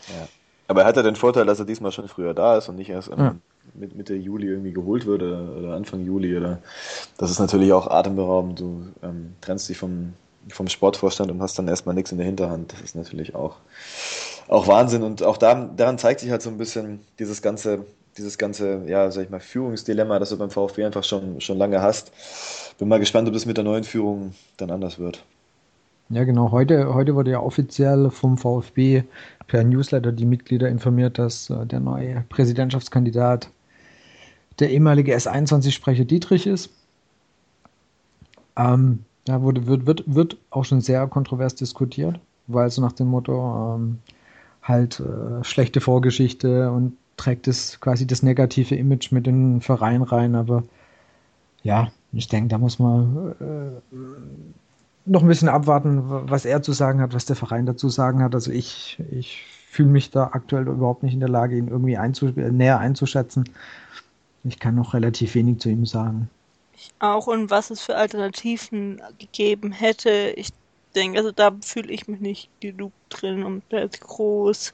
Ja. 0.08 0.28
Aber 0.70 0.82
er 0.82 0.86
hat 0.86 0.96
ja 0.96 1.02
den 1.02 1.16
Vorteil, 1.16 1.46
dass 1.46 1.58
er 1.58 1.64
diesmal 1.64 1.90
schon 1.90 2.06
früher 2.06 2.32
da 2.32 2.56
ist 2.56 2.68
und 2.68 2.76
nicht 2.76 2.90
erst 2.90 3.08
ja. 3.08 3.34
mit 3.74 3.96
Mitte 3.96 4.14
Juli 4.14 4.46
irgendwie 4.46 4.72
geholt 4.72 5.04
wird 5.04 5.20
oder, 5.20 5.50
oder, 5.58 5.74
Anfang 5.74 6.06
Juli. 6.06 6.36
Oder 6.36 6.60
das 7.18 7.32
ist 7.32 7.40
natürlich 7.40 7.72
auch 7.72 7.88
atemberaubend. 7.88 8.60
Du 8.60 8.86
ähm, 9.02 9.34
trennst 9.40 9.68
dich 9.68 9.76
vom, 9.76 10.12
vom 10.48 10.68
Sportvorstand 10.68 11.28
und 11.28 11.42
hast 11.42 11.58
dann 11.58 11.66
erstmal 11.66 11.96
nichts 11.96 12.12
in 12.12 12.18
der 12.18 12.26
Hinterhand. 12.28 12.72
Das 12.72 12.82
ist 12.82 12.94
natürlich 12.94 13.34
auch, 13.34 13.56
auch 14.46 14.68
Wahnsinn. 14.68 15.02
Und 15.02 15.24
auch 15.24 15.38
da, 15.38 15.56
daran 15.76 15.98
zeigt 15.98 16.20
sich 16.20 16.30
halt 16.30 16.40
so 16.40 16.50
ein 16.50 16.58
bisschen 16.58 17.00
dieses 17.18 17.42
ganze, 17.42 17.84
dieses 18.16 18.38
ganze, 18.38 18.82
ja, 18.86 19.10
sag 19.10 19.24
ich 19.24 19.30
mal, 19.30 19.40
Führungsdilemma, 19.40 20.20
das 20.20 20.28
du 20.28 20.38
beim 20.38 20.50
VfB 20.50 20.84
einfach 20.84 21.02
schon, 21.02 21.40
schon 21.40 21.58
lange 21.58 21.82
hast. 21.82 22.12
Bin 22.78 22.86
mal 22.86 23.00
gespannt, 23.00 23.26
ob 23.26 23.34
das 23.34 23.44
mit 23.44 23.56
der 23.56 23.64
neuen 23.64 23.82
Führung 23.82 24.34
dann 24.56 24.70
anders 24.70 25.00
wird. 25.00 25.24
Ja, 26.11 26.24
genau. 26.24 26.50
Heute, 26.50 26.92
heute 26.92 27.14
wurde 27.14 27.30
ja 27.30 27.40
offiziell 27.40 28.11
vom 28.11 28.36
VfB 28.36 29.04
per 29.46 29.62
Newsletter 29.62 30.11
die 30.11 30.26
Mitglieder 30.26 30.68
informiert, 30.68 31.18
dass 31.18 31.50
äh, 31.50 31.64
der 31.66 31.78
neue 31.78 32.24
Präsidentschaftskandidat 32.28 33.48
der 34.58 34.70
ehemalige 34.70 35.14
S21-Sprecher 35.16 36.04
Dietrich 36.04 36.48
ist. 36.48 36.70
Ähm, 38.56 39.04
ja, 39.28 39.40
wurde, 39.40 39.68
wird, 39.68 39.86
wird, 39.86 40.02
wird 40.06 40.36
auch 40.50 40.64
schon 40.64 40.80
sehr 40.80 41.06
kontrovers 41.06 41.54
diskutiert, 41.54 42.18
weil 42.48 42.68
so 42.70 42.82
nach 42.82 42.92
dem 42.92 43.06
Motto 43.06 43.76
ähm, 43.76 44.00
halt 44.62 44.98
äh, 44.98 45.44
schlechte 45.44 45.80
Vorgeschichte 45.80 46.72
und 46.72 46.96
trägt 47.16 47.46
es 47.46 47.80
quasi 47.80 48.04
das 48.06 48.24
negative 48.24 48.74
Image 48.74 49.12
mit 49.12 49.26
den 49.26 49.61
Verein 49.61 50.02
rein, 50.02 50.34
aber 50.34 50.64
ja, 51.62 51.92
ich 52.12 52.26
denke, 52.26 52.48
da 52.48 52.58
muss 52.58 52.80
man 52.80 53.34
äh, 53.40 53.96
noch 55.11 55.22
ein 55.22 55.28
bisschen 55.28 55.48
abwarten, 55.48 56.02
was 56.06 56.44
er 56.44 56.62
zu 56.62 56.72
sagen 56.72 57.00
hat, 57.00 57.12
was 57.14 57.26
der 57.26 57.34
Verein 57.34 57.66
dazu 57.66 57.88
sagen 57.88 58.22
hat. 58.22 58.32
Also 58.32 58.52
ich, 58.52 58.96
ich 59.11 59.42
fühle 59.68 59.88
mich 59.88 60.11
da 60.11 60.30
aktuell 60.32 60.68
überhaupt 60.68 61.02
nicht 61.02 61.14
in 61.14 61.20
der 61.20 61.28
Lage, 61.28 61.56
ihn 61.56 61.66
irgendwie 61.66 61.96
einzu 61.96 62.26
näher 62.26 62.78
einzuschätzen. 62.78 63.44
Ich 64.44 64.61
kann 64.61 64.76
noch 64.76 64.94
relativ 64.94 65.34
wenig 65.34 65.58
zu 65.58 65.68
ihm 65.68 65.84
sagen. 65.84 66.30
Ich 66.76 66.92
auch 67.00 67.26
und 67.26 67.50
was 67.50 67.70
es 67.70 67.80
für 67.80 67.96
Alternativen 67.96 69.02
gegeben 69.18 69.72
hätte. 69.72 70.32
Ich 70.36 70.50
denke, 70.94 71.18
also 71.18 71.32
da 71.32 71.50
fühle 71.61 71.92
ich 71.92 72.06
mich 72.06 72.20
nicht 72.20 72.48
genug 72.61 72.92
drin, 73.08 73.42
um 73.42 73.62
groß 73.68 74.72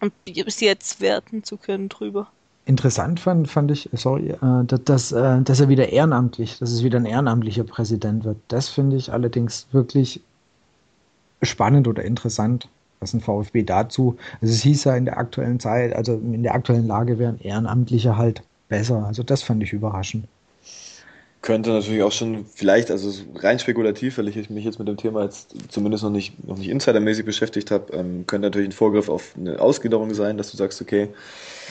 und 0.00 0.24
bis 0.24 0.60
jetzt 0.60 1.02
werten 1.02 1.44
zu 1.44 1.58
können 1.58 1.90
drüber. 1.90 2.28
Interessant 2.64 3.18
fand, 3.18 3.48
fand 3.48 3.72
ich, 3.72 3.88
sorry, 3.92 4.30
äh, 4.30 4.64
dass, 4.64 5.10
äh, 5.10 5.42
dass 5.42 5.60
er 5.60 5.68
wieder 5.68 5.88
ehrenamtlich, 5.88 6.58
dass 6.60 6.70
es 6.70 6.84
wieder 6.84 6.98
ein 6.98 7.06
ehrenamtlicher 7.06 7.64
Präsident 7.64 8.24
wird. 8.24 8.36
Das 8.48 8.68
finde 8.68 8.96
ich 8.96 9.12
allerdings 9.12 9.66
wirklich 9.72 10.20
spannend 11.42 11.88
oder 11.88 12.04
interessant, 12.04 12.68
was 13.00 13.14
ein 13.14 13.20
VfB 13.20 13.64
dazu. 13.64 14.16
Also 14.40 14.54
es 14.54 14.62
hieß 14.62 14.84
ja 14.84 14.94
in 14.96 15.06
der 15.06 15.18
aktuellen 15.18 15.58
Zeit, 15.58 15.94
also 15.94 16.14
in 16.14 16.44
der 16.44 16.54
aktuellen 16.54 16.86
Lage 16.86 17.18
wäre 17.18 17.32
ein 17.32 17.40
Ehrenamtlicher 17.40 18.16
halt 18.16 18.42
besser. 18.68 19.04
Also 19.06 19.24
das 19.24 19.42
fand 19.42 19.60
ich 19.64 19.72
überraschend. 19.72 20.26
Könnte 21.42 21.70
natürlich 21.70 22.04
auch 22.04 22.12
schon 22.12 22.46
vielleicht, 22.46 22.92
also 22.92 23.10
rein 23.34 23.58
spekulativ, 23.58 24.18
weil 24.18 24.28
ich 24.28 24.48
mich 24.48 24.64
jetzt 24.64 24.78
mit 24.78 24.86
dem 24.86 24.96
Thema 24.96 25.24
jetzt 25.24 25.52
zumindest 25.68 26.04
noch 26.04 26.10
nicht, 26.10 26.46
noch 26.46 26.56
nicht 26.56 26.68
insidermäßig 26.68 27.24
beschäftigt 27.24 27.72
habe, 27.72 27.92
ähm, 27.92 28.24
könnte 28.28 28.46
natürlich 28.46 28.68
ein 28.68 28.72
Vorgriff 28.72 29.08
auf 29.08 29.34
eine 29.36 29.60
Ausgliederung 29.60 30.14
sein, 30.14 30.36
dass 30.36 30.52
du 30.52 30.56
sagst, 30.56 30.80
okay, 30.80 31.08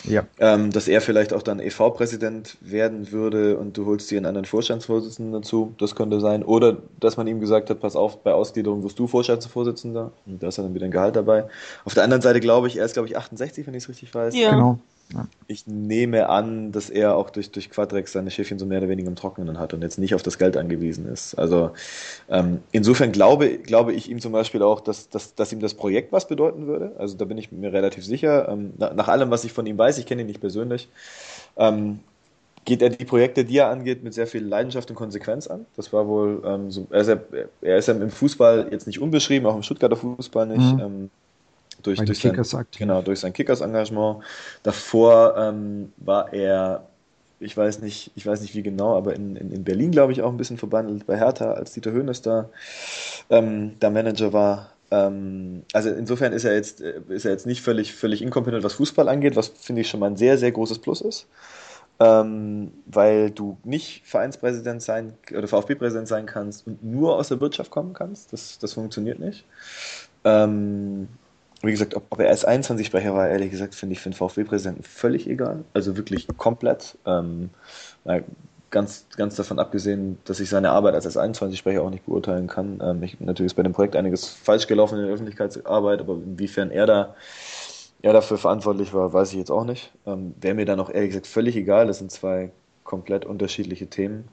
ja. 0.03 0.25
Ähm, 0.39 0.71
dass 0.71 0.87
er 0.87 1.01
vielleicht 1.01 1.33
auch 1.33 1.43
dann 1.43 1.59
EV-Präsident 1.59 2.57
werden 2.61 3.11
würde 3.11 3.57
und 3.57 3.77
du 3.77 3.85
holst 3.85 4.09
dir 4.09 4.17
einen 4.17 4.25
anderen 4.25 4.45
Vorstandsvorsitzenden 4.45 5.33
dazu. 5.33 5.73
Das 5.77 5.95
könnte 5.95 6.19
sein. 6.19 6.43
Oder 6.43 6.77
dass 6.99 7.17
man 7.17 7.27
ihm 7.27 7.39
gesagt 7.39 7.69
hat, 7.69 7.79
pass 7.79 7.95
auf, 7.95 8.23
bei 8.23 8.33
Ausgliederung 8.33 8.83
wirst 8.83 8.97
du 8.99 9.07
Vorstandsvorsitzender. 9.07 10.11
Und 10.25 10.41
da 10.41 10.47
ist 10.47 10.57
dann 10.57 10.73
wieder 10.73 10.85
ein 10.85 10.91
Gehalt 10.91 11.15
dabei. 11.15 11.45
Auf 11.85 11.93
der 11.93 12.03
anderen 12.03 12.21
Seite 12.21 12.39
glaube 12.39 12.67
ich, 12.67 12.77
er 12.77 12.85
ist 12.85 12.93
glaube 12.93 13.07
ich 13.07 13.17
68, 13.17 13.67
wenn 13.67 13.73
ich 13.73 13.83
es 13.83 13.89
richtig 13.89 14.13
weiß. 14.13 14.35
Ja. 14.35 14.51
Genau. 14.51 14.79
Ich 15.47 15.67
nehme 15.67 16.29
an, 16.29 16.71
dass 16.71 16.89
er 16.89 17.15
auch 17.15 17.29
durch, 17.29 17.51
durch 17.51 17.69
Quadrex 17.69 18.11
seine 18.11 18.31
Schäfchen 18.31 18.59
so 18.59 18.65
mehr 18.65 18.79
oder 18.79 18.89
weniger 18.89 19.09
im 19.09 19.15
Trockenen 19.15 19.59
hat 19.59 19.73
und 19.73 19.81
jetzt 19.81 19.99
nicht 19.99 20.15
auf 20.15 20.23
das 20.23 20.37
Geld 20.37 20.57
angewiesen 20.57 21.07
ist. 21.07 21.35
Also 21.35 21.71
ähm, 22.29 22.59
insofern 22.71 23.11
glaube, 23.11 23.57
glaube 23.57 23.93
ich 23.93 24.09
ihm 24.09 24.19
zum 24.19 24.31
Beispiel 24.31 24.61
auch, 24.61 24.81
dass, 24.81 25.09
dass, 25.09 25.35
dass 25.35 25.51
ihm 25.51 25.59
das 25.59 25.73
Projekt 25.73 26.11
was 26.11 26.27
bedeuten 26.27 26.67
würde. 26.67 26.93
Also 26.97 27.17
da 27.17 27.25
bin 27.25 27.37
ich 27.37 27.51
mir 27.51 27.73
relativ 27.73 28.05
sicher. 28.05 28.47
Ähm, 28.49 28.73
nach, 28.77 28.93
nach, 28.93 29.07
allem, 29.07 29.31
was 29.31 29.43
ich 29.43 29.53
von 29.53 29.65
ihm 29.65 29.77
weiß, 29.77 29.97
ich 29.97 30.05
kenne 30.05 30.21
ihn 30.21 30.27
nicht 30.27 30.41
persönlich, 30.41 30.89
ähm, 31.57 31.99
geht 32.63 32.81
er 32.81 32.89
die 32.89 33.05
Projekte, 33.05 33.43
die 33.43 33.57
er 33.57 33.69
angeht, 33.69 34.03
mit 34.03 34.13
sehr 34.13 34.27
viel 34.27 34.43
Leidenschaft 34.43 34.89
und 34.89 34.95
Konsequenz 34.95 35.47
an. 35.47 35.65
Das 35.75 35.91
war 35.91 36.07
wohl 36.07 36.43
ähm, 36.45 36.71
so, 36.71 36.87
er 36.91 37.01
ist 37.01 37.07
ja, 37.07 37.17
er 37.61 37.77
ist 37.77 37.87
ja 37.87 37.95
im 37.95 38.11
Fußball 38.11 38.67
jetzt 38.71 38.87
nicht 38.87 39.01
unbeschrieben, 39.01 39.47
auch 39.47 39.55
im 39.55 39.63
Stuttgarter 39.63 39.95
Fußball 39.95 40.47
nicht. 40.47 40.75
Mhm 40.75 40.79
ähm, 40.79 41.09
durch, 41.81 41.99
durch, 41.99 42.19
sein, 42.19 42.65
genau, 42.77 43.01
durch 43.01 43.19
sein 43.19 43.33
Kickers-Engagement. 43.33 44.23
Davor 44.63 45.35
ähm, 45.37 45.91
war 45.97 46.33
er, 46.33 46.87
ich 47.39 47.55
weiß 47.55 47.81
nicht, 47.81 48.11
ich 48.15 48.25
weiß 48.25 48.41
nicht 48.41 48.55
wie 48.55 48.63
genau, 48.63 48.95
aber 48.95 49.15
in, 49.15 49.35
in, 49.35 49.51
in 49.51 49.63
Berlin, 49.63 49.91
glaube 49.91 50.11
ich, 50.11 50.21
auch 50.21 50.29
ein 50.29 50.37
bisschen 50.37 50.57
verbandelt 50.57 51.05
bei 51.05 51.17
Hertha, 51.17 51.53
als 51.53 51.73
Dieter 51.73 51.91
Höhnes 51.91 52.21
da, 52.21 52.49
ähm, 53.29 53.79
der 53.79 53.89
Manager 53.89 54.33
war. 54.33 54.71
Ähm, 54.91 55.63
also 55.71 55.89
insofern 55.89 56.33
ist 56.33 56.43
er 56.43 56.53
jetzt, 56.53 56.81
äh, 56.81 57.01
ist 57.09 57.25
er 57.25 57.31
jetzt 57.31 57.45
nicht 57.45 57.61
völlig, 57.61 57.93
völlig 57.93 58.21
inkompetent, 58.21 58.63
was 58.63 58.73
Fußball 58.73 59.07
angeht, 59.07 59.35
was 59.35 59.47
finde 59.47 59.81
ich 59.81 59.89
schon 59.89 60.01
mal 60.01 60.07
ein 60.07 60.17
sehr, 60.17 60.37
sehr 60.37 60.51
großes 60.51 60.79
Plus 60.79 61.01
ist. 61.01 61.27
Ähm, 61.99 62.71
weil 62.87 63.29
du 63.29 63.57
nicht 63.63 64.01
Vereinspräsident 64.05 64.81
sein 64.81 65.13
oder 65.37 65.47
VfB-Präsident 65.47 66.07
sein 66.07 66.25
kannst 66.25 66.65
und 66.65 66.83
nur 66.83 67.15
aus 67.15 67.27
der 67.27 67.39
Wirtschaft 67.39 67.69
kommen 67.69 67.93
kannst. 67.93 68.33
Das, 68.33 68.57
das 68.57 68.73
funktioniert 68.73 69.19
nicht. 69.19 69.45
Ähm, 70.23 71.07
wie 71.63 71.71
gesagt, 71.71 71.95
ob, 71.95 72.05
ob 72.09 72.19
er 72.19 72.29
als 72.29 72.47
21-Sprecher 72.47 73.13
war, 73.13 73.29
ehrlich 73.29 73.51
gesagt, 73.51 73.75
finde 73.75 73.93
ich 73.93 73.99
für 73.99 74.09
den 74.09 74.15
VfB-Präsidenten 74.15 74.83
völlig 74.83 75.27
egal. 75.27 75.63
Also 75.73 75.97
wirklich 75.97 76.27
komplett. 76.37 76.97
Ähm, 77.05 77.49
ganz, 78.71 79.05
ganz 79.17 79.35
davon 79.35 79.59
abgesehen, 79.59 80.17
dass 80.25 80.39
ich 80.39 80.49
seine 80.49 80.71
Arbeit 80.71 80.95
als 80.95 81.17
21-Sprecher 81.17 81.83
auch 81.83 81.89
nicht 81.89 82.05
beurteilen 82.05 82.47
kann. 82.47 82.81
Ähm, 82.83 83.03
ich, 83.03 83.19
natürlich 83.19 83.51
ist 83.51 83.55
bei 83.55 83.63
dem 83.63 83.73
Projekt 83.73 83.95
einiges 83.95 84.27
falsch 84.27 84.67
gelaufen 84.67 84.97
in 84.97 85.05
der 85.05 85.13
Öffentlichkeitsarbeit, 85.13 85.99
aber 85.99 86.13
inwiefern 86.13 86.71
er 86.71 86.85
da 86.85 87.15
er 88.01 88.13
dafür 88.13 88.37
verantwortlich 88.37 88.93
war, 88.93 89.13
weiß 89.13 89.31
ich 89.31 89.37
jetzt 89.37 89.51
auch 89.51 89.63
nicht. 89.63 89.91
Ähm, 90.05 90.33
Wäre 90.41 90.55
mir 90.55 90.65
dann 90.65 90.79
auch 90.79 90.89
ehrlich 90.89 91.11
gesagt 91.11 91.27
völlig 91.27 91.55
egal. 91.55 91.85
Das 91.87 91.99
sind 91.99 92.11
zwei 92.11 92.51
komplett 92.83 93.25
unterschiedliche 93.25 93.87
Themen. 93.87 94.27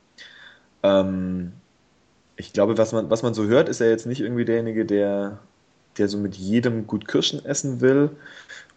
Ähm, 0.83 1.53
ich 2.37 2.53
glaube, 2.53 2.79
was 2.79 2.93
man, 2.93 3.11
was 3.11 3.22
man 3.22 3.35
so 3.35 3.45
hört, 3.45 3.68
ist 3.68 3.81
er 3.81 3.91
jetzt 3.91 4.07
nicht 4.07 4.20
irgendwie 4.20 4.45
derjenige, 4.45 4.87
der 4.87 5.39
der 5.99 6.09
so 6.09 6.18
mit 6.18 6.36
jedem 6.36 6.86
gut 6.86 7.07
Kirschen 7.09 7.44
essen 7.44 7.80
will. 7.80 8.11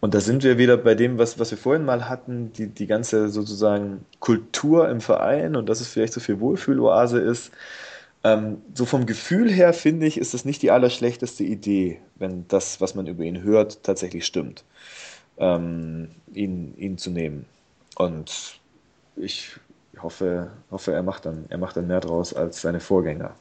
Und 0.00 0.14
da 0.14 0.20
sind 0.20 0.42
wir 0.42 0.58
wieder 0.58 0.76
bei 0.76 0.94
dem, 0.94 1.18
was, 1.18 1.38
was 1.38 1.50
wir 1.50 1.58
vorhin 1.58 1.84
mal 1.84 2.08
hatten, 2.08 2.52
die, 2.52 2.66
die 2.66 2.86
ganze 2.86 3.28
sozusagen 3.28 4.04
Kultur 4.20 4.88
im 4.88 5.00
Verein 5.00 5.56
und 5.56 5.68
dass 5.68 5.80
es 5.80 5.88
vielleicht 5.88 6.12
so 6.12 6.20
viel 6.20 6.40
Wohlfühloase 6.40 7.20
ist. 7.20 7.52
Ähm, 8.24 8.62
so 8.74 8.84
vom 8.84 9.06
Gefühl 9.06 9.50
her 9.50 9.72
finde 9.72 10.06
ich, 10.06 10.18
ist 10.18 10.34
das 10.34 10.44
nicht 10.44 10.62
die 10.62 10.70
allerschlechteste 10.70 11.44
Idee, 11.44 12.00
wenn 12.16 12.46
das, 12.48 12.80
was 12.80 12.94
man 12.94 13.06
über 13.06 13.24
ihn 13.24 13.42
hört, 13.42 13.82
tatsächlich 13.82 14.26
stimmt, 14.26 14.64
ähm, 15.38 16.08
ihn, 16.32 16.74
ihn 16.76 16.98
zu 16.98 17.10
nehmen. 17.10 17.46
Und 17.96 18.60
ich 19.16 19.56
hoffe, 20.00 20.50
hoffe 20.70 20.92
er, 20.92 21.02
macht 21.02 21.26
dann, 21.26 21.46
er 21.48 21.58
macht 21.58 21.76
dann 21.76 21.86
mehr 21.86 22.00
draus 22.00 22.34
als 22.34 22.60
seine 22.60 22.80
Vorgänger. 22.80 23.34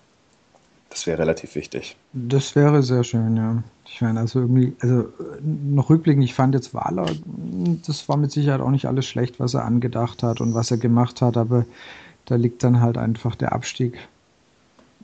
Das 0.91 1.07
wäre 1.07 1.19
relativ 1.19 1.55
wichtig. 1.55 1.95
Das 2.11 2.53
wäre 2.53 2.83
sehr 2.83 3.05
schön, 3.05 3.37
ja. 3.37 3.63
Ich 3.85 4.01
meine, 4.01 4.19
also 4.19 4.41
irgendwie, 4.41 4.73
also 4.81 5.07
noch 5.41 5.89
rückblickend, 5.89 6.23
ich 6.23 6.33
fand 6.33 6.53
jetzt 6.53 6.73
Wahler, 6.73 7.05
das 7.87 8.07
war 8.09 8.17
mit 8.17 8.31
Sicherheit 8.31 8.59
auch 8.59 8.69
nicht 8.69 8.85
alles 8.85 9.05
schlecht, 9.05 9.39
was 9.39 9.53
er 9.53 9.63
angedacht 9.63 10.21
hat 10.21 10.41
und 10.41 10.53
was 10.53 10.69
er 10.69 10.77
gemacht 10.77 11.21
hat, 11.21 11.37
aber 11.37 11.65
da 12.25 12.35
liegt 12.35 12.63
dann 12.63 12.81
halt 12.81 12.97
einfach 12.97 13.35
der 13.35 13.53
Abstieg, 13.53 13.97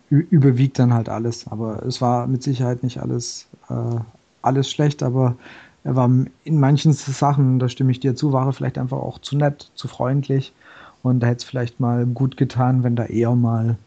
überwiegt 0.09 0.77
dann 0.77 0.93
halt 0.93 1.07
alles. 1.07 1.47
Aber 1.47 1.83
es 1.85 2.01
war 2.01 2.27
mit 2.27 2.43
Sicherheit 2.43 2.83
nicht 2.83 3.01
alles, 3.01 3.47
äh, 3.69 3.99
alles 4.41 4.69
schlecht, 4.69 5.03
aber 5.03 5.37
er 5.85 5.95
war 5.95 6.09
in 6.43 6.59
manchen 6.59 6.91
Sachen, 6.91 7.59
da 7.59 7.69
stimme 7.69 7.91
ich 7.91 8.01
dir 8.01 8.13
zu, 8.13 8.33
war 8.33 8.45
er 8.45 8.53
vielleicht 8.53 8.77
einfach 8.77 8.97
auch 8.97 9.19
zu 9.19 9.37
nett, 9.37 9.71
zu 9.75 9.87
freundlich 9.87 10.53
und 11.01 11.21
da 11.21 11.27
hätte 11.27 11.37
es 11.37 11.43
vielleicht 11.45 11.79
mal 11.79 12.05
gut 12.05 12.35
getan, 12.35 12.83
wenn 12.83 12.97
da 12.97 13.05
eher 13.05 13.35
mal 13.35 13.77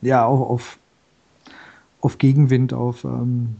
ja 0.00 0.24
auch 0.24 0.40
auf 0.40 0.78
auf 2.06 2.18
Gegenwind 2.18 2.72
auf 2.72 3.04
ähm, 3.04 3.56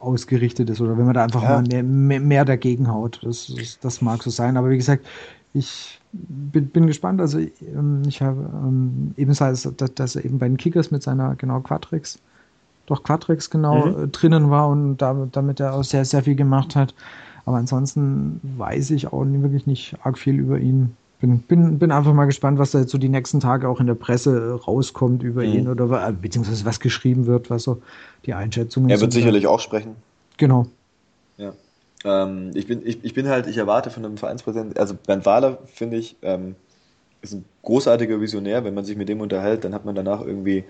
ausgerichtet 0.00 0.68
ist 0.70 0.80
oder 0.80 0.98
wenn 0.98 1.04
man 1.04 1.14
da 1.14 1.22
einfach 1.22 1.42
ja. 1.42 1.60
mal 1.60 1.82
mehr, 1.84 2.20
mehr, 2.20 2.44
dagegen 2.44 2.88
haut. 2.88 3.20
Das, 3.22 3.52
das, 3.56 3.78
das, 3.78 4.02
mag 4.02 4.22
so 4.24 4.30
sein. 4.30 4.56
Aber 4.56 4.70
wie 4.70 4.76
gesagt, 4.76 5.06
ich 5.54 6.00
bin, 6.12 6.66
bin 6.66 6.88
gespannt. 6.88 7.20
Also 7.20 7.38
ähm, 7.38 8.02
ich 8.08 8.20
habe 8.20 8.40
ähm, 8.40 9.14
ebenfalls, 9.16 9.68
dass, 9.76 9.94
dass, 9.94 10.16
er 10.16 10.24
eben 10.24 10.40
bei 10.40 10.48
den 10.48 10.56
Kickers 10.56 10.90
mit 10.90 11.04
seiner 11.04 11.36
genau 11.36 11.60
Quatrix, 11.60 12.18
doch 12.86 13.04
Quatrix 13.04 13.50
genau 13.50 13.86
mhm. 13.86 14.04
äh, 14.04 14.08
drinnen 14.08 14.50
war 14.50 14.68
und 14.68 14.96
da, 14.96 15.28
damit 15.30 15.60
er 15.60 15.74
auch 15.74 15.84
sehr, 15.84 16.04
sehr 16.04 16.24
viel 16.24 16.34
gemacht 16.34 16.74
hat. 16.74 16.92
Aber 17.44 17.58
ansonsten 17.58 18.40
weiß 18.58 18.90
ich 18.90 19.12
auch 19.12 19.24
wirklich 19.24 19.66
nicht 19.66 19.96
arg 20.02 20.18
viel 20.18 20.40
über 20.40 20.58
ihn 20.58 20.96
bin, 21.20 21.38
bin, 21.40 21.78
bin 21.78 21.92
einfach 21.92 22.12
mal 22.12 22.24
gespannt, 22.24 22.58
was 22.58 22.72
da 22.72 22.80
jetzt 22.80 22.90
so 22.90 22.98
die 22.98 23.08
nächsten 23.08 23.40
Tage 23.40 23.68
auch 23.68 23.78
in 23.78 23.86
der 23.86 23.94
Presse 23.94 24.54
rauskommt 24.54 25.22
über 25.22 25.42
mhm. 25.42 25.52
ihn 25.52 25.68
oder 25.68 26.08
äh, 26.08 26.12
beziehungsweise 26.12 26.64
was 26.64 26.80
geschrieben 26.80 27.26
wird, 27.26 27.50
was 27.50 27.62
so 27.62 27.82
die 28.26 28.34
Einschätzungen 28.34 28.88
sind. 28.88 28.96
Er 28.96 29.00
wird 29.00 29.12
sicherlich 29.12 29.46
auch 29.46 29.60
sprechen. 29.60 29.96
Genau. 30.38 30.66
Ja. 31.36 31.52
Ähm, 32.04 32.50
ich, 32.54 32.66
bin, 32.66 32.84
ich, 32.84 33.04
ich 33.04 33.14
bin 33.14 33.28
halt, 33.28 33.46
ich 33.46 33.58
erwarte 33.58 33.90
von 33.90 34.04
einem 34.04 34.16
Vereinspräsidenten, 34.16 34.78
also 34.78 34.94
Bernd 34.94 35.26
Wahler 35.26 35.58
finde 35.66 35.98
ich, 35.98 36.16
ähm, 36.22 36.56
ist 37.22 37.34
ein 37.34 37.44
großartiger 37.62 38.20
Visionär. 38.20 38.64
Wenn 38.64 38.72
man 38.72 38.86
sich 38.86 38.96
mit 38.96 39.10
dem 39.10 39.20
unterhält, 39.20 39.64
dann 39.64 39.74
hat 39.74 39.84
man 39.84 39.94
danach 39.94 40.22
irgendwie 40.22 40.64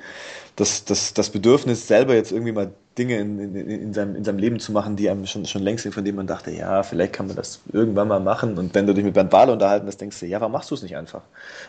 das, 0.56 0.84
das, 0.84 1.14
das 1.14 1.30
Bedürfnis, 1.30 1.86
selber 1.86 2.14
jetzt 2.14 2.32
irgendwie 2.32 2.52
mal 2.52 2.72
Dinge 2.98 3.18
in, 3.18 3.38
in, 3.38 3.68
in, 3.68 3.94
seinem, 3.94 4.16
in 4.16 4.24
seinem 4.24 4.38
Leben 4.38 4.58
zu 4.58 4.72
machen, 4.72 4.96
die 4.96 5.08
einem 5.08 5.24
schon, 5.24 5.46
schon 5.46 5.62
längst 5.62 5.84
sind, 5.84 5.92
von 5.92 6.04
denen 6.04 6.16
man 6.16 6.26
dachte, 6.26 6.50
ja, 6.50 6.82
vielleicht 6.82 7.12
kann 7.12 7.28
man 7.28 7.36
das 7.36 7.60
irgendwann 7.72 8.08
mal 8.08 8.20
machen. 8.20 8.58
Und 8.58 8.74
wenn 8.74 8.86
du 8.86 8.94
dich 8.94 9.04
mit 9.04 9.14
Bernd 9.14 9.30
Bahle 9.30 9.52
unterhalten 9.52 9.86
hast, 9.86 10.00
denkst 10.00 10.18
du, 10.20 10.26
ja, 10.26 10.40
warum 10.40 10.52
machst 10.52 10.70
du 10.70 10.74
es 10.74 10.82
nicht 10.82 10.96
einfach? 10.96 11.22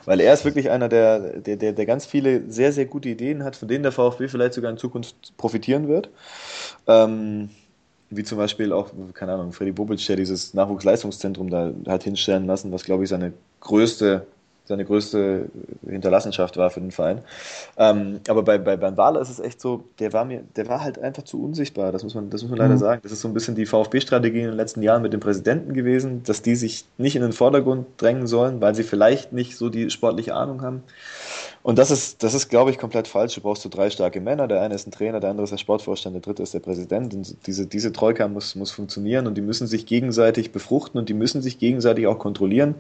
Weil 0.06 0.20
er 0.20 0.34
ist 0.34 0.46
wirklich 0.46 0.72
einer, 0.72 0.90
der, 0.90 1.40
der, 1.40 1.58
der, 1.58 1.74
der 1.74 1.86
ganz 1.86 2.06
viele 2.06 2.50
sehr, 2.50 2.74
sehr 2.74 2.86
gute 2.86 3.10
Ideen 3.10 3.44
hat, 3.44 3.56
von 3.56 3.68
denen 3.68 3.84
der 3.84 3.92
VfB 3.92 4.28
vielleicht 4.28 4.54
sogar 4.54 4.72
in 4.72 4.78
Zukunft 4.78 5.38
profitieren 5.38 5.88
wird. 5.88 6.10
Ähm, 6.88 7.50
wie 8.10 8.24
zum 8.24 8.38
Beispiel 8.38 8.74
auch, 8.74 8.92
keine 9.14 9.34
Ahnung, 9.34 9.54
Freddy 9.54 9.72
Bobic, 9.72 10.06
der 10.06 10.18
dieses 10.18 10.54
Nachwuchsleistungszentrum 10.54 11.50
da 11.50 11.72
hat 11.88 12.04
hinstellen 12.04 12.46
lassen, 12.46 12.72
was, 12.72 12.84
glaube 12.84 13.04
ich, 13.04 13.10
seine 13.10 13.32
größte 13.62 14.26
seine 14.72 14.86
größte 14.86 15.50
Hinterlassenschaft 15.88 16.58
war 16.58 16.70
für 16.70 16.80
den 16.80 16.92
Verein. 16.92 17.22
Ähm, 17.78 18.22
aber 18.28 18.42
bei, 18.42 18.58
bei 18.58 18.98
Wahler 18.98 19.22
ist 19.22 19.30
es 19.30 19.40
echt 19.40 19.60
so, 19.60 19.84
der 20.00 20.14
war 20.14 20.26
mir, 20.26 20.44
der 20.56 20.68
war 20.68 20.82
halt 20.82 20.98
einfach 20.98 21.24
zu 21.24 21.44
unsichtbar, 21.44 21.92
das 21.92 22.04
muss 22.04 22.16
man, 22.16 22.30
das 22.30 22.42
muss 22.42 22.50
man 22.50 22.60
leider 22.60 22.76
mhm. 22.76 22.80
sagen. 22.80 23.02
Das 23.04 23.12
ist 23.12 23.22
so 23.22 23.28
ein 23.28 23.34
bisschen 23.34 23.56
die 23.56 23.66
VfB-Strategie 23.66 24.40
in 24.40 24.48
den 24.48 24.56
letzten 24.56 24.82
Jahren 24.82 25.02
mit 25.02 25.14
dem 25.14 25.20
Präsidenten 25.20 25.74
gewesen, 25.74 26.24
dass 26.24 26.42
die 26.42 26.56
sich 26.56 26.86
nicht 26.98 27.16
in 27.16 27.22
den 27.22 27.34
Vordergrund 27.34 27.86
drängen 27.98 28.28
sollen, 28.28 28.62
weil 28.62 28.74
sie 28.74 28.84
vielleicht 28.84 29.34
nicht 29.34 29.58
so 29.58 29.70
die 29.70 29.90
sportliche 29.90 30.34
Ahnung 30.34 30.62
haben. 30.62 30.84
Und 31.64 31.78
das 31.78 31.92
ist, 31.92 32.24
das 32.24 32.34
ist, 32.34 32.50
glaube 32.50 32.72
ich, 32.72 32.80
komplett 32.80 33.08
falsch. 33.08 33.36
Du 33.36 33.42
brauchst 33.42 33.62
so 33.62 33.70
drei 33.70 33.90
starke 33.92 34.20
Männer. 34.20 34.48
Der 34.48 34.62
eine 34.62 34.74
ist 34.74 34.88
ein 34.88 34.92
Trainer, 34.92 35.20
der 35.20 35.30
andere 35.30 35.44
ist 35.44 35.52
der 35.52 35.58
Sportvorstand, 35.58 36.16
der 36.16 36.22
dritte 36.22 36.42
ist 36.42 36.54
der 36.54 36.60
Präsident. 36.60 37.14
Und 37.14 37.36
diese, 37.46 37.68
diese 37.68 37.92
Troika 37.92 38.28
muss, 38.28 38.56
muss 38.56 38.72
funktionieren 38.72 39.28
und 39.28 39.36
die 39.36 39.42
müssen 39.42 39.68
sich 39.68 39.86
gegenseitig 39.86 40.52
befruchten 40.52 41.00
und 41.00 41.08
die 41.10 41.14
müssen 41.14 41.42
sich 41.42 41.60
gegenseitig 41.60 42.08
auch 42.08 42.18
kontrollieren. 42.18 42.76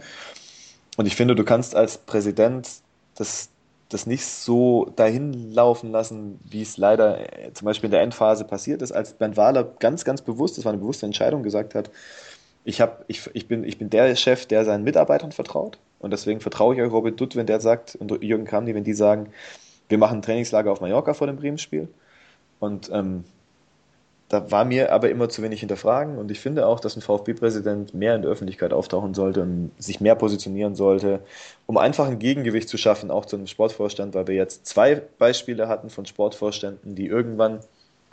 Und 1.01 1.07
ich 1.07 1.15
finde, 1.15 1.33
du 1.33 1.43
kannst 1.43 1.75
als 1.75 1.97
Präsident 1.97 2.69
das, 3.15 3.49
das 3.89 4.05
nicht 4.05 4.23
so 4.23 4.85
dahin 4.95 5.51
laufen 5.51 5.91
lassen, 5.91 6.39
wie 6.43 6.61
es 6.61 6.77
leider 6.77 7.17
äh, 7.39 7.51
zum 7.53 7.65
Beispiel 7.65 7.87
in 7.87 7.91
der 7.93 8.03
Endphase 8.03 8.45
passiert 8.45 8.83
ist, 8.83 8.91
als 8.91 9.13
Bernd 9.13 9.35
Wahler 9.35 9.63
ganz, 9.79 10.05
ganz 10.05 10.21
bewusst, 10.21 10.59
das 10.59 10.65
war 10.65 10.71
eine 10.71 10.79
bewusste 10.79 11.07
Entscheidung, 11.07 11.41
gesagt 11.41 11.73
hat, 11.73 11.89
ich, 12.65 12.81
hab, 12.81 13.03
ich, 13.07 13.27
ich, 13.33 13.47
bin, 13.47 13.63
ich 13.63 13.79
bin 13.79 13.89
der 13.89 14.15
Chef, 14.15 14.45
der 14.45 14.63
seinen 14.63 14.83
Mitarbeitern 14.83 15.31
vertraut. 15.31 15.79
Und 15.97 16.11
deswegen 16.13 16.39
vertraue 16.39 16.75
ich 16.75 16.81
euch 16.81 16.91
Robert 16.91 17.19
Dutt, 17.19 17.35
wenn 17.35 17.47
der 17.47 17.61
sagt, 17.61 17.95
und 17.95 18.21
Jürgen 18.21 18.45
Kramny, 18.45 18.75
wenn 18.75 18.83
die 18.83 18.93
sagen, 18.93 19.29
wir 19.89 19.97
machen 19.97 20.19
ein 20.19 20.21
Trainingslager 20.21 20.71
auf 20.71 20.81
Mallorca 20.81 21.15
vor 21.15 21.25
dem 21.25 21.37
Bremen-Spiel. 21.37 21.87
Und 22.59 22.91
ähm, 22.93 23.23
da 24.31 24.49
war 24.49 24.63
mir 24.63 24.93
aber 24.93 25.09
immer 25.09 25.27
zu 25.27 25.41
wenig 25.41 25.59
hinterfragen 25.59 26.17
und 26.17 26.31
ich 26.31 26.39
finde 26.39 26.65
auch, 26.65 26.79
dass 26.79 26.95
ein 26.95 27.01
VfB-Präsident 27.01 27.93
mehr 27.93 28.15
in 28.15 28.21
der 28.21 28.31
Öffentlichkeit 28.31 28.71
auftauchen 28.71 29.13
sollte 29.13 29.41
und 29.41 29.71
sich 29.77 29.99
mehr 29.99 30.15
positionieren 30.15 30.73
sollte, 30.73 31.19
um 31.65 31.77
einfach 31.77 32.07
ein 32.07 32.17
Gegengewicht 32.17 32.69
zu 32.69 32.77
schaffen, 32.77 33.11
auch 33.11 33.25
zu 33.25 33.35
einem 33.35 33.47
Sportvorstand, 33.47 34.13
weil 34.13 34.27
wir 34.27 34.35
jetzt 34.35 34.65
zwei 34.65 35.01
Beispiele 35.19 35.67
hatten 35.67 35.89
von 35.89 36.05
Sportvorständen, 36.05 36.95
die 36.95 37.07
irgendwann 37.07 37.59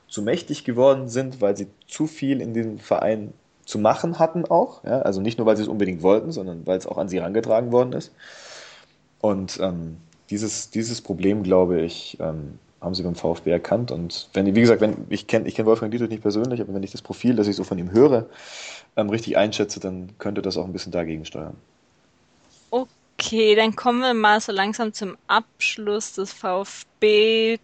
zu 0.08 0.22
mächtig 0.22 0.64
geworden 0.64 1.06
sind, 1.06 1.40
weil 1.40 1.56
sie 1.56 1.68
zu 1.86 2.08
viel 2.08 2.40
in 2.40 2.52
den 2.52 2.80
Verein 2.80 3.32
zu 3.64 3.78
machen 3.78 4.18
hatten 4.18 4.44
auch. 4.44 4.82
Ja? 4.82 5.02
Also 5.02 5.20
nicht 5.20 5.38
nur, 5.38 5.46
weil 5.46 5.56
sie 5.56 5.62
es 5.62 5.68
unbedingt 5.68 6.02
wollten, 6.02 6.32
sondern 6.32 6.66
weil 6.66 6.78
es 6.78 6.86
auch 6.88 6.98
an 6.98 7.08
sie 7.08 7.18
herangetragen 7.20 7.70
worden 7.70 7.92
ist. 7.92 8.12
Und 9.20 9.60
ähm, 9.60 9.98
dieses, 10.30 10.70
dieses 10.70 11.00
Problem, 11.00 11.44
glaube 11.44 11.82
ich, 11.82 12.16
ähm, 12.18 12.58
haben 12.80 12.94
sie 12.94 13.02
beim 13.02 13.14
VfB 13.14 13.50
erkannt. 13.50 13.90
Und 13.90 14.28
wenn, 14.32 14.46
wie 14.54 14.60
gesagt, 14.60 14.80
wenn 14.80 15.06
ich 15.08 15.26
kenne 15.26 15.48
ich 15.48 15.54
kenn 15.54 15.66
Wolfgang 15.66 15.90
Dietrich 15.90 16.10
nicht 16.10 16.22
persönlich, 16.22 16.60
aber 16.60 16.74
wenn 16.74 16.82
ich 16.82 16.92
das 16.92 17.02
Profil, 17.02 17.34
das 17.36 17.48
ich 17.48 17.56
so 17.56 17.64
von 17.64 17.78
ihm 17.78 17.90
höre, 17.90 18.26
ähm, 18.96 19.10
richtig 19.10 19.36
einschätze, 19.36 19.80
dann 19.80 20.10
könnte 20.18 20.42
das 20.42 20.56
auch 20.56 20.64
ein 20.64 20.72
bisschen 20.72 20.92
dagegen 20.92 21.24
steuern. 21.24 21.56
Okay, 22.70 23.56
dann 23.56 23.74
kommen 23.74 24.00
wir 24.00 24.14
mal 24.14 24.40
so 24.40 24.52
langsam 24.52 24.92
zum 24.92 25.16
Abschluss 25.26 26.12
des 26.14 26.32
VfB-Teils. 26.32 27.58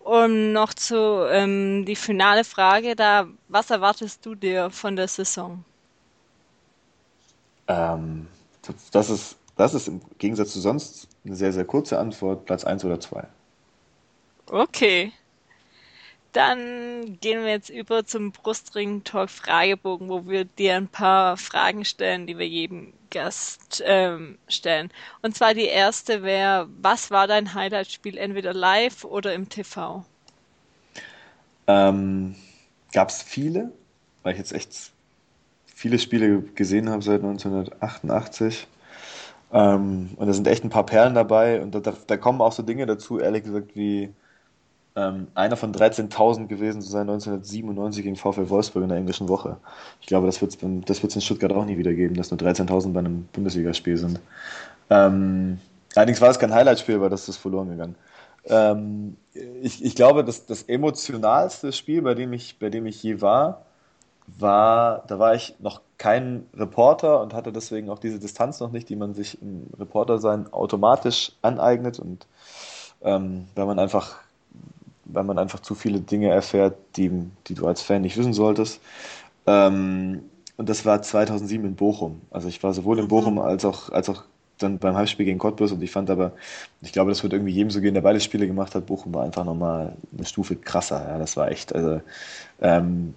Und 0.00 0.52
noch 0.52 0.74
zu 0.74 1.28
ähm, 1.30 1.84
die 1.86 1.94
finale 1.94 2.42
Frage 2.44 2.96
da, 2.96 3.28
was 3.48 3.70
erwartest 3.70 4.26
du 4.26 4.34
dir 4.34 4.68
von 4.70 4.96
der 4.96 5.06
Saison? 5.06 5.64
Ähm, 7.68 8.26
das, 8.90 9.10
ist, 9.10 9.36
das 9.56 9.74
ist 9.74 9.86
im 9.86 10.00
Gegensatz 10.18 10.52
zu 10.52 10.60
sonst 10.60 11.06
eine 11.24 11.36
sehr, 11.36 11.52
sehr 11.52 11.64
kurze 11.64 12.00
Antwort, 12.00 12.44
Platz 12.46 12.64
1 12.64 12.84
oder 12.84 12.98
2. 12.98 13.24
Okay. 14.52 15.12
Dann 16.32 17.18
gehen 17.20 17.42
wir 17.42 17.50
jetzt 17.50 17.70
über 17.70 18.04
zum 18.04 18.32
Brustring 18.32 19.02
Talk 19.02 19.30
Fragebogen, 19.30 20.10
wo 20.10 20.28
wir 20.28 20.44
dir 20.44 20.76
ein 20.76 20.88
paar 20.88 21.38
Fragen 21.38 21.86
stellen, 21.86 22.26
die 22.26 22.36
wir 22.36 22.46
jedem 22.46 22.92
Gast 23.10 23.82
ähm, 23.86 24.36
stellen. 24.48 24.90
Und 25.22 25.34
zwar 25.34 25.54
die 25.54 25.64
erste 25.64 26.22
wäre, 26.22 26.68
was 26.82 27.10
war 27.10 27.26
dein 27.26 27.54
Highlight-Spiel, 27.54 28.18
entweder 28.18 28.52
live 28.52 29.04
oder 29.04 29.32
im 29.32 29.48
TV? 29.48 30.04
Ähm, 31.66 32.34
Gab 32.92 33.08
es 33.08 33.22
viele, 33.22 33.72
weil 34.22 34.32
ich 34.32 34.38
jetzt 34.38 34.52
echt 34.52 34.92
viele 35.64 35.98
Spiele 35.98 36.42
gesehen 36.42 36.90
habe 36.90 37.02
seit 37.02 37.22
1988. 37.22 38.66
Ähm, 39.50 40.10
und 40.16 40.26
da 40.26 40.32
sind 40.34 40.46
echt 40.46 40.62
ein 40.62 40.70
paar 40.70 40.84
Perlen 40.84 41.14
dabei. 41.14 41.62
Und 41.62 41.74
da, 41.74 41.80
da 41.80 42.16
kommen 42.18 42.42
auch 42.42 42.52
so 42.52 42.62
Dinge 42.62 42.84
dazu, 42.84 43.18
ehrlich 43.18 43.44
gesagt, 43.44 43.74
wie 43.76 44.12
ähm, 44.94 45.28
einer 45.34 45.56
von 45.56 45.72
13.000 45.72 46.48
gewesen 46.48 46.82
zu 46.82 46.90
sein 46.90 47.08
1997 47.08 48.02
gegen 48.02 48.16
VfL 48.16 48.50
Wolfsburg 48.50 48.82
in 48.82 48.88
der 48.90 48.98
englischen 48.98 49.28
Woche. 49.28 49.56
Ich 50.00 50.06
glaube, 50.06 50.26
das 50.26 50.40
wird 50.40 50.52
es 50.62 51.00
das 51.02 51.14
in 51.14 51.20
Stuttgart 51.20 51.52
auch 51.52 51.64
nie 51.64 51.78
wieder 51.78 51.94
geben, 51.94 52.14
dass 52.14 52.30
nur 52.30 52.38
13.000 52.38 52.92
bei 52.92 53.00
einem 53.00 53.26
Bundesligaspiel 53.32 53.96
sind. 53.96 54.20
Ähm, 54.90 55.58
allerdings 55.94 56.20
war 56.20 56.30
es 56.30 56.38
kein 56.38 56.52
Highlightspiel, 56.52 57.00
weil 57.00 57.10
das 57.10 57.28
ist 57.28 57.38
verloren 57.38 57.70
gegangen. 57.70 57.94
Ähm, 58.44 59.16
ich, 59.62 59.84
ich 59.84 59.94
glaube, 59.94 60.24
das, 60.24 60.46
das 60.46 60.64
emotionalste 60.64 61.72
Spiel, 61.72 62.02
bei 62.02 62.14
dem, 62.14 62.32
ich, 62.32 62.58
bei 62.58 62.68
dem 62.68 62.86
ich 62.86 63.02
je 63.02 63.20
war, 63.20 63.62
war, 64.26 65.04
da 65.06 65.18
war 65.18 65.34
ich 65.34 65.54
noch 65.58 65.80
kein 65.98 66.46
Reporter 66.54 67.20
und 67.20 67.34
hatte 67.34 67.52
deswegen 67.52 67.88
auch 67.88 67.98
diese 67.98 68.18
Distanz 68.18 68.60
noch 68.60 68.72
nicht, 68.72 68.88
die 68.88 68.96
man 68.96 69.14
sich 69.14 69.40
im 69.40 69.68
Reportersein 69.78 70.52
automatisch 70.52 71.32
aneignet 71.42 71.98
und 71.98 72.26
ähm, 73.02 73.46
weil 73.54 73.66
man 73.66 73.78
einfach 73.78 74.16
weil 75.12 75.24
man 75.24 75.38
einfach 75.38 75.60
zu 75.60 75.74
viele 75.74 76.00
Dinge 76.00 76.30
erfährt, 76.30 76.76
die, 76.96 77.10
die 77.46 77.54
du 77.54 77.66
als 77.66 77.82
Fan 77.82 78.02
nicht 78.02 78.16
wissen 78.16 78.32
solltest. 78.32 78.80
Ähm, 79.46 80.22
und 80.56 80.68
das 80.68 80.84
war 80.84 81.02
2007 81.02 81.64
in 81.66 81.74
Bochum. 81.74 82.20
Also 82.30 82.48
ich 82.48 82.62
war 82.62 82.72
sowohl 82.72 82.98
in 82.98 83.08
Bochum 83.08 83.38
als 83.38 83.64
auch, 83.64 83.90
als 83.90 84.08
auch 84.08 84.24
dann 84.58 84.78
beim 84.78 84.96
Heimspiel 84.96 85.26
gegen 85.26 85.38
Cottbus 85.38 85.72
und 85.72 85.82
ich 85.82 85.90
fand 85.90 86.10
aber, 86.10 86.32
ich 86.82 86.92
glaube, 86.92 87.10
das 87.10 87.22
wird 87.22 87.32
irgendwie 87.32 87.52
jedem 87.52 87.70
so 87.70 87.80
gehen, 87.80 87.94
der 87.94 88.02
beide 88.02 88.20
Spiele 88.20 88.46
gemacht 88.46 88.74
hat. 88.74 88.86
Bochum 88.86 89.12
war 89.14 89.24
einfach 89.24 89.44
nochmal 89.44 89.94
eine 90.16 90.26
Stufe 90.26 90.56
krasser. 90.56 91.04
Ja, 91.08 91.18
das 91.18 91.36
war 91.36 91.50
echt, 91.50 91.74
also 91.74 92.00
ähm, 92.60 93.14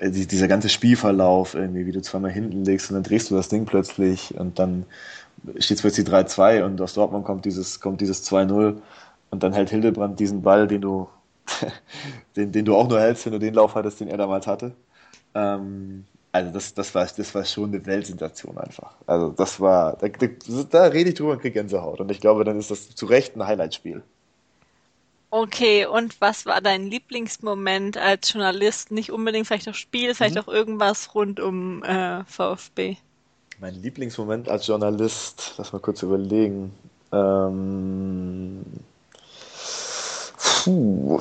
dieser 0.00 0.48
ganze 0.48 0.68
Spielverlauf, 0.68 1.54
irgendwie, 1.54 1.86
wie 1.86 1.92
du 1.92 2.02
zweimal 2.02 2.30
hinten 2.30 2.64
legst 2.64 2.90
und 2.90 2.94
dann 2.94 3.02
drehst 3.02 3.30
du 3.30 3.34
das 3.34 3.48
Ding 3.48 3.64
plötzlich 3.64 4.38
und 4.38 4.58
dann 4.58 4.84
steht 5.58 5.78
es 5.78 5.82
plötzlich 5.82 6.06
3-2 6.06 6.64
und 6.64 6.80
aus 6.80 6.94
Dortmund 6.94 7.24
kommt 7.24 7.44
dieses, 7.44 7.80
kommt 7.80 8.00
dieses 8.00 8.28
2-0 8.30 8.76
und 9.30 9.42
dann 9.42 9.52
hält 9.52 9.70
Hildebrand 9.70 10.20
diesen 10.20 10.42
Ball, 10.42 10.66
den 10.66 10.80
du, 10.80 11.08
den, 12.36 12.52
den 12.52 12.64
du 12.64 12.76
auch 12.76 12.88
nur 12.88 13.00
hältst, 13.00 13.26
wenn 13.26 13.32
du 13.32 13.38
den 13.38 13.54
Lauf 13.54 13.74
hattest, 13.74 14.00
den 14.00 14.08
er 14.08 14.16
damals 14.16 14.46
hatte. 14.46 14.72
Ähm, 15.34 16.04
also 16.32 16.52
das, 16.52 16.74
das, 16.74 16.94
war, 16.94 17.06
das 17.06 17.34
war 17.34 17.44
schon 17.44 17.70
eine 17.70 17.84
Weltsensation 17.86 18.58
einfach. 18.58 18.92
Also 19.06 19.30
das 19.30 19.60
war, 19.60 19.96
da, 19.96 20.08
da, 20.08 20.84
rede 20.84 21.10
ich 21.10 21.16
drüber 21.16 21.32
und 21.32 21.40
kriege 21.40 21.54
Gänsehaut. 21.54 22.00
Und 22.00 22.10
ich 22.10 22.20
glaube, 22.20 22.44
dann 22.44 22.58
ist 22.58 22.70
das 22.70 22.94
zu 22.94 23.06
Recht 23.06 23.36
ein 23.36 23.46
Highlight-Spiel. 23.46 24.02
Okay, 25.30 25.84
und 25.84 26.20
was 26.20 26.46
war 26.46 26.60
dein 26.60 26.86
Lieblingsmoment 26.86 27.98
als 27.98 28.32
Journalist? 28.32 28.90
Nicht 28.90 29.12
unbedingt 29.12 29.46
vielleicht 29.46 29.68
auch 29.68 29.74
Spiel, 29.74 30.14
vielleicht 30.14 30.36
mhm. 30.36 30.40
auch 30.42 30.48
irgendwas 30.48 31.14
rund 31.14 31.38
um 31.38 31.82
äh, 31.82 32.24
VfB. 32.24 32.96
Mein 33.60 33.74
Lieblingsmoment 33.74 34.48
als 34.48 34.66
Journalist, 34.66 35.54
lass 35.58 35.72
mal 35.72 35.80
kurz 35.80 36.02
überlegen. 36.02 36.72
Ähm, 37.12 38.62
puh, 40.68 41.20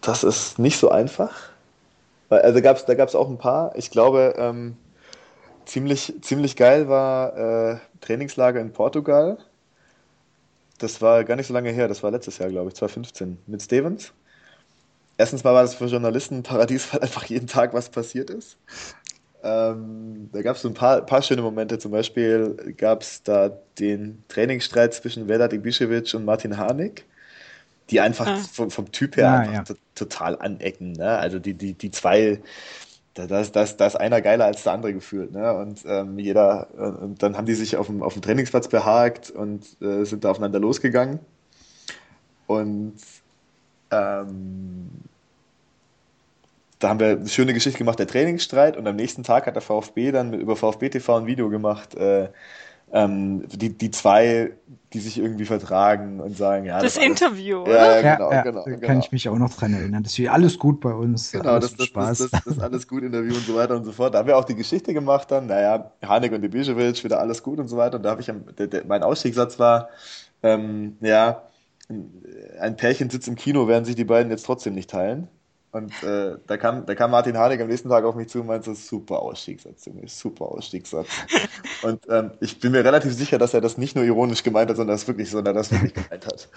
das 0.00 0.24
ist 0.24 0.58
nicht 0.58 0.78
so 0.78 0.90
einfach. 0.90 1.50
Also 2.28 2.60
gab's, 2.60 2.84
da 2.84 2.94
gab 2.94 3.08
es 3.08 3.14
auch 3.14 3.28
ein 3.28 3.38
paar. 3.38 3.72
Ich 3.76 3.90
glaube, 3.90 4.34
ähm, 4.36 4.76
ziemlich, 5.64 6.12
ziemlich 6.22 6.56
geil 6.56 6.88
war 6.88 7.36
äh, 7.36 7.76
Trainingslager 8.00 8.60
in 8.60 8.72
Portugal. 8.72 9.38
Das 10.78 11.00
war 11.00 11.22
gar 11.22 11.36
nicht 11.36 11.46
so 11.46 11.54
lange 11.54 11.70
her, 11.70 11.86
das 11.86 12.02
war 12.02 12.10
letztes 12.10 12.38
Jahr, 12.38 12.50
glaube 12.50 12.68
ich, 12.68 12.74
2015, 12.74 13.38
mit 13.46 13.62
Stevens. 13.62 14.12
Erstens 15.18 15.44
mal 15.44 15.54
war 15.54 15.62
das 15.62 15.76
für 15.76 15.86
Journalisten 15.86 16.38
ein 16.38 16.42
Paradies, 16.42 16.92
weil 16.92 17.02
einfach 17.02 17.24
jeden 17.26 17.46
Tag 17.46 17.74
was 17.74 17.88
passiert 17.88 18.28
ist. 18.28 18.58
Ähm, 19.44 20.30
da 20.32 20.42
gab 20.42 20.56
es 20.56 20.62
so 20.62 20.68
ein 20.68 20.74
paar, 20.74 21.00
paar 21.02 21.22
schöne 21.22 21.42
Momente. 21.42 21.78
Zum 21.78 21.92
Beispiel 21.92 22.74
gab 22.76 23.02
es 23.02 23.22
da 23.22 23.50
den 23.78 24.24
Trainingsstreit 24.26 24.94
zwischen 24.94 25.28
Vedat 25.28 25.52
Ibišević 25.52 26.16
und 26.16 26.24
Martin 26.24 26.56
Harnik 26.56 27.06
die 27.90 28.00
einfach 28.00 28.26
ah. 28.26 28.38
vom, 28.52 28.70
vom, 28.70 28.90
Typ 28.92 29.16
her 29.16 29.28
ah, 29.28 29.38
einfach 29.38 29.74
ja. 29.74 29.80
total 29.94 30.38
anecken. 30.38 30.92
Ne? 30.92 31.08
Also 31.08 31.38
die, 31.38 31.54
die, 31.54 31.74
die 31.74 31.90
zwei, 31.90 32.40
da, 33.14 33.26
da, 33.26 33.40
ist, 33.40 33.54
da, 33.54 33.62
ist, 33.62 33.76
da 33.76 33.86
ist 33.86 33.96
einer 33.96 34.20
geiler 34.20 34.46
als 34.46 34.64
der 34.64 34.72
andere 34.72 34.92
gefühlt. 34.92 35.32
Ne? 35.32 35.54
Und 35.54 35.84
ähm, 35.86 36.18
jeder, 36.18 36.68
äh, 36.76 36.82
und 36.82 37.22
dann 37.22 37.36
haben 37.36 37.46
die 37.46 37.54
sich 37.54 37.76
auf 37.76 37.86
dem, 37.86 38.02
auf 38.02 38.14
dem 38.14 38.22
Trainingsplatz 38.22 38.68
behagt 38.68 39.30
und 39.30 39.64
äh, 39.80 40.04
sind 40.04 40.24
da 40.24 40.30
aufeinander 40.30 40.58
losgegangen. 40.58 41.20
Und 42.46 42.96
ähm, 43.90 44.90
da 46.78 46.88
haben 46.90 47.00
wir 47.00 47.08
eine 47.08 47.28
schöne 47.28 47.54
Geschichte 47.54 47.78
gemacht, 47.78 47.98
der 47.98 48.06
Trainingsstreit. 48.06 48.76
Und 48.76 48.86
am 48.86 48.96
nächsten 48.96 49.22
Tag 49.22 49.46
hat 49.46 49.54
der 49.54 49.62
VfB 49.62 50.12
dann 50.12 50.34
über 50.34 50.56
VfB 50.56 50.90
TV 50.90 51.16
ein 51.16 51.26
Video 51.26 51.48
gemacht, 51.48 51.94
äh, 51.94 52.28
ähm, 52.92 53.44
die, 53.48 53.76
die 53.76 53.90
zwei, 53.90 54.52
die 54.92 55.00
sich 55.00 55.18
irgendwie 55.18 55.44
vertragen 55.44 56.20
und 56.20 56.36
sagen, 56.36 56.64
ja. 56.64 56.80
Das, 56.80 56.94
das 56.94 57.04
Interview, 57.04 57.64
alles, 57.64 57.68
oder? 57.68 58.00
Ja, 58.00 58.16
genau, 58.16 58.32
ja, 58.32 58.42
genau, 58.42 58.64
Kann 58.64 58.80
genau. 58.80 58.98
ich 59.00 59.12
mich 59.12 59.28
auch 59.28 59.38
noch 59.38 59.52
dran 59.52 59.74
erinnern. 59.74 60.02
Das 60.02 60.18
ist 60.18 60.28
alles 60.28 60.58
gut 60.58 60.80
bei 60.80 60.92
uns. 60.92 61.32
Genau, 61.32 61.58
das, 61.58 61.74
das, 61.74 61.86
Spaß. 61.86 62.18
Das, 62.18 62.30
das, 62.30 62.44
das, 62.44 62.58
alles 62.60 62.86
gut 62.86 63.02
Interview 63.02 63.34
und 63.34 63.44
so 63.44 63.56
weiter 63.56 63.76
und 63.76 63.84
so 63.84 63.92
fort. 63.92 64.14
Da 64.14 64.20
haben 64.20 64.28
wir 64.28 64.38
auch 64.38 64.44
die 64.44 64.54
Geschichte 64.54 64.94
gemacht 64.94 65.30
dann, 65.30 65.46
naja, 65.48 65.90
Hanek 66.02 66.32
und 66.32 66.44
Ibišević, 66.44 67.02
wieder 67.04 67.18
alles 67.18 67.42
gut 67.42 67.58
und 67.58 67.68
so 67.68 67.76
weiter. 67.76 67.96
Und 67.96 68.04
da 68.04 68.10
habe 68.10 68.20
ich, 68.20 68.30
der, 68.58 68.68
der, 68.68 68.84
mein 68.86 69.02
Ausstiegssatz 69.02 69.58
war, 69.58 69.88
ähm, 70.42 70.96
ja, 71.00 71.42
ein 72.60 72.76
Pärchen 72.76 73.10
sitzt 73.10 73.28
im 73.28 73.36
Kino, 73.36 73.68
werden 73.68 73.84
sich 73.84 73.96
die 73.96 74.04
beiden 74.04 74.30
jetzt 74.30 74.46
trotzdem 74.46 74.74
nicht 74.74 74.90
teilen. 74.90 75.28
Und 75.76 75.92
äh, 76.02 76.38
da, 76.46 76.56
kam, 76.56 76.86
da 76.86 76.94
kam 76.94 77.10
Martin 77.10 77.36
Harnik 77.36 77.60
am 77.60 77.68
nächsten 77.68 77.90
Tag 77.90 78.02
auf 78.04 78.14
mich 78.14 78.28
zu 78.28 78.40
und 78.40 78.46
meinte, 78.46 78.74
super 78.74 79.20
Ausstiegssatz, 79.20 79.84
Junge, 79.84 80.08
super 80.08 80.46
Ausstiegssatz. 80.46 81.06
und 81.82 82.00
ähm, 82.08 82.30
ich 82.40 82.58
bin 82.58 82.72
mir 82.72 82.82
relativ 82.82 83.12
sicher, 83.12 83.36
dass 83.36 83.52
er 83.52 83.60
das 83.60 83.76
nicht 83.76 83.94
nur 83.94 84.02
ironisch 84.06 84.42
gemeint 84.42 84.70
hat, 84.70 84.78
sondern 84.78 84.94
das 84.94 85.06
wirklich, 85.06 85.30
sondern 85.30 85.54
das 85.54 85.70
wirklich 85.70 85.92
gemeint 85.92 86.24
hat. 86.24 86.48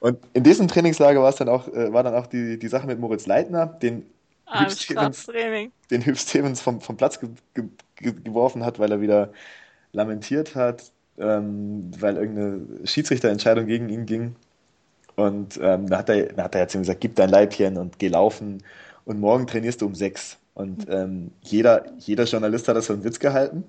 Und 0.00 0.18
in 0.34 0.42
diesem 0.42 0.68
Trainingslager 0.68 1.22
war 1.22 1.30
es 1.30 1.36
dann 1.36 1.48
auch, 1.48 1.66
äh, 1.68 1.90
war 1.94 2.02
dann 2.02 2.14
auch 2.14 2.26
die, 2.26 2.58
die 2.58 2.68
Sache 2.68 2.86
mit 2.86 3.00
Moritz 3.00 3.24
Leitner, 3.24 3.64
den 3.64 4.04
ah, 4.44 4.64
Hüb 4.64 4.72
Stevens, 4.72 5.26
den 5.90 6.04
Hüb 6.04 6.18
Stevens 6.18 6.60
vom, 6.60 6.82
vom 6.82 6.98
Platz 6.98 7.20
ge 7.20 7.30
ge 7.94 8.12
geworfen 8.22 8.66
hat, 8.66 8.78
weil 8.78 8.92
er 8.92 9.00
wieder 9.00 9.32
lamentiert 9.92 10.54
hat, 10.54 10.92
ähm, 11.16 11.90
weil 11.98 12.18
irgendeine 12.18 12.86
Schiedsrichterentscheidung 12.86 13.64
gegen 13.64 13.88
ihn 13.88 14.04
ging. 14.04 14.36
Und 15.18 15.58
ähm, 15.60 15.88
da, 15.88 15.98
hat 15.98 16.08
er, 16.10 16.32
da 16.32 16.44
hat 16.44 16.54
er 16.54 16.60
jetzt 16.60 16.74
gesagt, 16.74 17.00
gib 17.00 17.16
dein 17.16 17.28
Leibchen 17.28 17.76
und 17.76 17.98
geh 17.98 18.06
laufen 18.06 18.62
und 19.04 19.18
morgen 19.18 19.48
trainierst 19.48 19.82
du 19.82 19.86
um 19.86 19.96
sechs. 19.96 20.38
Und 20.54 20.86
ähm, 20.88 21.32
jeder, 21.42 21.86
jeder 21.98 22.22
Journalist 22.22 22.68
hat 22.68 22.76
das 22.76 22.86
für 22.86 22.92
einen 22.92 23.02
Witz 23.02 23.18
gehalten. 23.18 23.64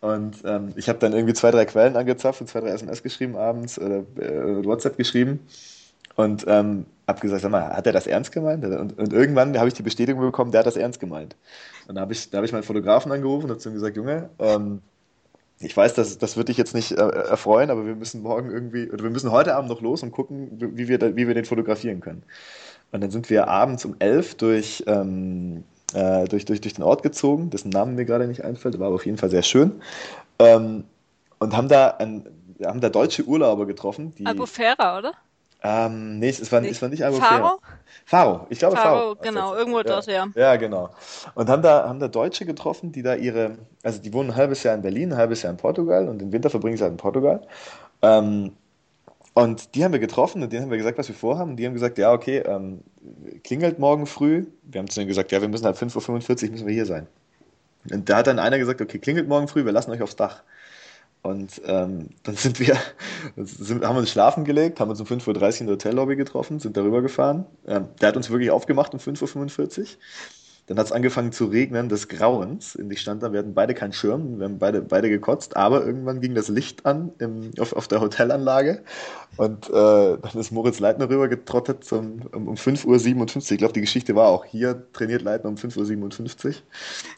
Und 0.00 0.38
ähm, 0.44 0.72
ich 0.74 0.88
habe 0.88 0.98
dann 0.98 1.12
irgendwie 1.12 1.32
zwei, 1.32 1.52
drei 1.52 1.64
Quellen 1.64 1.96
angezapft 1.96 2.40
und 2.40 2.48
zwei, 2.48 2.58
drei 2.58 2.70
SMS 2.70 3.04
geschrieben 3.04 3.36
abends 3.36 3.78
oder 3.78 3.98
äh, 4.18 4.64
WhatsApp 4.64 4.96
geschrieben. 4.96 5.46
Und 6.16 6.44
ähm, 6.48 6.86
habe 7.06 7.20
gesagt, 7.20 7.42
sag 7.42 7.52
mal, 7.52 7.68
hat 7.68 7.86
er 7.86 7.92
das 7.92 8.08
ernst 8.08 8.32
gemeint? 8.32 8.64
Und, 8.64 8.98
und 8.98 9.12
irgendwann 9.12 9.56
habe 9.56 9.68
ich 9.68 9.74
die 9.74 9.84
Bestätigung 9.84 10.22
bekommen, 10.22 10.50
der 10.50 10.58
hat 10.58 10.66
das 10.66 10.76
ernst 10.76 10.98
gemeint. 10.98 11.36
Und 11.86 11.94
da 11.94 12.00
habe 12.00 12.12
ich, 12.12 12.28
hab 12.32 12.42
ich 12.42 12.50
meinen 12.50 12.64
Fotografen 12.64 13.12
angerufen 13.12 13.44
und 13.44 13.50
habe 13.50 13.60
zu 13.60 13.68
ihm 13.68 13.74
gesagt, 13.74 13.96
Junge, 13.96 14.28
ähm, 14.40 14.82
ich 15.64 15.76
weiß, 15.76 15.94
das, 15.94 16.18
das 16.18 16.36
wird 16.36 16.48
dich 16.48 16.56
jetzt 16.56 16.74
nicht 16.74 16.92
äh, 16.92 16.96
erfreuen, 16.96 17.70
aber 17.70 17.86
wir 17.86 17.94
müssen 17.94 18.22
morgen 18.22 18.50
irgendwie, 18.50 18.90
oder 18.90 19.02
wir 19.02 19.10
müssen 19.10 19.30
heute 19.30 19.54
Abend 19.54 19.70
noch 19.70 19.80
los 19.80 20.02
und 20.02 20.12
gucken, 20.12 20.50
wie 20.76 20.88
wir, 20.88 20.98
da, 20.98 21.16
wie 21.16 21.26
wir 21.26 21.34
den 21.34 21.44
fotografieren 21.44 22.00
können. 22.00 22.22
Und 22.92 23.00
dann 23.00 23.10
sind 23.10 23.30
wir 23.30 23.48
abends 23.48 23.84
um 23.84 23.96
elf 23.98 24.34
durch, 24.36 24.84
ähm, 24.86 25.64
äh, 25.94 26.26
durch, 26.26 26.44
durch, 26.44 26.60
durch 26.60 26.74
den 26.74 26.84
Ort 26.84 27.02
gezogen, 27.02 27.50
dessen 27.50 27.70
Namen 27.70 27.94
mir 27.96 28.04
gerade 28.04 28.26
nicht 28.26 28.44
einfällt, 28.44 28.78
war 28.78 28.86
aber 28.86 28.96
auf 28.96 29.06
jeden 29.06 29.18
Fall 29.18 29.30
sehr 29.30 29.42
schön. 29.42 29.80
Ähm, 30.38 30.84
und 31.38 31.56
haben 31.56 31.68
da, 31.68 31.88
ein, 31.98 32.26
haben 32.64 32.80
da 32.80 32.88
deutsche 32.88 33.24
Urlauber 33.24 33.66
getroffen. 33.66 34.14
Die, 34.16 34.26
Albufera, 34.26 34.98
oder? 34.98 35.12
Ähm, 35.66 36.18
nee, 36.18 36.28
es 36.28 36.52
war, 36.52 36.60
nee. 36.60 36.68
es 36.68 36.82
war 36.82 36.90
nicht 36.90 37.02
Albufera. 37.02 37.38
Faro? 37.38 37.58
Faro, 38.04 38.46
ich 38.50 38.58
glaube 38.58 38.76
Faro. 38.76 38.98
Faro 38.98 39.16
genau, 39.22 39.48
also, 39.48 39.56
irgendwo 39.56 39.78
ja, 39.78 39.84
dort, 39.84 40.06
ja. 40.06 40.26
Ja, 40.34 40.56
genau. 40.56 40.90
Und 41.34 41.48
haben 41.48 41.62
da, 41.62 41.88
haben 41.88 41.98
da 42.00 42.08
Deutsche 42.08 42.44
getroffen, 42.44 42.92
die 42.92 43.02
da 43.02 43.14
ihre, 43.14 43.56
also 43.82 44.00
die 44.00 44.12
wohnen 44.12 44.30
ein 44.30 44.36
halbes 44.36 44.62
Jahr 44.62 44.74
in 44.74 44.82
Berlin, 44.82 45.12
ein 45.12 45.18
halbes 45.18 45.40
Jahr 45.40 45.50
in 45.50 45.56
Portugal 45.56 46.06
und 46.08 46.18
den 46.18 46.32
Winter 46.32 46.50
verbringen 46.50 46.76
sie 46.76 46.82
halt 46.82 46.92
in 46.92 46.98
Portugal. 46.98 47.40
Ähm, 48.02 48.52
und 49.32 49.74
die 49.74 49.84
haben 49.84 49.92
wir 49.92 50.00
getroffen 50.00 50.42
und 50.42 50.52
denen 50.52 50.64
haben 50.64 50.70
wir 50.70 50.76
gesagt, 50.76 50.98
was 50.98 51.08
wir 51.08 51.14
vorhaben. 51.14 51.52
Und 51.52 51.56
die 51.56 51.66
haben 51.66 51.72
gesagt, 51.72 51.96
ja, 51.96 52.12
okay, 52.12 52.38
ähm, 52.46 52.82
klingelt 53.42 53.78
morgen 53.78 54.06
früh. 54.06 54.46
Wir 54.62 54.80
haben 54.80 54.88
zu 54.88 55.00
denen 55.00 55.08
gesagt, 55.08 55.32
ja, 55.32 55.40
wir 55.40 55.48
müssen 55.48 55.64
halt 55.64 55.76
5.45 55.76 56.44
Uhr 56.44 56.50
müssen 56.50 56.66
wir 56.66 56.74
hier 56.74 56.86
sein. 56.86 57.06
Und 57.90 58.08
da 58.08 58.18
hat 58.18 58.26
dann 58.26 58.38
einer 58.38 58.58
gesagt, 58.58 58.80
okay, 58.80 58.98
klingelt 58.98 59.28
morgen 59.28 59.48
früh, 59.48 59.64
wir 59.64 59.72
lassen 59.72 59.90
euch 59.90 60.02
aufs 60.02 60.16
Dach. 60.16 60.42
Und 61.24 61.62
ähm, 61.64 62.10
dann 62.22 62.36
sind 62.36 62.60
wir, 62.60 62.76
sind, 63.36 63.82
haben 63.82 63.96
uns 63.96 64.10
schlafen 64.10 64.44
gelegt, 64.44 64.78
haben 64.78 64.90
uns 64.90 65.00
um 65.00 65.06
5.30 65.06 65.26
Uhr 65.26 65.60
in 65.60 65.66
der 65.66 65.74
Hotellobby 65.76 66.16
getroffen, 66.16 66.60
sind 66.60 66.76
darüber 66.76 67.00
gefahren. 67.00 67.46
Ähm, 67.66 67.88
der 67.98 68.08
hat 68.08 68.16
uns 68.18 68.28
wirklich 68.28 68.50
aufgemacht 68.50 68.92
um 68.92 69.00
5.45 69.00 69.80
Uhr. 69.80 69.86
Dann 70.66 70.78
hat 70.78 70.86
es 70.86 70.92
angefangen 70.92 71.32
zu 71.32 71.46
regnen, 71.46 71.90
des 71.90 72.08
Grauens. 72.08 72.78
Ich 72.88 73.00
stand 73.00 73.22
da, 73.22 73.32
wir 73.32 73.40
hatten 73.40 73.52
beide 73.52 73.74
keinen 73.74 73.92
Schirm, 73.92 74.38
wir 74.38 74.46
haben 74.46 74.58
beide, 74.58 74.80
beide 74.80 75.10
gekotzt, 75.10 75.56
aber 75.56 75.84
irgendwann 75.84 76.22
ging 76.22 76.34
das 76.34 76.48
Licht 76.48 76.86
an 76.86 77.12
im, 77.18 77.50
auf, 77.58 77.74
auf 77.74 77.86
der 77.86 78.00
Hotelanlage 78.00 78.82
und 79.36 79.68
äh, 79.68 79.72
dann 79.72 80.30
ist 80.34 80.52
Moritz 80.52 80.78
Leitner 80.80 81.10
rüber 81.10 81.28
getrottet 81.28 81.84
zum, 81.84 82.22
um, 82.32 82.48
um 82.48 82.54
5.57 82.54 82.86
Uhr. 82.86 83.52
Ich 83.52 83.58
glaube, 83.58 83.74
die 83.74 83.82
Geschichte 83.82 84.14
war 84.14 84.28
auch 84.28 84.46
hier, 84.46 84.86
trainiert 84.94 85.20
Leitner 85.20 85.50
um 85.50 85.56
5.57 85.56 86.46
Uhr 86.46 86.54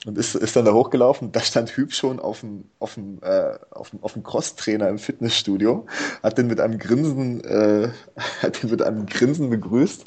und 0.06 0.18
ist, 0.18 0.34
ist 0.34 0.56
dann 0.56 0.64
da 0.64 0.72
hochgelaufen. 0.72 1.30
Da 1.30 1.40
stand 1.40 1.70
Hüb 1.70 1.92
schon 1.92 2.18
auf 2.18 2.40
dem, 2.40 2.64
auf 2.80 2.94
dem, 2.94 3.18
äh, 3.22 3.58
auf 3.70 3.90
dem, 3.90 4.02
auf 4.02 4.14
dem 4.14 4.24
Cross-Trainer 4.24 4.88
im 4.88 4.98
Fitnessstudio, 4.98 5.86
hat 6.22 6.36
den 6.36 6.48
mit 6.48 6.60
einem 6.60 6.78
Grinsen, 6.78 7.44
äh, 7.44 7.90
hat 8.42 8.62
den 8.62 8.70
mit 8.70 8.82
einem 8.82 9.06
Grinsen 9.06 9.50
begrüßt 9.50 10.04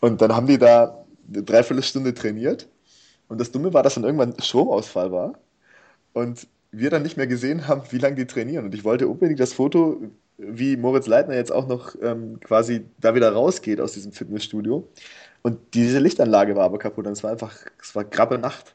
und 0.00 0.20
dann 0.20 0.36
haben 0.36 0.46
die 0.46 0.58
da 0.58 1.01
eine 1.28 1.42
Dreiviertelstunde 1.42 2.14
trainiert. 2.14 2.68
Und 3.28 3.40
das 3.40 3.50
Dumme 3.50 3.72
war, 3.72 3.82
dass 3.82 3.94
dann 3.94 4.04
irgendwann 4.04 4.38
Stromausfall 4.40 5.12
war. 5.12 5.38
Und 6.12 6.46
wir 6.70 6.90
dann 6.90 7.02
nicht 7.02 7.16
mehr 7.16 7.26
gesehen 7.26 7.68
haben, 7.68 7.82
wie 7.90 7.98
lange 7.98 8.16
die 8.16 8.26
trainieren. 8.26 8.64
Und 8.64 8.74
ich 8.74 8.84
wollte 8.84 9.08
unbedingt 9.08 9.40
das 9.40 9.52
Foto, 9.52 10.00
wie 10.38 10.76
Moritz 10.76 11.06
Leitner 11.06 11.34
jetzt 11.34 11.52
auch 11.52 11.66
noch 11.66 11.94
ähm, 12.02 12.40
quasi 12.40 12.84
da 12.98 13.14
wieder 13.14 13.32
rausgeht 13.32 13.80
aus 13.80 13.92
diesem 13.92 14.12
Fitnessstudio. 14.12 14.88
Und 15.42 15.58
diese 15.74 15.98
Lichtanlage 15.98 16.56
war 16.56 16.64
aber 16.64 16.78
kaputt. 16.78 17.06
Und 17.06 17.12
es 17.12 17.22
war 17.22 17.30
einfach, 17.30 17.56
es 17.80 17.94
war 17.94 18.04
grabbe 18.04 18.38
Nacht. 18.38 18.74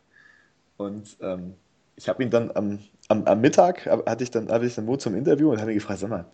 Und 0.78 1.18
ähm, 1.22 1.56
ich 1.96 2.08
habe 2.08 2.24
ihn 2.24 2.30
dann 2.30 2.52
am, 2.54 2.80
am, 3.08 3.26
am, 3.26 3.42
Mittag, 3.42 3.86
hatte 3.86 4.24
ich 4.24 4.32
dann, 4.32 4.50
hatte 4.50 4.66
ich 4.66 4.76
dann 4.76 4.86
Mo 4.86 4.98
zum 4.98 5.16
Interview 5.16 5.52
und 5.52 5.60
habe 5.60 5.72
ihn 5.72 5.80
gefragt, 5.80 6.00
sag 6.00 6.10
mal, 6.10 6.26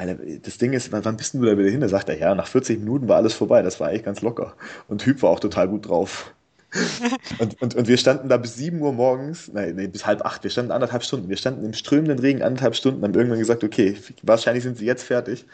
Alter, 0.00 0.16
das 0.42 0.56
Ding 0.56 0.72
ist, 0.72 0.92
wann 0.92 1.16
bist 1.18 1.34
du 1.34 1.44
da 1.44 1.58
wieder 1.58 1.68
hin? 1.68 1.82
Da 1.82 1.88
sagt 1.88 2.08
er, 2.08 2.16
ja, 2.16 2.34
nach 2.34 2.46
40 2.46 2.78
Minuten 2.78 3.06
war 3.06 3.16
alles 3.16 3.34
vorbei. 3.34 3.60
Das 3.60 3.80
war 3.80 3.88
eigentlich 3.88 4.04
ganz 4.04 4.22
locker. 4.22 4.54
Und 4.88 5.02
Typ 5.02 5.20
war 5.20 5.28
auch 5.28 5.40
total 5.40 5.68
gut 5.68 5.88
drauf. 5.88 6.32
und, 7.38 7.60
und, 7.60 7.74
und 7.74 7.86
wir 7.86 7.98
standen 7.98 8.30
da 8.30 8.38
bis 8.38 8.54
7 8.54 8.80
Uhr 8.80 8.92
morgens, 8.92 9.50
nein, 9.52 9.74
nee, 9.74 9.88
bis 9.88 10.06
halb 10.06 10.24
acht, 10.24 10.42
wir 10.42 10.50
standen 10.50 10.70
anderthalb 10.70 11.02
Stunden. 11.02 11.28
Wir 11.28 11.36
standen 11.36 11.66
im 11.66 11.74
strömenden 11.74 12.18
Regen 12.18 12.42
anderthalb 12.42 12.76
Stunden, 12.76 13.02
haben 13.02 13.12
irgendwann 13.12 13.40
gesagt, 13.40 13.62
okay, 13.62 13.98
wahrscheinlich 14.22 14.64
sind 14.64 14.78
sie 14.78 14.86
jetzt 14.86 15.02
fertig. 15.02 15.44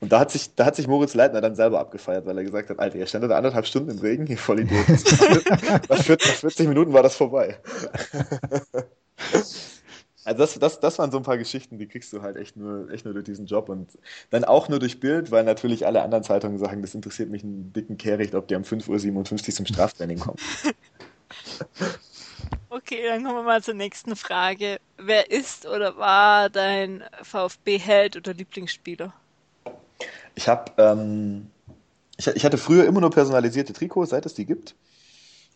Und 0.00 0.10
da 0.10 0.18
hat 0.18 0.32
sich, 0.32 0.52
da 0.56 0.64
hat 0.64 0.74
sich 0.74 0.88
Moritz 0.88 1.14
Leitner 1.14 1.40
dann 1.40 1.54
selber 1.54 1.78
abgefeiert, 1.78 2.26
weil 2.26 2.36
er 2.36 2.44
gesagt 2.44 2.70
hat, 2.70 2.80
Alter, 2.80 2.98
ihr 2.98 3.06
standet 3.06 3.30
da 3.30 3.36
anderthalb 3.36 3.66
Stunden 3.66 3.90
im 3.90 3.98
Regen, 4.00 4.26
ihr 4.26 4.38
Vollidiot. 4.38 4.86
nach 5.88 6.02
40 6.02 6.66
Minuten 6.66 6.92
war 6.92 7.04
das 7.04 7.14
vorbei. 7.14 7.58
Also 10.24 10.38
das, 10.38 10.58
das, 10.58 10.80
das 10.80 10.98
waren 10.98 11.10
so 11.10 11.18
ein 11.18 11.22
paar 11.22 11.36
Geschichten, 11.36 11.78
die 11.78 11.86
kriegst 11.86 12.12
du 12.12 12.22
halt 12.22 12.36
echt 12.36 12.56
nur, 12.56 12.90
echt 12.90 13.04
nur 13.04 13.12
durch 13.12 13.26
diesen 13.26 13.46
Job 13.46 13.68
und 13.68 13.98
dann 14.30 14.44
auch 14.44 14.68
nur 14.68 14.78
durch 14.78 14.98
Bild, 14.98 15.30
weil 15.30 15.44
natürlich 15.44 15.86
alle 15.86 16.02
anderen 16.02 16.24
Zeitungen 16.24 16.58
sagen, 16.58 16.80
das 16.80 16.94
interessiert 16.94 17.30
mich 17.30 17.44
einen 17.44 17.72
dicken 17.72 17.98
Kehricht, 17.98 18.34
ob 18.34 18.48
die 18.48 18.54
um 18.54 18.62
5.57 18.62 19.48
Uhr 19.48 19.54
zum 19.54 19.66
Straftraining 19.66 20.18
kommen. 20.18 20.38
Okay, 22.70 23.04
dann 23.06 23.22
kommen 23.22 23.36
wir 23.36 23.42
mal 23.44 23.62
zur 23.62 23.74
nächsten 23.74 24.16
Frage. 24.16 24.80
Wer 24.96 25.30
ist 25.30 25.64
oder 25.64 25.96
war 25.96 26.50
dein 26.50 27.04
VfB-Held 27.22 28.16
oder 28.16 28.34
Lieblingsspieler? 28.34 29.12
Ich 30.34 30.48
habe, 30.48 30.72
ähm, 30.78 31.50
ich, 32.16 32.26
ich, 32.26 32.44
hatte 32.44 32.58
früher 32.58 32.84
immer 32.84 33.00
nur 33.00 33.10
personalisierte 33.10 33.72
Trikots, 33.72 34.10
seit 34.10 34.26
es 34.26 34.34
die 34.34 34.44
gibt. 34.44 34.74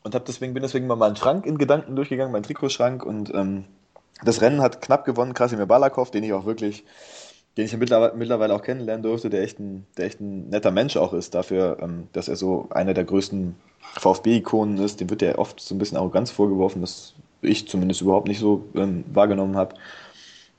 Und 0.05 0.15
hab 0.15 0.27
deswegen, 0.27 0.55
bin 0.55 0.63
deswegen 0.63 0.87
mal 0.87 0.95
meinen 0.95 1.17
Schrank 1.17 1.45
in 1.45 1.59
Gedanken 1.59 1.97
durchgegangen, 1.97 2.31
meinen 2.31 2.45
Trikotschrank. 2.45 3.05
Und 3.05 3.35
ähm, 3.35 3.65
das 4.25 4.41
Rennen 4.41 4.61
hat 4.61 4.81
knapp 4.83 5.05
gewonnen, 5.05 5.35
Krasimir 5.35 5.67
Balakov, 5.67 6.11
den 6.11 6.25
ich 6.25 6.33
auch 6.33 6.45
wirklich, 6.45 6.85
den 7.57 7.67
ich 7.67 7.77
mittlerweile, 7.77 8.55
auch 8.55 8.63
kennenlernen 8.63 9.03
durfte, 9.03 9.31
der 9.31 9.43
echt 9.43 9.59
ein, 9.59 9.87
der 9.97 10.07
echt 10.07 10.21
ein 10.21 10.49
netter 10.49 10.71
Mensch 10.71 10.97
auch 10.97 11.13
ist, 11.13 11.35
dafür, 11.35 11.79
ähm, 11.81 12.09
dass 12.13 12.29
er 12.29 12.37
so 12.37 12.69
einer 12.71 12.95
der 12.95 13.05
größten 13.05 13.55
VfB-Ikonen 13.99 14.79
ist. 14.79 15.01
Dem 15.01 15.11
wird 15.11 15.23
ja 15.23 15.39
oft 15.39 15.61
so 15.61 15.75
ein 15.75 15.79
bisschen 15.79 15.99
Arroganz 15.99 16.31
vorgeworfen, 16.31 16.81
das 16.81 17.15
ich 17.43 17.69
zumindest 17.69 18.01
überhaupt 18.01 18.29
nicht 18.29 18.41
so 18.41 18.65
ähm, 18.75 19.05
wahrgenommen 19.13 19.57
habe. 19.57 19.75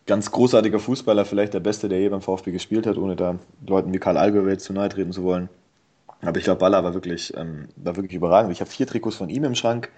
Ganz 0.06 0.32
großartiger 0.32 0.80
Fußballer, 0.80 1.26
vielleicht 1.26 1.54
der 1.54 1.60
Beste, 1.60 1.88
der 1.88 2.00
je 2.00 2.10
beim 2.10 2.22
VfB 2.22 2.52
gespielt 2.52 2.88
hat, 2.88 2.98
ohne 2.98 3.16
da 3.16 3.36
Leuten 3.66 3.94
wie 3.94 4.00
Karl 4.00 4.18
Allgäuwelt 4.18 4.62
zu 4.62 4.74
nahe 4.74 4.90
treten 4.90 5.12
zu 5.12 5.24
wollen. 5.24 5.50
Aber 6.22 6.38
ich 6.38 6.44
glaube, 6.44 6.60
Baller 6.60 6.84
war 6.84 6.94
wirklich, 6.94 7.36
ähm, 7.38 7.70
war 7.76 7.96
wirklich 7.96 8.16
überragend. 8.16 8.52
Ich 8.52 8.62
habe 8.62 8.70
vier 8.70 8.88
Trikots 8.88 9.16
von 9.16 9.30
ihm 9.30 9.44
im 9.44 9.56
Schrank 9.56 9.92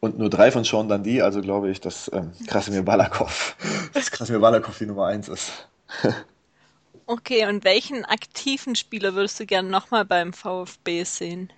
und 0.00 0.18
nur 0.18 0.30
drei 0.30 0.50
von 0.50 0.64
Sean 0.64 0.88
Dundee, 0.88 1.22
also 1.22 1.40
glaube 1.40 1.70
ich, 1.70 1.80
dass 1.80 2.10
ähm, 2.12 2.32
Krasimir 2.46 2.82
Balakov, 2.82 3.56
dass 3.92 4.10
Krasimir 4.10 4.40
Balakov 4.40 4.78
die 4.78 4.86
Nummer 4.86 5.06
eins 5.06 5.28
ist. 5.28 5.68
okay, 7.06 7.46
und 7.46 7.64
welchen 7.64 8.04
aktiven 8.06 8.74
Spieler 8.74 9.14
würdest 9.14 9.38
du 9.38 9.46
gerne 9.46 9.68
nochmal 9.68 10.04
beim 10.04 10.32
VfB 10.32 11.04
sehen? 11.04 11.52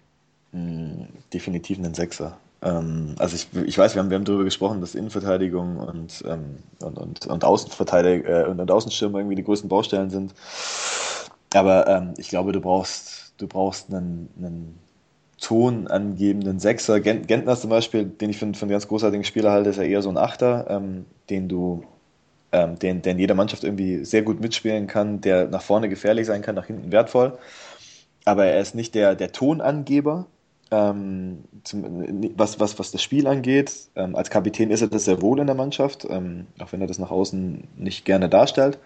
Hm, 0.53 1.09
definitiv 1.33 1.79
einen 1.79 1.95
Sechser. 1.95 2.37
Ähm, 2.63 3.15
also 3.19 3.37
ich, 3.37 3.49
ich 3.67 3.79
weiß, 3.79 3.95
wir 3.95 4.03
haben, 4.03 4.11
wir 4.11 4.17
haben 4.17 4.25
darüber 4.25 4.45
gesprochen, 4.45 4.81
dass 4.81 4.95
Innenverteidigung 4.95 5.79
und, 5.79 6.23
ähm, 6.27 6.59
und, 6.81 6.99
und, 6.99 7.27
und 7.27 7.45
Außenverteidigung 7.45 8.27
äh, 8.27 8.45
und, 8.45 8.61
und 8.61 8.71
Außenstürmer 8.71 9.19
irgendwie 9.19 9.37
die 9.37 9.45
größten 9.45 9.69
Baustellen 9.69 10.11
sind. 10.11 10.35
Aber 11.55 11.87
ähm, 11.87 12.15
ich 12.17 12.29
glaube, 12.29 12.53
du 12.53 12.61
brauchst, 12.61 13.35
du 13.39 13.47
brauchst 13.47 13.93
einen, 13.93 14.29
einen 14.39 14.79
tonangebenden 15.43 16.61
Sechser. 16.61 17.01
Gentner 17.01 17.57
zum 17.57 17.69
Beispiel, 17.69 18.05
den 18.05 18.31
ich 18.31 18.39
für, 18.39 18.47
einen 18.47 18.71
ganz 18.71 18.89
großartigen 18.89 19.25
Spieler 19.25 19.51
halte, 19.51 19.71
ist 19.71 19.77
ja 19.77 19.83
eher 19.83 20.01
so 20.01 20.09
ein 20.09 20.17
Achter, 20.17 20.67
ähm, 20.71 21.05
den 21.29 21.49
du 21.49 21.85
ähm, 22.53 22.79
den, 22.79 23.03
der 23.03 23.13
in 23.13 23.19
jeder 23.19 23.35
Mannschaft 23.35 23.65
irgendwie 23.65 24.05
sehr 24.05 24.23
gut 24.23 24.41
mitspielen 24.41 24.87
kann, 24.87 25.21
der 25.21 25.49
nach 25.49 25.63
vorne 25.63 25.89
gefährlich 25.89 26.27
sein 26.27 26.43
kann, 26.43 26.55
nach 26.55 26.67
hinten 26.67 26.93
wertvoll. 26.93 27.39
Aber 28.25 28.47
er 28.47 28.61
ist 28.61 28.77
nicht 28.77 28.95
der, 28.95 29.17
der 29.17 29.33
Tonangeber, 29.33 30.27
ähm, 30.71 31.45
zum, 31.65 31.85
was, 32.37 32.61
was, 32.61 32.79
was 32.79 32.93
das 32.93 33.03
Spiel 33.03 33.27
angeht. 33.27 33.73
Ähm, 33.97 34.15
als 34.15 34.31
Kapitän 34.31 34.71
ist 34.71 34.81
er 34.81 34.89
das 34.89 35.07
sehr 35.07 35.21
wohl 35.23 35.41
in 35.41 35.47
der 35.47 35.57
Mannschaft, 35.57 36.07
ähm, 36.09 36.47
auch 36.61 36.73
wenn 36.73 36.81
er 36.81 36.87
das 36.87 37.01
nach 37.01 37.11
außen 37.11 37.65
nicht 37.77 38.05
gerne 38.05 38.29
darstellt. 38.29 38.79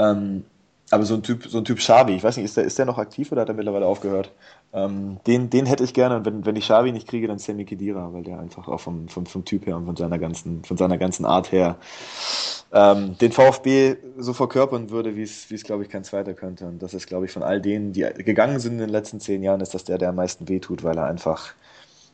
Ähm, 0.00 0.44
aber 0.90 1.04
so 1.04 1.14
ein 1.14 1.22
Typ, 1.22 1.46
so 1.46 1.58
ein 1.58 1.64
Typ 1.64 1.78
Xavi, 1.78 2.14
ich 2.14 2.22
weiß 2.22 2.36
nicht, 2.36 2.44
ist 2.44 2.56
der, 2.56 2.64
ist 2.64 2.78
der 2.78 2.86
noch 2.86 2.98
aktiv 2.98 3.32
oder 3.32 3.42
hat 3.42 3.48
er 3.48 3.54
mittlerweile 3.54 3.86
aufgehört? 3.86 4.32
Ähm, 4.72 5.18
den, 5.26 5.50
den 5.50 5.66
hätte 5.66 5.84
ich 5.84 5.94
gerne 5.94 6.16
und 6.16 6.24
wenn, 6.26 6.46
wenn 6.46 6.56
ich 6.56 6.64
Xavi 6.64 6.92
nicht 6.92 7.08
kriege, 7.08 7.26
dann 7.26 7.38
Sammy 7.38 7.64
Kedira, 7.64 8.12
weil 8.12 8.22
der 8.22 8.38
einfach 8.38 8.68
auch 8.68 8.80
vom, 8.80 9.08
vom, 9.08 9.26
vom 9.26 9.44
Typ 9.44 9.66
her 9.66 9.76
und 9.76 9.86
von 9.86 9.96
seiner 9.96 10.18
ganzen, 10.18 10.64
von 10.64 10.76
seiner 10.76 10.98
ganzen 10.98 11.24
Art 11.24 11.50
her 11.50 11.76
ähm, 12.72 13.16
den 13.18 13.32
VfB 13.32 13.96
so 14.18 14.32
verkörpern 14.32 14.90
würde, 14.90 15.16
wie 15.16 15.22
es, 15.22 15.48
glaube 15.64 15.84
ich 15.84 15.88
kein 15.88 16.04
zweiter 16.04 16.34
könnte. 16.34 16.66
Und 16.66 16.82
das 16.82 16.94
ist, 16.94 17.06
glaube 17.06 17.26
ich, 17.26 17.32
von 17.32 17.42
all 17.42 17.60
denen, 17.60 17.92
die 17.92 18.02
gegangen 18.18 18.60
sind 18.60 18.72
in 18.72 18.78
den 18.78 18.88
letzten 18.88 19.20
zehn 19.20 19.42
Jahren, 19.42 19.60
ist 19.60 19.74
das 19.74 19.84
der, 19.84 19.98
der 19.98 20.10
am 20.10 20.16
meisten 20.16 20.48
wehtut, 20.48 20.82
weil 20.82 20.98
er 20.98 21.06
einfach 21.06 21.54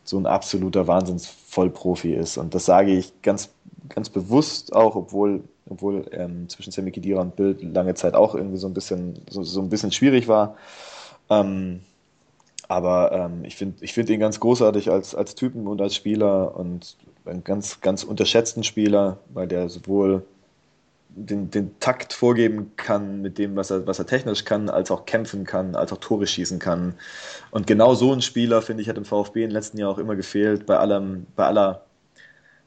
so 0.05 0.19
ein 0.19 0.27
absoluter 0.27 0.87
Wahnsinnsvollprofi 0.87 2.15
ist. 2.15 2.37
Und 2.37 2.55
das 2.55 2.65
sage 2.65 2.93
ich 2.93 3.23
ganz, 3.23 3.51
ganz 3.89 4.11
bewusst 4.11 4.75
auch, 4.75 4.95
obwohl, 4.95 5.43
obwohl 5.69 6.05
ähm, 6.13 6.49
zwischen 6.49 6.73
Sammy 6.73 6.91
Kedira 6.91 7.21
und 7.21 7.37
Bild 7.37 7.63
lange 7.63 7.95
Zeit 7.95 8.15
auch 8.15 8.35
irgendwie 8.35 8.59
so 8.59 8.67
ein 8.67 8.75
bisschen, 8.75 9.21
so, 9.31 9.43
so 9.43 9.61
ein 9.61 9.69
bisschen 9.69 9.93
schwierig 9.93 10.29
war. 10.29 10.57
Ähm, 11.31 11.81
aber 12.69 13.13
ähm, 13.13 13.45
ich 13.45 13.57
finde 13.57 13.85
ich 13.85 13.93
find 13.93 14.09
ihn 14.09 14.21
ganz 14.21 14.41
großartig 14.41 14.91
als, 14.91 15.15
als 15.15 15.35
Typen 15.35 15.67
und 15.67 15.81
als 15.81 15.95
Spieler 15.95 16.57
und 16.57 16.97
einen 17.25 17.45
ganz, 17.45 17.81
ganz 17.81 18.03
unterschätzten 18.03 18.65
Spieler, 18.65 19.19
weil 19.33 19.47
der 19.47 19.69
sowohl 19.69 20.25
den, 21.15 21.51
den 21.51 21.79
Takt 21.79 22.13
vorgeben 22.13 22.73
kann 22.77 23.21
mit 23.21 23.39
dem, 23.39 23.57
was 23.57 23.71
er, 23.71 23.87
was 23.87 23.99
er 23.99 24.07
technisch 24.07 24.45
kann, 24.45 24.71
als 24.71 24.91
auch 24.91 25.05
kämpfen 25.05 25.45
kann, 25.45 25.75
als 25.77 25.93
auch 25.93 25.99
Tore 25.99 26.27
schießen 26.27 26.59
kann. 26.59 26.95
Und 27.51 27.67
genau 27.67 27.95
so 27.95 28.13
ein 28.13 28.23
Spieler, 28.23 28.63
finde 28.63 28.83
ich, 28.83 28.89
hat 28.89 28.97
im 28.97 29.05
VfB 29.05 29.41
den 29.41 29.51
letzten 29.51 29.79
Jahren 29.79 29.93
auch 29.93 29.99
immer 29.99 30.17
gefehlt, 30.17 30.67
bei 30.67 30.79
allem, 30.79 31.27
bei 31.37 31.47
aller, 31.47 31.85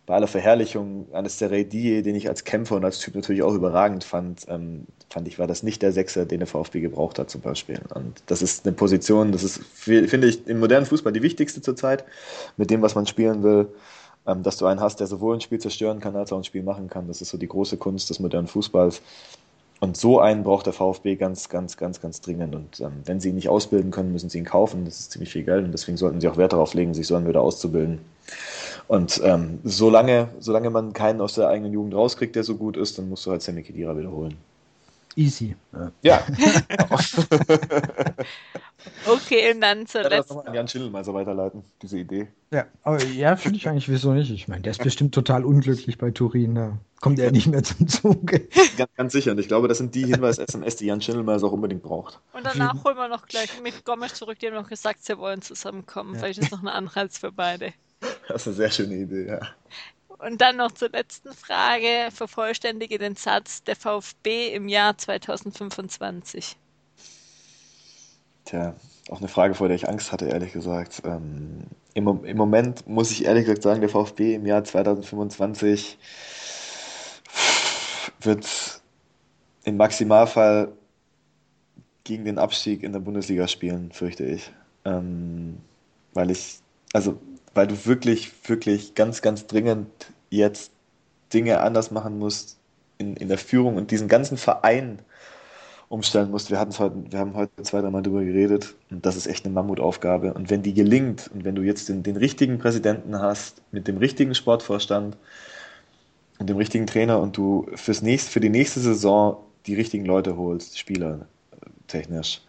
bei 0.06 0.16
aller 0.16 0.28
Verherrlichung 0.28 1.08
eines 1.14 1.38
der 1.38 1.50
Seredi, 1.50 2.02
den 2.04 2.16
ich 2.16 2.30
als 2.30 2.44
Kämpfer 2.44 2.76
und 2.76 2.86
als 2.86 3.00
Typ 3.00 3.16
natürlich 3.16 3.44
auch 3.44 3.54
überragend 3.54 4.04
fand, 4.04 4.46
ähm, 4.48 4.86
fand 5.10 5.28
ich, 5.28 5.40
war 5.40 5.48
das 5.48 5.64
nicht 5.64 5.82
der 5.82 5.92
Sechser, 5.92 6.26
den 6.26 6.40
der 6.40 6.48
VfB 6.48 6.82
gebraucht 6.82 7.18
hat 7.20 7.30
zum 7.30 7.42
Beispiel. 7.42 7.80
Und 7.94 8.22
das 8.28 8.42
ist 8.42 8.66
eine 8.66 8.76
Position, 8.76 9.32
das 9.32 9.44
ist, 9.44 9.62
finde 9.74 10.28
ich, 10.28 10.48
im 10.48 10.60
modernen 10.60 10.86
Fußball 10.86 11.14
die 11.14 11.24
wichtigste 11.24 11.62
zurzeit, 11.62 12.06
mit 12.58 12.70
dem, 12.70 12.82
was 12.82 12.96
man 12.96 13.08
spielen 13.08 13.44
will 13.44 13.68
ähm, 14.28 14.44
dass 14.44 14.58
du 14.58 14.66
einen 14.66 14.80
hast, 14.80 15.00
der 15.00 15.08
sowohl 15.08 15.36
ein 15.36 15.42
Spiel 15.42 15.60
zerstören 15.60 16.00
kann, 16.00 16.16
als 16.16 16.32
auch 16.32 16.38
ein 16.38 16.44
Spiel 16.44 16.64
machen 16.64 16.90
kann. 16.90 17.08
Das 17.08 17.22
ist 17.22 17.30
so 17.30 17.38
die 17.38 17.48
große 17.48 17.78
Kunst 17.78 18.10
des 18.10 18.20
modernen 18.20 18.48
Fußballs. 18.48 19.02
Und 19.82 19.98
so 19.98 20.20
einen 20.20 20.44
braucht 20.44 20.66
der 20.66 20.74
VfB 20.74 21.16
ganz, 21.16 21.50
ganz, 21.50 21.78
ganz, 21.78 22.02
ganz 22.02 22.22
dringend. 22.22 22.56
Und 22.56 22.80
ähm, 22.80 22.94
wenn 23.06 23.20
sie 23.20 23.30
ihn 23.30 23.36
nicht 23.36 23.50
ausbilden 23.50 23.92
können, 23.92 24.12
müssen 24.12 24.30
sie 24.30 24.40
ihn 24.40 24.46
kaufen. 24.46 24.86
Das 24.86 25.00
ist 25.00 25.12
ziemlich 25.12 25.32
viel 25.32 25.44
Geld 25.44 25.66
und 25.66 25.72
deswegen 25.72 25.98
sollten 25.98 26.22
sie 26.22 26.28
auch 26.28 26.38
Wert 26.38 26.54
darauf 26.54 26.74
legen, 26.74 26.94
sich 26.94 27.08
so 27.08 27.16
einen 27.16 27.28
wieder 27.28 27.42
auszubilden. 27.42 28.00
Und 28.88 29.20
ähm, 29.24 29.60
solange, 29.64 30.30
solange 30.40 30.70
man 30.70 30.94
keinen 30.94 31.22
aus 31.22 31.34
der 31.36 31.48
eigenen 31.48 31.74
Jugend 31.74 31.96
rauskriegt, 31.96 32.36
der 32.36 32.44
so 32.44 32.56
gut 32.56 32.78
ist, 32.78 32.98
dann 32.98 33.10
musst 33.10 33.26
du 33.26 33.32
halt 33.32 33.42
Sammy 33.42 33.64
Kedira 33.64 33.98
wiederholen. 33.98 34.38
Easy. 35.16 35.56
Ja. 36.02 36.26
okay, 39.08 39.54
und 39.54 39.62
dann 39.62 39.88
zur 39.88 40.02
ja, 40.02 40.10
letzten. 40.10 40.40
an 40.40 40.54
Jan 40.54 40.68
Schindel 40.68 40.90
mal 40.90 41.06
so 41.06 41.14
weiterleiten, 41.14 41.64
diese 41.82 42.00
Idee. 42.00 42.28
Ja, 42.52 42.66
aber 42.84 43.02
ja, 43.02 43.38
finde 43.38 43.58
ich 43.58 43.70
eigentlich, 43.70 43.88
wieso 43.88 44.12
nicht? 44.12 44.30
Ich 44.30 44.50
meine, 44.50 44.62
der 44.62 44.72
ist 44.72 44.84
bestimmt 44.84 45.16
total 45.16 45.46
unglücklich 45.46 45.98
bei 45.98 46.12
Turin. 46.12 46.56
Da 46.56 46.78
kommt 47.00 47.20
er 47.20 47.32
nicht 47.32 47.48
mehr 47.48 47.64
zum 47.64 47.88
Zuge. 47.88 48.50
Ganz, 48.78 48.92
ganz 48.98 49.14
sicher. 49.14 49.32
Und 49.32 49.40
ich 49.40 49.48
glaube, 49.48 49.70
das 49.70 49.78
sind 49.78 49.96
die 49.96 50.06
Hinweis-SMS, 50.06 50.76
die 50.76 50.88
Jan 50.88 51.02
Schindelmeier 51.02 51.42
auch 51.42 51.54
unbedingt 51.54 51.84
braucht. 51.84 52.20
Und 52.34 52.46
danach 52.46 52.84
holen 52.84 52.98
wir 52.98 53.08
noch 53.08 53.26
gleich 53.26 53.62
mit 53.64 53.86
Gomes 53.86 54.16
zurück. 54.16 54.38
Die 54.40 54.48
haben 54.48 54.56
noch 54.56 54.68
gesagt, 54.70 55.06
sie 55.06 55.18
wollen 55.18 55.42
zusammenkommen. 55.42 56.16
Ja. 56.16 56.20
Vielleicht 56.20 56.40
ist 56.40 56.52
noch 56.52 56.62
ein 56.62 56.68
Anreiz 56.68 57.18
für 57.18 57.32
beide. 57.32 57.72
Das 58.28 58.42
ist 58.42 58.48
eine 58.48 58.56
sehr 58.56 58.72
schöne 58.72 58.96
Idee, 58.96 59.28
ja. 59.28 59.40
Und 60.18 60.42
dann 60.42 60.58
noch 60.58 60.72
zur 60.72 60.90
letzten 60.90 61.34
Frage. 61.34 62.10
Vervollständige 62.12 62.98
den 62.98 63.16
Satz 63.16 63.64
der 63.64 63.76
VfB 63.76 64.54
im 64.54 64.68
Jahr 64.68 64.98
2025. 64.98 66.58
Tja, 68.46 68.76
auch 69.10 69.20
eine 69.20 69.28
Frage, 69.28 69.56
vor 69.56 69.68
der 69.68 69.76
ich 69.76 69.88
Angst 69.88 70.12
hatte, 70.12 70.26
ehrlich 70.26 70.54
gesagt. 70.54 71.02
Ähm, 71.06 71.66
im, 71.94 72.26
Im 72.26 72.38
Moment 72.38 72.88
muss 72.88 73.12
ich 73.12 73.26
ehrlich 73.26 73.46
gesagt 73.46 73.64
sagen, 73.64 73.82
der 73.82 73.90
VfB 73.90 74.36
im 74.36 74.46
Jahr 74.46 74.64
2025 74.64 75.98
wird 78.22 78.82
im 79.64 79.78
Maximalfall 79.78 80.72
gegen 82.04 82.26
den 82.26 82.38
Abstieg 82.38 82.84
in 82.84 82.94
der 82.94 83.00
Bundesliga 83.00 83.48
spielen, 83.48 83.92
fürchte 83.92 84.24
ich. 84.26 84.52
Ähm, 84.86 85.58
weil 86.14 86.32
ich, 86.32 86.60
also 86.94 87.20
weil 87.56 87.68
du 87.68 87.86
wirklich, 87.86 88.32
wirklich 88.48 88.94
ganz, 88.94 89.22
ganz 89.22 89.48
dringend 89.48 89.88
jetzt 90.30 90.72
Dinge 91.34 91.62
anders 91.62 91.90
machen 91.90 92.20
musst 92.20 92.58
in, 92.98 93.16
in 93.16 93.30
der 93.30 93.38
Führung 93.38 93.78
und 93.78 93.90
diesen 93.92 94.08
ganzen 94.08 94.38
Verein 94.38 95.00
umstellen 95.88 96.32
musst. 96.32 96.50
Wir, 96.52 96.60
heute, 96.60 96.94
wir 97.10 97.20
haben 97.20 97.34
heute 97.34 97.64
zwei, 97.64 97.82
dreimal 97.82 98.04
darüber 98.04 98.24
geredet 98.24 98.76
und 98.92 99.06
das 99.06 99.16
ist 99.16 99.28
echt 99.28 99.46
eine 99.46 99.54
Mammutaufgabe. 99.54 100.34
Und 100.34 100.50
wenn 100.50 100.64
die 100.64 100.74
gelingt 100.74 101.30
und 101.34 101.46
wenn 101.46 101.56
du 101.56 101.62
jetzt 101.62 101.90
den, 101.90 102.04
den 102.04 102.18
richtigen 102.18 102.60
Präsidenten 102.60 103.20
hast, 103.20 103.62
mit 103.72 103.88
dem 103.88 103.98
richtigen 103.98 104.36
Sportvorstand 104.36 105.18
und 106.40 106.50
dem 106.50 106.58
richtigen 106.58 106.88
Trainer 106.88 107.20
und 107.22 107.38
du 107.38 107.68
fürs 107.76 108.02
nächste, 108.02 108.32
für 108.32 108.40
die 108.40 108.50
nächste 108.50 108.82
Saison 108.82 109.38
die 109.66 109.76
richtigen 109.76 110.06
Leute 110.06 110.36
holst, 110.38 110.78
Spieler 110.78 111.28
technisch, 111.88 112.42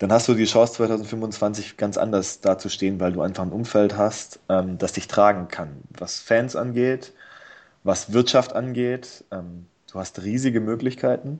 dann 0.00 0.10
hast 0.10 0.28
du 0.28 0.34
die 0.34 0.46
Chance 0.46 0.72
2025 0.74 1.76
ganz 1.76 1.98
anders 1.98 2.40
dazustehen, 2.40 2.98
weil 3.00 3.12
du 3.12 3.20
einfach 3.20 3.42
ein 3.42 3.52
Umfeld 3.52 3.98
hast, 3.98 4.40
ähm, 4.48 4.78
das 4.78 4.94
dich 4.94 5.08
tragen 5.08 5.48
kann, 5.48 5.82
was 5.90 6.18
Fans 6.20 6.56
angeht, 6.56 7.12
was 7.84 8.10
Wirtschaft 8.14 8.54
angeht. 8.54 9.24
Ähm, 9.30 9.66
du 9.92 9.98
hast 9.98 10.22
riesige 10.22 10.60
Möglichkeiten, 10.60 11.38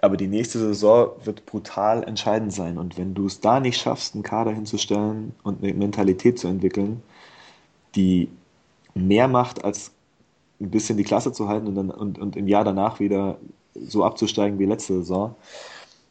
aber 0.00 0.16
die 0.16 0.26
nächste 0.26 0.58
Saison 0.58 1.12
wird 1.22 1.46
brutal 1.46 2.02
entscheidend 2.02 2.52
sein. 2.52 2.76
Und 2.76 2.98
wenn 2.98 3.14
du 3.14 3.26
es 3.26 3.40
da 3.40 3.60
nicht 3.60 3.80
schaffst, 3.80 4.14
einen 4.14 4.24
Kader 4.24 4.50
hinzustellen 4.50 5.36
und 5.44 5.62
eine 5.62 5.72
Mentalität 5.72 6.40
zu 6.40 6.48
entwickeln, 6.48 7.04
die 7.94 8.28
mehr 8.94 9.28
macht 9.28 9.64
als 9.64 9.92
ein 10.60 10.70
bisschen 10.72 10.98
die 10.98 11.04
Klasse 11.04 11.30
zu 11.30 11.46
halten 11.46 11.68
und, 11.68 11.76
dann, 11.76 11.90
und, 11.90 12.18
und 12.18 12.34
im 12.34 12.48
Jahr 12.48 12.64
danach 12.64 12.98
wieder 12.98 13.38
so 13.74 14.04
abzusteigen 14.04 14.58
wie 14.58 14.64
letzte 14.64 14.94
Saison, 14.94 15.36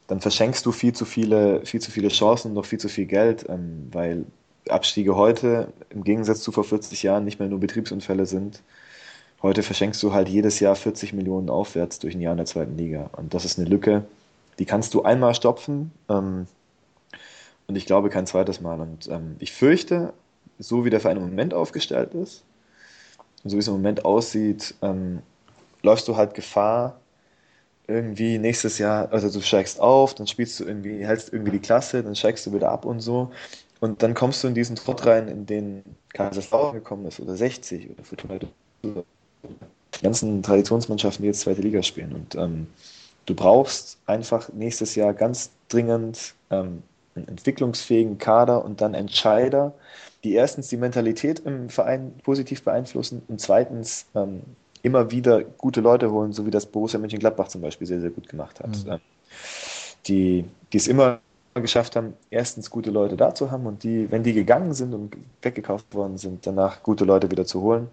dann 0.07 0.21
verschenkst 0.21 0.65
du 0.65 0.71
viel 0.71 0.93
zu 0.93 1.05
viele, 1.05 1.65
viel 1.65 1.81
zu 1.81 1.91
viele 1.91 2.09
Chancen 2.09 2.49
und 2.49 2.53
noch 2.55 2.65
viel 2.65 2.79
zu 2.79 2.89
viel 2.89 3.05
Geld, 3.05 3.45
ähm, 3.49 3.89
weil 3.91 4.25
Abstiege 4.69 5.15
heute 5.15 5.71
im 5.89 6.03
Gegensatz 6.03 6.41
zu 6.41 6.51
vor 6.51 6.63
40 6.63 7.03
Jahren 7.03 7.23
nicht 7.23 7.39
mehr 7.39 7.47
nur 7.47 7.59
Betriebsunfälle 7.59 8.25
sind. 8.25 8.61
Heute 9.41 9.63
verschenkst 9.63 10.01
du 10.01 10.13
halt 10.13 10.27
jedes 10.27 10.59
Jahr 10.59 10.75
40 10.75 11.13
Millionen 11.13 11.49
aufwärts 11.49 11.99
durch 11.99 12.15
ein 12.15 12.21
Jahr 12.21 12.33
in 12.33 12.37
der 12.37 12.45
zweiten 12.45 12.77
Liga. 12.77 13.09
Und 13.15 13.33
das 13.33 13.45
ist 13.45 13.59
eine 13.59 13.67
Lücke, 13.67 14.05
die 14.59 14.65
kannst 14.65 14.93
du 14.93 15.03
einmal 15.03 15.35
stopfen 15.35 15.91
ähm, 16.09 16.47
und 17.67 17.75
ich 17.75 17.85
glaube 17.85 18.09
kein 18.09 18.27
zweites 18.27 18.61
Mal. 18.61 18.79
Und 18.79 19.07
ähm, 19.07 19.35
ich 19.39 19.53
fürchte, 19.53 20.13
so 20.59 20.85
wie 20.85 20.89
der 20.89 20.99
Verein 20.99 21.17
im 21.17 21.23
Moment 21.23 21.53
aufgestellt 21.53 22.13
ist 22.13 22.43
und 23.43 23.49
so 23.49 23.57
wie 23.57 23.59
es 23.59 23.67
im 23.67 23.73
Moment 23.73 24.05
aussieht, 24.05 24.75
ähm, 24.81 25.21
läufst 25.81 26.07
du 26.07 26.15
halt 26.15 26.33
Gefahr, 26.33 26.99
irgendwie 27.87 28.37
nächstes 28.37 28.77
Jahr, 28.77 29.11
also 29.11 29.29
du 29.29 29.41
steigst 29.41 29.79
auf, 29.79 30.15
dann 30.15 30.27
spielst 30.27 30.59
du 30.59 30.65
irgendwie, 30.65 31.05
hältst 31.05 31.31
irgendwie 31.31 31.51
die 31.51 31.59
Klasse, 31.59 32.03
dann 32.03 32.15
steigst 32.15 32.45
du 32.45 32.53
wieder 32.53 32.69
ab 32.71 32.85
und 32.85 32.99
so. 32.99 33.31
Und 33.79 34.01
dann 34.01 34.13
kommst 34.13 34.43
du 34.43 34.47
in 34.47 34.55
diesen 34.55 34.75
Trott 34.75 35.05
rein, 35.05 35.27
in 35.27 35.45
den 35.45 35.83
Kaiserslautern 36.13 36.75
gekommen 36.75 37.05
ist, 37.05 37.19
oder 37.19 37.35
60 37.35 37.89
oder 37.91 38.03
Fortuna 38.03 38.39
die 38.83 40.01
ganzen 40.01 40.41
Traditionsmannschaften, 40.41 41.23
die 41.23 41.27
jetzt 41.27 41.41
zweite 41.41 41.61
Liga 41.61 41.83
spielen. 41.83 42.13
Und 42.13 42.35
ähm, 42.35 42.67
du 43.25 43.35
brauchst 43.35 43.97
einfach 44.05 44.51
nächstes 44.53 44.95
Jahr 44.95 45.13
ganz 45.13 45.51
dringend 45.69 46.33
ähm, 46.49 46.83
einen 47.15 47.27
entwicklungsfähigen 47.27 48.17
Kader 48.17 48.65
und 48.65 48.81
dann 48.81 48.93
Entscheider, 48.93 49.73
die 50.23 50.33
erstens 50.33 50.67
die 50.67 50.77
Mentalität 50.77 51.39
im 51.39 51.69
Verein 51.69 52.13
positiv 52.23 52.63
beeinflussen 52.63 53.21
und 53.27 53.39
zweitens 53.39 54.05
ähm, 54.15 54.41
immer 54.85 55.11
wieder 55.11 55.43
gute 55.43 55.81
Leute 55.81 56.11
holen, 56.11 56.31
so 56.31 56.45
wie 56.45 56.51
das 56.51 56.65
Borussia 56.65 56.99
Mönchengladbach 56.99 57.47
zum 57.47 57.61
Beispiel 57.61 57.87
sehr, 57.87 57.99
sehr 57.99 58.11
gut 58.11 58.29
gemacht 58.29 58.59
hat. 58.59 58.69
Mhm. 58.85 58.91
Ähm, 58.91 58.99
die, 60.07 60.45
die 60.71 60.77
es 60.77 60.87
immer 60.87 61.19
geschafft 61.55 61.95
haben, 61.95 62.13
erstens 62.29 62.69
gute 62.69 62.91
Leute 62.91 63.17
da 63.17 63.33
zu 63.33 63.49
haben 63.49 63.65
und 63.65 63.83
die, 63.83 64.11
wenn 64.11 64.23
die 64.23 64.33
gegangen 64.33 64.73
sind 64.73 64.93
und 64.93 65.15
weggekauft 65.41 65.93
worden 65.95 66.17
sind, 66.17 66.45
danach 66.45 66.83
gute 66.83 67.05
Leute 67.05 67.31
wieder 67.31 67.45
zu 67.45 67.61
holen. 67.61 67.87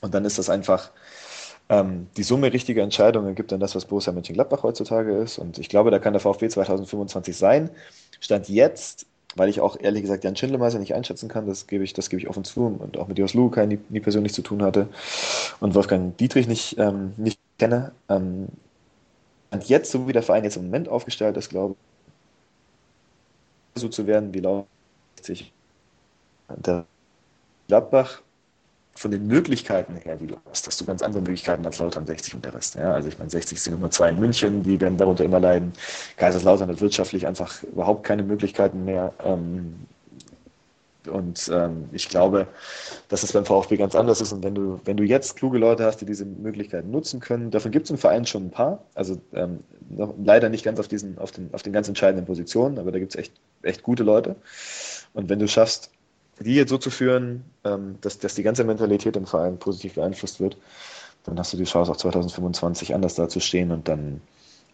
Und 0.00 0.14
dann 0.14 0.24
ist 0.24 0.38
das 0.38 0.50
einfach 0.50 0.90
ähm, 1.68 2.08
die 2.16 2.22
Summe 2.22 2.52
richtiger 2.52 2.82
Entscheidungen 2.82 3.34
gibt 3.34 3.52
dann 3.52 3.60
das, 3.60 3.74
was 3.74 3.84
Borussia 3.84 4.12
Mönchengladbach 4.12 4.62
heutzutage 4.62 5.16
ist. 5.18 5.38
Und 5.38 5.58
ich 5.58 5.68
glaube, 5.68 5.90
da 5.90 5.98
kann 5.98 6.14
der 6.14 6.20
VfB 6.20 6.48
2025 6.48 7.36
sein. 7.36 7.70
Stand 8.20 8.48
jetzt, 8.48 9.06
weil 9.36 9.48
ich 9.48 9.60
auch 9.60 9.78
ehrlich 9.78 10.02
gesagt 10.02 10.24
Jan 10.24 10.36
Schindlemeister 10.36 10.78
nicht 10.78 10.94
einschätzen 10.94 11.28
kann, 11.28 11.46
das 11.46 11.66
gebe 11.66 11.84
ich, 11.84 11.92
das 11.92 12.10
gebe 12.10 12.20
ich 12.20 12.28
offen 12.28 12.44
zu 12.44 12.66
und 12.66 12.96
auch 12.96 13.08
mit 13.08 13.18
Jos 13.18 13.34
Luca 13.34 13.66
nie, 13.66 13.78
nie 13.88 14.00
persönlich 14.00 14.32
zu 14.32 14.42
tun 14.42 14.62
hatte 14.62 14.88
und 15.60 15.74
Wolfgang 15.74 16.16
Dietrich 16.16 16.48
nicht, 16.48 16.78
ähm, 16.78 17.12
nicht 17.16 17.38
kenne. 17.58 17.92
Ähm, 18.08 18.48
und 19.50 19.64
jetzt, 19.68 19.90
so 19.90 20.08
wie 20.08 20.12
der 20.12 20.22
Verein 20.22 20.44
jetzt 20.44 20.56
im 20.56 20.64
Moment 20.64 20.88
aufgestellt 20.88 21.36
ist, 21.36 21.48
glaube 21.48 21.74
ich, 23.74 23.80
so 23.80 23.88
zu 23.88 24.06
werden 24.06 24.34
wie 24.34 24.40
Leipzig. 24.40 25.52
Der 26.48 26.86
Gladbach 27.68 28.22
von 28.98 29.12
den 29.12 29.28
Möglichkeiten 29.28 29.94
her, 29.96 30.16
die 30.16 30.26
du 30.26 30.36
hast, 30.50 30.66
hast 30.66 30.80
du 30.80 30.84
ganz 30.84 31.02
andere 31.02 31.22
Möglichkeiten 31.22 31.64
als 31.64 31.78
Lautern 31.78 32.04
60 32.04 32.34
und 32.34 32.44
der 32.44 32.52
Rest. 32.54 32.74
Ja, 32.74 32.92
also 32.92 33.08
ich 33.08 33.16
meine, 33.16 33.30
60 33.30 33.60
sind 33.60 33.74
Nummer 33.74 33.90
zwei 33.92 34.08
in 34.08 34.18
München, 34.18 34.64
die 34.64 34.80
werden 34.80 34.98
darunter 34.98 35.24
immer 35.24 35.38
leiden. 35.38 35.72
Kaiserslautern 36.16 36.68
hat 36.68 36.80
wirtschaftlich 36.80 37.24
einfach 37.26 37.62
überhaupt 37.62 38.02
keine 38.02 38.24
Möglichkeiten 38.24 38.84
mehr. 38.84 39.12
Ähm, 39.24 39.86
und 41.08 41.48
ähm, 41.54 41.88
ich 41.92 42.08
glaube, 42.08 42.48
dass 43.08 43.22
es 43.22 43.32
beim 43.32 43.44
VfB 43.44 43.76
ganz 43.76 43.94
anders 43.94 44.20
ist. 44.20 44.32
Und 44.32 44.42
wenn 44.42 44.56
du, 44.56 44.80
wenn 44.84 44.96
du 44.96 45.04
jetzt 45.04 45.36
kluge 45.36 45.58
Leute 45.58 45.84
hast, 45.84 45.98
die 45.98 46.04
diese 46.04 46.24
Möglichkeiten 46.24 46.90
nutzen 46.90 47.20
können, 47.20 47.52
davon 47.52 47.70
gibt 47.70 47.84
es 47.84 47.90
im 47.90 47.98
Verein 47.98 48.26
schon 48.26 48.46
ein 48.46 48.50
paar. 48.50 48.82
Also 48.94 49.16
ähm, 49.32 49.60
noch, 49.88 50.12
leider 50.22 50.48
nicht 50.48 50.64
ganz 50.64 50.80
auf 50.80 50.88
diesen, 50.88 51.18
auf 51.18 51.30
den, 51.30 51.54
auf 51.54 51.62
den 51.62 51.72
ganz 51.72 51.86
entscheidenden 51.86 52.26
Positionen, 52.26 52.78
aber 52.78 52.90
da 52.90 52.98
gibt 52.98 53.14
es 53.14 53.18
echt, 53.18 53.32
echt 53.62 53.84
gute 53.84 54.02
Leute. 54.02 54.34
Und 55.14 55.28
wenn 55.28 55.38
du 55.38 55.46
schaffst, 55.46 55.92
die 56.40 56.54
jetzt 56.54 56.70
so 56.70 56.78
zu 56.78 56.90
führen, 56.90 57.44
ähm, 57.64 57.96
dass, 58.00 58.18
dass 58.18 58.34
die 58.34 58.42
ganze 58.42 58.64
Mentalität 58.64 59.16
im 59.16 59.26
Verein 59.26 59.58
positiv 59.58 59.94
beeinflusst 59.94 60.40
wird, 60.40 60.56
dann 61.24 61.38
hast 61.38 61.52
du 61.52 61.56
die 61.56 61.64
Chance, 61.64 61.90
auch 61.90 61.96
2025 61.96 62.94
anders 62.94 63.14
dazustehen 63.14 63.70
und 63.72 63.88
dann 63.88 64.20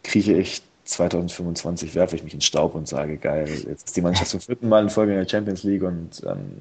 krieche 0.03 0.35
ich 0.35 0.63
2025 0.85 1.95
werfe 1.95 2.17
ich 2.17 2.23
mich 2.23 2.35
in 2.35 2.43
Staub 2.43 2.75
und 2.75 2.87
sage, 2.87 3.17
geil, 3.17 3.49
jetzt 3.67 3.87
ist 3.87 3.97
die 3.97 4.03
Mannschaft 4.03 4.31
zum 4.31 4.41
vierten 4.41 4.69
Mal 4.69 4.83
in 4.83 4.91
Folge 4.91 5.13
in 5.13 5.19
der 5.19 5.29
Champions 5.29 5.63
League 5.63 5.83
und 5.83 6.23
ähm, 6.27 6.59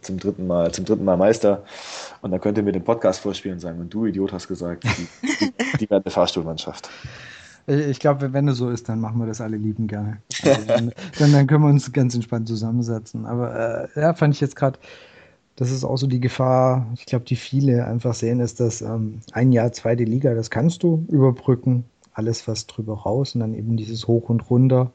zum 0.00 0.18
dritten 0.18 0.46
Mal, 0.46 0.72
zum 0.72 0.86
dritten 0.86 1.04
Mal 1.04 1.16
Meister. 1.16 1.62
Und 2.22 2.30
dann 2.30 2.40
könnt 2.40 2.56
ihr 2.56 2.64
mir 2.64 2.72
den 2.72 2.84
Podcast 2.84 3.20
vorspielen 3.20 3.56
und 3.56 3.60
sagen, 3.60 3.78
und 3.78 3.92
du 3.92 4.06
Idiot 4.06 4.32
hast 4.32 4.48
gesagt, 4.48 4.84
die, 4.84 5.08
die, 5.22 5.52
die 5.80 5.90
werden 5.90 6.04
eine 6.04 6.10
Fahrstuhlmannschaft. 6.10 6.88
Ich 7.66 7.98
glaube, 7.98 8.32
wenn 8.32 8.46
es 8.46 8.58
so 8.58 8.70
ist, 8.70 8.88
dann 8.88 9.00
machen 9.00 9.18
wir 9.18 9.26
das 9.26 9.40
alle 9.40 9.56
lieben 9.56 9.88
gerne. 9.88 10.18
Also 10.44 10.66
dann, 10.66 10.92
dann, 11.18 11.32
dann, 11.32 11.46
können 11.46 11.64
wir 11.64 11.70
uns 11.70 11.92
ganz 11.92 12.14
entspannt 12.14 12.46
zusammensetzen. 12.46 13.26
Aber 13.26 13.88
äh, 13.96 14.00
ja, 14.00 14.14
fand 14.14 14.34
ich 14.34 14.40
jetzt 14.40 14.54
gerade, 14.54 14.78
das 15.56 15.70
ist 15.70 15.84
auch 15.84 15.96
so 15.96 16.06
die 16.06 16.20
Gefahr, 16.20 16.86
ich 16.94 17.06
glaube, 17.06 17.24
die 17.24 17.34
viele 17.34 17.86
einfach 17.86 18.14
sehen, 18.14 18.40
ist, 18.40 18.60
dass 18.60 18.82
ähm, 18.82 19.20
ein 19.32 19.52
Jahr 19.52 19.72
zweite 19.72 20.04
Liga, 20.04 20.34
das 20.34 20.50
kannst 20.50 20.82
du 20.82 21.04
überbrücken, 21.08 21.84
alles 22.12 22.46
was 22.46 22.66
drüber 22.66 22.98
raus 22.98 23.34
und 23.34 23.40
dann 23.40 23.54
eben 23.54 23.76
dieses 23.76 24.06
Hoch 24.06 24.28
und 24.28 24.48
runter, 24.48 24.92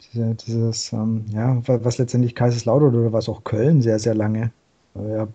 diese, 0.00 0.34
dieses, 0.34 0.92
ähm, 0.92 1.24
ja, 1.32 1.60
was 1.66 1.98
letztendlich 1.98 2.34
Kaiserslautern 2.34 2.94
oder 2.94 3.12
was 3.12 3.28
auch 3.28 3.42
Köln 3.44 3.82
sehr, 3.82 3.98
sehr 3.98 4.14
lange 4.14 4.52
äh, 4.94 5.26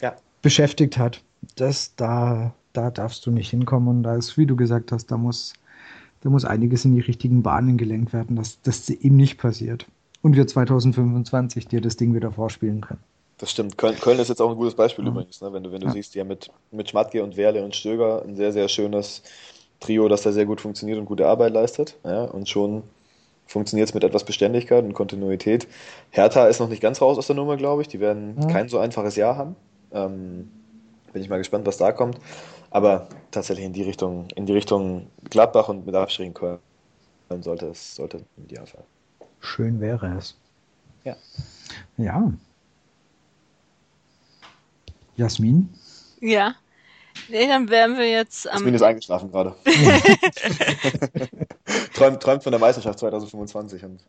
ja. 0.00 0.16
beschäftigt 0.42 0.98
hat. 0.98 1.22
Das 1.56 1.94
da 1.96 2.54
da 2.74 2.90
darfst 2.90 3.24
du 3.24 3.30
nicht 3.30 3.50
hinkommen. 3.50 3.88
Und 3.88 4.02
da 4.02 4.16
ist, 4.16 4.36
wie 4.36 4.46
du 4.46 4.56
gesagt 4.56 4.92
hast, 4.92 5.06
da 5.06 5.16
muss, 5.16 5.54
da 6.20 6.28
muss 6.28 6.44
einiges 6.44 6.84
in 6.84 6.94
die 6.94 7.00
richtigen 7.00 7.42
Bahnen 7.42 7.78
gelenkt 7.78 8.12
werden, 8.12 8.36
dass 8.36 8.60
das 8.62 8.90
eben 8.90 9.16
nicht 9.16 9.38
passiert. 9.38 9.86
Und 10.20 10.36
wir 10.36 10.46
2025 10.46 11.68
dir 11.68 11.80
das 11.80 11.96
Ding 11.96 12.14
wieder 12.14 12.32
vorspielen 12.32 12.80
können. 12.80 13.00
Das 13.38 13.50
stimmt. 13.50 13.76
Köln, 13.76 13.96
Köln 13.96 14.18
ist 14.18 14.28
jetzt 14.28 14.40
auch 14.40 14.50
ein 14.50 14.56
gutes 14.56 14.74
Beispiel 14.74 15.04
ja. 15.04 15.10
übrigens, 15.10 15.40
ne? 15.40 15.52
wenn 15.52 15.62
du, 15.62 15.72
wenn 15.72 15.80
du 15.80 15.88
ja. 15.88 15.92
siehst, 15.92 16.14
ja 16.14 16.24
mit, 16.24 16.50
mit 16.70 16.88
Schmatke 16.88 17.22
und 17.22 17.36
Werle 17.36 17.64
und 17.64 17.74
Stöger 17.74 18.22
ein 18.22 18.36
sehr, 18.36 18.52
sehr 18.52 18.68
schönes 18.68 19.22
Trio, 19.80 20.08
das 20.08 20.22
da 20.22 20.32
sehr 20.32 20.46
gut 20.46 20.60
funktioniert 20.60 20.98
und 20.98 21.04
gute 21.04 21.26
Arbeit 21.26 21.52
leistet. 21.52 21.96
Ja? 22.04 22.24
Und 22.24 22.48
schon 22.48 22.84
funktioniert 23.46 23.88
es 23.88 23.94
mit 23.94 24.04
etwas 24.04 24.24
Beständigkeit 24.24 24.84
und 24.84 24.94
Kontinuität. 24.94 25.66
Hertha 26.10 26.46
ist 26.46 26.60
noch 26.60 26.68
nicht 26.68 26.80
ganz 26.80 27.02
raus 27.02 27.18
aus 27.18 27.26
der 27.26 27.36
Nummer, 27.36 27.56
glaube 27.56 27.82
ich. 27.82 27.88
Die 27.88 28.00
werden 28.00 28.36
ja. 28.40 28.46
kein 28.46 28.68
so 28.68 28.78
einfaches 28.78 29.16
Jahr 29.16 29.36
haben. 29.36 29.56
Ähm, 29.92 30.50
bin 31.12 31.22
ich 31.22 31.28
mal 31.28 31.38
gespannt, 31.38 31.66
was 31.66 31.76
da 31.76 31.92
kommt. 31.92 32.18
Aber 32.74 33.08
tatsächlich 33.30 33.64
in 33.64 33.72
die 33.72 33.84
Richtung, 33.84 34.26
in 34.34 34.46
die 34.46 34.52
Richtung 34.52 35.08
Gladbach 35.30 35.68
und 35.68 35.86
mit 35.86 35.94
Abstrichen 35.94 36.34
Köln 36.34 36.58
sollte 37.38 37.66
es 37.66 37.94
sollte 37.94 38.24
im 38.36 38.44
Idealfall. 38.46 38.82
Schön 39.38 39.80
wäre 39.80 40.16
es. 40.18 40.36
Ja. 41.04 41.14
Ja. 41.96 42.32
Jasmin? 45.14 45.72
Ja. 46.18 46.56
Nee, 47.28 47.46
dann 47.46 47.70
wären 47.70 47.96
wir 47.96 48.10
jetzt 48.10 48.48
am. 48.48 48.54
Jasmin 48.54 48.74
ist 48.74 48.82
eingeschlafen 48.82 49.30
gerade. 49.30 49.54
träumt, 51.94 52.20
träumt 52.20 52.42
von 52.42 52.50
der 52.50 52.58
Meisterschaft 52.58 52.98
2025 52.98 53.84
und 53.84 54.00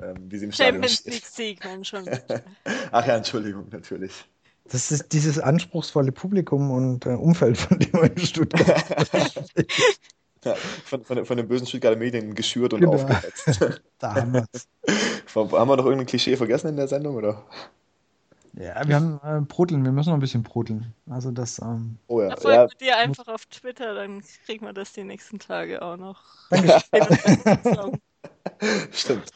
ähm, 0.00 0.30
wie 0.30 0.38
sie 0.38 0.44
im 0.44 0.52
Champions 0.52 1.04
League 1.04 1.26
Sieg, 1.26 1.64
Mensch, 1.64 1.88
schon. 1.88 2.08
Ach 2.92 3.04
ja, 3.04 3.16
Entschuldigung, 3.16 3.66
natürlich. 3.72 4.24
Das 4.70 4.90
ist 4.90 5.12
dieses 5.12 5.38
anspruchsvolle 5.38 6.10
Publikum 6.10 6.70
und 6.70 7.04
äh, 7.06 7.10
Umfeld, 7.10 7.58
von 7.58 7.78
dem 7.78 7.92
man 7.92 8.10
in 8.10 8.18
Stuttgart 8.18 8.66
ja, 10.44 10.54
von, 10.84 11.04
von, 11.04 11.24
von, 11.24 11.36
den 11.36 11.46
bösen 11.46 11.66
Stuttgarter 11.66 11.98
Medien 11.98 12.34
geschürt 12.34 12.72
und 12.72 12.80
genau. 12.80 12.94
aufgehetzt. 12.94 13.82
Damals. 13.98 14.68
haben 15.34 15.50
wir 15.52 15.76
noch 15.76 15.84
irgendein 15.84 16.06
Klischee 16.06 16.36
vergessen 16.36 16.68
in 16.68 16.76
der 16.76 16.88
Sendung, 16.88 17.16
oder? 17.16 17.44
Ja, 18.56 18.86
wir 18.86 18.94
haben 18.94 19.20
äh, 19.24 19.40
Broteln, 19.40 19.84
wir 19.84 19.90
müssen 19.90 20.10
noch 20.10 20.16
ein 20.16 20.20
bisschen 20.20 20.44
broteln. 20.44 20.94
Also 21.10 21.32
das. 21.32 21.58
Ähm, 21.58 21.98
oh 22.06 22.22
ja. 22.22 22.36
Folgt 22.36 22.80
ja. 22.80 22.86
dir 22.86 22.96
einfach 22.98 23.26
auf 23.26 23.46
Twitter, 23.46 23.94
dann 23.94 24.22
kriegen 24.46 24.64
wir 24.64 24.72
das 24.72 24.92
die 24.92 25.02
nächsten 25.02 25.40
Tage 25.40 25.82
auch 25.82 25.96
noch. 25.96 26.22
Stimmt. 28.92 29.30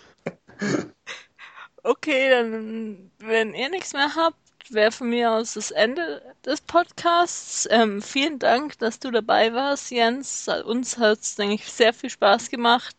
Okay, 1.83 2.31
dann, 2.31 3.11
wenn 3.19 3.55
ihr 3.55 3.69
nichts 3.71 3.93
mehr 3.93 4.15
habt, 4.15 4.39
wäre 4.73 4.93
von 4.93 5.11
mir 5.11 5.33
aus 5.33 5.55
das 5.55 5.71
Ende 5.71 6.23
des 6.45 6.61
Podcasts. 6.61 7.69
Ähm, 7.71 8.03
vielen 8.03 8.39
Dank, 8.39 8.79
dass 8.79 8.99
du 8.99 9.11
dabei 9.11 9.53
warst, 9.53 9.91
Jens. 9.91 10.49
Uns 10.49 10.99
hat 10.99 11.21
es, 11.21 11.37
denke 11.37 11.55
ich, 11.55 11.73
sehr 11.73 11.93
viel 11.93 12.11
Spaß 12.11 12.51
gemacht. 12.51 12.97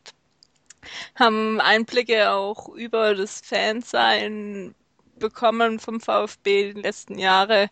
Haben 1.16 1.60
Einblicke 1.62 2.32
auch 2.32 2.70
über 2.70 3.16
das 3.16 3.42
Fansein 3.42 4.76
bekommen 5.18 5.80
vom 5.80 6.00
VfB 6.00 6.74
die 6.74 6.82
letzten 6.82 7.20
Jahre 7.20 7.70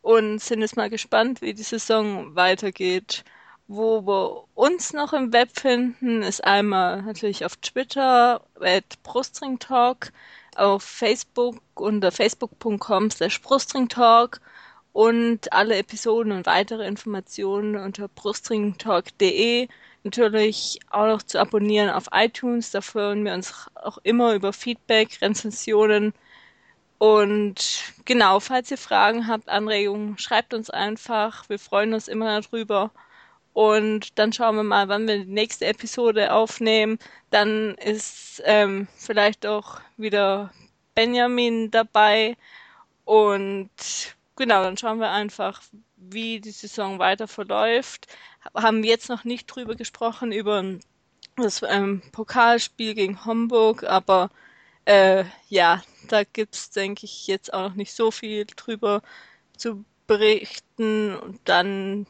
und 0.00 0.40
sind 0.40 0.62
jetzt 0.62 0.76
mal 0.76 0.90
gespannt, 0.90 1.42
wie 1.42 1.54
die 1.54 1.62
Saison 1.62 2.34
weitergeht. 2.34 3.24
Wo 3.68 4.06
wir 4.06 4.44
uns 4.54 4.92
noch 4.92 5.12
im 5.12 5.32
Web 5.32 5.50
finden, 5.58 6.22
ist 6.22 6.44
einmal 6.44 7.02
natürlich 7.02 7.44
auf 7.44 7.56
Twitter, 7.56 8.42
at 8.60 9.02
Brustringtalk. 9.02 10.06
Talk 10.06 10.12
auf 10.56 10.82
Facebook 10.82 11.56
unter 11.74 12.12
facebook.com 12.12 13.10
slash 13.10 13.40
brustringtalk 13.40 14.40
und 14.92 15.52
alle 15.52 15.76
Episoden 15.78 16.32
und 16.32 16.46
weitere 16.46 16.86
Informationen 16.86 17.76
unter 17.76 18.08
brustringtalk.de. 18.08 19.68
Natürlich 20.04 20.80
auch 20.90 21.06
noch 21.06 21.22
zu 21.22 21.40
abonnieren 21.40 21.90
auf 21.90 22.08
iTunes. 22.12 22.70
Da 22.72 22.80
freuen 22.80 23.24
wir 23.24 23.34
uns 23.34 23.68
auch 23.74 23.98
immer 24.02 24.34
über 24.34 24.52
Feedback, 24.52 25.18
Rezensionen. 25.22 26.12
Und 26.98 27.94
genau, 28.04 28.40
falls 28.40 28.70
ihr 28.70 28.78
Fragen 28.78 29.26
habt, 29.26 29.48
Anregungen, 29.48 30.18
schreibt 30.18 30.54
uns 30.54 30.70
einfach. 30.70 31.48
Wir 31.48 31.58
freuen 31.58 31.94
uns 31.94 32.08
immer 32.08 32.40
darüber. 32.40 32.90
Und 33.52 34.18
dann 34.18 34.32
schauen 34.32 34.56
wir 34.56 34.62
mal, 34.62 34.88
wann 34.88 35.06
wir 35.06 35.18
die 35.18 35.30
nächste 35.30 35.66
Episode 35.66 36.32
aufnehmen. 36.32 36.98
Dann 37.30 37.74
ist 37.76 38.42
ähm, 38.44 38.88
vielleicht 38.96 39.46
auch 39.46 39.80
wieder 39.96 40.52
Benjamin 40.94 41.70
dabei. 41.70 42.36
Und 43.04 43.70
genau, 44.36 44.62
dann 44.62 44.76
schauen 44.76 45.00
wir 45.00 45.10
einfach, 45.10 45.62
wie 45.96 46.40
die 46.40 46.50
Saison 46.50 46.98
weiter 46.98 47.28
verläuft. 47.28 48.06
Haben 48.54 48.84
jetzt 48.84 49.08
noch 49.08 49.24
nicht 49.24 49.46
drüber 49.46 49.74
gesprochen, 49.74 50.32
über 50.32 50.64
das 51.36 51.62
ähm, 51.62 52.02
Pokalspiel 52.12 52.94
gegen 52.94 53.24
Homburg, 53.24 53.84
aber 53.84 54.30
äh, 54.84 55.24
ja, 55.48 55.82
da 56.08 56.24
gibt's 56.24 56.70
denke 56.70 57.06
ich, 57.06 57.26
jetzt 57.26 57.52
auch 57.52 57.68
noch 57.70 57.74
nicht 57.74 57.92
so 57.92 58.10
viel 58.10 58.44
drüber 58.44 59.02
zu 59.56 59.84
berichten. 60.06 61.16
Und 61.16 61.40
dann, 61.44 62.06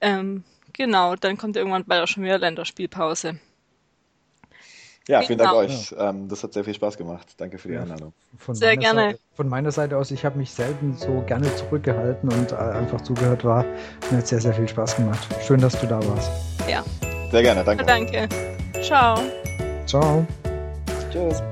ähm, 0.00 0.44
genau, 0.74 1.16
dann 1.16 1.38
kommt 1.38 1.56
irgendwann 1.56 1.84
bald 1.84 2.02
auch 2.02 2.08
schon 2.08 2.22
wieder 2.22 2.38
Länderspielpause. 2.38 3.38
Ja, 5.06 5.20
vielen 5.20 5.38
Dank 5.38 5.50
genau. 5.50 5.62
euch. 5.62 5.94
Ähm, 5.98 6.28
das 6.28 6.42
hat 6.42 6.54
sehr 6.54 6.64
viel 6.64 6.74
Spaß 6.74 6.96
gemacht. 6.96 7.34
Danke 7.36 7.58
für 7.58 7.68
die 7.68 7.76
Einladung. 7.76 8.14
Von 8.38 8.54
sehr 8.54 8.76
gerne. 8.76 9.10
Seite, 9.10 9.18
von 9.34 9.48
meiner 9.48 9.70
Seite 9.70 9.98
aus, 9.98 10.10
ich 10.10 10.24
habe 10.24 10.38
mich 10.38 10.50
selten 10.50 10.96
so 10.96 11.22
gerne 11.26 11.54
zurückgehalten 11.56 12.30
und 12.32 12.52
äh, 12.52 12.54
einfach 12.54 13.02
zugehört 13.02 13.44
war. 13.44 13.64
Mir 14.10 14.18
hat 14.18 14.26
sehr, 14.26 14.40
sehr 14.40 14.54
viel 14.54 14.68
Spaß 14.68 14.96
gemacht. 14.96 15.28
Schön, 15.46 15.60
dass 15.60 15.78
du 15.78 15.86
da 15.86 16.00
warst. 16.06 16.30
Ja. 16.68 16.82
Sehr 17.30 17.42
gerne, 17.42 17.64
danke. 17.64 17.84
Danke. 17.84 18.28
Ciao. 18.80 19.20
Ciao. 19.86 20.26
Tschüss. 21.12 21.42